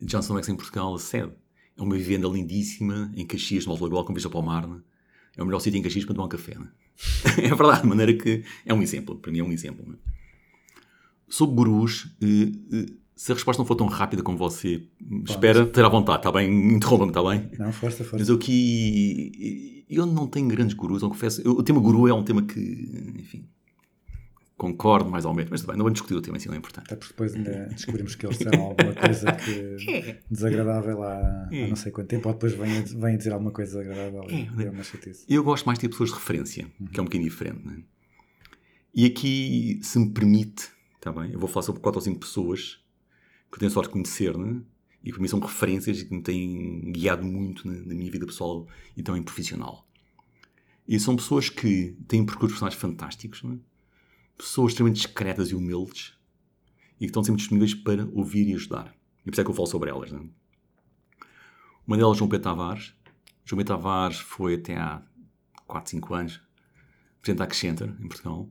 Johnson 0.00 0.34
Wax 0.34 0.48
em 0.48 0.56
Portugal, 0.56 0.94
a 0.94 0.98
sede. 0.98 1.32
É 1.76 1.82
uma 1.82 1.94
vivenda 1.94 2.26
lindíssima, 2.28 3.12
em 3.14 3.26
Caxias, 3.26 3.66
no 3.66 3.72
Alto 3.72 3.84
Lagoal, 3.84 4.04
com 4.04 4.14
vista 4.14 4.30
para 4.30 4.38
o 4.38 4.42
mar. 4.42 4.66
Né? 4.66 4.78
É 5.36 5.42
o 5.42 5.46
melhor 5.46 5.58
sítio 5.60 5.78
em 5.78 5.82
Caxias 5.82 6.04
para 6.04 6.14
tomar 6.14 6.26
um 6.26 6.30
café. 6.30 6.56
Né? 6.58 6.68
é 7.42 7.54
verdade, 7.54 7.82
de 7.82 7.88
maneira 7.88 8.14
que 8.14 8.42
é 8.64 8.72
um 8.72 8.82
exemplo. 8.82 9.16
Para 9.16 9.30
mim 9.32 9.40
é 9.40 9.44
um 9.44 9.52
exemplo. 9.52 9.84
Né? 9.86 9.96
Sobre 11.28 11.56
gurus, 11.56 12.08
eh, 12.22 12.52
eh, 12.72 12.86
se 13.14 13.32
a 13.32 13.34
resposta 13.34 13.60
não 13.60 13.66
for 13.66 13.74
tão 13.74 13.86
rápida 13.86 14.22
como 14.22 14.38
você 14.38 14.86
espera, 15.28 15.66
terá 15.66 15.88
vontade, 15.88 16.18
está 16.18 16.30
bem? 16.32 16.48
Interrompa-me, 16.76 17.10
está 17.10 17.22
bem? 17.22 17.50
Não, 17.58 17.72
força, 17.72 17.98
Mas 18.02 18.10
força. 18.10 18.30
eu 18.30 18.36
aqui. 18.36 19.84
Eu 19.88 20.06
não 20.06 20.26
tenho 20.26 20.46
grandes 20.48 20.74
gurus, 20.74 21.02
eu 21.02 21.08
confesso. 21.08 21.40
Eu- 21.42 21.52
o 21.52 21.62
tema 21.62 21.80
guru 21.80 22.06
é 22.08 22.14
um 22.14 22.22
tema 22.22 22.42
que, 22.42 22.60
enfim, 23.18 23.46
concordo 24.56 25.10
mais 25.10 25.24
ou 25.26 25.34
menos, 25.34 25.50
mas 25.50 25.62
bem, 25.62 25.76
não 25.76 25.84
vamos 25.84 25.94
discutir 25.94 26.14
o 26.14 26.22
tema, 26.22 26.38
assim 26.38 26.48
não 26.48 26.54
é 26.54 26.58
importante. 26.58 26.86
Até 26.86 26.96
porque 26.96 27.12
depois 27.12 27.34
ainda 27.34 27.66
descobrimos 27.66 28.14
que 28.14 28.24
eles 28.24 28.38
disseram 28.38 28.62
alguma 28.62 28.94
coisa 28.94 29.32
que 29.32 30.18
desagradável 30.30 31.02
há, 31.02 31.48
há 31.52 31.68
não 31.68 31.76
sei 31.76 31.92
quanto 31.92 32.08
tempo, 32.08 32.28
ou 32.28 32.34
depois 32.34 32.54
vêm 32.54 32.82
vêm 32.82 33.18
dizer 33.18 33.32
alguma 33.32 33.50
coisa 33.50 33.78
desagradável 33.78 34.24
e 34.30 34.64
é 34.64 34.70
uma 34.70 34.82
chatice. 34.82 35.26
Eu 35.28 35.44
gosto 35.44 35.66
mais 35.66 35.78
de 35.78 35.82
ter 35.82 35.88
pessoas 35.90 36.08
de 36.08 36.14
referência, 36.14 36.66
que 36.90 36.98
é 36.98 37.02
um 37.02 37.04
bocadinho 37.04 37.28
diferente, 37.28 37.66
né? 37.66 37.82
E 38.94 39.04
aqui, 39.04 39.78
se 39.82 39.98
me 39.98 40.10
permite, 40.10 40.70
tá 41.02 41.12
bem? 41.12 41.32
Eu 41.32 41.38
vou 41.38 41.48
falar 41.48 41.62
sobre 41.62 41.82
quatro 41.82 41.98
ou 41.98 42.02
cinco 42.02 42.20
pessoas 42.20 42.82
que 43.50 43.56
eu 43.56 43.58
tenho 43.58 43.70
sorte 43.70 43.88
de 43.88 43.92
conhecer, 43.92 44.36
né? 44.38 44.62
E 45.02 45.08
que 45.08 45.12
para 45.12 45.20
mim 45.20 45.28
são 45.28 45.38
referências 45.38 46.00
e 46.00 46.06
que 46.06 46.14
me 46.14 46.22
têm 46.22 46.92
guiado 46.92 47.22
muito 47.22 47.68
na, 47.68 47.74
na 47.74 47.94
minha 47.94 48.10
vida 48.10 48.24
pessoal 48.24 48.66
e 48.96 49.02
também 49.02 49.22
profissional. 49.22 49.86
E 50.88 50.98
são 50.98 51.14
pessoas 51.14 51.50
que 51.50 51.94
têm 52.08 52.24
percursos 52.24 52.54
personagens 52.54 52.80
fantásticos, 52.80 53.42
né? 53.42 53.58
Pessoas 54.36 54.72
extremamente 54.72 54.96
discretas 54.96 55.50
e 55.50 55.54
humildes 55.54 56.14
e 56.96 57.00
que 57.00 57.06
estão 57.06 57.22
sempre 57.22 57.38
disponíveis 57.38 57.74
para 57.74 58.06
ouvir 58.12 58.48
e 58.48 58.54
ajudar. 58.54 58.94
E 59.20 59.24
por 59.24 59.32
isso 59.32 59.40
é 59.40 59.44
que 59.44 59.50
eu 59.50 59.54
falo 59.54 59.66
sobre 59.66 59.90
elas. 59.90 60.12
Né? 60.12 60.28
Uma 61.86 61.96
delas, 61.96 62.16
João 62.16 62.28
Pedro 62.28 62.44
Tavares. 62.44 62.94
João 63.44 63.58
Pedro 63.58 63.76
Tavares 63.76 64.18
foi 64.18 64.54
até 64.54 64.76
há 64.76 65.02
4, 65.66 65.90
5 65.90 66.14
anos 66.14 66.46
presidente 67.26 67.38
da 67.38 67.44
Accenture, 67.44 67.94
em 68.00 68.08
Portugal. 68.08 68.48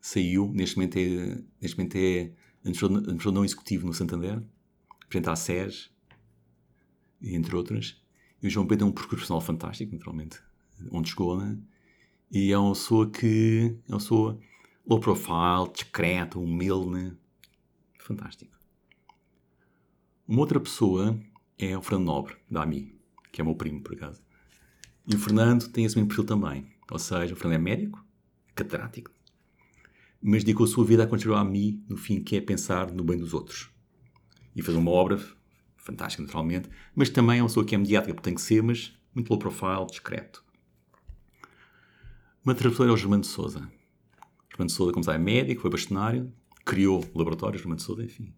Saiu, 0.00 0.50
neste 0.52 0.76
momento 0.76 0.96
é, 0.96 1.42
neste 1.60 1.80
é 1.96 2.32
administrador 2.64 3.32
não 3.32 3.44
executivo 3.44 3.86
no 3.86 3.94
Santander, 3.94 4.42
presidente 5.08 5.26
da 5.26 5.36
SES, 5.36 5.90
entre 7.22 7.54
outras. 7.54 8.02
E 8.42 8.46
o 8.46 8.50
João 8.50 8.66
Pedro 8.66 8.86
é 8.86 8.88
um 8.88 8.92
profissional 8.92 9.40
fantástico, 9.40 9.92
naturalmente, 9.92 10.40
onde 10.90 11.10
chegou, 11.10 11.38
né? 11.38 11.56
E 12.30 12.52
é 12.52 12.58
uma 12.58 12.72
pessoa 12.72 13.10
que 13.10 13.76
é 13.88 13.92
uma 13.92 13.98
pessoa 13.98 14.40
low 14.90 14.98
profile, 14.98 15.72
discreta, 15.72 16.36
humilde? 16.36 17.16
Fantástico. 18.00 18.58
Uma 20.26 20.40
outra 20.40 20.58
pessoa 20.58 21.16
é 21.56 21.78
o 21.78 21.82
Fernando 21.82 22.06
Nobre, 22.06 22.36
da 22.50 22.64
AMI, 22.64 22.98
que 23.30 23.40
é 23.40 23.44
meu 23.44 23.54
primo, 23.54 23.80
por 23.80 23.94
acaso. 23.94 24.20
E 25.06 25.14
o 25.14 25.18
Fernando 25.18 25.68
tem 25.68 25.84
esse 25.84 25.94
mesmo 25.94 26.08
perfil 26.08 26.24
também. 26.24 26.72
Ou 26.90 26.98
seja, 26.98 27.34
o 27.34 27.36
Fernando 27.36 27.60
é 27.60 27.62
médico, 27.62 28.04
catedrático, 28.52 29.12
mas 30.20 30.42
dedicou 30.42 30.64
a 30.64 30.68
sua 30.68 30.84
vida 30.84 31.04
a 31.04 31.06
construir 31.06 31.36
a 31.36 31.40
AMI, 31.40 31.84
no 31.88 31.96
fim, 31.96 32.20
que 32.20 32.34
é 32.34 32.40
pensar 32.40 32.90
no 32.90 33.04
bem 33.04 33.16
dos 33.16 33.32
outros. 33.32 33.70
E 34.56 34.60
fez 34.60 34.76
uma 34.76 34.90
obra 34.90 35.20
fantástica, 35.76 36.24
naturalmente, 36.24 36.68
mas 36.96 37.08
também 37.10 37.38
é 37.38 37.42
uma 37.42 37.48
pessoa 37.48 37.64
que 37.64 37.76
é 37.76 37.78
mediática, 37.78 38.12
porque 38.12 38.28
tem 38.28 38.34
que 38.34 38.42
ser, 38.42 38.60
mas 38.60 38.92
muito 39.14 39.30
low 39.30 39.38
profile, 39.38 39.86
discreto. 39.88 40.44
Uma 42.44 42.56
terceira 42.56 42.90
é 42.90 42.94
o 42.94 42.96
Germano 42.96 43.22
de 43.22 43.28
Souza. 43.28 43.70
Germano 44.50 44.66
de 44.66 44.72
Souza, 44.72 44.92
como 44.92 45.04
sabe, 45.04 45.16
é 45.16 45.22
médico, 45.22 45.62
foi 45.62 45.70
bastonário, 45.70 46.32
criou 46.64 47.04
o 47.14 47.18
laboratório, 47.18 47.58
Germano 47.58 47.76
de 47.76 47.82
Souza, 47.82 48.04
enfim. 48.04 48.32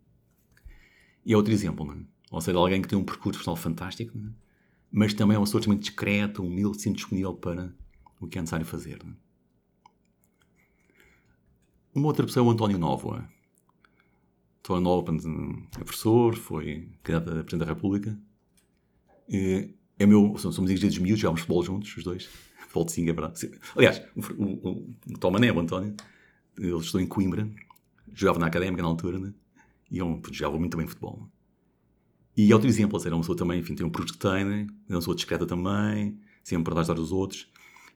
E 1.24 1.32
é 1.32 1.36
outro 1.36 1.52
exemplo, 1.52 1.84
não 1.84 1.94
é? 1.94 1.98
Ou 2.30 2.40
seja, 2.40 2.58
alguém 2.58 2.80
que 2.80 2.88
tem 2.88 2.98
um 2.98 3.04
percurso 3.04 3.38
profissional 3.38 3.56
fantástico, 3.56 4.16
é? 4.16 4.30
mas 4.90 5.12
também 5.14 5.34
é 5.34 5.38
uma 5.38 5.44
pessoa 5.44 5.60
extremamente 5.60 5.88
discreta, 5.88 6.42
humilde, 6.42 6.80
sempre 6.80 6.98
disponível 6.98 7.34
para 7.34 7.74
o 8.20 8.26
que 8.26 8.38
é 8.38 8.40
necessário 8.40 8.64
fazer. 8.66 9.00
é? 9.04 9.22
Uma 11.94 12.06
outra 12.06 12.24
pessoa 12.24 12.44
é 12.44 12.48
o 12.48 12.50
António 12.50 12.78
Novoa. 12.78 13.28
António 14.60 14.82
Novoa 14.82 15.16
é 15.78 15.84
professor, 15.84 16.34
foi 16.36 16.88
candidato 17.02 17.38
a 17.38 17.44
Presidente 17.44 17.66
da 17.66 17.74
República. 17.74 18.18
É 19.28 20.06
meu, 20.06 20.36
somos 20.38 20.58
amigos 20.58 20.80
desde 20.80 21.00
miúdos, 21.00 21.20
jogámos 21.20 21.42
futebol 21.42 21.62
juntos, 21.62 21.96
os 21.96 22.02
dois. 22.02 22.30
Futebol 22.72 22.84
de 22.86 22.92
5, 22.92 23.10
é 23.10 23.12
verdade. 23.12 23.60
Aliás, 23.76 24.02
o, 24.16 24.20
o, 24.42 24.68
o, 24.70 24.94
o 25.10 25.18
Tomané, 25.18 25.52
o 25.52 25.60
António, 25.60 25.94
ele 26.58 26.74
estudou 26.78 27.02
em 27.02 27.06
Coimbra, 27.06 27.46
jogava 28.14 28.38
na 28.38 28.46
Académica 28.46 28.82
na 28.82 28.88
altura, 28.88 29.18
né? 29.18 29.34
e 29.90 29.98
é 29.98 30.04
um, 30.04 30.20
jogava 30.30 30.58
muito 30.58 30.76
bem 30.76 30.86
futebol. 30.86 31.18
né? 31.20 31.26
E 32.34 32.50
é 32.50 32.54
outro 32.54 32.66
exemplo, 32.66 32.98
é 32.98 33.08
uma 33.10 33.20
pessoa 33.20 33.36
também, 33.36 33.60
enfim, 33.60 33.74
tem 33.74 33.84
um 33.84 33.90
percurso 33.90 34.14
que 34.14 34.20
tem, 34.20 34.44
né? 34.44 34.66
é 34.88 34.92
uma 34.92 35.00
pessoa 35.00 35.14
discreta 35.14 35.44
também, 35.44 36.18
sempre 36.42 36.72
para 36.72 36.80
ajudar 36.80 36.98
os 36.98 37.12
outros. 37.12 37.46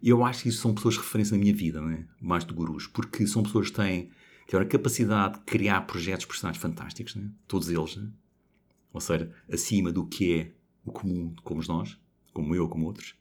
E 0.03 0.11
eu 0.11 0.23
acho 0.23 0.43
que 0.43 0.51
isso 0.51 0.61
são 0.61 0.75
pessoas 0.75 0.95
de 0.95 1.01
referência 1.01 1.35
na 1.35 1.43
minha 1.43 1.55
vida, 1.55 1.81
né? 1.81 2.07
mais 2.21 2.45
do 2.45 2.53
gurus, 2.53 2.87
porque 2.87 3.27
são 3.27 3.43
pessoas 3.43 3.71
que 3.71 3.77
têm, 3.77 4.11
tiveram 4.45 4.67
a 4.67 4.69
capacidade 4.69 5.39
de 5.39 5.45
criar 5.47 5.81
projetos 5.87 6.27
personagens 6.27 6.61
fantásticos, 6.61 7.15
né? 7.15 7.31
todos 7.49 7.71
eles, 7.71 7.97
né? 7.97 8.11
ou 8.93 9.01
seja, 9.01 9.33
acima 9.51 9.91
do 9.91 10.05
que 10.05 10.35
é 10.35 10.53
o 10.85 10.93
comum, 10.93 11.35
como 11.43 11.63
nós, 11.67 11.99
como 12.35 12.55
eu, 12.55 12.69
como 12.69 12.85
outros. 12.85 13.15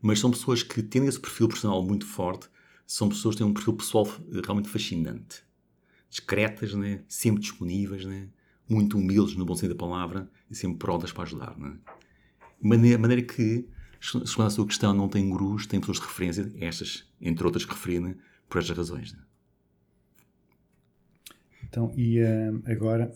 Mas 0.00 0.18
são 0.18 0.30
pessoas 0.30 0.62
que 0.62 0.82
têm 0.82 1.06
esse 1.06 1.18
perfil 1.18 1.48
personal 1.48 1.82
muito 1.82 2.06
forte, 2.06 2.48
são 2.86 3.08
pessoas 3.08 3.34
que 3.34 3.38
têm 3.42 3.46
um 3.46 3.54
perfil 3.54 3.74
pessoal 3.74 4.06
realmente 4.44 4.68
fascinante. 4.68 5.44
Discretas, 6.08 6.74
né? 6.74 7.02
sempre 7.08 7.40
disponíveis, 7.40 8.04
né? 8.04 8.28
muito 8.68 8.98
humildes 8.98 9.36
no 9.36 9.44
bom 9.44 9.54
sentido 9.54 9.74
da 9.74 9.78
palavra 9.78 10.30
e 10.50 10.54
sempre 10.54 10.78
prontas 10.78 11.12
para 11.12 11.24
ajudar. 11.24 11.58
Né? 11.58 11.76
Maneira, 12.60 12.98
maneira 12.98 13.22
que, 13.22 13.68
segundo 14.00 14.46
a 14.46 14.50
sua 14.50 14.66
questão, 14.66 14.94
não 14.94 15.08
tem 15.08 15.28
gurus, 15.28 15.66
tem 15.66 15.80
pessoas 15.80 15.98
de 15.98 16.04
referência, 16.04 16.52
estas, 16.60 17.04
entre 17.20 17.44
outras, 17.44 17.64
que 17.64 17.72
referi, 17.72 18.00
né? 18.00 18.16
por 18.48 18.60
estas 18.60 18.76
razões. 18.76 19.12
Né? 19.12 19.18
Então, 21.68 21.92
e 21.96 22.18
eh, 22.18 22.52
agora, 22.66 23.12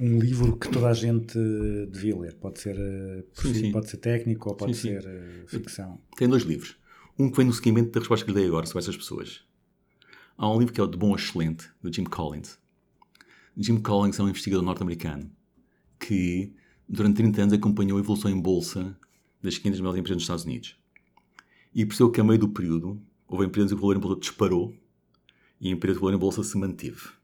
um 0.00 0.18
livro 0.18 0.56
que 0.56 0.68
toda 0.70 0.88
a 0.88 0.94
gente 0.94 1.38
eh, 1.38 1.86
devia 1.86 2.16
ler. 2.16 2.34
Pode 2.34 2.58
ser, 2.58 2.74
eh, 2.78 3.24
Sim, 3.34 3.54
sim. 3.54 3.72
pode 3.72 3.90
ser 3.90 3.98
técnico 3.98 4.48
ou 4.48 4.56
pode 4.56 4.74
Sim, 4.74 4.88
ser 4.88 5.04
eh, 5.06 5.44
ficção. 5.46 6.00
Tem 6.16 6.26
dois 6.26 6.42
livros. 6.42 6.76
Um 7.18 7.30
que 7.30 7.36
vem 7.36 7.46
no 7.46 7.52
seguimento 7.52 7.90
da 7.90 8.00
resposta 8.00 8.24
que 8.24 8.32
lhe 8.32 8.38
dei 8.38 8.46
agora 8.46 8.64
sobre 8.64 8.78
essas 8.82 8.96
pessoas. 8.96 9.44
Há 10.38 10.50
um 10.50 10.58
livro 10.58 10.72
que 10.72 10.80
é 10.80 10.84
o 10.84 10.86
De 10.86 10.96
Bom 10.96 11.14
Excelente, 11.14 11.68
do 11.82 11.92
Jim 11.92 12.04
Collins. 12.04 12.58
Jim 13.54 13.76
Collins 13.78 14.18
é 14.18 14.22
um 14.22 14.28
investigador 14.30 14.64
norte-americano 14.64 15.30
que, 15.98 16.54
durante 16.88 17.16
30 17.16 17.42
anos, 17.42 17.52
acompanhou 17.52 17.98
a 17.98 18.00
evolução 18.00 18.30
em 18.30 18.40
bolsa 18.40 18.96
das 19.42 19.58
500 19.58 19.80
maiores 19.80 20.00
empresas 20.00 20.16
dos 20.16 20.24
Estados 20.24 20.44
Unidos. 20.44 20.76
E 21.74 21.84
percebeu 21.84 22.10
que, 22.10 22.20
a 22.22 22.24
meio 22.24 22.38
do 22.38 22.48
período, 22.48 22.98
houve 23.28 23.44
empresas 23.44 23.70
que 23.70 23.76
o 23.76 23.80
valor 23.80 23.96
em 23.96 24.00
bolsa 24.00 24.20
disparou 24.20 24.74
e 25.60 25.68
empresas 25.68 25.98
que 25.98 26.02
o 26.02 26.06
valor 26.06 26.16
em 26.16 26.20
bolsa 26.20 26.42
se 26.42 26.56
manteve. 26.56 27.19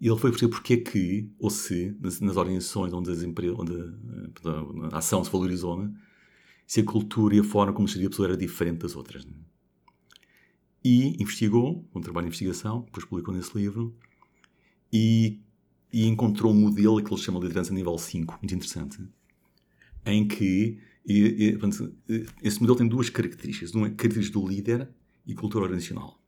E 0.00 0.08
ele 0.08 0.18
foi 0.18 0.30
perceber 0.30 0.50
porque 0.52 0.74
é 0.74 0.76
que, 0.78 1.30
ou 1.38 1.50
se, 1.50 1.96
nas, 2.00 2.20
nas 2.20 2.36
organizações 2.36 2.92
onde, 2.92 3.10
as 3.10 3.22
empresas, 3.22 3.58
onde 3.58 3.72
eh, 3.72 4.28
portanto, 4.34 4.88
a 4.92 4.98
ação 4.98 5.24
se 5.24 5.30
valorizou, 5.30 5.76
né, 5.76 5.92
se 6.66 6.80
a 6.80 6.84
cultura 6.84 7.36
e 7.36 7.40
a 7.40 7.44
forma 7.44 7.72
como 7.72 7.86
seria 7.88 8.08
a 8.08 8.10
pessoa 8.10 8.28
era 8.28 8.36
diferente 8.36 8.80
das 8.80 8.96
outras. 8.96 9.24
né? 9.24 9.32
E 10.84 11.22
investigou, 11.22 11.88
um 11.94 12.00
trabalho 12.00 12.24
de 12.24 12.28
investigação, 12.28 12.82
depois 12.82 13.06
publicou 13.06 13.32
nesse 13.32 13.56
livro, 13.56 13.96
e, 14.92 15.40
e 15.92 16.06
encontrou 16.06 16.52
um 16.52 16.60
modelo 16.60 17.02
que 17.02 17.12
ele 17.12 17.20
chama 17.20 17.40
de 17.40 17.46
liderança 17.46 17.72
nível 17.72 17.96
5, 17.96 18.38
muito 18.40 18.54
interessante, 18.54 18.98
em 20.04 20.26
que 20.28 20.78
e, 21.06 21.58
e, 22.08 22.28
esse 22.42 22.60
modelo 22.60 22.78
tem 22.78 22.88
duas 22.88 23.10
características. 23.10 23.74
Uma 23.74 23.88
é 23.88 23.90
característica 23.90 24.38
do 24.38 24.48
líder 24.48 24.88
e 25.26 25.34
cultura 25.34 25.64
organizacional. 25.64 26.18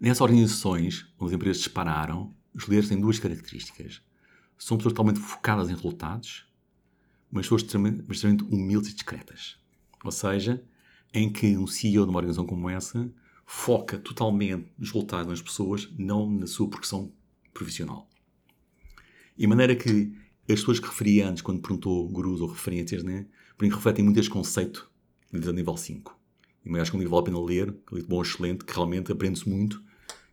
Nessas 0.00 0.20
organizações 0.20 1.06
onde 1.18 1.30
as 1.30 1.36
empresas 1.36 1.58
dispararam, 1.58 2.32
os 2.54 2.64
líderes 2.64 2.88
têm 2.88 3.00
duas 3.00 3.18
características. 3.18 4.00
São 4.56 4.76
pessoas 4.76 4.92
totalmente 4.92 5.18
focadas 5.18 5.68
em 5.68 5.74
resultados, 5.74 6.46
mas 7.30 7.46
pessoas 7.46 7.62
extremamente, 7.62 8.44
humildes 8.44 8.90
e 8.90 8.94
discretas. 8.94 9.58
Ou 10.04 10.12
seja, 10.12 10.62
em 11.12 11.32
que 11.32 11.56
um 11.56 11.66
CEO 11.66 12.04
de 12.04 12.10
uma 12.10 12.18
organização 12.18 12.46
como 12.46 12.70
essa 12.70 13.12
foca 13.44 13.98
totalmente 13.98 14.70
nos 14.78 14.90
resultados 14.90 15.26
das 15.26 15.42
pessoas, 15.42 15.88
não 15.98 16.30
na 16.30 16.46
sua 16.46 16.68
progressão 16.68 17.12
profissional. 17.52 18.08
E 19.36 19.48
maneira 19.48 19.74
que 19.74 20.12
as 20.48 20.60
pessoas 20.60 20.78
que 20.78 20.86
referi 20.86 21.22
antes, 21.22 21.42
quando 21.42 21.60
perguntou 21.60 22.08
gurus 22.08 22.40
ou 22.40 22.48
referências, 22.48 23.02
né, 23.02 23.26
porque 23.56 23.74
refletem 23.74 24.04
muito 24.04 24.20
este 24.20 24.30
conceito 24.30 24.88
de 25.32 25.52
nível 25.52 25.76
5. 25.76 26.16
E 26.64 26.78
acho 26.78 26.90
que 26.90 26.96
é 26.96 26.98
um 26.98 27.02
livro 27.02 27.16
vale 27.16 27.22
a 27.22 27.24
pena 27.24 27.44
ler, 27.44 27.70
um 27.90 27.94
livro 27.96 28.10
bom, 28.10 28.22
excelente, 28.22 28.64
que 28.64 28.72
realmente 28.72 29.10
aprende-se 29.10 29.48
muito 29.48 29.87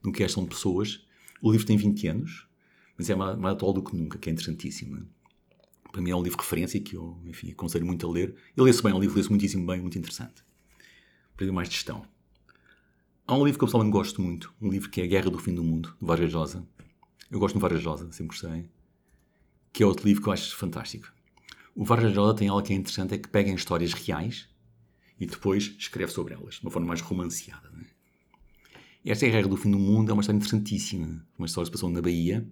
no 0.05 0.11
que 0.11 0.23
é 0.23 0.27
de 0.27 0.47
pessoas. 0.47 1.05
O 1.41 1.51
livro 1.51 1.65
tem 1.65 1.77
20 1.77 2.07
anos, 2.07 2.47
mas 2.97 3.09
é 3.09 3.15
mais, 3.15 3.37
mais 3.37 3.55
atual 3.55 3.73
do 3.73 3.83
que 3.83 3.95
nunca, 3.95 4.17
que 4.17 4.29
é 4.29 4.31
interessantíssimo. 4.31 4.95
né? 4.95 5.05
Para 5.91 6.01
mim 6.01 6.09
é 6.09 6.15
um 6.15 6.21
livro 6.21 6.37
de 6.37 6.43
referência 6.43 6.79
que 6.79 6.95
eu, 6.95 7.17
enfim, 7.25 7.51
aconselho 7.51 7.85
muito 7.85 8.05
a 8.05 8.11
ler. 8.11 8.35
Ele 8.55 8.65
lê-se 8.65 8.83
bem, 8.83 8.91
é 8.91 8.95
um 8.95 8.99
livro 8.99 9.15
lê-se 9.15 9.29
muitíssimo 9.29 9.65
bem, 9.65 9.79
muito 9.79 9.97
interessante. 9.97 10.43
Aprende 11.33 11.53
mais 11.53 11.69
de 11.69 11.75
gestão. 11.75 12.05
Há 13.27 13.35
um 13.35 13.45
livro 13.45 13.57
que 13.57 13.63
eu 13.63 13.67
pessoalmente 13.67 13.93
gosto 13.93 14.21
muito, 14.21 14.53
um 14.61 14.69
livro 14.69 14.89
que 14.89 15.01
é 15.01 15.05
A 15.05 15.07
Guerra 15.07 15.31
do 15.31 15.39
Fim 15.39 15.53
do 15.55 15.63
Mundo, 15.63 15.95
do 15.99 16.05
Vargas 16.05 16.31
Llosa. 16.31 16.67
Eu 17.31 17.39
gosto 17.39 17.55
do 17.55 17.59
Vargas 17.59 17.83
Llosa, 17.83 18.11
sempre 18.11 18.37
gostei. 18.37 18.69
Que 19.73 19.83
é 19.83 19.85
outro 19.85 20.07
livro 20.07 20.21
que 20.21 20.29
eu 20.29 20.33
acho 20.33 20.55
fantástico. 20.55 21.11
O 21.73 21.83
Vargas 21.83 22.13
Llosa 22.13 22.35
tem 22.35 22.49
algo 22.49 22.61
que 22.61 22.71
é 22.71 22.75
interessante, 22.75 23.15
é 23.15 23.17
que 23.17 23.27
pega 23.27 23.49
em 23.49 23.55
histórias 23.55 23.93
reais 23.93 24.47
e 25.19 25.25
depois 25.25 25.75
escreve 25.79 26.11
sobre 26.11 26.33
elas, 26.33 26.55
de 26.55 26.61
uma 26.61 26.71
forma 26.71 26.87
mais 26.87 27.01
romanceada. 27.01 27.69
Né? 27.71 27.85
Esta 29.05 29.27
é 29.27 29.29
a 29.29 29.31
Guerra 29.33 29.47
do 29.47 29.55
Fim 29.55 29.69
do 29.69 29.77
Mundo, 29.77 30.09
é 30.09 30.13
uma 30.13 30.21
história 30.21 30.37
interessantíssima. 30.37 31.23
Uma 31.37 31.45
história 31.45 31.65
que 31.65 31.77
se 31.77 31.79
passou 31.79 31.91
na 31.91 32.01
Bahia, 32.01 32.47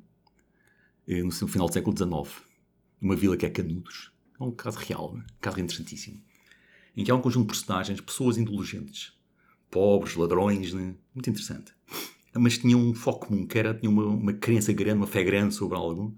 eh, 1.08 1.24
no 1.24 1.32
final 1.32 1.68
do 1.68 1.74
século 1.74 1.98
XIX, 1.98 2.44
numa 3.02 3.16
vila 3.16 3.36
que 3.36 3.46
é 3.46 3.50
Canudos. 3.50 4.12
É 4.40 4.44
um 4.44 4.52
caso 4.52 4.78
real, 4.78 5.16
né? 5.16 5.26
um 5.28 5.42
caso 5.42 5.60
interessantíssimo. 5.60 6.22
Em 6.96 7.04
que 7.04 7.10
há 7.10 7.16
um 7.16 7.22
conjunto 7.22 7.48
de 7.48 7.54
personagens, 7.54 8.00
pessoas 8.00 8.38
indulgentes, 8.38 9.14
pobres, 9.72 10.16
ladrões, 10.16 10.74
né? 10.74 10.94
muito 11.16 11.28
interessante. 11.28 11.74
Mas 12.36 12.60
tinham 12.60 12.80
um 12.80 12.94
foco 12.94 13.28
comum, 13.28 13.48
que 13.48 13.58
era, 13.58 13.80
uma, 13.84 14.06
uma 14.06 14.34
crença 14.34 14.72
grande, 14.74 14.98
uma 14.98 15.08
fé 15.08 15.24
grande 15.24 15.56
sobre 15.56 15.76
algo. 15.76 16.16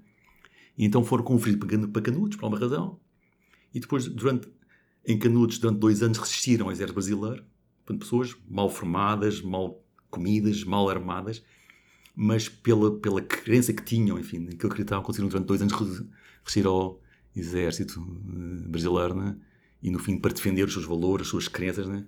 E 0.78 0.84
então 0.84 1.02
foram 1.02 1.24
convertidos 1.24 1.60
para 1.60 1.78
Can- 1.78 1.92
para 1.92 2.02
Canudos, 2.02 2.38
por 2.38 2.48
uma 2.48 2.60
razão. 2.60 3.00
E 3.74 3.80
depois, 3.80 4.06
durante, 4.08 4.50
em 5.06 5.18
Canudos, 5.18 5.60
durante 5.60 5.80
dois 5.80 6.04
anos, 6.04 6.18
resistiram 6.18 6.66
ao 6.66 6.74
exército 6.74 6.94
brasileiro. 6.94 7.46
Portanto, 7.86 8.02
pessoas 8.02 8.36
mal 8.50 8.70
formadas, 8.70 9.42
mal 9.42 9.85
comidas 10.16 10.64
mal 10.64 10.90
armadas, 10.90 11.44
mas 12.16 12.48
pela, 12.48 12.98
pela 13.00 13.22
crença 13.22 13.74
que 13.74 13.84
tinham, 13.84 14.18
enfim, 14.18 14.46
que 14.48 14.66
acreditavam 14.66 15.04
conseguiram 15.04 15.30
durante 15.30 15.48
dois 15.48 15.62
anos 15.62 15.74
re- 15.74 16.06
resistir 16.44 16.66
ao 16.66 17.00
exército 17.36 18.00
eh, 18.00 18.68
brasileiro, 18.68 19.14
né? 19.16 19.36
e 19.84 19.92
no 19.92 20.00
fim 20.00 20.18
para 20.18 20.34
defender 20.34 20.64
os 20.64 20.74
seus 20.74 20.86
valores, 20.86 21.28
as 21.28 21.32
suas 21.32 21.48
crenças, 21.48 21.88
né? 21.88 22.06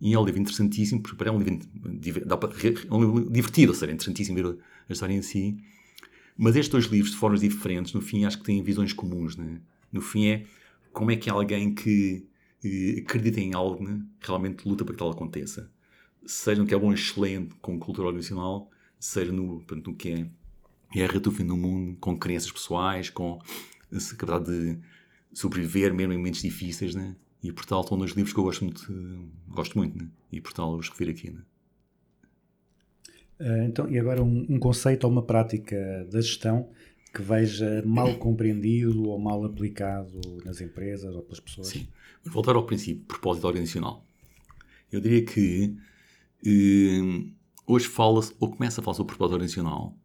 e 0.00 0.14
é 0.14 0.18
um 0.18 0.24
livro 0.24 0.40
interessantíssimo, 0.40 1.02
porque 1.02 1.22
é 1.28 1.30
um 1.30 1.38
livro, 1.38 2.22
é 2.26 2.94
um 2.94 3.00
livro 3.00 3.30
divertido, 3.30 3.72
ou 3.72 3.78
seja, 3.78 3.92
é 3.92 3.94
interessantíssimo 3.94 4.36
ver 4.36 4.58
a 4.88 4.92
história 4.92 5.12
em 5.12 5.22
si, 5.22 5.58
mas 6.36 6.56
estes 6.56 6.70
dois 6.70 6.86
livros, 6.86 7.10
de 7.12 7.18
formas 7.18 7.40
diferentes, 7.40 7.92
no 7.92 8.00
fim 8.00 8.24
acho 8.24 8.38
que 8.38 8.44
têm 8.44 8.62
visões 8.62 8.94
comuns, 8.94 9.36
né? 9.36 9.60
no 9.92 10.00
fim 10.00 10.26
é 10.28 10.46
como 10.92 11.10
é 11.10 11.16
que 11.16 11.28
alguém 11.28 11.74
que 11.74 12.24
eh, 12.64 13.02
acredita 13.02 13.38
em 13.40 13.54
algo 13.54 13.84
né? 13.84 14.00
realmente 14.20 14.66
luta 14.66 14.84
para 14.84 14.94
que 14.94 14.98
tal 14.98 15.10
aconteça, 15.10 15.70
seja 16.26 16.60
no 16.60 16.66
que 16.66 16.74
é 16.74 16.78
bom, 16.78 16.92
excelente 16.92 17.54
com 17.56 17.78
cultura 17.78 18.08
organizacional, 18.08 18.70
seja 18.98 19.32
no, 19.32 19.60
portanto, 19.60 19.90
no 19.90 19.96
que 19.96 20.10
é 20.10 20.26
guerra 20.92 21.20
do 21.20 21.30
fim 21.30 21.46
do 21.46 21.56
mundo, 21.56 21.96
com 22.00 22.18
crenças 22.18 22.50
pessoais, 22.50 23.10
com 23.10 23.38
essa 23.92 24.14
capacidade 24.16 24.74
de 24.74 24.80
sobreviver 25.32 25.94
mesmo 25.94 26.12
em 26.12 26.16
momentos 26.16 26.42
difíceis, 26.42 26.94
né? 26.94 27.16
E 27.42 27.52
por 27.52 27.64
tal, 27.64 27.86
são 27.86 27.96
dois 27.96 28.12
livros 28.12 28.32
que 28.32 28.38
eu 28.38 28.44
gosto 28.44 28.64
muito, 28.64 29.30
gosto 29.48 29.78
muito, 29.78 29.96
né? 29.96 30.08
E 30.30 30.40
por 30.40 30.52
tal, 30.52 30.76
os 30.76 30.88
refiro 30.88 31.10
aqui, 31.10 31.30
né? 31.30 31.40
Eh, 33.38 33.64
então, 33.64 33.88
e 33.88 33.98
agora 33.98 34.22
um, 34.22 34.46
um 34.48 34.58
conceito 34.58 35.04
ou 35.04 35.10
uma 35.10 35.22
prática 35.22 36.06
da 36.10 36.20
gestão 36.20 36.68
que 37.14 37.22
veja 37.22 37.82
mal 37.84 38.14
compreendido 38.18 39.08
ou 39.08 39.18
mal 39.18 39.44
aplicado 39.44 40.20
nas 40.44 40.60
empresas 40.60 41.14
ou 41.14 41.22
pelas 41.22 41.40
pessoas? 41.40 41.68
Sim. 41.68 41.88
Vamos 42.22 42.34
voltar 42.34 42.54
ao 42.54 42.66
princípio, 42.66 43.04
propósito 43.06 43.46
organizacional. 43.46 44.04
Eu 44.92 45.00
diria 45.00 45.24
que 45.24 45.74
hoje 47.66 47.86
fala-se, 47.86 48.34
ou 48.38 48.50
começa 48.50 48.80
a 48.80 48.84
falar 48.84 48.94
sobre 48.94 49.10
propósito 49.14 49.34
organizacional, 49.34 49.96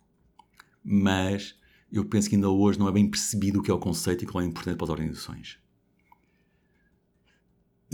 mas 0.84 1.56
eu 1.92 2.06
penso 2.06 2.30
que 2.30 2.36
ainda 2.36 2.50
hoje 2.50 2.78
não 2.80 2.88
é 2.88 2.92
bem 2.92 3.10
percebido 3.10 3.60
o 3.60 3.64
que 3.64 3.72
é 3.72 3.74
o 3.74 3.80
conceito 3.80 4.24
e 4.24 4.28
qual 4.28 4.42
é 4.42 4.46
a 4.46 4.50
importância 4.50 4.78
para 4.78 4.86
as 4.86 4.90
organizações. 4.90 5.60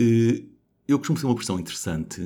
Eh, 0.00 0.44
eu 0.88 0.98
costumo 0.98 1.18
ser 1.18 1.26
uma 1.26 1.36
questão 1.36 1.58
interessante, 1.60 2.20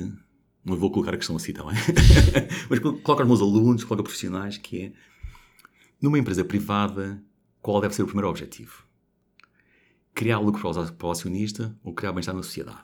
não 0.65 0.75
vou 0.75 0.91
colocar 0.91 1.13
a 1.13 1.17
questão 1.17 1.35
assim 1.35 1.53
também, 1.53 1.75
mas 2.69 2.79
coloco 2.79 3.11
aos 3.11 3.27
meus 3.27 3.41
alunos, 3.41 3.83
coloco 3.83 4.01
a 4.01 4.03
profissionais, 4.03 4.57
que 4.57 4.81
é, 4.85 4.93
numa 6.01 6.17
empresa 6.17 6.43
privada, 6.43 7.23
qual 7.61 7.81
deve 7.81 7.93
ser 7.93 8.03
o 8.03 8.05
primeiro 8.05 8.29
objetivo? 8.29 8.87
criar 10.17 10.39
lucro 10.39 10.67
o- 10.67 10.93
para 10.93 11.07
o 11.07 11.11
acionista 11.11 11.77
ou 11.83 11.93
criar 11.93 12.11
bem-estar 12.11 12.33
na 12.33 12.41
sociedade? 12.41 12.83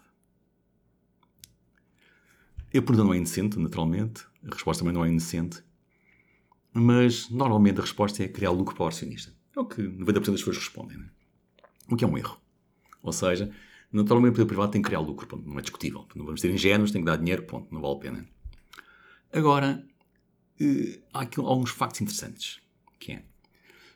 A 2.76 2.82
pergunta 2.82 3.04
não 3.04 3.14
é 3.14 3.18
inocente, 3.18 3.60
naturalmente. 3.60 4.26
A 4.46 4.54
resposta 4.54 4.82
também 4.82 4.94
não 4.94 5.06
é 5.06 5.10
inocente. 5.10 5.64
Mas, 6.74 7.30
normalmente, 7.30 7.78
a 7.80 7.82
resposta 7.82 8.24
é 8.24 8.28
criar 8.28 8.50
lucro 8.50 8.76
para 8.76 8.86
o 8.86 8.88
acionista. 8.88 9.32
É 9.56 9.60
o 9.60 9.66
que 9.66 9.84
90% 9.84 10.14
das 10.14 10.24
pessoas 10.24 10.58
respondem. 10.58 10.98
Né? 10.98 11.10
O 11.90 11.96
que 11.96 12.04
é 12.04 12.08
um 12.08 12.18
erro. 12.18 12.40
Ou 13.04 13.14
seja, 13.14 13.52
naturalmente, 13.92 14.32
a 14.32 14.34
empresa 14.34 14.48
privada 14.48 14.72
tem 14.72 14.82
que 14.82 14.88
criar 14.88 15.00
lucro. 15.00 15.28
Ponto. 15.28 15.48
Não 15.48 15.60
é 15.60 15.62
discutível. 15.62 16.08
Não 16.16 16.26
vamos 16.26 16.42
ter 16.42 16.50
ingênuos, 16.50 16.92
tem 16.92 17.02
que 17.02 17.06
dar 17.06 17.18
dinheiro. 17.18 17.44
Ponto. 17.44 17.72
Não 17.72 17.80
vale 17.80 17.96
a 17.96 18.00
pena. 18.00 18.28
Agora, 19.32 19.86
eh, 20.60 21.00
há 21.14 21.22
aqui 21.22 21.40
alguns 21.40 21.70
factos 21.70 22.02
interessantes. 22.02 22.60
Que 23.00 23.12
é, 23.12 23.26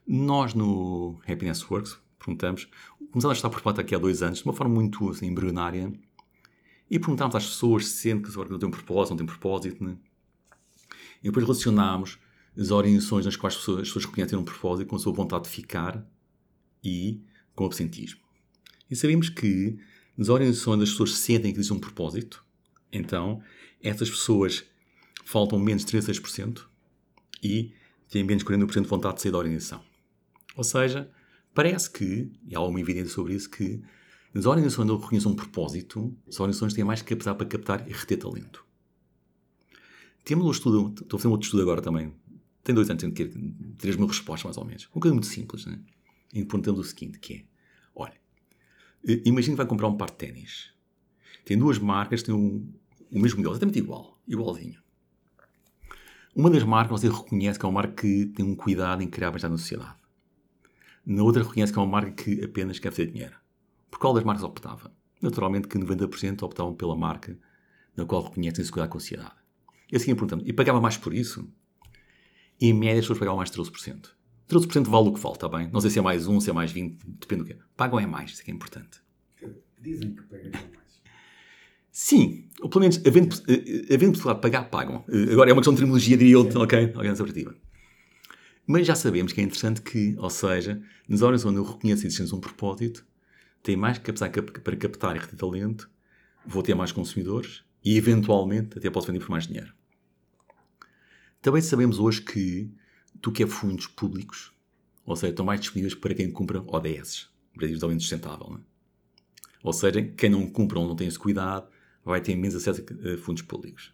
nós 0.06 0.54
no 0.54 1.20
Happiness 1.28 1.68
Works 1.70 1.98
perguntamos, 2.20 2.68
começamos 3.12 3.36
a 3.36 3.38
estar 3.38 3.50
por 3.50 3.62
parte 3.62 3.80
aqui 3.80 3.96
há 3.96 3.98
dois 3.98 4.22
anos, 4.22 4.40
de 4.40 4.46
uma 4.46 4.54
forma 4.54 4.74
muito 4.74 5.10
assim, 5.10 5.28
embrionária, 5.28 5.92
e 6.90 6.98
perguntámos 7.00 7.36
às 7.36 7.46
pessoas 7.46 7.88
se 7.88 7.98
sentem 7.98 8.24
que 8.24 8.30
agora 8.32 8.50
não 8.50 8.60
têm 8.60 8.68
um 8.68 8.72
propósito, 8.72 9.12
não 9.12 9.18
têm 9.18 9.26
propósito, 9.26 9.84
né? 9.84 9.98
E 11.22 11.26
depois 11.26 11.46
relacionámos 11.46 12.18
as 12.58 12.72
orientações 12.72 13.26
nas 13.26 13.36
quais 13.36 13.56
as 13.56 13.60
pessoas, 13.60 13.82
as 13.82 13.88
pessoas 13.88 14.06
reconhecem 14.06 14.38
um 14.38 14.44
propósito 14.44 14.88
com 14.88 14.96
a 14.96 15.00
sua 15.00 15.14
vontade 15.14 15.44
de 15.44 15.50
ficar 15.50 16.06
e 16.84 17.22
com 17.54 17.64
o 17.64 17.68
absentismo. 17.68 18.20
E 18.90 18.96
sabemos 18.96 19.30
que 19.30 19.78
nas 20.18 20.30
orientações 20.30 20.82
as 20.82 20.90
pessoas 20.90 21.18
sentem 21.18 21.52
que 21.52 21.60
existe 21.60 21.74
um 21.74 21.80
propósito, 21.80 22.44
então 22.92 23.42
essas 23.82 24.10
pessoas 24.10 24.64
faltam 25.26 25.60
menos 25.60 25.84
de 25.84 25.92
3 25.92 26.10
a 26.10 26.14
6% 26.14 26.62
e 27.44 27.74
têm 28.10 28.24
menos 28.24 28.44
de 28.44 28.50
40% 28.50 28.82
de 28.82 28.88
vontade 28.88 29.16
de 29.18 29.22
sair 29.24 29.32
da 29.32 29.38
organização. 29.38 29.84
Ou 30.56 30.64
seja, 30.64 31.12
parece 31.54 31.92
que, 31.92 32.32
e 32.48 32.56
há 32.56 32.62
uma 32.62 32.80
evidência 32.80 33.14
sobre 33.14 33.34
isso, 33.34 33.50
que 33.50 33.82
nas 34.34 34.46
organizações 34.46 34.84
onde 34.84 34.94
eu 34.94 34.98
reconheço 35.00 35.30
um 35.30 35.36
propósito, 35.36 36.16
as 36.28 36.40
organizações 36.40 36.74
têm 36.74 36.84
mais 36.84 37.02
capacidade 37.02 37.38
para 37.38 37.48
captar 37.48 37.88
e 37.90 37.94
reter 37.94 38.18
talento. 38.18 38.66
Temos 40.24 40.46
um 40.46 40.52
estudo, 40.52 40.94
estou 41.02 41.18
a 41.18 41.20
fazer 41.20 41.28
um 41.28 41.32
outro 41.32 41.46
estudo 41.46 41.64
agora 41.64 41.82
também, 41.82 42.14
tem 42.68 42.76
dois 42.76 42.90
anos, 42.90 43.00
tenho 43.00 43.14
que 43.14 43.26
ter 43.26 43.40
3 43.78 43.96
mil 43.96 44.08
respostas 44.08 44.44
mais 44.44 44.58
ou 44.58 44.66
menos. 44.66 44.90
Uma 44.94 45.02
coisa 45.02 45.14
muito 45.14 45.28
simples, 45.28 45.66
né? 45.66 45.80
E 46.34 46.44
perguntando 46.44 46.82
o 46.82 46.84
seguinte, 46.84 47.18
que 47.18 47.34
é, 47.36 47.44
olha, 47.96 48.20
eh, 49.08 49.22
imagina 49.24 49.54
que 49.54 49.58
vai 49.58 49.66
comprar 49.66 49.88
um 49.88 49.96
par 49.96 50.10
de 50.10 50.18
ténis. 50.18 50.74
Tem 51.46 51.58
duas 51.58 51.80
marcas, 51.80 52.22
tem 52.22 52.36
um, 52.36 52.70
o 53.10 53.20
mesmo 53.20 53.38
modelo, 53.38 53.54
exatamente 53.54 53.80
igual, 53.80 54.20
igualzinho. 54.28 54.82
Uma 56.36 56.50
das 56.50 56.64
marcas 56.64 57.00
você 57.00 57.08
reconhece 57.08 57.58
que 57.58 57.66
é 57.66 57.70
uma 57.70 57.76
marca 57.76 58.02
que 58.02 58.26
tem 58.26 58.46
um 58.46 58.54
cuidado 58.54 59.02
em 59.02 59.08
criar 59.08 59.32
bem-estar 59.32 59.50
na 59.50 59.58
sociedade. 59.58 59.96
Na 61.06 61.24
outra 61.24 61.44
reconhece 61.44 61.72
que 61.72 61.80
é 61.80 61.82
uma 61.82 61.90
marca 61.90 62.12
que 62.12 62.44
apenas 62.44 62.80
quer 62.80 62.92
fazer 62.92 63.10
dinheiro. 63.10 63.38
Por 63.90 64.00
qual 64.00 64.14
das 64.14 64.24
marcas 64.24 64.44
optava? 64.44 64.92
Naturalmente 65.22 65.68
que 65.68 65.78
90% 65.78 66.44
optavam 66.44 66.74
pela 66.76 66.96
marca 66.96 67.38
na 67.96 68.06
qual 68.06 68.24
reconhecem 68.24 68.64
se 68.64 68.72
cuidar 68.72 68.88
com 68.88 68.98
a 68.98 69.02
sociedade. 69.02 69.36
E 69.92 69.96
assim 69.96 70.14
perguntando, 70.14 70.44
e 70.46 70.54
pagava 70.54 70.80
mais 70.80 70.98
por 70.98 71.14
isso? 71.14 71.50
Em 72.60 72.74
média 72.74 73.00
as 73.00 73.06
pessoas 73.06 73.20
pagavam 73.20 73.38
mais 73.38 73.50
de 73.50 73.58
13%. 73.58 74.10
13% 74.50 74.84
vale 74.88 75.10
o 75.10 75.14
que 75.14 75.20
falta, 75.20 75.46
está 75.46 75.58
bem? 75.58 75.70
Não 75.72 75.82
sei 75.82 75.90
se 75.90 76.00
é 76.00 76.02
mais 76.02 76.28
1, 76.28 76.40
se 76.42 76.50
é 76.50 76.54
mais 76.54 76.72
20, 76.72 77.04
depende 77.06 77.42
do 77.42 77.46
que 77.46 77.54
é. 77.54 77.58
Pagam 77.76 78.00
é 78.00 78.06
mais, 78.06 78.32
isso 78.32 78.42
é 78.42 78.46
que 78.46 78.52
é 78.52 78.54
importante. 78.54 79.02
Dizem 79.82 80.16
que 80.16 80.22
pagariam 80.24 80.54
mais. 80.54 81.02
Sim, 81.92 82.48
ou 82.62 82.70
pelo 82.70 82.82
menos, 82.82 83.02
havendo, 83.06 83.36
eh, 83.48 83.94
havendo 83.94 84.12
possibilidade 84.12 84.36
de 84.38 84.42
pagar, 84.42 84.70
pagam. 84.70 85.04
Eh, 85.10 85.34
Agora 85.34 85.50
é 85.50 85.54
uma 85.54 85.62
questão 85.62 85.74
de 85.74 85.80
terminologia, 85.80 86.16
diria 86.18 86.34
eu, 86.34 86.42
ok? 86.42 86.86
Ok, 86.96 87.10
nessa 87.10 87.24
perspectiva. 87.24 87.56
Mas 88.66 88.86
já 88.86 88.96
sabemos 88.96 89.34
que 89.34 89.42
é 89.42 89.44
interessante 89.44 89.82
que, 89.82 90.16
ou 90.18 90.30
seja, 90.30 90.82
nas 91.08 91.22
horas 91.22 91.44
onde 91.46 91.58
eu 91.58 91.64
reconheço 91.64 92.04
a 92.04 92.08
existência 92.08 92.26
de 92.26 92.36
um 92.36 92.40
propósito, 92.40 93.06
tenho 93.68 93.80
mais 93.80 93.98
capacidade 93.98 94.34
cap- 94.34 94.62
para 94.62 94.78
captar 94.78 95.16
e 95.18 95.20
reter 95.20 95.36
talento, 95.38 95.90
vou 96.46 96.64
ter 96.64 96.74
mais 96.74 96.94
consumidores 96.94 97.66
e, 97.84 97.98
eventualmente, 97.98 98.78
até 98.78 98.90
posso 98.90 99.08
vender 99.08 99.20
por 99.20 99.30
mais 99.30 99.46
dinheiro. 99.46 99.74
Também 101.42 101.62
sabemos 101.62 102.00
hoje 102.00 102.22
que 102.22 102.72
tu 103.22 103.30
que 103.30 103.44
é 103.44 103.48
fundos 103.48 103.86
públicos, 103.86 104.54
ou 105.06 105.18
seja, 105.18 105.32
estão 105.32 105.46
mais 105.46 105.60
disponíveis 105.60 105.94
para 105.94 106.16
quem 106.16 106.32
cumpra 106.32 106.62
ODS, 106.62 107.30
Objetivos 107.54 107.60
de 107.60 107.68
Desenvolvimento 107.68 108.02
Sustentável. 108.02 108.48
Não 108.50 108.58
é? 108.58 108.60
Ou 109.64 109.74
seja, 109.74 110.02
quem 110.02 110.30
não 110.30 110.50
cumpre 110.50 110.78
ou 110.78 110.88
não 110.88 110.96
tem 110.96 111.08
esse 111.08 111.20
cuidado 111.20 111.68
vai 112.06 112.22
ter 112.22 112.38
menos 112.38 112.56
acesso 112.56 112.82
a 112.82 113.18
fundos 113.18 113.44
públicos. 113.44 113.94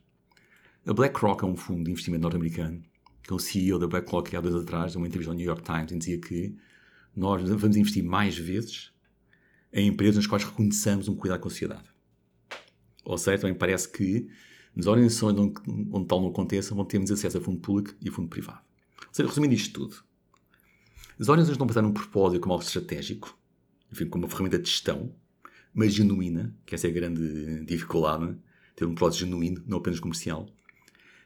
A 0.86 0.94
BlackRock 0.94 1.44
é 1.44 1.48
um 1.48 1.56
fundo 1.56 1.86
de 1.86 1.90
investimento 1.90 2.22
norte-americano, 2.22 2.84
que 3.24 3.34
o 3.34 3.40
CEO 3.40 3.80
da 3.80 3.88
BlackRock 3.88 4.36
há 4.36 4.42
dois 4.42 4.54
atrás, 4.54 4.94
numa 4.94 5.08
entrevista 5.08 5.32
ao 5.32 5.36
New 5.36 5.48
York 5.48 5.64
Times, 5.64 5.98
dizia 5.98 6.20
que 6.20 6.56
nós 7.16 7.42
vamos 7.42 7.76
investir 7.76 8.04
mais 8.04 8.38
vezes 8.38 8.93
em 9.74 9.88
empresas 9.88 10.18
nas 10.18 10.28
quais 10.28 10.44
reconheçamos 10.44 11.08
um 11.08 11.16
cuidado 11.16 11.42
com 11.42 11.48
a 11.48 11.52
sociedade. 11.52 11.90
Ou 13.04 13.18
seja, 13.18 13.40
também 13.40 13.58
parece 13.58 13.90
que 13.90 14.30
nas 14.76 14.86
organizações 14.86 15.38
onde, 15.38 15.60
onde 15.92 16.08
tal 16.08 16.22
não 16.22 16.30
aconteça, 16.30 16.74
vão 16.74 16.86
ter 16.86 16.98
menos 16.98 17.12
acesso 17.12 17.38
a 17.38 17.42
fundo 17.42 17.60
público 17.60 17.96
e 18.00 18.10
a 18.10 18.12
fundo 18.12 18.30
privado. 18.30 18.62
Ou 19.08 19.14
seja, 19.14 19.28
resumindo 19.28 19.54
isto 19.54 19.74
tudo, 19.74 20.04
as 21.20 21.28
organizações 21.28 21.58
não 21.58 21.68
pensar 21.68 21.82
num 21.82 21.92
propósito 21.92 22.42
como 22.42 22.54
algo 22.54 22.66
estratégico, 22.66 23.38
enfim, 23.92 24.08
como 24.08 24.24
uma 24.24 24.30
ferramenta 24.30 24.58
de 24.58 24.70
gestão, 24.70 25.14
mas 25.74 25.94
genuína, 25.94 26.56
que 26.66 26.76
essa 26.76 26.88
é 26.88 26.90
a 26.90 26.94
grande 26.94 27.66
dificuldade, 27.66 28.36
ter 28.76 28.86
um 28.86 28.96
propósito 28.96 29.26
genuíno, 29.26 29.64
não 29.68 29.78
apenas 29.78 30.00
comercial. 30.00 30.48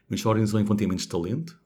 Mas 0.08 0.20
as 0.20 0.26
organizações 0.26 0.66
vão 0.66 0.76
ter 0.76 0.86
menos 0.86 1.06
talento, 1.06 1.58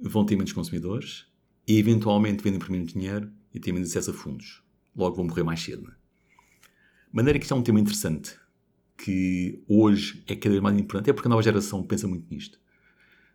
vão 0.00 0.24
ter 0.24 0.36
menos 0.36 0.52
consumidores 0.52 1.26
e 1.66 1.78
eventualmente 1.78 2.42
vendem 2.42 2.58
por 2.58 2.70
menos 2.70 2.92
dinheiro 2.92 3.32
e 3.54 3.60
têm 3.60 3.72
menos 3.72 3.90
acesso 3.90 4.10
a 4.10 4.14
fundos. 4.14 4.61
Logo 4.94 5.16
vão 5.16 5.26
morrer 5.26 5.42
mais 5.42 5.60
cedo. 5.60 5.82
Né? 5.82 5.94
De 7.08 7.16
maneira 7.16 7.38
que 7.38 7.44
isto 7.44 7.54
é 7.54 7.56
um 7.56 7.62
tema 7.62 7.80
interessante, 7.80 8.36
que 8.96 9.62
hoje 9.68 10.22
é 10.26 10.36
cada 10.36 10.50
vez 10.50 10.62
mais 10.62 10.78
importante, 10.78 11.10
é 11.10 11.12
porque 11.12 11.28
a 11.28 11.30
nova 11.30 11.42
geração 11.42 11.82
pensa 11.82 12.06
muito 12.06 12.26
nisto. 12.32 12.58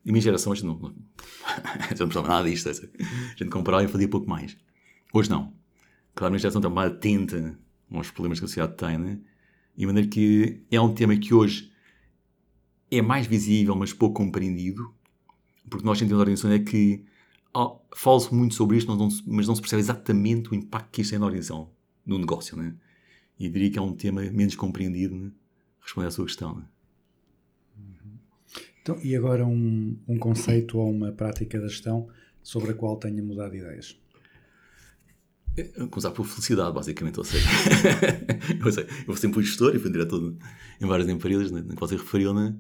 A 0.07 0.11
minha 0.11 0.21
geração, 0.21 0.53
a 0.53 0.55
gente 0.55 0.65
não, 0.65 0.77
não, 0.77 0.89
não 0.93 2.07
precisava 2.07 2.27
nada 2.27 2.49
disto. 2.49 2.69
A 2.69 2.73
gente 2.73 3.49
comprava 3.49 3.83
e 3.83 3.87
fazia 3.87 4.07
pouco 4.07 4.29
mais. 4.29 4.57
Hoje 5.13 5.29
não. 5.29 5.53
Claro, 6.15 6.27
a 6.27 6.31
minha 6.31 6.39
geração 6.39 6.59
está 6.59 6.69
mais 6.69 6.91
atenta 6.91 7.59
aos 7.91 8.09
problemas 8.11 8.39
que 8.39 8.45
a 8.45 8.47
sociedade 8.47 8.77
tem, 8.77 8.97
né? 8.97 9.19
E 9.75 9.81
de 9.81 9.85
maneira 9.85 10.07
que 10.07 10.63
é 10.71 10.79
um 10.79 10.93
tema 10.93 11.15
que 11.17 11.33
hoje 11.33 11.71
é 12.89 13.01
mais 13.01 13.27
visível, 13.27 13.75
mas 13.75 13.93
pouco 13.93 14.15
compreendido, 14.15 14.93
porque 15.69 15.85
nós 15.85 15.99
sentimos 15.99 16.19
a 16.19 16.23
organização 16.23 16.51
é 16.51 16.59
que 16.59 17.05
oh, 17.53 17.79
fala-se 17.95 18.33
muito 18.33 18.55
sobre 18.55 18.77
isto, 18.77 18.89
mas 18.89 18.99
não, 18.99 19.09
se- 19.09 19.23
mas 19.25 19.47
não 19.47 19.55
se 19.55 19.61
percebe 19.61 19.81
exatamente 19.81 20.49
o 20.49 20.55
impacto 20.55 20.89
que 20.91 21.01
isto 21.01 21.11
tem 21.11 21.19
na 21.19 21.25
organização, 21.25 21.69
no 22.05 22.17
negócio, 22.17 22.55
né? 22.57 22.75
E 23.39 23.49
diria 23.49 23.69
que 23.71 23.79
é 23.79 23.81
um 23.81 23.93
tema 23.93 24.21
menos 24.21 24.55
compreendido, 24.55 25.15
né? 25.15 25.31
Responder 25.81 26.07
à 26.07 26.11
sua 26.11 26.25
questão, 26.25 26.55
né? 26.55 26.65
Então, 28.81 28.97
e 29.03 29.15
agora 29.15 29.45
um, 29.45 29.97
um 30.07 30.17
conceito 30.17 30.77
ou 30.77 30.89
uma 30.89 31.11
prática 31.11 31.59
da 31.59 31.67
gestão 31.67 32.07
sobre 32.41 32.71
a 32.71 32.73
qual 32.73 32.95
tenha 32.95 33.21
mudado 33.21 33.51
de 33.51 33.57
ideias? 33.57 33.99
Começar 35.89 36.11
por 36.11 36.25
felicidade, 36.25 36.73
basicamente. 36.73 37.17
Ou 37.17 37.25
seja, 37.25 37.45
eu, 39.07 39.15
sempre 39.17 39.33
fui 39.33 39.43
gestor 39.43 39.75
e 39.75 39.79
fui 39.79 39.91
diretor 39.91 40.33
em 40.79 40.85
várias 40.85 41.09
empresas, 41.09 41.51
né, 41.51 41.63
qual 41.75 41.87
você 41.87 41.97
referiu, 41.97 42.33
né? 42.33 42.55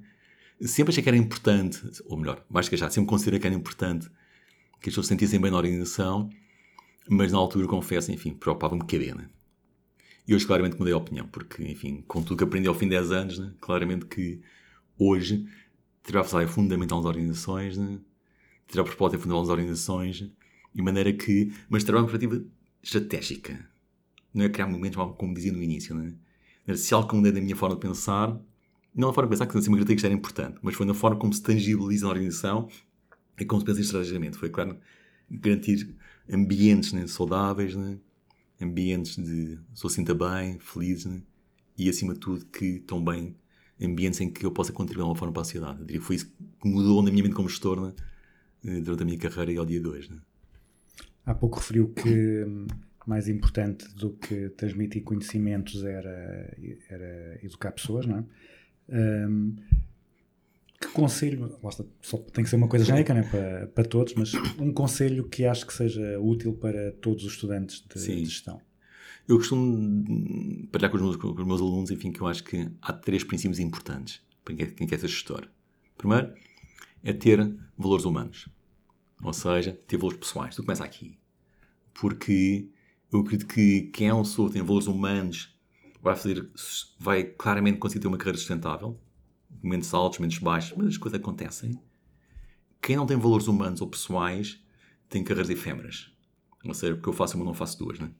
sempre 0.61 0.91
achei 0.91 1.03
que 1.03 1.09
era 1.09 1.17
importante, 1.17 1.79
ou 2.05 2.17
melhor, 2.17 2.43
mais 2.49 2.67
que 2.67 2.75
já, 2.75 2.89
sempre 2.89 3.09
considerei 3.09 3.39
que 3.39 3.45
era 3.45 3.55
importante 3.55 4.09
que 4.79 4.89
as 4.89 4.93
pessoas 4.93 5.07
se 5.07 5.09
sentissem 5.09 5.39
bem 5.39 5.51
na 5.51 5.57
organização, 5.57 6.29
mas 7.09 7.31
na 7.31 7.37
altura, 7.37 7.67
confesso, 7.67 8.11
enfim, 8.11 8.33
preocupava-me 8.33 8.81
caber, 8.81 9.15
né? 9.15 9.29
E 10.27 10.35
hoje, 10.35 10.45
claramente, 10.45 10.77
mudei 10.77 10.93
a 10.93 10.97
opinião, 10.97 11.27
porque, 11.27 11.63
enfim, 11.63 12.03
com 12.07 12.21
tudo 12.21 12.37
que 12.37 12.43
aprendi 12.43 12.67
ao 12.67 12.75
fim 12.75 12.85
de 12.85 12.91
10 12.91 13.11
anos, 13.11 13.39
né, 13.39 13.53
claramente 13.61 14.05
que 14.05 14.41
hoje 14.99 15.47
tirar 16.03 16.25
a 16.33 16.43
é 16.43 16.47
fundamental 16.47 16.99
nas 16.99 17.07
organizações, 17.07 17.77
né? 17.77 17.99
tirar 18.67 18.81
a 18.81 18.85
propósito 18.85 19.19
fundamental 19.19 19.41
nas 19.43 19.49
organizações, 19.49 20.29
de 20.73 20.81
maneira 20.81 21.11
que, 21.13 21.53
mas 21.69 21.83
trabalhar 21.83 22.03
uma 22.03 22.11
perspectiva 22.11 22.45
estratégica. 22.83 23.69
Não 24.33 24.45
é 24.45 24.49
criar 24.49 24.67
momentos, 24.67 24.97
como 25.17 25.33
dizia 25.33 25.51
no 25.51 25.63
início, 25.63 25.95
né? 25.95 26.13
Se 26.75 26.93
algo 26.93 27.15
mudei 27.15 27.31
da 27.31 27.39
minha 27.39 27.55
forma 27.55 27.75
de 27.75 27.81
pensar, 27.81 28.37
não 28.93 29.09
a 29.09 29.13
forma 29.13 29.29
de 29.29 29.31
pensar 29.31 29.47
que 29.47 29.53
sempre 29.53 29.81
acreditei 29.81 29.95
que 29.95 30.05
era 30.05 30.13
importante, 30.13 30.59
mas 30.61 30.75
foi 30.75 30.85
na 30.85 30.93
forma 30.93 31.17
como 31.17 31.33
se 31.33 31.41
tangibiliza 31.41 32.05
na 32.05 32.11
organização 32.11 32.67
e 33.39 33.45
como 33.45 33.61
se 33.61 33.65
pensa 33.65 33.81
estrategicamente. 33.81 34.37
Foi, 34.37 34.49
claro, 34.49 34.77
garantir 35.29 35.95
ambientes 36.29 36.93
né, 36.93 37.07
saudáveis, 37.07 37.75
né? 37.75 37.97
ambientes 38.59 39.15
de 39.15 39.59
sou 39.73 39.89
sinta 39.89 40.13
bem, 40.13 40.59
feliz, 40.59 41.05
né? 41.05 41.21
e 41.77 41.89
acima 41.89 42.13
de 42.13 42.19
tudo 42.19 42.45
que 42.45 42.83
bem 43.03 43.35
ambientes 43.79 44.19
em 44.19 44.29
que 44.29 44.45
eu 44.45 44.51
possa 44.51 44.73
contribuir 44.73 45.03
de 45.03 45.09
uma 45.09 45.15
forma 45.15 45.31
para 45.31 45.41
a 45.41 45.45
sociedade. 45.45 45.79
Eu 45.79 45.85
diria 45.85 45.99
que 46.01 46.07
foi 46.07 46.15
isso 46.15 46.25
que 46.25 46.67
mudou 46.67 47.01
na 47.03 47.11
minha 47.11 47.23
mente 47.23 47.35
como 47.35 47.47
gestor 47.47 47.79
né? 47.79 47.93
eh, 48.65 48.81
durante 48.81 49.03
a 49.03 49.05
minha 49.05 49.17
carreira 49.17 49.51
e 49.51 49.57
ao 49.57 49.65
dia 49.65 49.79
de 49.79 49.87
hoje. 49.87 50.11
Né? 50.11 50.17
Há 51.25 51.35
pouco 51.35 51.59
referiu 51.59 51.89
que 51.89 52.43
hum, 52.43 52.65
mais 53.05 53.27
importante 53.29 53.87
do 53.93 54.13
que 54.13 54.49
transmitir 54.49 55.03
conhecimentos 55.03 55.83
era, 55.83 56.57
era 56.89 57.39
educar 57.43 57.71
pessoas, 57.71 58.05
não 58.07 58.17
é? 58.17 59.27
Hum, 59.27 59.55
que 60.79 60.87
conselho, 60.89 61.59
só 62.01 62.17
tem 62.17 62.43
que 62.43 62.49
ser 62.49 62.55
uma 62.55 62.67
coisa 62.67 62.85
genérica 62.85 63.13
né, 63.13 63.23
para, 63.23 63.67
para 63.67 63.83
todos, 63.83 64.13
mas 64.13 64.33
um 64.59 64.71
conselho 64.71 65.27
que 65.27 65.45
acho 65.45 65.65
que 65.65 65.73
seja 65.73 66.19
útil 66.19 66.53
para 66.53 66.91
todos 66.93 67.23
os 67.23 67.33
estudantes 67.33 67.83
de, 67.93 67.99
de 67.99 68.25
gestão. 68.25 68.61
Eu 69.27 69.37
costumo 69.37 70.67
partilhar 70.71 70.91
com 70.91 70.97
os, 70.97 71.03
meus, 71.03 71.15
com 71.17 71.27
os 71.29 71.45
meus 71.45 71.61
alunos, 71.61 71.91
enfim, 71.91 72.11
que 72.11 72.21
eu 72.21 72.27
acho 72.27 72.43
que 72.43 72.69
há 72.81 72.93
três 72.93 73.23
princípios 73.23 73.59
importantes 73.59 74.21
para 74.43 74.55
quem 74.55 74.65
quer, 74.65 74.73
quem 74.73 74.87
quer 74.87 74.99
ser 74.99 75.07
gestor. 75.09 75.47
Primeiro, 75.97 76.33
é 77.03 77.11
ter 77.11 77.53
valores 77.77 78.05
humanos. 78.05 78.47
Ou 79.21 79.33
seja, 79.33 79.77
ter 79.87 79.97
valores 79.97 80.19
pessoais. 80.19 80.55
Tudo 80.55 80.65
começa 80.65 80.85
aqui. 80.85 81.17
Porque 81.93 82.69
eu 83.11 83.19
acredito 83.19 83.47
que 83.47 83.83
quem 83.93 84.07
é 84.07 84.13
um 84.13 84.21
pessoa 84.21 84.47
que 84.47 84.53
tem 84.53 84.63
valores 84.63 84.87
humanos 84.87 85.53
vai 86.01 86.15
fazer, 86.15 86.49
vai 86.99 87.23
claramente 87.23 87.79
conseguir 87.79 88.01
ter 88.01 88.07
uma 88.07 88.17
carreira 88.17 88.37
sustentável. 88.37 88.97
Momentos 89.61 89.93
altos, 89.93 90.19
momentos 90.19 90.37
baixos, 90.39 90.77
mas 90.77 90.87
as 90.87 90.97
coisas 90.97 91.19
acontecem. 91.19 91.79
Quem 92.81 92.95
não 92.95 93.05
tem 93.05 93.17
valores 93.17 93.47
humanos 93.47 93.81
ou 93.81 93.87
pessoais 93.87 94.61
tem 95.09 95.23
carreiras 95.23 95.49
efêmeras. 95.49 96.11
Ou 96.63 96.73
seja, 96.73 96.95
porque 96.95 97.09
eu 97.09 97.13
faço 97.13 97.35
uma, 97.35 97.45
não 97.45 97.53
faço 97.53 97.77
duas, 97.77 97.99
né? 97.99 98.11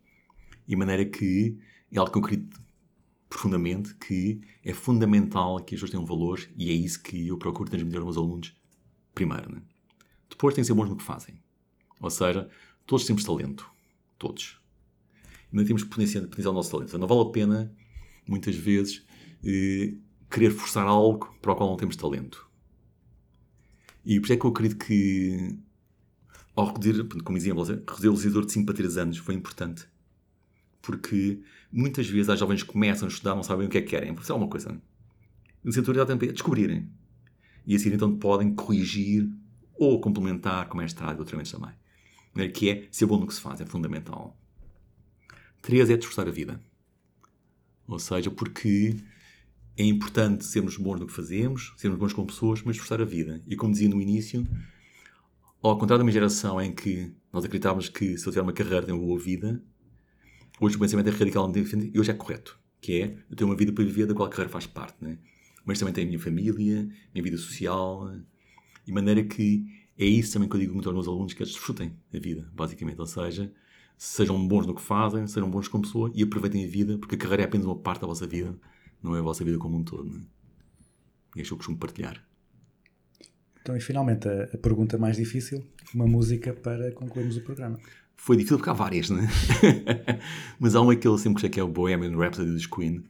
E 0.67 0.75
maneira 0.75 1.05
que 1.05 1.57
é 1.91 1.99
algo 1.99 2.11
que 2.11 2.17
eu 2.17 2.23
acredito 2.23 2.67
profundamente 3.29 3.93
que 3.95 4.41
é 4.63 4.73
fundamental 4.73 5.57
que 5.57 5.75
as 5.75 5.81
pessoas 5.81 5.91
tenham 5.91 6.05
valores 6.05 6.49
e 6.55 6.69
é 6.69 6.73
isso 6.73 7.01
que 7.01 7.27
eu 7.27 7.37
procuro 7.37 7.69
transmitir 7.69 7.97
aos 7.97 8.05
meus 8.05 8.17
alunos 8.17 8.55
primeiro. 9.13 9.51
Né? 9.53 9.61
Depois 10.29 10.55
têm 10.55 10.61
que 10.61 10.67
ser 10.67 10.73
bons 10.73 10.89
no 10.89 10.95
que 10.95 11.03
fazem. 11.03 11.41
Ou 11.99 12.09
seja, 12.09 12.49
todos 12.85 13.05
temos 13.05 13.23
talento. 13.23 13.69
Todos. 14.17 14.59
E 15.51 15.55
não 15.55 15.65
temos 15.65 15.83
que 15.83 15.89
potenciar, 15.89 16.23
potenciar 16.23 16.51
o 16.51 16.53
nosso 16.53 16.71
talento. 16.71 16.89
Então, 16.89 16.99
Não 16.99 17.07
vale 17.07 17.21
a 17.21 17.31
pena, 17.31 17.75
muitas 18.27 18.55
vezes, 18.55 19.05
eh, 19.43 19.93
querer 20.29 20.51
forçar 20.51 20.85
algo 20.85 21.33
para 21.41 21.51
o 21.51 21.55
qual 21.55 21.69
não 21.69 21.77
temos 21.77 21.95
talento. 21.95 22.49
E 24.05 24.19
por 24.19 24.25
isso 24.25 24.33
é 24.33 24.37
que 24.37 24.45
eu 24.45 24.49
acredito 24.49 24.85
que, 24.85 25.57
ao 26.55 26.67
reduzir, 26.67 27.07
como 27.23 27.37
exemplo, 27.37 27.63
reduzir 27.63 28.07
o 28.07 28.11
legislador 28.11 28.45
de 28.45 28.51
5 28.53 28.65
para 28.65 28.75
3 28.75 28.97
anos 28.97 29.17
foi 29.17 29.35
importante 29.35 29.87
porque 30.87 31.41
muitas 31.69 32.07
vezes 32.07 32.29
as 32.29 32.39
jovens 32.39 32.63
começam 32.63 33.09
a 33.09 33.11
estudar, 33.11 33.35
não 33.35 33.43
sabem 33.43 33.67
o 33.67 33.69
que 33.69 33.77
é 33.77 33.81
que 33.81 33.89
querem. 33.89 34.13
Isso 34.13 34.33
uma 34.33 34.47
coisa. 34.47 34.71
A 34.71 34.77
licenciatura 35.65 35.97
dá 35.97 36.05
tempo 36.05 36.23
para 36.23 36.31
descobrirem. 36.31 36.89
E 37.65 37.75
assim 37.75 37.89
então 37.89 38.17
podem 38.17 38.55
corrigir 38.55 39.29
ou 39.75 39.99
complementar 39.99 40.69
com 40.69 40.77
mestrado 40.77 41.15
e 41.15 41.17
doutoramentos 41.17 41.51
também. 41.51 41.73
Que 42.51 42.69
é 42.69 42.87
ser 42.89 43.05
bom 43.05 43.19
no 43.19 43.27
que 43.27 43.33
se 43.33 43.41
faz, 43.41 43.59
é 43.59 43.65
fundamental. 43.65 44.39
Três 45.61 45.89
é 45.89 45.97
desfrutar 45.97 46.25
a 46.25 46.31
vida. 46.31 46.57
Ou 47.85 47.99
seja, 47.99 48.31
porque 48.31 48.95
é 49.77 49.83
importante 49.83 50.43
sermos 50.43 50.75
bons 50.75 50.99
no 50.99 51.05
que 51.05 51.13
fazemos, 51.13 51.73
sermos 51.77 51.99
bons 51.99 52.11
como 52.11 52.27
pessoas, 52.27 52.61
mas 52.63 52.75
desfrutar 52.75 52.99
a 52.99 53.05
vida. 53.05 53.41
E 53.45 53.55
como 53.55 53.71
dizia 53.71 53.87
no 53.87 54.01
início, 54.01 54.45
ao 55.61 55.77
contrário 55.77 55.99
da 55.99 56.03
minha 56.03 56.13
geração 56.13 56.59
em 56.59 56.73
que 56.73 57.13
nós 57.31 57.45
acreditávamos 57.45 57.87
que 57.87 58.17
se 58.17 58.25
eu 58.25 58.31
tiver 58.31 58.41
uma 58.41 58.53
carreira 58.53 58.83
tenho 58.83 58.97
uma 58.97 59.05
boa 59.05 59.19
vida, 59.19 59.61
hoje 60.59 60.75
o 60.75 60.79
pensamento 60.79 61.07
é 61.07 61.11
radicalmente 61.11 61.61
diferente 61.61 61.91
e 61.93 61.99
hoje 61.99 62.09
é 62.09 62.13
correto, 62.15 62.59
que 62.81 63.01
é 63.01 63.17
eu 63.29 63.35
tenho 63.35 63.49
uma 63.49 63.55
vida 63.55 63.71
para 63.71 63.83
viver 63.83 64.07
da 64.07 64.15
qual 64.15 64.27
a 64.27 64.31
carreira 64.31 64.49
faz 64.49 64.65
parte, 64.65 64.97
né? 64.99 65.19
mas 65.63 65.77
também 65.77 65.93
tenho 65.93 66.07
a 66.07 66.09
minha 66.09 66.19
família, 66.19 66.79
a 66.79 67.13
minha 67.13 67.23
vida 67.23 67.37
social, 67.37 68.09
de 68.83 68.91
maneira 68.91 69.23
que 69.23 69.65
é 69.97 70.05
isso 70.05 70.33
também 70.33 70.49
que 70.49 70.55
eu 70.55 70.59
digo 70.59 70.73
muito 70.73 70.87
aos 70.87 70.95
meus 70.95 71.07
alunos, 71.07 71.33
que 71.33 71.43
eles 71.43 71.53
desfrutem 71.53 71.93
a 72.11 72.17
vida, 72.17 72.49
basicamente, 72.53 72.99
ou 72.99 73.05
seja, 73.05 73.51
sejam 73.97 74.47
bons 74.47 74.65
no 74.65 74.73
que 74.73 74.81
fazem, 74.81 75.27
sejam 75.27 75.51
bons 75.51 75.67
como 75.67 75.83
pessoa 75.83 76.11
e 76.15 76.23
aproveitem 76.23 76.63
a 76.63 76.67
vida, 76.67 76.97
porque 76.97 77.15
a 77.15 77.17
carreira 77.17 77.43
é 77.43 77.45
apenas 77.45 77.67
uma 77.67 77.75
parte 77.75 78.01
da 78.01 78.07
vossa 78.07 78.25
vida, 78.25 78.57
não 79.07 79.15
é 79.15 79.19
a 79.19 79.23
vossa 79.23 79.43
vida 79.43 79.57
como 79.57 79.77
um 79.77 79.83
todo. 79.83 80.09
Né? 80.09 80.21
E 81.35 81.41
isso 81.41 81.49
que 81.49 81.53
eu 81.53 81.57
costumo 81.57 81.77
partilhar. 81.77 82.23
Então, 83.61 83.75
e 83.75 83.81
finalmente, 83.81 84.27
a, 84.27 84.43
a 84.53 84.57
pergunta 84.57 84.97
mais 84.97 85.17
difícil, 85.17 85.63
uma 85.93 86.07
música 86.07 86.53
para 86.53 86.91
concluirmos 86.91 87.37
o 87.37 87.41
programa. 87.41 87.79
Foi 88.15 88.35
difícil 88.35 88.57
porque 88.57 88.69
há 88.69 88.73
várias, 88.73 89.09
né? 89.09 89.27
Mas 90.59 90.75
há 90.75 90.81
uma 90.81 90.95
que 90.95 91.07
eu 91.07 91.17
sempre 91.17 91.33
gostei 91.33 91.49
que 91.49 91.59
é 91.59 91.63
o 91.63 91.67
Bohemian 91.67 92.17
Rhapsody 92.17 92.51
dos 92.51 92.65
Queen. 92.65 93.03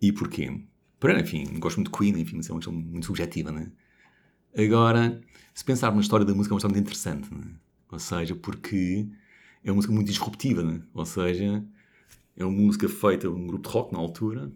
E 0.00 0.12
porquê? 0.12 0.60
Primeiro, 0.98 1.22
enfim, 1.22 1.58
gosto 1.58 1.76
muito 1.76 1.92
de 1.92 1.98
Queen, 1.98 2.20
enfim, 2.20 2.36
mas 2.36 2.48
é 2.48 2.52
uma 2.52 2.58
questão 2.58 2.72
muito 2.72 3.06
subjetiva, 3.06 3.52
né? 3.52 3.70
Agora, 4.56 5.20
se 5.52 5.64
pensar 5.64 5.94
na 5.94 6.00
história 6.00 6.24
da 6.24 6.34
música, 6.34 6.52
é 6.52 6.54
uma 6.54 6.58
história 6.58 6.74
muito 6.74 6.86
interessante, 6.86 7.34
né? 7.34 7.44
Ou 7.90 7.98
seja, 7.98 8.34
porque 8.34 9.06
é 9.62 9.70
uma 9.70 9.76
música 9.76 9.92
muito 9.92 10.08
disruptiva, 10.08 10.62
né? 10.62 10.82
Ou 10.94 11.04
seja, 11.04 11.64
é 12.36 12.44
uma 12.44 12.56
música 12.56 12.88
feita 12.88 13.28
por 13.28 13.36
um 13.36 13.46
grupo 13.46 13.68
de 13.68 13.74
rock 13.74 13.92
na 13.92 13.98
altura, 13.98 14.52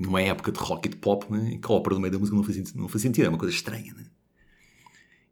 numa 0.00 0.22
época 0.22 0.50
de 0.50 0.58
rock 0.58 0.88
e 0.88 0.90
de 0.90 0.96
pop, 0.96 1.30
né? 1.30 1.58
Que 1.58 1.70
a 1.70 1.74
ópera 1.74 1.94
no 1.94 2.00
meio 2.00 2.12
da 2.12 2.18
música 2.18 2.34
não 2.34 2.42
faz 2.42 2.56
sentido, 2.56 2.80
não 2.80 2.88
faz 2.88 3.02
sentido 3.02 3.26
é 3.26 3.28
uma 3.28 3.38
coisa 3.38 3.54
estranha, 3.54 3.92
né? 3.94 4.06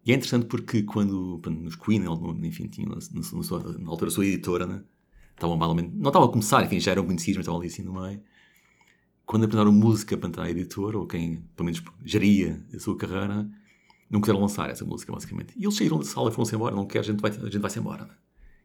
E 0.05 0.13
é 0.13 0.15
interessante 0.15 0.47
porque 0.47 0.83
quando, 0.83 1.41
nos 1.47 1.75
Queen, 1.77 2.05
enfim, 2.45 2.69
tinham 2.69 2.91
na, 2.91 3.91
altura 3.91 4.11
sua 4.11 4.27
editora, 4.27 4.67
né? 4.67 4.83
Menos, 5.43 5.93
não 5.95 6.09
estavam 6.09 6.29
a 6.29 6.33
começar, 6.33 6.65
enfim, 6.65 6.81
já 6.81 6.91
eram 6.93 7.05
conhecidos, 7.05 7.37
mas 7.37 7.45
estavam 7.45 7.61
ali 7.61 7.69
assim 7.69 7.83
no 7.83 7.93
meio. 7.95 8.21
Quando 9.25 9.45
apresentaram 9.45 9.73
música 9.73 10.17
para 10.17 10.45
a 10.45 10.51
editora, 10.51 10.99
ou 10.99 11.07
quem, 11.07 11.43
pelo 11.55 11.67
menos, 11.67 11.83
geria 12.05 12.63
a 12.75 12.79
sua 12.79 12.97
carreira, 12.97 13.49
não 14.11 14.21
quiseram 14.21 14.41
lançar 14.41 14.71
essa 14.71 14.85
música, 14.85 15.13
basicamente. 15.13 15.55
E 15.57 15.65
eles 15.65 15.77
saíram 15.77 15.99
da 15.99 16.05
sala 16.05 16.31
e 16.31 16.33
foram-se 16.33 16.55
embora, 16.55 16.75
não 16.75 16.87
quer, 16.87 17.01
a 17.01 17.03
gente 17.03 17.21
vai, 17.21 17.31
a 17.31 17.35
gente 17.35 17.59
vai-se 17.59 17.79
embora, 17.79 18.05
né? 18.05 18.15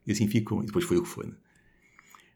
E 0.08 0.12
assim 0.12 0.28
ficam, 0.28 0.64
e 0.64 0.66
depois 0.66 0.86
foi 0.86 0.98
o 0.98 1.04
que 1.04 1.10
foi, 1.10 1.28
né? 1.28 1.34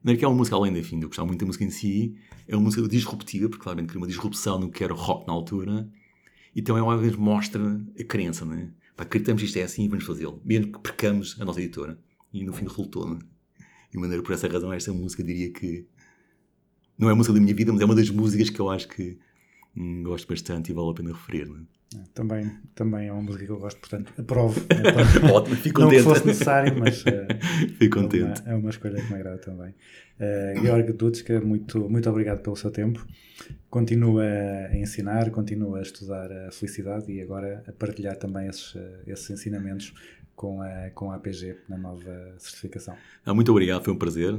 Não 0.03 0.13
é 0.13 0.15
que 0.15 0.23
é 0.23 0.27
uma 0.27 0.35
música, 0.35 0.55
além 0.55 0.77
enfim, 0.77 0.99
de 0.99 1.05
eu 1.05 1.09
gostar 1.09 1.25
muito 1.25 1.39
da 1.39 1.45
música 1.45 1.63
em 1.63 1.69
si, 1.69 2.15
é 2.47 2.55
uma 2.55 2.63
música 2.63 2.87
disruptiva, 2.87 3.49
porque 3.49 3.63
claramente 3.63 3.89
cria 3.89 3.99
uma 3.99 4.07
disrupção 4.07 4.59
no 4.59 4.69
que 4.69 4.83
era 4.83 4.93
rock 4.93 5.27
na 5.27 5.33
altura, 5.33 5.89
e 6.55 6.61
também 6.61 6.81
uma 6.81 6.97
vez 6.97 7.15
mostra 7.15 7.81
a 7.99 8.03
crença, 8.03 8.45
né? 8.45 8.71
Pá, 8.95 9.03
acreditamos 9.03 9.43
isto 9.43 9.57
é 9.57 9.63
assim 9.63 9.85
e 9.85 9.87
vamos 9.87 10.05
fazê-lo, 10.05 10.41
mesmo 10.43 10.71
que 10.71 10.79
percamos 10.79 11.39
a 11.39 11.45
nossa 11.45 11.61
editora. 11.61 11.99
E 12.33 12.43
no 12.43 12.51
fim 12.53 12.65
resultou, 12.65 13.07
né? 13.07 13.19
E 13.89 13.91
de 13.91 13.97
maneira 13.99 14.23
por 14.23 14.33
essa 14.33 14.47
razão, 14.47 14.73
esta 14.73 14.91
música 14.91 15.23
diria 15.23 15.51
que 15.51 15.87
não 16.97 17.09
é 17.09 17.11
a 17.11 17.15
música 17.15 17.33
da 17.33 17.39
minha 17.39 17.53
vida, 17.53 17.71
mas 17.71 17.81
é 17.81 17.85
uma 17.85 17.95
das 17.95 18.09
músicas 18.09 18.49
que 18.49 18.59
eu 18.59 18.69
acho 18.69 18.87
que 18.87 19.19
hum, 19.75 20.03
gosto 20.03 20.27
bastante 20.27 20.71
e 20.71 20.73
vale 20.73 20.89
a 20.89 20.93
pena 20.93 21.11
referir, 21.11 21.47
né? 21.47 21.63
Também, 22.14 22.51
também 22.76 23.07
é 23.07 23.11
uma 23.14 23.22
música 23.22 23.45
que 23.45 23.51
eu 23.51 23.59
gosto, 23.59 23.80
portanto, 23.80 24.14
aprovo. 24.18 24.59
Ótimo, 25.34 25.55
fico 25.55 25.80
não 25.80 25.88
contente. 25.88 26.03
fosse 26.03 26.27
necessário, 26.27 26.77
mas 26.77 27.03
eh, 27.07 27.27
Fico 27.80 27.97
é, 27.99 28.01
uma, 28.01 28.09
contente. 28.09 28.43
é 28.45 28.55
uma 28.55 28.69
escolha 28.69 29.01
que 29.01 29.07
me 29.09 29.15
agrada 29.15 29.38
também. 29.38 29.69
Uh, 30.19 30.61
Georg 30.61 30.91
Dutska, 30.93 31.39
muito, 31.39 31.89
muito 31.89 32.09
obrigado 32.09 32.41
pelo 32.41 32.55
seu 32.57 32.72
tempo. 32.72 33.07
Continua 33.69 34.23
a 34.69 34.77
ensinar, 34.77 35.30
continua 35.31 35.80
a 35.80 35.81
estudar 35.81 36.30
a 36.31 36.51
felicidade 36.51 37.09
e 37.11 37.22
agora 37.22 37.64
a 37.68 37.72
partilhar 37.72 38.18
também 38.18 38.47
esses, 38.49 38.76
eh, 38.76 38.99
esses 39.07 39.30
ensinamentos 39.30 39.93
com 40.35 40.61
a, 40.61 40.89
com 40.93 41.11
a 41.11 41.15
APG 41.15 41.55
na 41.69 41.77
nova 41.77 42.35
certificação. 42.38 42.95
Ah, 43.26 43.34
muito 43.34 43.49
obrigado, 43.51 43.84
foi 43.85 43.93
um 43.93 43.97
prazer. 43.97 44.34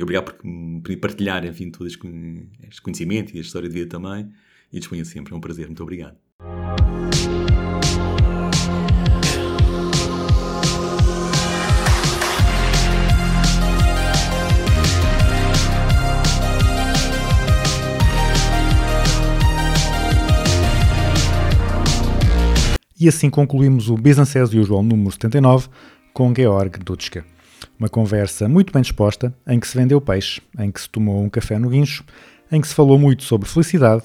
Obrigado 0.00 0.24
por 0.26 0.34
permitir 0.34 0.96
partilhar, 0.98 1.44
enfim, 1.44 1.70
todo 1.70 1.86
este 1.86 1.98
con- 1.98 2.46
este 2.68 2.80
conhecimento 2.80 3.34
e 3.34 3.38
a 3.38 3.40
história 3.42 3.68
de 3.68 3.74
vida 3.74 3.88
também. 3.90 4.30
E 4.72 4.78
disponha 4.78 5.04
sempre, 5.04 5.32
é 5.34 5.36
um 5.36 5.40
prazer. 5.40 5.66
Muito 5.66 5.82
obrigado. 5.82 6.16
E 23.00 23.08
assim 23.08 23.30
concluímos 23.30 23.88
o 23.88 23.96
Business 23.96 24.36
as 24.36 24.52
Usual 24.52 24.82
número 24.82 25.10
79 25.10 25.68
com 26.12 26.34
Georg 26.34 26.78
Dutschke. 26.80 27.22
Uma 27.78 27.88
conversa 27.88 28.46
muito 28.46 28.72
bem 28.72 28.82
disposta, 28.82 29.34
em 29.46 29.58
que 29.58 29.66
se 29.66 29.76
vendeu 29.76 30.02
peixe, 30.02 30.42
em 30.58 30.70
que 30.70 30.80
se 30.80 30.88
tomou 30.88 31.22
um 31.22 31.30
café 31.30 31.58
no 31.58 31.70
guincho, 31.70 32.04
em 32.52 32.60
que 32.60 32.68
se 32.68 32.74
falou 32.74 32.98
muito 32.98 33.24
sobre 33.24 33.48
felicidade 33.48 34.04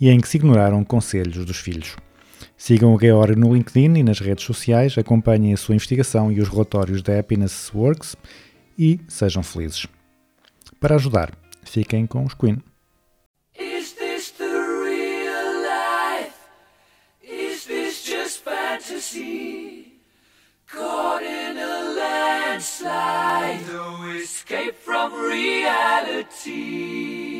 e 0.00 0.08
em 0.08 0.20
que 0.20 0.28
se 0.28 0.38
ignoraram 0.38 0.82
conselhos 0.82 1.44
dos 1.44 1.58
filhos. 1.58 1.96
Sigam 2.56 2.94
o 2.94 2.98
Georg 2.98 3.36
no 3.36 3.54
LinkedIn 3.54 3.98
e 3.98 4.02
nas 4.02 4.18
redes 4.18 4.44
sociais, 4.44 4.96
acompanhem 4.96 5.52
a 5.52 5.56
sua 5.56 5.74
investigação 5.74 6.32
e 6.32 6.40
os 6.40 6.48
relatórios 6.48 7.02
da 7.02 7.18
Happiness 7.18 7.70
Works 7.74 8.16
e 8.78 8.98
sejam 9.08 9.42
felizes. 9.42 9.86
Para 10.78 10.94
ajudar, 10.94 11.32
fiquem 11.62 12.06
com 12.06 12.24
os 12.24 12.34
Queen. 12.34 12.62
No 23.66 24.16
escape 24.16 24.72
from 24.72 25.10
reality. 25.28 27.39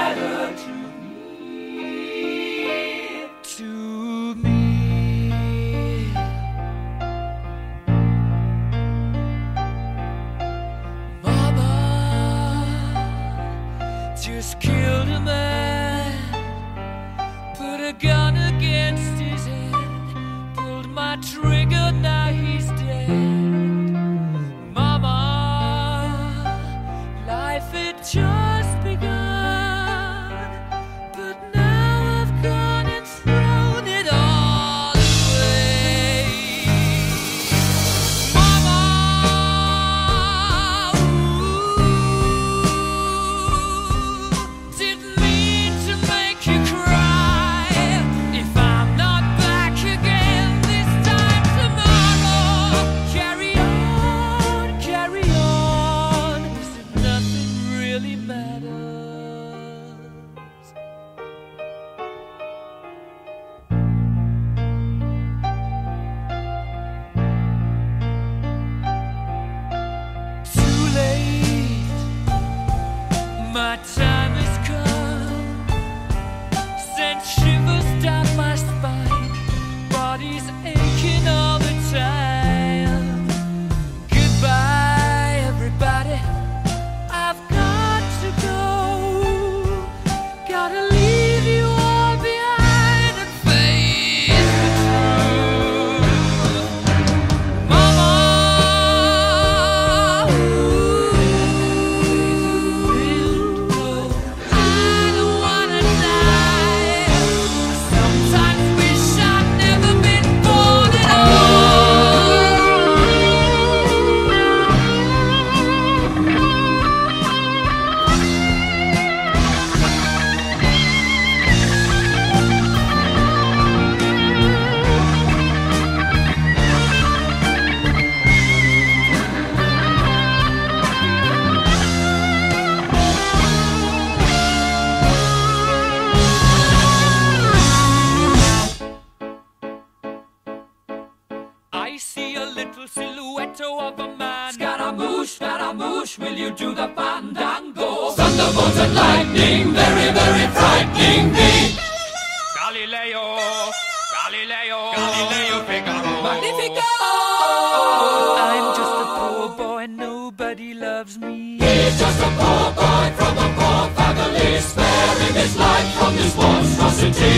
loves 161.01 161.17
me. 161.17 161.57
He's 161.57 161.99
just 161.99 162.19
a 162.19 162.29
poor 162.39 162.65
boy 162.77 163.05
from 163.17 163.35
a 163.45 163.47
poor 163.57 163.83
family, 163.97 164.59
sparing 164.69 165.35
his 165.41 165.57
life 165.57 165.93
from 165.97 166.15
this 166.15 166.35
monstrosity. 166.37 167.37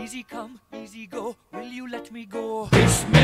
Easy 0.00 0.22
come, 0.22 0.60
easy 0.72 1.06
go. 1.08 1.36
Will 1.52 1.72
you 1.78 1.90
let 1.90 2.12
me 2.12 2.24
go? 2.24 2.68
Bismillah. 2.70 3.23